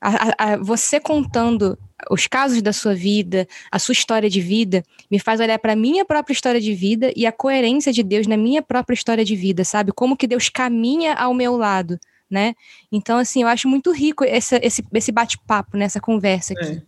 A, 0.00 0.08
a, 0.08 0.52
a, 0.52 0.56
você 0.56 0.98
contando 0.98 1.78
os 2.10 2.26
casos 2.26 2.60
da 2.62 2.72
sua 2.72 2.94
vida, 2.94 3.46
a 3.70 3.78
sua 3.78 3.92
história 3.92 4.28
de 4.28 4.40
vida, 4.40 4.84
me 5.10 5.18
faz 5.18 5.40
olhar 5.40 5.58
para 5.58 5.72
a 5.72 5.76
minha 5.76 6.04
própria 6.04 6.32
história 6.32 6.60
de 6.60 6.74
vida 6.74 7.12
e 7.16 7.26
a 7.26 7.32
coerência 7.32 7.92
de 7.92 8.02
Deus 8.02 8.26
na 8.26 8.36
minha 8.36 8.62
própria 8.62 8.94
história 8.94 9.24
de 9.24 9.36
vida, 9.36 9.64
sabe? 9.64 9.92
Como 9.92 10.16
que 10.16 10.26
Deus 10.26 10.48
caminha 10.48 11.14
ao 11.14 11.34
meu 11.34 11.56
lado, 11.56 11.98
né? 12.30 12.54
Então, 12.90 13.18
assim, 13.18 13.42
eu 13.42 13.48
acho 13.48 13.68
muito 13.68 13.92
rico 13.92 14.24
esse, 14.24 14.56
esse, 14.62 14.84
esse 14.92 15.12
bate-papo, 15.12 15.76
nessa 15.76 15.98
né? 15.98 16.02
conversa 16.02 16.54
aqui. 16.54 16.82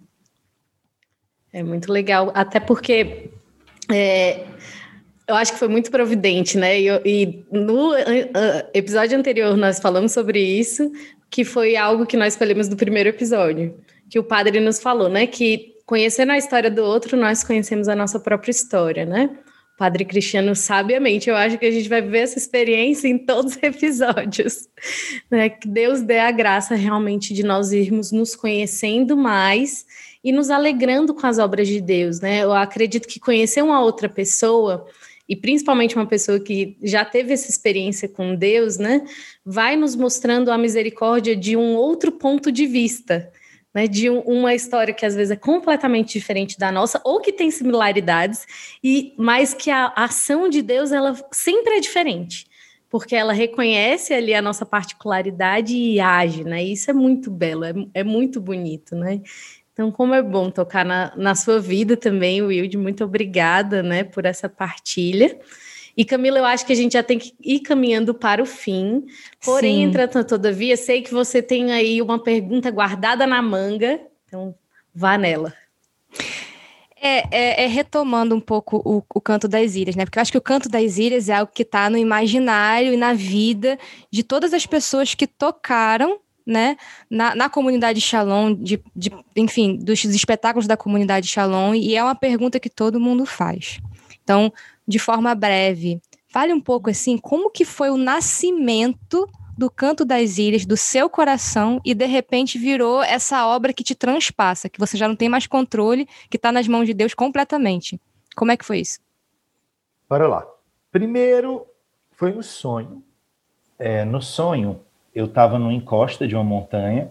É. 1.52 1.60
é. 1.60 1.62
muito 1.62 1.92
legal, 1.92 2.30
até 2.34 2.58
porque 2.58 3.30
é, 3.92 4.44
eu 5.26 5.34
acho 5.34 5.52
que 5.52 5.58
foi 5.58 5.68
muito 5.68 5.90
providente, 5.90 6.58
né? 6.58 6.80
E, 6.80 6.88
e 7.04 7.44
no 7.50 7.92
uh, 7.92 7.96
episódio 8.72 9.18
anterior 9.18 9.56
nós 9.56 9.78
falamos 9.78 10.12
sobre 10.12 10.40
isso, 10.40 10.90
que 11.30 11.44
foi 11.44 11.76
algo 11.76 12.06
que 12.06 12.16
nós 12.16 12.34
escolhemos 12.34 12.68
do 12.68 12.76
primeiro 12.76 13.08
episódio 13.08 13.74
que 14.09 14.18
o 14.18 14.24
padre 14.24 14.61
nos 14.61 14.80
falou, 14.80 15.09
né? 15.09 15.26
Que 15.26 15.74
conhecendo 15.86 16.32
a 16.32 16.38
história 16.38 16.70
do 16.70 16.82
outro, 16.82 17.16
nós 17.16 17.44
conhecemos 17.44 17.88
a 17.88 17.96
nossa 17.96 18.18
própria 18.18 18.50
história, 18.50 19.05
né? 19.05 19.30
O 19.74 19.76
padre 19.76 20.05
Cristiano, 20.05 20.55
sabiamente, 20.55 21.28
eu 21.28 21.36
acho 21.36 21.59
que 21.59 21.66
a 21.66 21.70
gente 21.70 21.88
vai 21.88 22.00
ver 22.00 22.20
essa 22.20 22.38
experiência 22.38 23.09
em 23.09 23.18
todos 23.18 23.57
os 23.57 23.62
episódios, 23.62 24.68
né? 25.30 25.48
Que 25.48 25.68
Deus 25.68 26.02
dê 26.02 26.18
a 26.18 26.30
graça 26.30 26.74
realmente 26.74 27.34
de 27.34 27.42
nós 27.42 27.72
irmos 27.72 28.12
nos 28.12 28.36
conhecendo 28.36 29.16
mais 29.16 29.84
e 30.22 30.32
nos 30.32 30.48
alegrando 30.48 31.12
com 31.12 31.26
as 31.26 31.38
obras 31.38 31.68
de 31.68 31.80
Deus, 31.80 32.20
né? 32.20 32.42
Eu 32.42 32.52
acredito 32.52 33.09
que 33.09 33.20
conhecer 33.20 33.62
uma 33.62 33.82
outra 33.82 34.09
pessoa 34.09 34.86
e 35.28 35.34
principalmente 35.34 35.96
uma 35.96 36.07
pessoa 36.07 36.38
que 36.38 36.76
já 36.82 37.05
teve 37.05 37.32
essa 37.32 37.50
experiência 37.50 38.09
com 38.09 38.34
Deus, 38.34 38.76
né, 38.76 39.05
vai 39.44 39.74
nos 39.74 39.96
mostrando 39.96 40.50
a 40.50 40.59
misericórdia 40.59 41.34
de 41.34 41.57
um 41.57 41.74
outro 41.76 42.12
ponto 42.12 42.52
de 42.52 42.66
vista 42.66 43.32
né, 43.74 43.88
de 43.88 44.08
um, 44.08 44.20
uma 44.20 44.54
história 44.54 44.94
que 44.94 45.04
às 45.04 45.14
vezes 45.14 45.32
é 45.32 45.36
completamente 45.36 46.12
diferente 46.18 46.58
da 46.58 46.70
nossa 46.70 47.00
ou 47.04 47.20
que 47.20 47.32
tem 47.32 47.50
similaridades 47.50 48.46
e 48.82 49.12
mas 49.18 49.52
que 49.52 49.70
a, 49.70 49.92
a 49.96 50.04
ação 50.04 50.48
de 50.48 50.62
Deus 50.62 50.92
ela 50.92 51.14
sempre 51.32 51.76
é 51.76 51.80
diferente 51.80 52.46
porque 52.88 53.16
ela 53.16 53.32
reconhece 53.32 54.14
ali 54.14 54.32
a 54.32 54.40
nossa 54.40 54.64
particularidade 54.64 55.76
e 55.76 55.98
age, 55.98 56.44
né? 56.44 56.62
isso 56.62 56.88
é 56.88 56.94
muito 56.94 57.28
belo, 57.28 57.64
é, 57.64 57.72
é 57.92 58.04
muito 58.04 58.40
bonito, 58.40 58.94
né? 58.94 59.20
Então, 59.72 59.90
como 59.90 60.14
é 60.14 60.22
bom 60.22 60.48
tocar 60.48 60.84
na, 60.84 61.12
na 61.16 61.34
sua 61.34 61.59
vida 61.59 61.96
também, 61.96 62.40
Wilde, 62.40 62.78
muito 62.78 63.02
obrigada, 63.02 63.82
né, 63.82 64.05
por 64.05 64.24
essa 64.24 64.48
partilha. 64.48 65.36
E 65.96 66.04
Camila, 66.04 66.38
eu 66.38 66.44
acho 66.44 66.66
que 66.66 66.72
a 66.72 66.76
gente 66.76 66.92
já 66.92 67.02
tem 67.02 67.18
que 67.18 67.34
ir 67.40 67.60
caminhando 67.60 68.14
para 68.14 68.42
o 68.42 68.46
fim. 68.46 69.04
Porém, 69.44 69.76
Sim. 69.76 69.82
entretanto, 69.84 70.28
todavia, 70.28 70.76
sei 70.76 71.02
que 71.02 71.12
você 71.12 71.40
tem 71.40 71.72
aí 71.72 72.02
uma 72.02 72.22
pergunta 72.22 72.70
guardada 72.70 73.26
na 73.26 73.40
manga, 73.40 74.00
então 74.26 74.54
vá 74.94 75.16
nela. 75.16 75.54
É, 77.06 77.18
é, 77.30 77.64
é, 77.64 77.66
retomando 77.66 78.34
um 78.34 78.40
pouco 78.40 78.80
o, 78.82 79.02
o, 79.14 79.20
Canto 79.20 79.46
das 79.46 79.74
Ilhas, 79.74 79.94
né? 79.94 80.06
Porque 80.06 80.18
eu 80.18 80.22
acho 80.22 80.32
que 80.32 80.38
o 80.38 80.42
Canto 80.42 80.70
das 80.70 80.96
Ilhas 80.96 81.28
é 81.28 81.34
algo 81.34 81.52
que 81.54 81.62
está 81.62 81.90
no 81.90 81.98
imaginário 81.98 82.94
e 82.94 82.96
na 82.96 83.12
vida 83.12 83.78
de 84.10 84.22
todas 84.22 84.54
as 84.54 84.64
pessoas 84.64 85.14
que 85.14 85.26
tocaram, 85.26 86.18
né? 86.46 86.78
Na, 87.10 87.34
na 87.34 87.50
comunidade 87.50 88.00
Shalom, 88.00 88.54
de, 88.54 88.82
de, 88.96 89.12
enfim, 89.36 89.76
dos 89.76 90.02
espetáculos 90.02 90.66
da 90.66 90.78
comunidade 90.78 91.28
Shalom, 91.28 91.74
e 91.74 91.94
é 91.94 92.02
uma 92.02 92.14
pergunta 92.14 92.58
que 92.58 92.70
todo 92.70 92.98
mundo 92.98 93.26
faz. 93.26 93.80
Então, 94.22 94.50
de 94.86 94.98
forma 94.98 95.35
breve, 95.35 96.01
fale 96.28 96.52
um 96.52 96.61
pouco 96.61 96.90
assim, 96.90 97.16
como 97.16 97.51
que 97.51 97.65
foi 97.65 97.90
o 97.90 97.97
nascimento 97.97 99.28
do 99.56 99.70
Canto 99.70 100.05
das 100.05 100.36
Ilhas, 100.36 100.66
do 100.66 100.77
seu 100.77 101.09
coração, 101.09 101.81
e 101.85 101.94
de 101.94 102.06
repente 102.06 102.59
virou 102.59 103.02
essa 103.02 103.47
obra 103.47 103.73
que 103.73 103.85
te 103.85 103.94
transpassa, 103.94 104.69
que 104.69 104.81
você 104.81 104.97
já 104.97 105.06
não 105.06 105.15
tem 105.15 105.28
mais 105.28 105.47
controle, 105.47 106.09
que 106.28 106.36
está 106.36 106.51
nas 106.51 106.66
mãos 106.66 106.86
de 106.86 106.94
Deus 106.94 107.15
completamente. 107.15 108.01
Como 108.35 108.51
é 108.51 108.56
que 108.56 108.65
foi 108.65 108.81
isso? 108.81 108.98
Bora 110.09 110.27
lá. 110.27 110.47
Primeiro, 110.90 111.66
foi 112.12 112.32
um 112.32 112.43
sonho. 112.43 113.02
É, 113.78 114.05
no 114.05 114.20
sonho, 114.20 114.81
eu 115.15 115.27
estava 115.27 115.59
numa 115.59 115.73
encosta 115.73 116.27
de 116.27 116.35
uma 116.35 116.44
montanha 116.44 117.11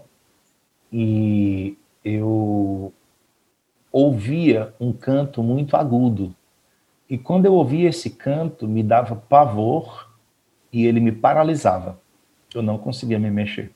e 0.92 1.76
eu 2.04 2.92
ouvia 3.90 4.74
um 4.78 4.92
canto 4.92 5.42
muito 5.42 5.76
agudo. 5.76 6.34
E 7.14 7.18
quando 7.18 7.46
eu 7.46 7.54
ouvia 7.54 7.90
esse 7.90 8.10
canto, 8.10 8.66
me 8.66 8.82
dava 8.82 9.14
pavor 9.14 10.10
e 10.72 10.84
ele 10.84 10.98
me 10.98 11.12
paralisava. 11.12 11.96
Eu 12.52 12.60
não 12.60 12.76
conseguia 12.76 13.20
me 13.20 13.30
mexer. 13.30 13.70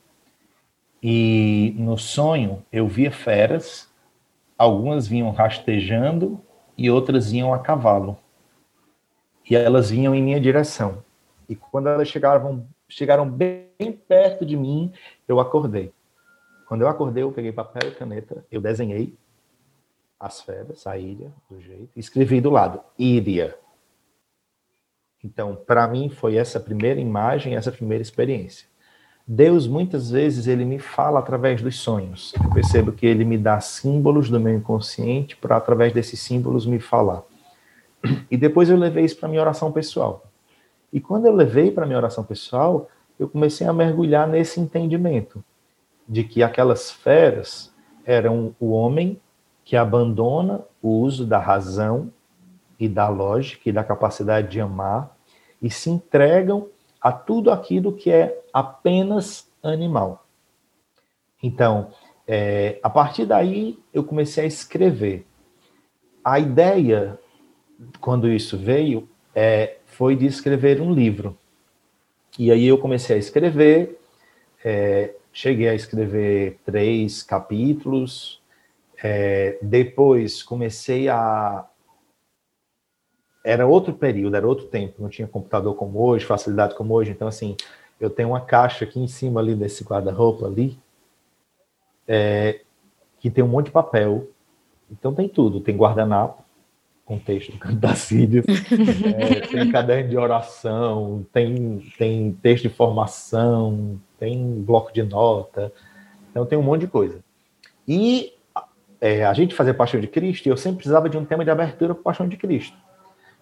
E 1.01 1.73
no 1.77 1.97
sonho 1.97 2.61
eu 2.69 2.85
via 2.85 3.13
feras, 3.13 3.89
algumas 4.57 5.07
vinham 5.07 5.31
rastejando 5.31 6.41
e 6.77 6.91
outras 6.91 7.31
vinham 7.31 7.53
a 7.53 7.59
cavalo. 7.59 8.17
E 9.49 9.55
elas 9.55 9.89
vinham 9.89 10.13
em 10.13 10.21
minha 10.21 10.41
direção. 10.41 11.01
E 11.47 11.55
quando 11.55 11.87
elas 11.87 12.09
chegavam, 12.09 12.67
chegaram 12.89 13.25
bem 13.25 13.69
perto 14.05 14.45
de 14.45 14.57
mim, 14.57 14.91
eu 15.29 15.39
acordei. 15.39 15.93
Quando 16.67 16.81
eu 16.81 16.89
acordei, 16.89 17.23
eu 17.23 17.31
peguei 17.31 17.53
papel 17.53 17.89
e 17.89 17.95
caneta, 17.95 18.45
eu 18.51 18.59
desenhei 18.59 19.17
as 20.19 20.41
feras, 20.41 20.85
a 20.85 20.97
ilha, 20.97 21.31
do 21.49 21.61
jeito, 21.61 21.89
escrevi 21.95 22.41
do 22.41 22.49
lado, 22.49 22.81
Íria. 22.97 23.57
Então, 25.23 25.55
para 25.55 25.87
mim, 25.87 26.09
foi 26.09 26.35
essa 26.35 26.59
primeira 26.59 26.99
imagem, 26.99 27.55
essa 27.55 27.71
primeira 27.71 28.01
experiência. 28.01 28.67
Deus, 29.25 29.67
muitas 29.67 30.09
vezes, 30.09 30.47
ele 30.47 30.65
me 30.65 30.79
fala 30.79 31.19
através 31.19 31.61
dos 31.61 31.77
sonhos. 31.77 32.33
Eu 32.43 32.49
percebo 32.49 32.91
que 32.91 33.05
ele 33.05 33.23
me 33.23 33.37
dá 33.37 33.59
símbolos 33.59 34.29
do 34.29 34.39
meu 34.39 34.55
inconsciente 34.55 35.37
para, 35.37 35.55
através 35.55 35.93
desses 35.93 36.19
símbolos, 36.19 36.65
me 36.65 36.79
falar. 36.79 37.23
E 38.31 38.35
depois 38.35 38.69
eu 38.69 38.77
levei 38.77 39.05
isso 39.05 39.17
para 39.17 39.29
minha 39.29 39.41
oração 39.41 39.71
pessoal. 39.71 40.25
E 40.91 40.99
quando 40.99 41.27
eu 41.27 41.33
levei 41.33 41.69
para 41.69 41.85
minha 41.85 41.97
oração 41.97 42.23
pessoal, 42.23 42.89
eu 43.19 43.29
comecei 43.29 43.67
a 43.67 43.73
mergulhar 43.73 44.27
nesse 44.27 44.59
entendimento 44.59 45.43
de 46.07 46.23
que 46.23 46.41
aquelas 46.41 46.89
feras 46.89 47.71
eram 48.05 48.55
o 48.59 48.71
homem 48.71 49.21
que 49.69 49.77
abandona 49.77 50.65
o 50.81 50.89
uso 50.89 51.27
da 51.27 51.37
razão 51.37 52.11
e 52.79 52.89
da 52.89 53.07
lógica 53.07 53.69
e 53.69 53.71
da 53.71 53.83
capacidade 53.83 54.47
de 54.47 54.59
amar 54.59 55.15
e 55.61 55.69
se 55.69 55.91
entregam 55.91 56.69
a 56.99 57.11
tudo 57.11 57.51
aquilo 57.51 57.93
que 57.93 58.09
é 58.09 58.41
apenas 58.51 59.47
animal. 59.61 60.25
Então, 61.43 61.91
é, 62.27 62.79
a 62.81 62.89
partir 62.89 63.27
daí, 63.27 63.77
eu 63.93 64.03
comecei 64.03 64.45
a 64.45 64.47
escrever. 64.47 65.27
A 66.25 66.39
ideia, 66.39 67.19
quando 68.01 68.27
isso 68.27 68.57
veio, 68.57 69.07
é, 69.35 69.77
foi 69.85 70.15
de 70.15 70.25
escrever 70.25 70.81
um 70.81 70.91
livro. 70.91 71.37
E 72.39 72.51
aí 72.51 72.65
eu 72.65 72.79
comecei 72.79 73.17
a 73.17 73.19
escrever, 73.19 74.01
é, 74.65 75.13
cheguei 75.31 75.69
a 75.69 75.75
escrever 75.75 76.57
três 76.65 77.21
capítulos, 77.21 78.38
é, 79.03 79.57
depois 79.61 80.43
comecei 80.43 81.07
a. 81.09 81.65
Era 83.43 83.65
outro 83.65 83.93
período, 83.93 84.35
era 84.35 84.47
outro 84.47 84.67
tempo, 84.67 85.01
não 85.01 85.09
tinha 85.09 85.27
computador 85.27 85.73
como 85.75 85.99
hoje, 86.01 86.25
facilidade 86.25 86.75
como 86.75 86.93
hoje, 86.93 87.11
então 87.11 87.27
assim, 87.27 87.55
eu 87.99 88.09
tenho 88.09 88.29
uma 88.29 88.41
caixa 88.41 88.83
aqui 88.83 88.99
em 88.99 89.07
cima 89.07 89.39
ali 89.39 89.55
desse 89.55 89.83
guarda-roupa 89.83 90.45
ali, 90.45 90.77
é, 92.05 92.61
que 93.19 93.29
tem 93.29 93.43
um 93.43 93.47
monte 93.47 93.67
de 93.67 93.71
papel, 93.71 94.29
então 94.91 95.13
tem 95.13 95.27
tudo, 95.29 95.61
tem 95.61 95.75
guardanapo, 95.75 96.43
com 97.05 97.17
texto 97.17 97.53
do 97.53 97.57
Canto 97.57 97.77
das 97.77 97.99
Sírias, 97.99 98.45
é, 99.17 99.39
tem 99.39 99.71
caderno 99.71 100.09
de 100.09 100.17
oração, 100.17 101.25
tem, 101.31 101.79
tem 101.97 102.33
texto 102.33 102.63
de 102.63 102.69
formação, 102.69 103.99
tem 104.19 104.61
bloco 104.61 104.93
de 104.93 105.01
nota, 105.01 105.73
então 106.29 106.45
tem 106.45 106.59
um 106.59 106.61
monte 106.61 106.81
de 106.81 106.87
coisa. 106.87 107.23
E 107.87 108.33
é, 109.01 109.25
a 109.25 109.33
gente 109.33 109.55
fazer 109.55 109.73
Paixão 109.73 109.99
de 109.99 110.07
Cristo, 110.07 110.47
eu 110.47 110.57
sempre 110.57 110.77
precisava 110.77 111.09
de 111.09 111.17
um 111.17 111.25
tema 111.25 111.43
de 111.43 111.51
abertura 111.51 111.93
para 111.93 112.03
Paixão 112.03 112.27
de 112.27 112.37
Cristo. 112.37 112.77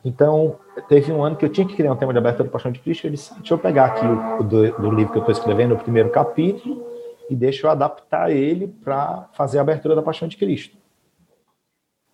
Então, 0.06 0.58
teve 0.88 1.12
um 1.12 1.24
ano 1.24 1.36
que 1.36 1.44
eu 1.44 1.50
tinha 1.50 1.68
que 1.68 1.76
criar 1.76 1.92
um 1.92 1.96
tema 1.96 2.14
de 2.14 2.20
abertura 2.20 2.44
para 2.46 2.54
Paixão 2.54 2.72
de 2.72 2.80
Cristo, 2.80 3.08
eu 3.08 3.12
disse, 3.12 3.34
deixa 3.36 3.54
eu 3.54 3.58
pegar 3.58 3.86
aqui 3.86 4.06
o, 4.06 4.44
do, 4.44 4.72
do 4.78 4.92
livro 4.92 5.12
que 5.12 5.18
eu 5.18 5.24
estou 5.24 5.34
escrevendo, 5.34 5.74
o 5.74 5.78
primeiro 5.78 6.10
capítulo, 6.10 6.86
e 7.30 7.36
deixa 7.36 7.66
eu 7.68 7.72
adaptar 7.72 8.32
ele 8.32 8.68
para 8.68 9.30
fazer 9.34 9.58
a 9.58 9.62
abertura 9.62 9.96
da 9.96 10.02
Paixão 10.02 10.28
de 10.28 10.38
Cristo. 10.38 10.78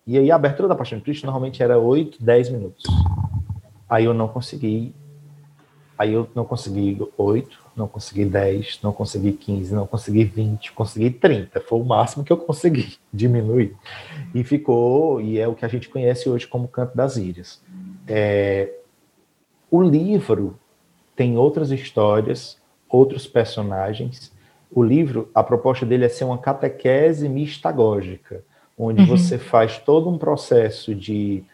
E 0.06 0.18
aí 0.18 0.30
a 0.30 0.34
abertura 0.34 0.68
da 0.68 0.74
Paixão 0.74 0.98
de 0.98 1.04
Cristo 1.04 1.24
normalmente 1.24 1.62
era 1.62 1.78
8, 1.78 2.22
10 2.22 2.50
minutos. 2.50 2.84
Aí 3.88 4.04
eu 4.04 4.12
não 4.12 4.28
consegui. 4.28 4.94
Aí 5.96 6.12
eu 6.12 6.28
não 6.34 6.44
consegui 6.44 7.00
8, 7.16 7.63
não 7.76 7.88
consegui 7.88 8.24
10, 8.24 8.80
não 8.82 8.92
consegui 8.92 9.32
15, 9.32 9.74
não 9.74 9.86
consegui 9.86 10.24
20, 10.24 10.72
consegui 10.72 11.10
30. 11.10 11.60
Foi 11.60 11.80
o 11.80 11.84
máximo 11.84 12.24
que 12.24 12.32
eu 12.32 12.36
consegui 12.36 12.96
diminuir. 13.12 13.76
E 14.34 14.44
ficou, 14.44 15.20
e 15.20 15.38
é 15.38 15.48
o 15.48 15.54
que 15.54 15.64
a 15.64 15.68
gente 15.68 15.88
conhece 15.88 16.28
hoje 16.28 16.46
como 16.46 16.68
Canto 16.68 16.96
das 16.96 17.16
Ilhas. 17.16 17.62
É, 18.06 18.72
o 19.70 19.82
livro 19.82 20.58
tem 21.16 21.36
outras 21.36 21.70
histórias, 21.70 22.58
outros 22.88 23.26
personagens. 23.26 24.32
O 24.70 24.82
livro, 24.82 25.30
a 25.34 25.42
proposta 25.42 25.86
dele 25.86 26.04
é 26.04 26.08
ser 26.08 26.24
uma 26.24 26.38
catequese 26.38 27.28
mistagógica 27.28 28.42
onde 28.78 29.02
uhum. 29.02 29.06
você 29.06 29.38
faz 29.38 29.78
todo 29.78 30.10
um 30.10 30.18
processo 30.18 30.94
de, 30.94 31.44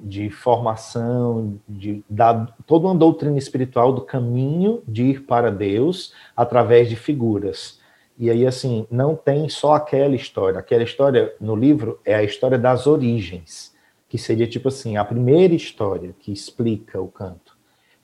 de 0.00 0.30
formação, 0.30 1.58
de 1.68 2.04
dar 2.08 2.54
toda 2.66 2.86
uma 2.86 2.94
doutrina 2.94 3.38
espiritual 3.38 3.92
do 3.92 4.02
caminho 4.02 4.82
de 4.86 5.04
ir 5.04 5.22
para 5.22 5.50
Deus 5.50 6.12
através 6.36 6.88
de 6.88 6.96
figuras. 6.96 7.80
E 8.18 8.30
aí, 8.30 8.46
assim, 8.46 8.86
não 8.90 9.14
tem 9.14 9.48
só 9.48 9.74
aquela 9.74 10.14
história. 10.14 10.58
Aquela 10.58 10.82
história 10.82 11.34
no 11.40 11.54
livro 11.54 12.00
é 12.04 12.14
a 12.14 12.22
história 12.22 12.58
das 12.58 12.86
origens, 12.86 13.74
que 14.08 14.16
seria 14.16 14.46
tipo 14.46 14.68
assim, 14.68 14.96
a 14.96 15.04
primeira 15.04 15.54
história 15.54 16.14
que 16.18 16.32
explica 16.32 17.00
o 17.00 17.08
canto. 17.08 17.56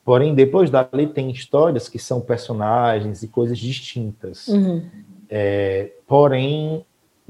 Porém, 0.04 0.34
depois 0.34 0.68
dali 0.68 1.06
tem 1.06 1.30
histórias 1.30 1.88
que 1.88 1.98
são 1.98 2.20
personagens 2.20 3.22
e 3.22 3.28
coisas 3.28 3.58
distintas. 3.58 4.48
Uhum. 4.48 4.84
É, 5.30 5.92
porém, 6.06 6.84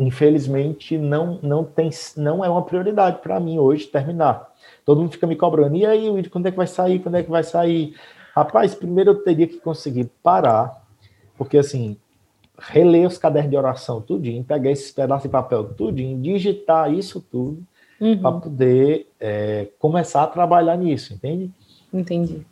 infelizmente 0.07 0.99
não 0.99 1.39
não 1.43 1.65
tem 1.65 1.91
não 2.17 2.45
é 2.45 2.49
uma 2.49 2.63
prioridade 2.63 3.19
para 3.21 3.41
mim 3.41 3.59
hoje 3.59 3.87
terminar. 3.87 4.51
Todo 4.85 5.01
mundo 5.01 5.13
fica 5.13 5.27
me 5.27 5.37
cobrando. 5.37 5.77
E 5.77 5.87
aí, 5.87 6.11
Will, 6.11 6.31
quando 6.31 6.47
é 6.47 6.51
que 6.51 6.57
vai 6.57 6.67
sair? 6.67 6.99
Quando 6.99 7.17
é 7.17 7.23
que 7.23 7.31
vai 7.31 7.45
sair? 7.45 7.95
Rapaz, 8.35 8.75
primeiro 8.75 9.11
eu 9.11 9.23
teria 9.23 9.47
que 9.47 9.59
conseguir 9.59 10.11
parar, 10.23 10.85
porque 11.37 11.59
assim, 11.59 11.97
reler 12.59 13.07
os 13.07 13.19
cadernos 13.19 13.51
de 13.51 13.57
oração 13.57 14.01
tudinho, 14.01 14.43
pegar 14.43 14.71
esses 14.71 14.91
pedaços 14.91 15.25
de 15.25 15.29
papel 15.29 15.65
tudinho, 15.75 16.21
digitar 16.21 16.93
isso 16.93 17.21
tudo 17.21 17.63
uhum. 18.01 18.19
para 18.19 18.33
poder 18.33 19.09
é, 19.21 19.69
começar 19.79 20.23
a 20.23 20.27
trabalhar 20.27 20.77
nisso, 20.77 21.15
entende? 21.15 21.51
Entendi. 21.93 22.47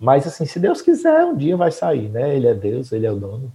Mas 0.00 0.26
assim, 0.26 0.44
se 0.44 0.58
Deus 0.58 0.82
quiser, 0.82 1.24
um 1.24 1.36
dia 1.36 1.56
vai 1.56 1.70
sair, 1.70 2.08
né? 2.08 2.34
Ele 2.34 2.46
é 2.46 2.54
Deus, 2.54 2.92
ele 2.92 3.06
é 3.06 3.12
o 3.12 3.16
dono. 3.16 3.52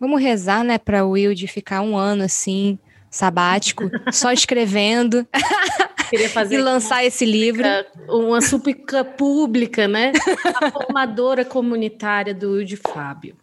Vamos 0.00 0.22
rezar, 0.22 0.62
né, 0.62 0.78
para 0.78 1.04
o 1.04 1.10
Will 1.10 1.34
de 1.34 1.48
ficar 1.48 1.80
um 1.80 1.96
ano 1.96 2.22
assim, 2.22 2.78
sabático, 3.10 3.90
só 4.12 4.32
escrevendo. 4.32 5.26
Queria 6.10 6.28
fazer 6.30 6.56
e 6.56 6.62
lançar 6.62 7.04
esse 7.04 7.26
livro. 7.26 7.64
Uma 8.08 8.40
súplica 8.40 9.04
pública, 9.04 9.86
né? 9.86 10.12
A 10.54 10.70
formadora 10.70 11.44
comunitária 11.44 12.34
do 12.34 12.52
Will 12.52 12.64
de 12.64 12.76
Fábio. 12.76 13.36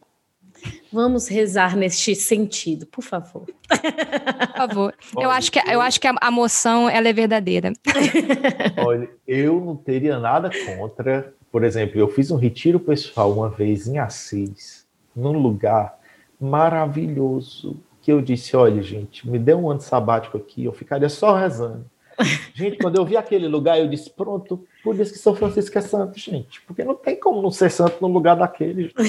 Vamos 0.92 1.28
rezar 1.28 1.76
neste 1.76 2.16
sentido, 2.16 2.86
por 2.88 3.04
favor. 3.04 3.46
Por 3.46 4.58
favor. 4.58 4.96
eu 5.18 5.30
acho 5.30 5.52
que, 5.52 5.60
eu 5.60 5.82
acho 5.82 6.00
que 6.00 6.08
a, 6.08 6.16
a 6.20 6.32
moção 6.32 6.90
ela 6.90 7.08
é 7.08 7.14
verdadeira. 7.14 7.74
Olha, 8.78 9.10
eu 9.28 9.60
não 9.60 9.76
teria 9.76 10.18
nada 10.18 10.50
contra. 10.66 11.34
Por 11.52 11.64
exemplo, 11.64 12.00
eu 12.00 12.08
fiz 12.08 12.32
um 12.32 12.38
retiro 12.38 12.80
pessoal 12.80 13.32
uma 13.32 13.50
vez 13.50 13.88
em 13.88 14.00
Assis, 14.00 14.86
num 15.16 15.38
lugar 15.38 15.98
maravilhoso 16.40 17.78
que 18.06 18.12
eu 18.12 18.22
disse: 18.22 18.56
olha, 18.56 18.84
gente, 18.84 19.28
me 19.28 19.40
dê 19.40 19.56
um 19.56 19.68
ano 19.68 19.82
sabático 19.82 20.38
aqui, 20.38 20.64
eu 20.64 20.72
ficaria 20.72 21.10
só 21.10 21.36
rezando. 21.36 21.90
Gente, 22.54 22.78
quando 22.78 22.96
eu 22.96 23.04
vi 23.04 23.18
aquele 23.18 23.46
lugar, 23.46 23.78
eu 23.78 23.90
disse: 23.90 24.10
pronto, 24.10 24.64
por 24.84 24.98
isso 24.98 25.12
que 25.12 25.20
São 25.20 25.36
Francisco 25.36 25.78
é 25.78 25.82
santo, 25.82 26.18
gente, 26.18 26.62
porque 26.62 26.82
não 26.82 26.96
tem 26.96 27.20
como 27.20 27.42
não 27.42 27.52
ser 27.52 27.70
santo 27.70 27.98
no 28.00 28.08
lugar 28.08 28.36
daquele. 28.36 28.94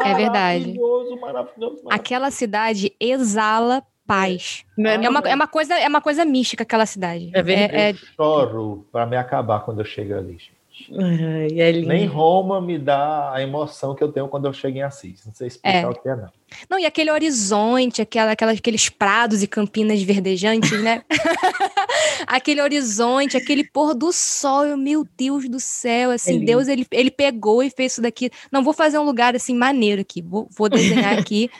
É 0.00 0.14
verdade. 0.14 0.78
Maravilhoso, 0.78 1.20
maravilhoso. 1.20 1.82
Aquela 1.90 2.30
cidade 2.30 2.94
exala 3.00 3.82
paz. 4.06 4.64
É, 4.78 4.94
é, 4.94 5.10
uma, 5.10 5.20
é, 5.20 5.34
uma 5.34 5.48
coisa, 5.48 5.74
é 5.74 5.88
uma 5.88 6.00
coisa 6.00 6.24
mística 6.24 6.62
aquela 6.62 6.86
cidade. 6.86 7.32
É 7.34 7.42
verdade. 7.42 7.74
É, 7.74 7.88
é... 7.88 7.90
Eu 7.90 7.96
choro 8.16 8.86
para 8.92 9.04
me 9.06 9.16
acabar 9.16 9.60
quando 9.64 9.80
eu 9.80 9.84
chego 9.84 10.14
ali, 10.14 10.34
gente. 10.34 10.57
Gente. 10.78 10.94
Ai, 11.00 11.60
é 11.60 11.72
Nem 11.72 12.06
Roma 12.06 12.60
me 12.60 12.78
dá 12.78 13.32
a 13.32 13.42
emoção 13.42 13.94
que 13.94 14.02
eu 14.02 14.10
tenho 14.10 14.28
quando 14.28 14.46
eu 14.46 14.52
chego 14.52 14.78
em 14.78 14.82
Assis. 14.82 15.24
Não 15.26 15.34
sei 15.34 15.48
explicar 15.48 15.82
é. 15.82 15.86
o 15.86 15.94
que 15.94 16.08
é, 16.08 16.16
não. 16.16 16.28
Não, 16.70 16.78
e 16.78 16.86
aquele 16.86 17.10
horizonte, 17.10 18.00
aquela, 18.00 18.32
aquela, 18.32 18.52
aqueles 18.52 18.88
prados 18.88 19.42
e 19.42 19.46
campinas 19.46 20.02
verdejantes, 20.02 20.82
né? 20.82 21.02
aquele 22.26 22.62
horizonte, 22.62 23.36
aquele 23.36 23.64
pôr 23.64 23.94
do 23.94 24.12
sol, 24.12 24.76
meu 24.76 25.06
Deus 25.16 25.48
do 25.48 25.60
céu, 25.60 26.10
assim, 26.10 26.40
é 26.42 26.44
Deus, 26.44 26.68
ele, 26.68 26.86
ele 26.90 27.10
pegou 27.10 27.62
e 27.62 27.70
fez 27.70 27.92
isso 27.92 28.02
daqui. 28.02 28.30
Não, 28.50 28.62
vou 28.62 28.72
fazer 28.72 28.98
um 28.98 29.04
lugar, 29.04 29.36
assim, 29.36 29.54
maneiro 29.54 30.00
aqui, 30.00 30.22
vou, 30.22 30.48
vou 30.56 30.68
desenhar 30.68 31.16
aqui, 31.18 31.50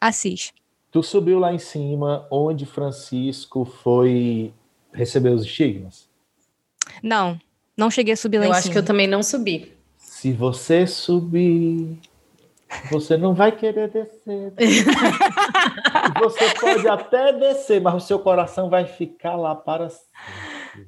Assis. 0.00 0.52
Tu 0.92 1.02
subiu 1.02 1.38
lá 1.38 1.52
em 1.52 1.58
cima, 1.58 2.26
onde 2.30 2.64
Francisco 2.64 3.64
foi 3.64 4.52
receber 4.92 5.30
os 5.30 5.44
estigmas? 5.44 6.08
Não, 7.02 7.38
não 7.76 7.90
cheguei 7.90 8.14
a 8.14 8.16
subir 8.16 8.38
lá 8.38 8.46
eu 8.46 8.50
em 8.50 8.54
cima. 8.54 8.56
Eu 8.56 8.58
acho 8.58 8.70
que 8.70 8.78
eu 8.78 8.84
também 8.84 9.06
não 9.06 9.22
subi. 9.22 9.72
Se 9.98 10.32
você 10.32 10.86
subir, 10.86 11.98
você 12.90 13.16
não 13.16 13.34
vai 13.34 13.52
querer 13.52 13.88
descer. 13.90 14.52
você 16.18 16.54
pode 16.60 16.88
até 16.88 17.32
descer, 17.32 17.80
mas 17.80 17.94
o 17.94 18.00
seu 18.00 18.18
coração 18.18 18.70
vai 18.70 18.86
ficar 18.86 19.36
lá 19.36 19.54
para 19.54 19.90
sempre. 19.90 20.86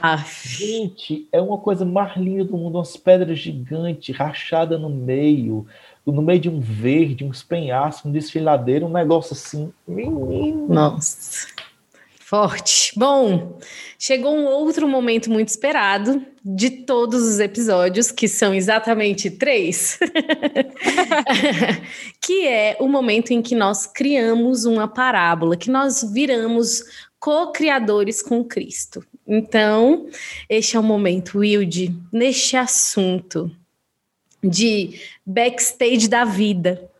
Ah. 0.00 0.16
Gente, 0.16 1.28
é 1.30 1.40
uma 1.40 1.58
coisa 1.58 1.84
mais 1.84 2.16
linda 2.16 2.44
do 2.44 2.56
mundo, 2.56 2.78
umas 2.78 2.96
pedras 2.96 3.38
gigantes, 3.38 4.16
rachada 4.16 4.78
no 4.78 4.88
meio, 4.88 5.66
no 6.06 6.22
meio 6.22 6.40
de 6.40 6.48
um 6.48 6.60
verde, 6.60 7.24
um 7.24 7.30
penhascos, 7.46 8.06
um 8.06 8.12
desfiladeiro, 8.12 8.86
um 8.86 8.92
negócio 8.92 9.34
assim. 9.34 9.70
Menino. 9.86 10.66
Nossa. 10.68 11.46
Forte. 12.32 12.94
Bom, 12.96 13.58
chegou 13.98 14.34
um 14.34 14.46
outro 14.46 14.88
momento 14.88 15.30
muito 15.30 15.48
esperado 15.48 16.24
de 16.42 16.70
todos 16.70 17.22
os 17.24 17.38
episódios, 17.38 18.10
que 18.10 18.26
são 18.26 18.54
exatamente 18.54 19.30
três, 19.30 19.98
que 22.22 22.48
é 22.48 22.74
o 22.80 22.88
momento 22.88 23.32
em 23.32 23.42
que 23.42 23.54
nós 23.54 23.86
criamos 23.86 24.64
uma 24.64 24.88
parábola, 24.88 25.58
que 25.58 25.70
nós 25.70 26.02
viramos 26.10 26.82
co-criadores 27.20 28.22
com 28.22 28.42
Cristo. 28.42 29.04
Então, 29.28 30.06
este 30.48 30.74
é 30.74 30.80
o 30.80 30.82
momento, 30.82 31.40
Wilde, 31.40 31.94
neste 32.10 32.56
assunto 32.56 33.54
de 34.42 34.98
backstage 35.26 36.08
da 36.08 36.24
vida. 36.24 36.90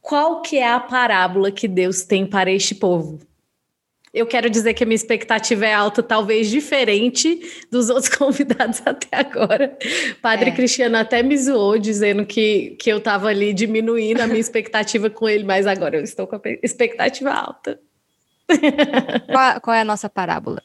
Qual 0.00 0.40
que 0.40 0.56
é 0.56 0.66
a 0.66 0.80
parábola 0.80 1.52
que 1.52 1.68
Deus 1.68 2.04
tem 2.04 2.26
para 2.26 2.50
este 2.50 2.74
povo? 2.74 3.20
Eu 4.16 4.26
quero 4.26 4.48
dizer 4.48 4.72
que 4.72 4.82
a 4.82 4.86
minha 4.86 4.96
expectativa 4.96 5.66
é 5.66 5.74
alta, 5.74 6.02
talvez 6.02 6.48
diferente 6.48 7.38
dos 7.70 7.88
outros 7.90 8.08
convidados 8.08 8.80
até 8.86 9.14
agora. 9.14 9.78
Padre 10.22 10.48
é. 10.48 10.54
Cristiano 10.54 10.96
até 10.96 11.22
me 11.22 11.36
zoou, 11.36 11.78
dizendo 11.78 12.24
que, 12.24 12.70
que 12.80 12.90
eu 12.90 12.96
estava 12.96 13.28
ali 13.28 13.52
diminuindo 13.52 14.22
a 14.22 14.26
minha 14.26 14.40
expectativa 14.40 15.10
com 15.10 15.28
ele, 15.28 15.44
mas 15.44 15.66
agora 15.66 15.98
eu 15.98 16.02
estou 16.02 16.26
com 16.26 16.36
a 16.36 16.40
expectativa 16.62 17.30
alta. 17.30 17.78
Qual, 19.30 19.60
qual 19.60 19.74
é 19.74 19.80
a 19.80 19.84
nossa 19.84 20.08
parábola? 20.08 20.62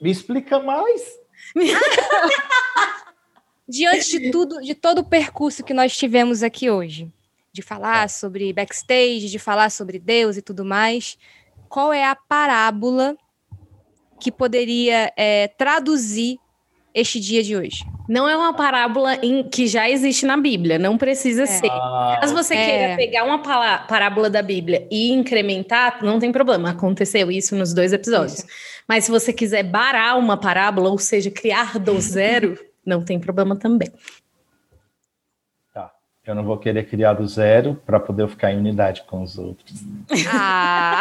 Me 0.00 0.10
explica 0.10 0.58
mais. 0.58 1.16
Diante 3.68 4.18
de 4.18 4.30
tudo, 4.32 4.60
de 4.60 4.74
todo 4.74 4.98
o 4.98 5.04
percurso 5.04 5.62
que 5.62 5.74
nós 5.74 5.96
tivemos 5.96 6.42
aqui 6.42 6.70
hoje, 6.70 7.12
de 7.52 7.62
falar 7.62 8.06
é. 8.06 8.08
sobre 8.08 8.52
backstage, 8.52 9.28
de 9.28 9.38
falar 9.38 9.70
sobre 9.70 9.98
Deus 9.98 10.36
e 10.36 10.42
tudo 10.42 10.64
mais, 10.64 11.18
qual 11.68 11.92
é 11.92 12.04
a 12.04 12.16
parábola 12.16 13.16
que 14.20 14.32
poderia 14.32 15.12
é, 15.16 15.48
traduzir 15.48 16.38
este 16.94 17.20
dia 17.20 17.42
de 17.42 17.56
hoje? 17.56 17.84
Não 18.08 18.26
é 18.26 18.34
uma 18.34 18.54
parábola 18.54 19.16
em, 19.16 19.42
que 19.42 19.66
já 19.66 19.88
existe 19.88 20.24
na 20.24 20.36
Bíblia, 20.36 20.78
não 20.78 20.96
precisa 20.96 21.42
é. 21.42 21.46
ser. 21.46 21.68
Caso 21.68 22.34
você 22.34 22.54
é. 22.54 22.64
queira 22.64 22.96
pegar 22.96 23.24
uma 23.24 23.38
parábola 23.86 24.30
da 24.30 24.40
Bíblia 24.40 24.88
e 24.90 25.12
incrementar, 25.12 26.02
não 26.02 26.18
tem 26.18 26.32
problema, 26.32 26.70
aconteceu 26.70 27.30
isso 27.30 27.54
nos 27.54 27.74
dois 27.74 27.92
episódios. 27.92 28.38
Isso. 28.38 28.46
Mas 28.88 29.04
se 29.04 29.10
você 29.10 29.30
quiser 29.30 29.62
barar 29.62 30.16
uma 30.16 30.38
parábola, 30.38 30.88
ou 30.88 30.98
seja, 30.98 31.30
criar 31.30 31.78
do 31.78 32.00
zero, 32.00 32.58
não 32.84 33.02
tem 33.02 33.20
problema 33.20 33.54
também. 33.54 33.92
Eu 36.28 36.34
não 36.34 36.44
vou 36.44 36.58
querer 36.58 36.86
criar 36.86 37.14
do 37.14 37.26
zero 37.26 37.80
para 37.86 37.98
poder 37.98 38.28
ficar 38.28 38.52
em 38.52 38.58
unidade 38.58 39.02
com 39.04 39.22
os 39.22 39.38
outros. 39.38 39.82
Ah. 40.30 41.00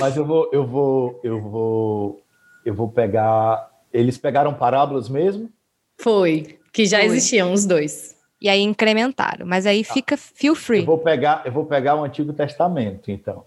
Mas 0.00 0.16
eu 0.16 0.24
vou, 0.24 0.48
eu 0.50 0.66
vou, 0.66 1.20
eu 1.22 1.38
vou, 1.42 2.22
eu 2.64 2.72
vou 2.72 2.88
pegar. 2.88 3.70
Eles 3.92 4.16
pegaram 4.16 4.54
parábolas 4.54 5.10
mesmo? 5.10 5.50
Foi, 5.98 6.58
que 6.72 6.86
já 6.86 7.00
Foi. 7.00 7.06
existiam 7.08 7.52
os 7.52 7.66
dois. 7.66 8.16
E 8.40 8.48
aí 8.48 8.62
incrementaram, 8.62 9.44
mas 9.44 9.66
aí 9.66 9.84
tá. 9.84 9.92
fica 9.92 10.16
feel 10.16 10.54
free. 10.54 10.78
Eu 10.78 10.86
vou 10.86 10.98
pegar, 10.98 11.42
eu 11.44 11.52
vou 11.52 11.66
pegar 11.66 11.96
o 11.96 12.04
Antigo 12.04 12.32
Testamento, 12.32 13.10
então. 13.10 13.44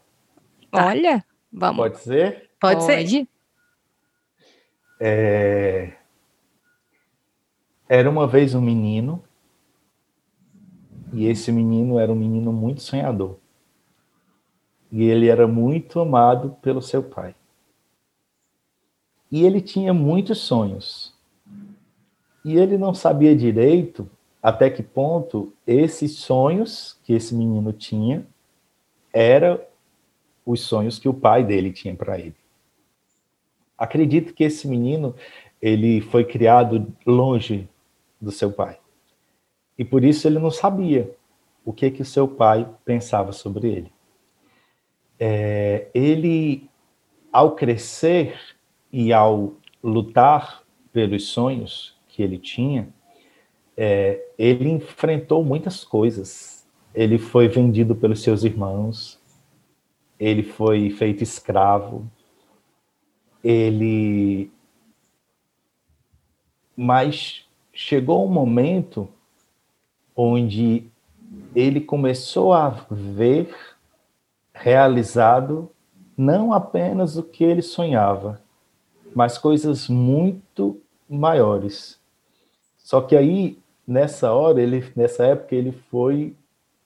Tá. 0.70 0.86
Olha, 0.86 1.26
vamos. 1.52 1.78
Pode 1.78 1.98
ser? 2.02 2.52
Pode, 2.60 2.86
Pode. 2.86 3.10
ser. 3.10 3.28
É... 5.02 6.03
Era 7.96 8.10
uma 8.10 8.26
vez 8.26 8.56
um 8.56 8.60
menino, 8.60 9.24
e 11.14 11.28
esse 11.28 11.52
menino 11.52 12.00
era 12.00 12.12
um 12.12 12.16
menino 12.16 12.52
muito 12.52 12.82
sonhador. 12.82 13.38
E 14.92 15.04
ele 15.04 15.28
era 15.28 15.48
muito 15.48 16.00
amado 16.00 16.58
pelo 16.60 16.82
seu 16.82 17.04
pai. 17.04 17.36
E 19.32 19.46
ele 19.46 19.62
tinha 19.62 19.94
muitos 19.94 20.40
sonhos. 20.40 21.14
E 22.44 22.58
ele 22.58 22.80
não 22.80 22.96
sabia 22.96 23.36
direito 23.36 24.10
até 24.42 24.72
que 24.72 24.82
ponto 24.82 25.54
esses 25.68 26.14
sonhos 26.14 27.00
que 27.04 27.14
esse 27.14 27.36
menino 27.36 27.72
tinha 27.72 28.26
eram 29.14 29.62
os 30.44 30.62
sonhos 30.62 30.98
que 30.98 31.08
o 31.08 31.14
pai 31.14 31.44
dele 31.44 31.72
tinha 31.72 31.96
para 31.96 32.18
ele. 32.18 32.36
Acredito 33.78 34.34
que 34.34 34.46
esse 34.46 34.68
menino 34.68 35.14
ele 35.62 36.02
foi 36.02 36.26
criado 36.26 36.92
longe 37.06 37.70
do 38.24 38.32
seu 38.32 38.52
pai. 38.52 38.80
E 39.78 39.84
por 39.84 40.04
isso 40.04 40.28
ele 40.28 40.40
não 40.40 40.52
sabia 40.52 41.16
o 41.66 41.74
que 41.74 41.92
que 41.92 42.06
seu 42.06 42.28
pai 42.28 42.68
pensava 42.86 43.32
sobre 43.32 43.68
ele. 43.68 43.94
É, 45.20 45.88
ele, 45.94 46.70
ao 47.32 47.56
crescer 47.56 48.38
e 48.92 49.14
ao 49.14 49.54
lutar 49.84 50.64
pelos 50.92 51.28
sonhos 51.28 51.96
que 52.08 52.22
ele 52.22 52.38
tinha, 52.38 52.90
é, 53.76 54.24
ele 54.38 54.70
enfrentou 54.70 55.44
muitas 55.44 55.84
coisas. 55.84 56.66
Ele 56.94 57.18
foi 57.18 57.48
vendido 57.48 57.96
pelos 57.96 58.22
seus 58.22 58.44
irmãos, 58.44 59.20
ele 60.20 60.44
foi 60.44 60.92
feito 60.92 61.24
escravo, 61.24 62.10
ele. 63.44 64.52
Mas 66.76 67.43
chegou 67.74 68.24
um 68.24 68.30
momento 68.30 69.10
onde 70.16 70.86
ele 71.56 71.82
começou 71.82 72.54
a 72.54 72.86
ver 72.90 73.54
realizado 74.54 75.70
não 76.16 76.54
apenas 76.54 77.18
o 77.18 77.24
que 77.24 77.44
ele 77.44 77.64
sonhava, 77.64 78.40
mas 79.16 79.38
coisas 79.38 79.90
muito 79.90 80.80
maiores. 81.10 82.00
Só 82.78 83.02
que 83.02 83.16
aí 83.16 83.58
nessa 83.88 84.32
hora, 84.32 84.62
ele 84.62 84.86
nessa 84.96 85.26
época 85.26 85.56
ele 85.56 85.72
foi 85.72 86.36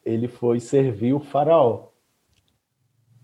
ele 0.06 0.30
foi 0.30 0.62
servir 0.62 1.14
o 1.14 1.20
faraó. 1.20 1.88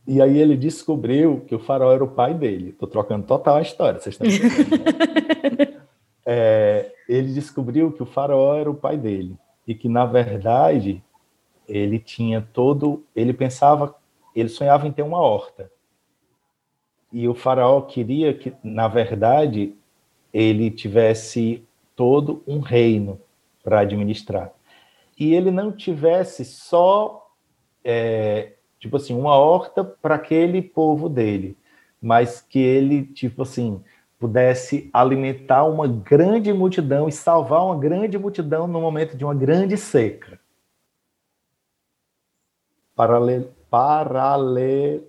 E 0.06 0.22
aí 0.22 0.38
ele 0.38 0.58
descobriu 0.58 1.46
que 1.48 1.56
o 1.56 1.60
faraó 1.60 1.94
era 1.94 2.04
o 2.04 2.10
pai 2.10 2.34
dele. 2.34 2.72
Estou 2.72 2.90
trocando 2.90 3.26
total 3.26 3.56
a 3.56 3.62
história, 3.62 4.02
vocês 4.02 4.20
estão 4.20 4.28
entendendo? 4.28 4.78
Né? 5.58 5.82
é, 6.26 6.93
ele 7.08 7.34
descobriu 7.34 7.92
que 7.92 8.04
o 8.04 8.06
faraó 8.06 8.56
era 8.56 8.70
o 8.70 8.76
pai 8.76 8.98
dele 8.98 9.38
e 9.68 9.74
que 9.74 9.88
na 9.88 10.06
verdade 10.06 11.04
ele 11.68 12.00
tinha 12.00 12.42
todo, 12.54 13.06
ele 13.16 13.34
pensava, 13.34 13.96
ele 14.36 14.50
sonhava 14.50 14.88
em 14.88 14.92
ter 14.92 15.04
uma 15.04 15.20
horta. 15.20 15.72
E 17.12 17.28
o 17.28 17.36
faraó 17.36 17.82
queria 17.82 18.34
que, 18.34 18.54
na 18.64 18.88
verdade, 18.88 19.76
ele 20.34 20.72
tivesse 20.72 21.64
todo 21.96 22.42
um 22.48 22.60
reino 22.60 23.20
para 23.64 23.82
administrar. 23.82 24.52
E 25.18 25.34
ele 25.34 25.52
não 25.52 25.72
tivesse 25.72 26.44
só, 26.44 27.32
é, 27.84 28.54
tipo 28.80 28.98
assim, 28.98 29.14
uma 29.14 29.36
horta 29.36 29.84
para 29.84 30.16
aquele 30.16 30.62
povo 30.62 31.08
dele, 31.08 31.56
mas 32.02 32.42
que 32.42 32.60
ele, 32.60 33.06
tipo 33.06 33.44
assim, 33.44 33.82
pudesse 34.24 34.90
alimentar 34.94 35.66
uma 35.66 35.86
grande 35.86 36.54
multidão 36.54 37.10
e 37.10 37.12
salvar 37.12 37.66
uma 37.66 37.78
grande 37.78 38.18
multidão 38.18 38.66
no 38.68 38.80
momento 38.80 39.18
de 39.18 39.26
uma 39.26 39.36
grande 39.36 39.76
seca. 39.76 40.40
Paralelei 43.70 45.04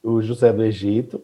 o 0.00 0.22
José 0.22 0.52
do 0.52 0.62
Egito, 0.62 1.20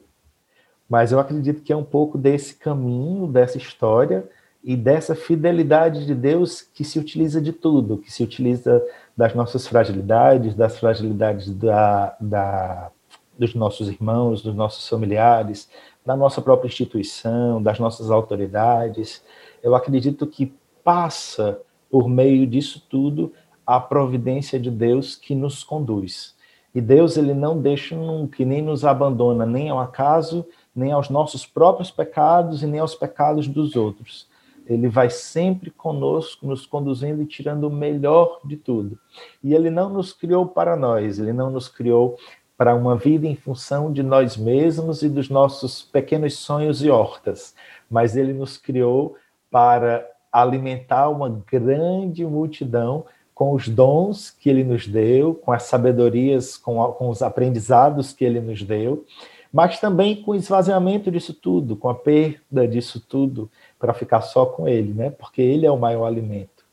Mas 0.89 1.13
eu 1.13 1.21
acredito 1.21 1.63
que 1.63 1.73
é 1.73 1.77
um 1.77 1.85
pouco 1.85 2.19
desse 2.19 2.57
caminho, 2.57 3.29
dessa 3.29 3.57
história 3.57 4.29
e 4.65 4.75
dessa 4.75 5.15
fidelidade 5.15 6.07
de 6.07 6.15
Deus 6.15 6.63
que 6.63 6.83
se 6.83 6.99
utiliza 6.99 7.41
de 7.41 7.53
tudo, 7.53 7.99
que 7.99 8.11
se 8.11 8.25
utiliza 8.25 8.85
das 9.17 9.33
nossas 9.33 9.65
fragilidades, 9.69 10.57
das 10.57 10.77
fragilidades 10.77 11.55
da, 11.55 12.17
da, 12.19 12.91
dos 13.39 13.55
nossos 13.55 13.89
irmãos, 13.89 14.43
dos 14.43 14.57
nossos 14.57 14.89
familiares, 14.89 15.69
da 16.05 16.17
nossa 16.17 16.41
própria 16.41 16.69
instituição, 16.69 17.63
das 17.63 17.79
nossas 17.79 18.11
autoridades. 18.11 19.23
Eu 19.63 19.75
acredito 19.75 20.27
que 20.27 20.55
passa 20.83 21.61
por 21.91 22.09
meio 22.09 22.47
disso 22.47 22.85
tudo 22.89 23.33
a 23.67 23.79
providência 23.79 24.59
de 24.59 24.71
Deus 24.71 25.15
que 25.15 25.35
nos 25.35 25.63
conduz. 25.63 26.35
E 26.75 26.81
Deus 26.81 27.17
ele 27.17 27.35
não 27.35 27.61
deixa 27.61 27.97
nunca, 27.97 28.45
nem 28.45 28.63
nos 28.63 28.85
abandona 28.85 29.45
nem 29.45 29.69
ao 29.69 29.79
acaso, 29.79 30.47
nem 30.75 30.93
aos 30.93 31.11
nossos 31.11 31.45
próprios 31.45 31.91
pecados 31.91 32.63
e 32.63 32.67
nem 32.67 32.81
aos 32.81 32.95
pecados 32.95 33.49
dos 33.49 33.75
outros. 33.75 34.29
Ele 34.67 34.87
vai 34.87 35.09
sempre 35.09 35.71
conosco, 35.71 36.47
nos 36.47 36.67
conduzindo 36.67 37.23
e 37.23 37.27
tirando 37.27 37.65
o 37.65 37.71
melhor 37.71 38.41
de 38.45 38.57
tudo. 38.57 38.99
E 39.43 39.55
ele 39.55 39.71
não 39.71 39.89
nos 39.89 40.13
criou 40.13 40.47
para 40.47 40.77
nós, 40.77 41.19
ele 41.19 41.33
não 41.33 41.51
nos 41.51 41.69
criou 41.69 42.17
para 42.59 42.75
uma 42.75 42.97
vida 42.97 43.25
em 43.25 43.37
função 43.37 43.93
de 43.93 44.03
nós 44.03 44.37
mesmos 44.37 45.03
e 45.03 45.09
dos 45.09 45.31
nossos 45.31 45.81
pequenos 45.81 46.37
sonhos 46.37 46.83
e 46.83 46.91
hortas, 46.91 47.55
mas 47.89 48.17
ele 48.17 48.33
nos 48.33 48.57
criou 48.57 49.15
para 49.49 50.05
alimentar 50.33 51.09
uma 51.09 51.41
grande 51.51 52.27
multidão 52.27 53.07
com 53.33 53.55
os 53.55 53.69
dons 53.69 54.31
que 54.31 54.51
ele 54.51 54.65
nos 54.65 54.89
deu, 54.89 55.33
com 55.33 55.53
as 55.53 55.63
sabedorias, 55.63 56.57
com, 56.57 56.85
com 56.93 57.09
os 57.09 57.23
aprendizados 57.23 58.13
que 58.13 58.25
ele 58.25 58.41
nos 58.41 58.61
deu, 58.65 59.07
mas 59.53 59.79
também 59.79 60.21
com 60.21 60.33
o 60.33 60.35
esvaziamento 60.35 61.13
disso 61.13 61.33
tudo, 61.33 61.77
com 61.77 61.89
a 61.89 61.95
perda 61.95 62.67
disso 62.67 63.01
tudo, 63.01 63.49
para 63.79 63.95
ficar 63.95 64.23
só 64.23 64.45
com 64.45 64.67
ele, 64.67 64.93
né? 64.93 65.11
Porque 65.11 65.41
ele 65.41 65.65
é 65.65 65.71
o 65.71 65.79
maior 65.79 66.07
alimento. 66.07 66.65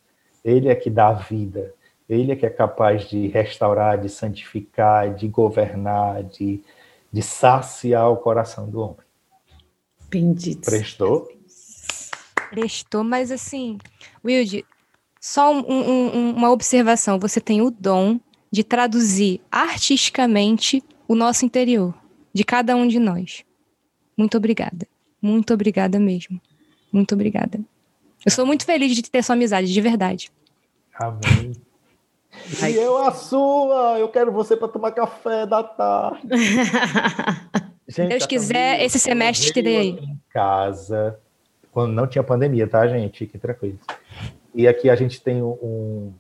Ele 0.43 0.67
é 0.67 0.75
que 0.75 0.89
dá 0.89 1.09
a 1.09 1.13
vida. 1.13 1.71
Ele 2.07 2.31
é 2.31 2.35
que 2.35 2.45
é 2.45 2.49
capaz 2.49 3.09
de 3.09 3.27
restaurar, 3.27 3.99
de 3.99 4.09
santificar, 4.09 5.13
de 5.13 5.27
governar, 5.27 6.23
de, 6.23 6.61
de 7.11 7.21
saciar 7.21 8.11
o 8.11 8.17
coração 8.17 8.69
do 8.69 8.79
homem. 8.79 9.05
Bendito. 10.09 10.65
Prestou? 10.65 11.27
Prestou, 12.49 13.03
mas 13.03 13.31
assim, 13.31 13.77
Wilde, 14.23 14.63
só 15.19 15.51
um, 15.51 15.65
um, 15.67 16.29
uma 16.35 16.51
observação: 16.51 17.17
você 17.17 17.41
tem 17.41 17.61
o 17.61 17.71
dom 17.71 18.19
de 18.51 18.63
traduzir 18.63 19.41
artisticamente 19.51 20.83
o 21.07 21.15
nosso 21.15 21.45
interior, 21.45 21.93
de 22.33 22.43
cada 22.43 22.75
um 22.75 22.87
de 22.87 22.99
nós. 22.99 23.43
Muito 24.15 24.37
obrigada. 24.37 24.87
Muito 25.21 25.53
obrigada 25.53 25.99
mesmo. 25.99 26.39
Muito 26.91 27.15
obrigada. 27.15 27.59
Eu 28.23 28.31
sou 28.31 28.45
muito 28.45 28.65
feliz 28.65 28.95
de 28.95 29.01
ter 29.03 29.23
sua 29.23 29.35
amizade, 29.35 29.73
de 29.73 29.81
verdade. 29.81 30.31
Amém. 30.93 31.53
E 32.67 32.75
eu 32.75 32.97
a 32.97 33.11
sua, 33.11 33.99
eu 33.99 34.09
quero 34.09 34.31
você 34.31 34.55
para 34.55 34.67
tomar 34.67 34.91
café 34.91 35.45
da 35.45 35.63
tarde. 35.63 36.27
Gente, 37.87 38.09
Deus 38.09 38.25
quiser, 38.25 38.81
esse 38.81 38.97
semestre 38.97 39.53
te 39.53 39.61
dei 39.61 39.77
aí. 39.77 39.89
Em 39.89 40.19
casa, 40.31 41.19
quando 41.71 41.93
não 41.93 42.07
tinha 42.07 42.23
pandemia, 42.23 42.67
tá, 42.67 42.87
gente? 42.87 43.19
Fiquem 43.19 43.39
tranquilos. 43.39 43.79
E 44.55 44.67
aqui 44.67 44.89
a 44.89 44.95
gente 44.95 45.21
tem 45.21 45.43
um. 45.43 46.11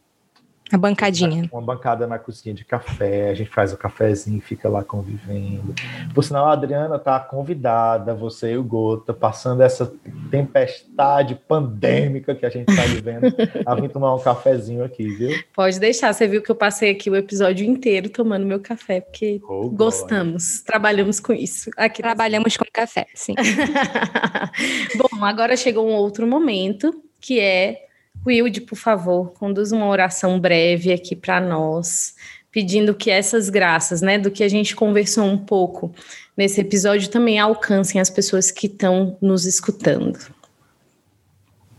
A 0.75 0.77
bancadinha. 0.77 1.49
Uma 1.53 1.61
bancada 1.61 2.05
na 2.05 2.19
cozinha 2.19 2.53
de 2.53 2.65
café, 2.65 3.29
a 3.29 3.33
gente 3.33 3.49
faz 3.49 3.71
o 3.71 3.77
cafezinho, 3.77 4.41
fica 4.41 4.67
lá 4.67 4.83
convivendo. 4.83 5.73
Por 6.13 6.21
sinal, 6.21 6.47
a 6.47 6.51
Adriana 6.51 6.99
tá 6.99 7.17
convidada, 7.17 8.13
você 8.13 8.51
e 8.51 8.57
o 8.57 8.63
Gota, 8.63 9.13
passando 9.13 9.63
essa 9.63 9.89
tempestade 10.29 11.33
pandêmica 11.47 12.35
que 12.35 12.45
a 12.45 12.49
gente 12.49 12.69
está 12.69 12.81
vivendo, 12.83 13.33
a 13.65 13.73
vir 13.73 13.89
tomar 13.89 14.13
um 14.13 14.19
cafezinho 14.19 14.83
aqui, 14.83 15.07
viu? 15.07 15.29
Pode 15.55 15.79
deixar, 15.79 16.11
você 16.11 16.27
viu 16.27 16.41
que 16.41 16.51
eu 16.51 16.55
passei 16.55 16.91
aqui 16.91 17.09
o 17.09 17.15
episódio 17.15 17.65
inteiro 17.65 18.09
tomando 18.09 18.45
meu 18.45 18.59
café, 18.59 18.99
porque 18.99 19.39
oh, 19.47 19.69
gostamos, 19.69 20.61
trabalhamos 20.61 21.21
com 21.21 21.31
isso. 21.31 21.71
Aqui 21.77 22.01
Trabalhamos 22.01 22.57
com 22.57 22.65
café, 22.73 23.07
sim. 23.15 23.33
Bom, 24.97 25.23
agora 25.23 25.55
chegou 25.55 25.87
um 25.87 25.93
outro 25.93 26.27
momento, 26.27 27.01
que 27.21 27.39
é 27.39 27.84
Wilde, 28.25 28.61
por 28.61 28.75
favor, 28.75 29.33
conduz 29.33 29.71
uma 29.71 29.87
oração 29.87 30.39
breve 30.39 30.91
aqui 30.91 31.15
para 31.15 31.39
nós, 31.39 32.15
pedindo 32.51 32.95
que 32.95 33.11
essas 33.11 33.49
graças, 33.49 34.01
né, 34.01 34.17
do 34.17 34.31
que 34.31 34.43
a 34.43 34.47
gente 34.47 34.75
conversou 34.75 35.25
um 35.25 35.37
pouco 35.37 35.93
nesse 36.35 36.61
episódio, 36.61 37.09
também 37.09 37.37
alcancem 37.37 38.01
as 38.01 38.09
pessoas 38.09 38.49
que 38.49 38.67
estão 38.67 39.17
nos 39.21 39.45
escutando. 39.45 40.17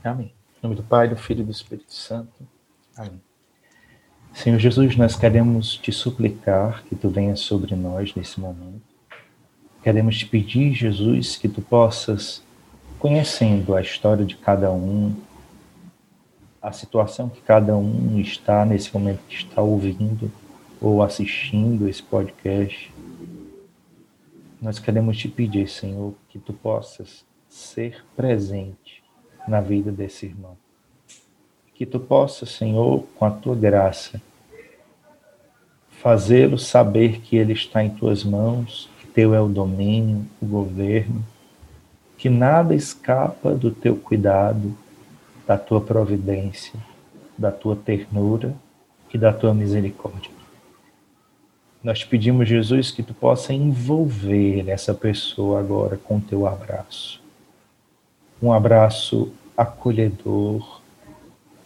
Amém. 0.05 0.33
Em 0.59 0.63
nome 0.63 0.77
do 0.77 0.83
Pai, 0.83 1.09
do 1.09 1.17
Filho 1.17 1.41
e 1.41 1.45
do 1.45 1.51
Espírito 1.51 1.93
Santo. 1.93 2.47
Amém. 2.97 3.21
Senhor 4.33 4.59
Jesus, 4.59 4.97
nós 4.97 5.17
queremos 5.17 5.77
te 5.77 5.91
suplicar 5.91 6.85
que 6.85 6.95
tu 6.95 7.09
venhas 7.09 7.41
sobre 7.41 7.75
nós 7.75 8.15
nesse 8.15 8.39
momento. 8.39 8.83
Queremos 9.83 10.19
te 10.19 10.27
pedir, 10.27 10.75
Jesus, 10.75 11.37
que 11.37 11.49
tu 11.49 11.63
possas, 11.63 12.43
conhecendo 12.99 13.75
a 13.75 13.81
história 13.81 14.27
de 14.27 14.37
cada 14.37 14.71
um, 14.71 15.17
a 16.67 16.73
situação 16.73 17.29
que 17.29 17.41
cada 17.43 17.77
um 17.77 18.19
está 18.19 18.65
nesse 18.65 18.93
momento 18.93 19.21
que 19.29 19.37
está 19.37 19.63
ouvindo 19.63 20.29
ou 20.81 21.01
assistindo 21.01 21.89
esse 21.89 22.03
podcast, 22.03 22.93
nós 24.61 24.81
queremos 24.81 25.17
te 25.17 25.29
pedir, 25.29 25.69
Senhor, 25.69 26.13
que 26.29 26.41
tu 26.41 26.53
possas 26.53 27.25
ser 27.49 28.05
presente 28.17 29.01
na 29.47 29.61
vida 29.61 29.93
desse 29.93 30.27
irmão. 30.27 30.57
Que 31.73 31.87
tu 31.87 32.01
possas, 32.01 32.51
Senhor, 32.51 33.05
com 33.15 33.25
a 33.25 33.31
tua 33.31 33.55
graça, 33.55 34.21
fazê-lo 36.03 36.59
saber 36.59 37.21
que 37.21 37.37
ele 37.37 37.53
está 37.53 37.85
em 37.85 37.91
tuas 37.91 38.25
mãos, 38.25 38.91
que 38.99 39.07
teu 39.07 39.33
é 39.33 39.41
o 39.41 39.49
domínio, 39.49 40.27
o 40.43 40.47
governo, 40.47 41.25
que 42.19 42.29
nada 42.29 42.75
escapa 42.75 43.55
do 43.55 43.71
teu 43.71 43.95
cuidado, 43.95 44.77
da 45.47 45.57
tua 45.57 45.81
providência, 45.81 46.79
da 47.39 47.53
tua 47.53 47.77
ternura 47.77 48.55
e 49.13 49.19
da 49.19 49.33
tua 49.33 49.55
misericórdia. 49.55 50.31
Nós 51.83 52.01
te 52.01 52.07
pedimos, 52.09 52.49
Jesus, 52.49 52.91
que 52.91 53.03
tu 53.03 53.15
possa 53.15 53.53
envolver 53.53 54.69
essa 54.69 54.93
pessoa 54.93 55.61
agora 55.61 55.97
com 55.97 56.19
teu 56.19 56.47
abraço. 56.47 57.23
Um 58.43 58.53
abraço 58.53 59.33
acolhedor, 59.57 60.81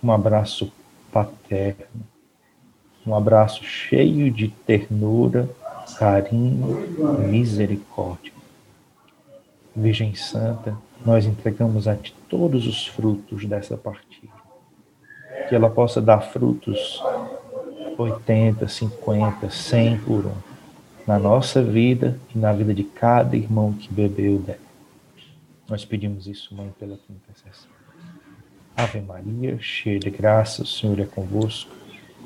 um 0.02 0.12
abraço 0.12 0.70
paterno, 1.10 2.04
um 3.06 3.14
abraço 3.14 3.64
cheio 3.64 4.30
de 4.30 4.48
ternura, 4.48 5.48
carinho 5.98 6.78
e 7.18 7.26
misericórdia. 7.26 8.32
Virgem 9.74 10.14
Santa, 10.14 10.76
nós 11.04 11.26
entregamos 11.26 11.88
a 11.88 11.96
Ti 11.96 12.14
todos 12.28 12.66
os 12.66 12.86
frutos 12.86 13.44
dessa 13.44 13.76
partilha. 13.76 14.30
Que 15.48 15.54
ela 15.54 15.70
possa 15.70 16.00
dar 16.00 16.20
frutos 16.20 17.02
80, 17.98 18.66
50, 18.66 19.50
100 19.50 19.98
por 20.00 20.26
um, 20.26 20.34
na 21.06 21.18
nossa 21.18 21.62
vida 21.62 22.18
e 22.34 22.38
na 22.38 22.52
vida 22.52 22.72
de 22.72 22.84
cada 22.84 23.36
irmão 23.36 23.72
que 23.72 23.92
bebeu 23.92 24.38
dela. 24.38 24.58
Nós 25.68 25.84
pedimos 25.84 26.26
isso, 26.26 26.54
Mãe, 26.54 26.72
pela 26.78 26.96
tua 26.96 27.14
intercessão. 27.14 27.70
Ave 28.76 29.00
Maria, 29.00 29.58
cheia 29.60 29.98
de 29.98 30.10
graça, 30.10 30.62
o 30.62 30.66
Senhor 30.66 30.98
é 31.00 31.04
convosco. 31.04 31.70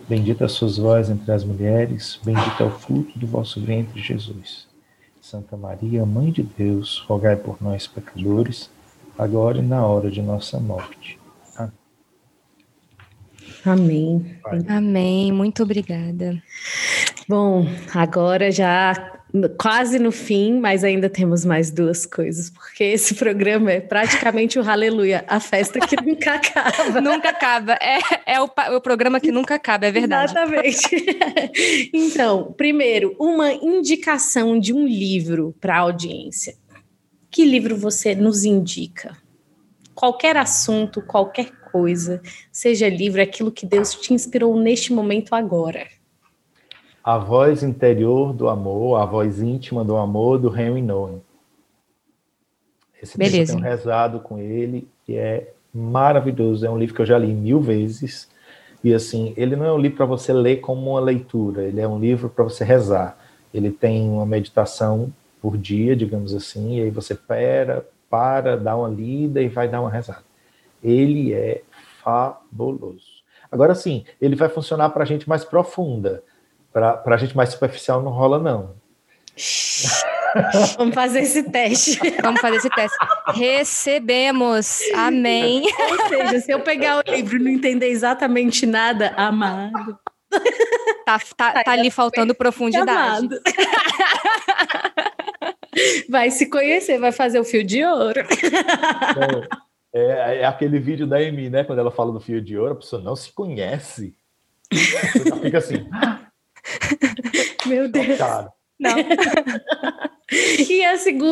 Bendita 0.09 0.47
sois 0.49 0.77
vós 0.77 1.11
entre 1.11 1.33
as 1.33 1.45
mulheres, 1.45 2.21
bendito 2.23 2.63
é 2.63 2.67
o 2.67 2.71
fruto 2.71 3.19
do 3.19 3.27
vosso 3.27 3.61
ventre, 3.61 4.01
Jesus. 4.01 4.69
Santa 5.25 5.57
Maria, 5.57 6.05
Mãe 6.05 6.31
de 6.31 6.43
Deus, 6.43 7.03
rogai 7.09 7.35
por 7.35 7.57
nós, 7.59 7.87
pecadores, 7.87 8.71
agora 9.19 9.57
e 9.57 9.63
na 9.63 9.83
hora 9.87 10.11
de 10.11 10.21
nossa 10.21 10.61
morte. 10.61 11.19
Amém. 13.65 14.39
Amém. 14.69 15.33
Muito 15.33 15.63
obrigada. 15.63 16.43
Bom, 17.27 17.67
agora 17.95 18.53
já 18.53 19.23
quase 19.59 19.99
no 19.99 20.13
fim, 20.13 20.61
mas 20.61 20.85
ainda 20.85 21.11
temos 21.11 21.45
mais 21.45 21.71
duas 21.71 22.07
coisas, 22.07 22.51
porque 22.51 22.85
esse 22.85 23.15
programa 23.15 23.73
é 23.73 23.81
praticamente 23.81 24.59
o 24.59 24.69
Aleluia, 24.69 25.25
a 25.27 25.41
festa 25.41 25.81
que 25.81 25.97
nunca 26.03 26.35
acaba. 26.35 27.01
nunca 27.01 27.29
acaba. 27.31 27.73
É, 27.75 27.99
é 28.27 28.41
o, 28.41 28.45
o 28.45 28.81
programa 28.81 29.19
que 29.19 29.33
nunca 29.33 29.57
acaba, 29.57 29.87
é 29.87 29.91
verdade. 29.91 30.33
Exatamente. 30.33 31.19
então, 31.93 32.55
primeiro, 32.57 33.17
uma 33.19 33.53
indicação 33.53 34.59
de 34.59 34.73
um 34.73 34.87
livro 34.87 35.55
para 35.61 35.77
a 35.77 35.81
audiência. 35.81 36.55
Que 37.29 37.45
livro 37.45 37.77
você 37.77 38.15
nos 38.15 38.45
indica? 38.45 39.17
Qualquer 39.95 40.37
assunto, 40.37 41.03
qualquer 41.03 41.51
coisa, 41.73 42.23
seja 42.53 42.89
livro, 42.89 43.21
aquilo 43.21 43.51
que 43.51 43.67
Deus 43.67 43.95
te 43.95 44.15
inspirou 44.15 44.57
neste 44.57 44.93
momento 44.93 45.35
agora. 45.35 45.89
A 47.05 47.19
voz 47.19 47.63
interior 47.63 48.33
do 48.33 48.49
amor, 48.49 48.99
a 48.99 49.05
voz 49.05 49.43
íntima 49.43 49.85
do 49.85 49.95
amor 49.95 50.39
do 50.39 50.49
Henry 50.59 50.81
Nouwen. 50.81 51.21
Esse 53.03 53.19
Beleza. 53.19 53.37
livro 53.37 53.53
eu 53.53 53.57
tenho 53.57 53.77
rezado 53.77 54.21
com 54.21 54.39
ele 54.39 54.89
e 55.07 55.15
é 55.15 55.53
maravilhoso. 55.75 56.65
É 56.65 56.71
um 56.71 56.79
livro 56.79 56.95
que 56.95 57.03
eu 57.03 57.07
já 57.07 57.19
li 57.19 57.31
mil 57.31 57.61
vezes. 57.61 58.27
E 58.83 58.95
assim, 58.95 59.35
ele 59.37 59.55
não 59.55 59.67
é 59.67 59.73
um 59.73 59.79
livro 59.79 59.99
para 59.99 60.07
você 60.07 60.33
ler 60.33 60.63
como 60.63 60.93
uma 60.93 61.01
leitura, 61.01 61.65
ele 61.65 61.81
é 61.81 61.87
um 61.87 61.99
livro 61.99 62.31
para 62.31 62.45
você 62.45 62.65
rezar. 62.65 63.19
Ele 63.53 63.71
tem 63.71 64.09
uma 64.09 64.25
meditação 64.25 65.13
por 65.43 65.59
dia, 65.59 65.95
digamos 65.95 66.35
assim, 66.35 66.79
e 66.79 66.83
aí 66.85 66.91
você 66.91 67.15
para, 67.15 67.85
para, 68.09 68.57
dá 68.57 68.75
uma 68.75 68.89
lida 68.89 69.43
e 69.43 69.49
vai 69.49 69.69
dar 69.69 69.83
uma 69.83 69.91
rezada. 69.91 70.25
Ele 70.83 71.35
é 71.35 71.63
fabuloso. 72.03 73.23
Agora 73.53 73.75
sim, 73.75 74.05
ele 74.21 74.37
vai 74.37 74.49
funcionar 74.49 74.89
para 74.89 75.05
gente 75.05 75.29
mais 75.29 75.45
profunda. 75.45 76.23
Para 76.75 77.03
a 77.07 77.17
gente 77.17 77.37
mais 77.37 77.51
superficial 77.51 78.03
não 78.03 78.11
rola, 78.11 78.41
não. 78.41 78.75
Vamos 80.77 80.93
fazer 80.93 81.21
esse 81.21 81.45
teste. 81.45 82.01
Vamos 82.21 82.41
fazer 82.41 82.57
esse 82.57 82.69
teste. 82.69 82.99
Recebemos. 83.29 84.81
Amém. 84.93 85.63
Ou 85.63 86.09
seja, 86.09 86.41
se 86.41 86.51
eu 86.51 86.59
pegar 86.59 86.99
o 86.99 87.03
livro 87.09 87.37
e 87.37 87.39
não 87.39 87.51
entender 87.53 87.91
exatamente 87.91 88.67
nada, 88.67 89.15
amado. 89.17 89.97
Tá, 91.07 91.21
tá, 91.37 91.63
tá 91.63 91.73
ali 91.73 91.93
faltando 91.93 92.35
profundidade. 92.35 93.29
Vai 96.09 96.31
se 96.31 96.47
conhecer, 96.49 96.99
vai 96.99 97.13
fazer 97.13 97.39
o 97.39 97.45
fio 97.45 97.65
de 97.65 97.85
ouro. 97.85 98.21
É, 99.93 100.01
é, 100.01 100.39
é 100.39 100.45
aquele 100.45 100.81
vídeo 100.81 101.07
da 101.07 101.19
Amy, 101.19 101.51
né? 101.51 101.63
Quando 101.63 101.79
ela 101.79 101.91
fala 101.91 102.13
do 102.13 102.21
fio 102.21 102.41
de 102.41 102.59
ouro, 102.59 102.73
a 102.73 102.77
pessoa 102.77 103.01
não 103.01 103.15
se 103.15 103.33
conhece. 103.33 104.17
fica 105.43 105.59
assim. 105.59 105.87
Meu 107.67 107.89
Deus. 107.89 108.19
Cara. 108.19 108.53
Não. 108.79 108.97
e 110.31 110.85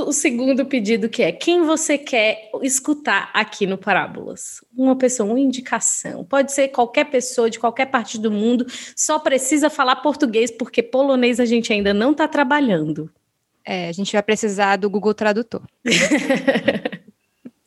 o 0.07 0.13
segundo 0.13 0.65
pedido 0.65 1.09
que 1.09 1.23
é 1.23 1.33
quem 1.33 1.63
você 1.63 1.99
quer 1.99 2.51
escutar 2.63 3.31
aqui 3.35 3.67
no 3.67 3.77
Parábolas? 3.77 4.65
Uma 4.77 4.97
pessoa, 4.97 5.29
uma 5.29 5.41
indicação. 5.41 6.25
Pode 6.25 6.53
ser 6.53 6.69
qualquer 6.69 7.05
pessoa 7.07 7.51
de 7.51 7.59
qualquer 7.59 7.87
parte 7.87 8.19
do 8.19 8.31
mundo, 8.31 8.67
só 8.97 9.19
precisa 9.19 9.69
falar 9.69 9.97
português, 9.97 10.51
porque 10.51 10.83
polonês 10.83 11.41
a 11.41 11.45
gente 11.45 11.73
ainda 11.73 11.93
não 11.93 12.13
está 12.13 12.29
trabalhando. 12.29 13.11
É, 13.65 13.89
a 13.89 13.93
gente 13.93 14.13
vai 14.13 14.23
precisar 14.23 14.77
do 14.77 14.91
Google 14.91 15.15
Tradutor. 15.15 15.63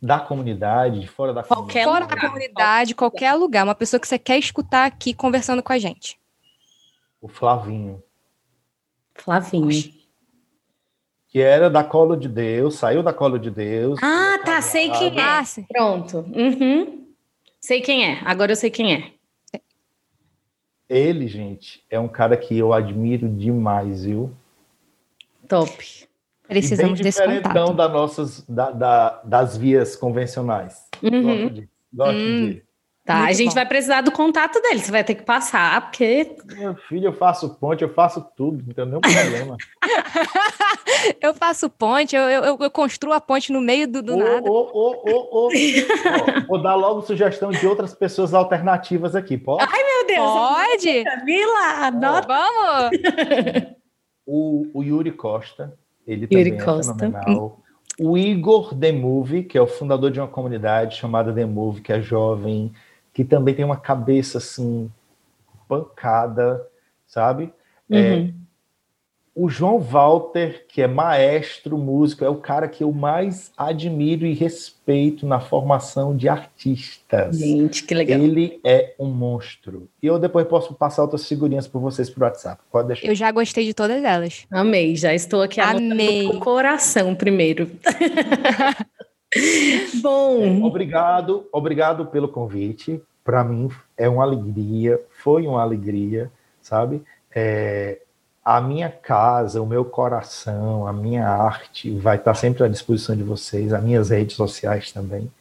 da 0.02 0.20
comunidade, 0.20 1.02
de 1.02 1.08
fora 1.08 1.34
da 1.34 1.42
qualquer 1.44 1.86
comunidade. 1.86 2.10
Fora 2.10 2.22
da 2.22 2.30
comunidade, 2.30 2.96
qualquer 2.96 3.34
lugar. 3.34 3.64
Uma 3.64 3.76
pessoa 3.76 4.00
que 4.00 4.08
você 4.08 4.20
quer 4.20 4.38
escutar 4.38 4.86
aqui 4.86 5.14
conversando 5.14 5.64
com 5.64 5.74
a 5.74 5.80
gente. 5.80 6.18
O 7.22 7.28
Flavinho. 7.28 8.04
Flavinho. 9.16 9.94
Que 11.28 11.42
era 11.42 11.70
da 11.70 11.84
Colo 11.84 12.16
de 12.16 12.30
Deus, 12.30 12.76
saiu 12.76 13.04
da 13.04 13.14
Colo 13.14 13.38
de 13.38 13.50
Deus. 13.50 14.00
Ah, 14.02 14.40
tá, 14.46 14.62
sei 14.62 14.90
quem 14.92 15.18
é. 15.18 15.22
Ah, 15.22 15.44
Pronto. 15.68 16.20
Uhum. 16.34 17.06
Sei 17.60 17.82
quem 17.82 18.06
é, 18.06 18.20
agora 18.24 18.52
eu 18.52 18.56
sei 18.56 18.70
quem 18.70 18.94
é. 18.94 19.12
Ele, 20.88 21.28
gente, 21.28 21.84
é 21.90 22.00
um 22.00 22.08
cara 22.08 22.38
que 22.38 22.56
eu 22.56 22.72
admiro 22.72 23.28
demais, 23.28 24.06
viu? 24.06 24.32
Top. 25.48 26.08
Precisamos 26.48 27.00
desse 27.00 27.24
contato. 27.24 27.74
das 27.74 27.92
nossas, 27.92 28.42
da, 28.48 28.70
da, 28.70 29.22
das 29.24 29.58
vias 29.58 29.96
convencionais. 29.96 30.88
Uhum. 31.02 31.24
Gosto 31.24 31.50
de, 31.56 31.70
gosto 31.92 32.18
hum. 32.18 32.50
de 32.50 32.64
Tá, 33.06 33.18
Muito 33.18 33.30
a 33.30 33.34
gente 33.34 33.50
bom. 33.50 33.54
vai 33.54 33.66
precisar 33.68 34.02
do 34.02 34.12
contato 34.12 34.60
dele, 34.60 34.80
você 34.80 34.92
vai 34.92 35.04
ter 35.04 35.14
que 35.14 35.22
passar, 35.22 35.80
porque. 35.80 36.36
Meu 36.58 36.76
filho, 36.76 37.06
eu 37.06 37.14
faço 37.14 37.54
ponte, 37.54 37.84
eu 37.84 37.94
faço 37.94 38.20
tudo, 38.36 38.64
não 38.66 38.74
tem 38.74 38.84
nenhum 38.84 39.00
problema. 39.00 39.58
eu 41.22 41.32
faço 41.36 41.70
ponte, 41.70 42.16
eu, 42.16 42.24
eu, 42.24 42.58
eu, 42.60 42.72
construo 42.72 43.14
a 43.14 43.22
ponte 43.22 43.54
no 43.54 43.62
meio 43.62 43.88
do, 43.88 44.02
do 44.02 44.16
ô, 44.16 44.18
nada. 44.18 44.50
Ô, 44.50 44.72
ô, 44.74 45.04
ô, 45.08 45.48
ô. 45.48 45.50
Vou 46.48 46.60
dar 46.60 46.74
logo 46.74 47.04
sugestão 47.04 47.52
de 47.52 47.68
outras 47.68 47.94
pessoas 47.94 48.34
alternativas 48.34 49.16
aqui, 49.16 49.38
pode? 49.38 49.64
Ai, 49.72 49.84
meu 49.84 50.08
Deus! 50.08 50.32
Pode! 50.32 51.04
Camila, 51.04 51.86
adoro. 51.86 52.26
Vamos! 52.28 52.90
o, 54.26 54.66
o 54.74 54.82
Yuri 54.82 55.12
Costa, 55.12 55.78
ele 56.08 56.28
Yuri 56.32 56.54
também 56.54 56.60
é 56.60 56.66
Costa. 56.66 56.92
é 56.92 56.96
fenomenal. 56.96 57.62
O 58.00 58.18
Igor 58.18 58.76
The 58.76 58.92
Movie, 58.92 59.44
que 59.44 59.58
é 59.58 59.62
o 59.62 59.68
fundador 59.68 60.10
de 60.10 60.20
uma 60.20 60.28
comunidade 60.28 60.98
chamada 60.98 61.32
The 61.32 61.46
Movie, 61.46 61.82
que 61.82 61.94
é 61.94 62.02
jovem, 62.02 62.74
que 63.16 63.24
também 63.24 63.56
tem 63.56 63.64
uma 63.64 63.78
cabeça 63.78 64.40
assim 64.40 64.92
pancada, 65.70 66.68
sabe? 67.08 67.52
É, 67.90 67.98
uhum. 67.98 68.26
É, 68.28 68.34
o 69.34 69.50
João 69.50 69.80
Walter, 69.80 70.66
que 70.68 70.82
é 70.82 70.88
maestro 70.88 71.78
músico, 71.78 72.26
é 72.26 72.30
o 72.30 72.36
cara 72.36 72.68
que 72.68 72.84
eu 72.84 72.92
mais 72.92 73.54
admiro 73.58 74.26
e 74.26 74.34
respeito 74.34 75.26
na 75.26 75.40
formação 75.40 76.16
de 76.16 76.28
artistas. 76.28 77.38
Gente, 77.38 77.84
que 77.84 77.94
legal. 77.94 78.20
Ele 78.20 78.60
é 78.66 78.94
um 79.00 79.08
monstro. 79.08 79.90
E 80.04 80.08
eu 80.08 80.20
depois 80.20 80.46
posso 80.48 80.74
passar 80.74 81.02
outras 81.02 81.26
figurinhas 81.26 81.68
para 81.68 81.80
vocês 81.80 82.10
por 82.10 82.24
WhatsApp. 82.24 82.62
Pode 82.70 82.90
deixar. 82.90 83.08
Eu 83.08 83.16
já 83.16 83.32
gostei 83.32 83.66
de 83.66 83.74
todas 83.74 84.04
elas. 84.04 84.46
Amei, 84.52 84.96
já 84.96 85.14
estou 85.14 85.42
aqui 85.42 85.62
Amei. 85.62 86.28
no 86.28 86.40
coração 86.40 87.16
primeiro. 87.16 87.72
Bom. 90.02 90.64
Obrigado, 90.64 91.48
obrigado 91.52 92.06
pelo 92.06 92.28
convite. 92.28 93.02
Para 93.24 93.44
mim 93.44 93.70
é 93.98 94.08
uma 94.08 94.24
alegria, 94.24 95.00
foi 95.24 95.48
uma 95.48 95.62
alegria, 95.62 96.32
sabe? 96.62 97.04
É, 97.34 98.00
a 98.44 98.62
minha 98.62 98.90
casa, 98.90 99.62
o 99.62 99.66
meu 99.66 99.84
coração, 99.84 100.88
a 100.88 100.94
minha 100.94 101.28
arte 101.28 101.92
vai 101.98 102.18
estar 102.18 102.36
sempre 102.36 102.64
à 102.64 102.68
disposição 102.68 103.16
de 103.16 103.24
vocês, 103.24 103.74
as 103.74 103.84
minhas 103.84 104.10
redes 104.10 104.36
sociais 104.36 104.92
também. 104.92 105.32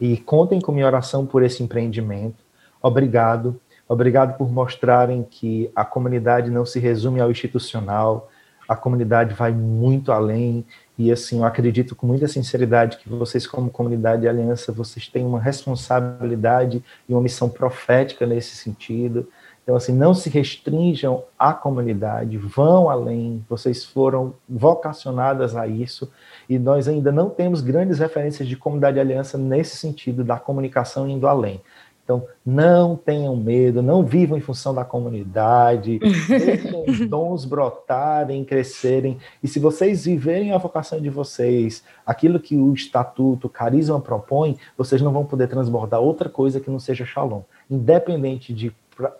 E 0.00 0.16
contem 0.16 0.60
com 0.60 0.72
minha 0.72 0.86
oração 0.86 1.24
por 1.24 1.42
esse 1.42 1.62
empreendimento. 1.62 2.42
Obrigado. 2.82 3.60
Obrigado 3.88 4.36
por 4.36 4.50
mostrarem 4.50 5.22
que 5.22 5.70
a 5.74 5.84
comunidade 5.84 6.50
não 6.50 6.66
se 6.66 6.78
resume 6.78 7.20
ao 7.20 7.30
institucional, 7.30 8.28
a 8.68 8.76
comunidade 8.76 9.34
vai 9.34 9.50
muito 9.50 10.12
além 10.12 10.64
e 11.00 11.10
assim, 11.10 11.38
eu 11.38 11.44
acredito 11.46 11.96
com 11.96 12.06
muita 12.06 12.28
sinceridade 12.28 12.98
que 12.98 13.08
vocês, 13.08 13.46
como 13.46 13.70
comunidade 13.70 14.20
de 14.20 14.28
aliança, 14.28 14.70
vocês 14.70 15.08
têm 15.08 15.24
uma 15.24 15.40
responsabilidade 15.40 16.84
e 17.08 17.14
uma 17.14 17.22
missão 17.22 17.48
profética 17.48 18.26
nesse 18.26 18.54
sentido. 18.54 19.26
Então, 19.62 19.76
assim, 19.76 19.94
não 19.94 20.12
se 20.12 20.28
restringam 20.28 21.24
à 21.38 21.54
comunidade, 21.54 22.36
vão 22.36 22.90
além, 22.90 23.42
vocês 23.48 23.82
foram 23.82 24.34
vocacionadas 24.46 25.56
a 25.56 25.66
isso, 25.66 26.12
e 26.46 26.58
nós 26.58 26.86
ainda 26.86 27.10
não 27.10 27.30
temos 27.30 27.62
grandes 27.62 27.98
referências 27.98 28.46
de 28.46 28.56
comunidade 28.56 28.96
de 28.96 29.00
aliança 29.00 29.38
nesse 29.38 29.78
sentido, 29.78 30.22
da 30.22 30.38
comunicação 30.38 31.08
indo 31.08 31.26
além. 31.26 31.62
Então, 32.10 32.26
não 32.44 32.96
tenham 32.96 33.36
medo, 33.36 33.80
não 33.80 34.04
vivam 34.04 34.36
em 34.36 34.40
função 34.40 34.74
da 34.74 34.84
comunidade, 34.84 36.00
deixem 36.26 36.84
os 36.88 37.08
dons 37.08 37.44
brotarem, 37.44 38.44
crescerem. 38.44 39.18
E 39.40 39.46
se 39.46 39.60
vocês 39.60 40.06
viverem 40.06 40.50
a 40.50 40.58
vocação 40.58 41.00
de 41.00 41.08
vocês, 41.08 41.84
aquilo 42.04 42.40
que 42.40 42.56
o 42.56 42.74
estatuto, 42.74 43.46
o 43.46 43.50
carisma 43.50 44.00
propõe, 44.00 44.58
vocês 44.76 45.00
não 45.00 45.12
vão 45.12 45.24
poder 45.24 45.46
transbordar 45.46 46.00
outra 46.00 46.28
coisa 46.28 46.58
que 46.58 46.68
não 46.68 46.80
seja 46.80 47.04
shalom. 47.04 47.42
Independente 47.70 48.52
de 48.52 48.74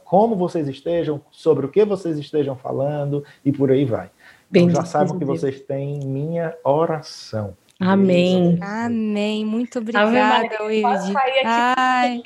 como 0.04 0.34
vocês 0.34 0.66
estejam, 0.66 1.20
sobre 1.30 1.66
o 1.66 1.68
que 1.68 1.84
vocês 1.84 2.18
estejam 2.18 2.56
falando 2.56 3.22
e 3.44 3.52
por 3.52 3.70
aí 3.70 3.84
vai. 3.84 4.10
Então, 4.52 4.68
já 4.68 4.84
saibam 4.84 5.16
que 5.16 5.24
vocês 5.24 5.60
têm 5.60 6.00
minha 6.00 6.56
oração. 6.64 7.54
Amém. 7.80 8.58
Amém. 8.60 9.42
Muito 9.42 9.78
obrigada, 9.78 10.64
Wilde. 10.64 11.14
Ai, 11.46 12.22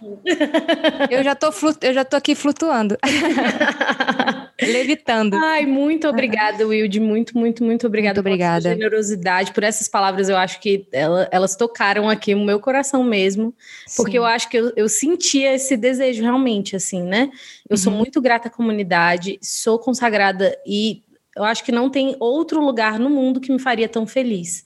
eu 1.09 1.23
já 1.23 1.37
tô 1.37 1.53
flutu... 1.53 1.79
eu 1.87 1.95
já 1.95 2.05
tô 2.05 2.17
aqui 2.17 2.35
flutuando. 2.35 2.99
Levitando. 4.61 5.35
Ai, 5.35 5.65
muito 5.65 6.09
obrigada, 6.09 6.67
Wilde. 6.67 6.99
Muito, 6.99 7.39
muito, 7.39 7.63
muito 7.63 7.87
obrigada. 7.87 8.17
Muito 8.17 8.27
obrigada. 8.27 8.69
Por 8.69 8.75
generosidade, 8.75 9.53
por 9.53 9.63
essas 9.63 9.87
palavras. 9.87 10.29
Eu 10.29 10.37
acho 10.37 10.59
que 10.59 10.89
ela, 10.91 11.29
elas 11.31 11.55
tocaram 11.55 12.11
aqui 12.11 12.35
o 12.35 12.45
meu 12.45 12.59
coração 12.59 13.05
mesmo. 13.05 13.55
Sim. 13.87 14.03
Porque 14.03 14.19
eu 14.19 14.25
acho 14.25 14.49
que 14.49 14.59
eu, 14.59 14.73
eu 14.75 14.89
sentia 14.89 15.55
esse 15.55 15.77
desejo 15.77 16.21
realmente, 16.21 16.75
assim, 16.75 17.05
né? 17.05 17.31
Eu 17.69 17.75
uhum. 17.75 17.77
sou 17.77 17.93
muito 17.93 18.21
grata 18.21 18.49
à 18.49 18.51
comunidade, 18.51 19.39
sou 19.41 19.79
consagrada 19.79 20.59
e 20.67 21.05
eu 21.37 21.45
acho 21.45 21.63
que 21.63 21.71
não 21.71 21.89
tem 21.89 22.17
outro 22.19 22.61
lugar 22.61 22.99
no 22.99 23.09
mundo 23.09 23.41
que 23.41 23.53
me 23.53 23.59
faria 23.61 23.89
tão 23.89 24.05
feliz 24.05 24.65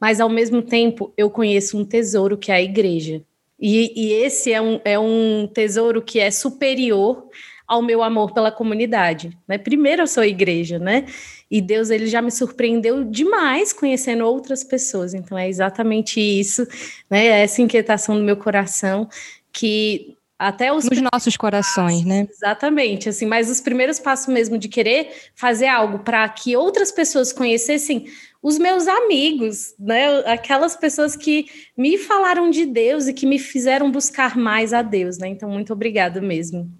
mas 0.00 0.20
ao 0.20 0.28
mesmo 0.28 0.62
tempo 0.62 1.12
eu 1.16 1.30
conheço 1.30 1.78
um 1.78 1.84
tesouro 1.84 2.36
que 2.36 2.50
é 2.50 2.56
a 2.56 2.62
igreja. 2.62 3.22
E, 3.58 3.92
e 3.96 4.12
esse 4.12 4.52
é 4.52 4.60
um, 4.60 4.80
é 4.84 4.98
um 4.98 5.48
tesouro 5.52 6.02
que 6.02 6.18
é 6.18 6.30
superior 6.30 7.26
ao 7.66 7.82
meu 7.82 8.02
amor 8.02 8.32
pela 8.32 8.52
comunidade. 8.52 9.36
Né? 9.48 9.58
Primeiro 9.58 10.02
eu 10.02 10.06
sou 10.06 10.22
a 10.22 10.26
igreja, 10.26 10.78
né? 10.78 11.06
E 11.50 11.60
Deus 11.60 11.90
ele 11.90 12.06
já 12.06 12.22
me 12.22 12.30
surpreendeu 12.30 13.04
demais 13.04 13.72
conhecendo 13.72 14.24
outras 14.24 14.62
pessoas. 14.62 15.14
Então 15.14 15.36
é 15.36 15.48
exatamente 15.48 16.20
isso, 16.20 16.66
né? 17.10 17.26
Essa 17.26 17.62
inquietação 17.62 18.16
do 18.16 18.22
meu 18.22 18.36
coração 18.36 19.08
que 19.52 20.16
até 20.38 20.72
os 20.72 20.84
nos 20.84 21.00
nossos 21.12 21.36
corações, 21.36 22.04
né? 22.04 22.28
Exatamente, 22.30 23.08
assim, 23.08 23.24
mas 23.24 23.50
os 23.50 23.60
primeiros 23.60 23.98
passos 23.98 24.26
mesmo 24.26 24.58
de 24.58 24.68
querer 24.68 25.10
fazer 25.34 25.66
algo 25.66 26.00
para 26.00 26.28
que 26.28 26.54
outras 26.54 26.92
pessoas 26.92 27.32
conhecessem 27.32 28.06
os 28.42 28.58
meus 28.58 28.86
amigos, 28.86 29.74
né? 29.78 30.18
Aquelas 30.20 30.76
pessoas 30.76 31.16
que 31.16 31.46
me 31.76 31.98
falaram 31.98 32.50
de 32.50 32.64
Deus 32.64 33.06
e 33.06 33.12
que 33.12 33.26
me 33.26 33.38
fizeram 33.38 33.90
buscar 33.90 34.36
mais 34.36 34.72
a 34.72 34.82
Deus, 34.82 35.18
né? 35.18 35.28
Então, 35.28 35.50
muito 35.50 35.72
obrigada 35.72 36.20
mesmo. 36.20 36.70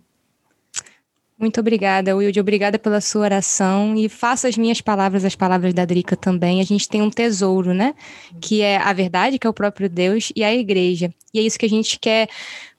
Muito 1.39 1.61
obrigada, 1.61 2.17
Wilde. 2.17 2.41
Obrigada 2.41 2.79
pela 2.79 2.99
sua 3.01 3.23
oração 3.23 3.95
e 3.95 4.09
faça 4.09 4.49
as 4.49 4.57
minhas 4.57 4.81
palavras, 4.81 5.23
as 5.23 5.37
palavras 5.37 5.75
da 5.75 5.85
Drica 5.85 6.17
também. 6.17 6.63
A 6.63 6.65
gente 6.65 6.89
tem 6.89 7.03
um 7.03 7.11
tesouro, 7.11 7.75
né? 7.75 7.95
Que 8.41 8.63
é 8.63 8.79
a 8.79 8.93
verdade, 8.95 9.39
que 9.39 9.47
é 9.47 9.51
o 9.51 9.53
próprio 9.53 9.89
Deus, 9.89 10.33
e 10.35 10.43
a 10.43 10.55
igreja. 10.55 11.13
E 11.35 11.39
é 11.39 11.43
isso 11.43 11.59
que 11.59 11.67
a 11.67 11.69
gente 11.69 11.99
quer 11.99 12.29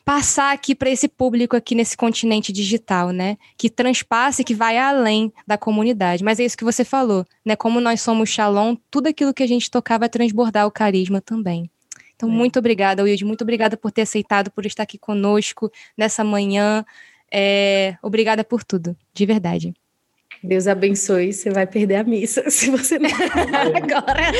passar 0.07 0.53
aqui 0.53 0.73
para 0.73 0.89
esse 0.89 1.09
público 1.09 1.53
aqui 1.53 1.75
nesse 1.75 1.97
continente 1.97 2.53
digital, 2.53 3.09
né? 3.09 3.37
Que 3.57 3.69
transpasse, 3.69 4.41
que 4.41 4.55
vai 4.55 4.77
além 4.77 5.33
da 5.45 5.57
comunidade. 5.57 6.23
Mas 6.23 6.39
é 6.39 6.45
isso 6.45 6.55
que 6.55 6.63
você 6.63 6.85
falou, 6.85 7.25
né? 7.43 7.57
Como 7.57 7.81
nós 7.81 7.99
somos 7.99 8.29
Shalom, 8.29 8.77
tudo 8.89 9.07
aquilo 9.07 9.33
que 9.33 9.43
a 9.43 9.47
gente 9.47 9.69
tocar 9.69 9.97
vai 9.97 10.07
transbordar 10.07 10.65
o 10.65 10.71
carisma 10.71 11.19
também. 11.19 11.69
Então, 12.15 12.29
é. 12.29 12.31
muito 12.31 12.57
obrigada, 12.57 13.03
Wilde. 13.03 13.25
Muito 13.25 13.41
obrigada 13.41 13.75
por 13.75 13.91
ter 13.91 14.03
aceitado, 14.03 14.49
por 14.49 14.65
estar 14.65 14.83
aqui 14.83 14.97
conosco 14.97 15.69
nessa 15.97 16.23
manhã. 16.23 16.85
É, 17.29 17.97
obrigada 18.01 18.45
por 18.45 18.63
tudo, 18.63 18.95
de 19.13 19.25
verdade. 19.25 19.73
Deus 20.43 20.67
abençoe. 20.67 21.33
Você 21.33 21.49
vai 21.49 21.65
perder 21.65 21.95
a 21.95 22.03
missa 22.03 22.43
se 22.49 22.69
você 22.69 22.99
não 22.99 23.09
agora. 23.09 24.31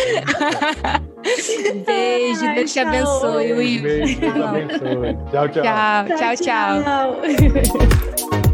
Beijo, 1.85 2.45
Ai, 2.45 2.55
Deus 2.55 2.73
te 2.73 2.79
abençoe. 2.79 3.53
Beijo, 3.53 4.19
Deus 4.19 4.41
abençoe. 4.41 5.17
Tchau, 5.31 5.49
tchau. 5.49 5.63
Tchau, 5.63 6.05
tchau, 6.17 6.35
tchau. 6.35 6.83
tchau. 6.83 8.41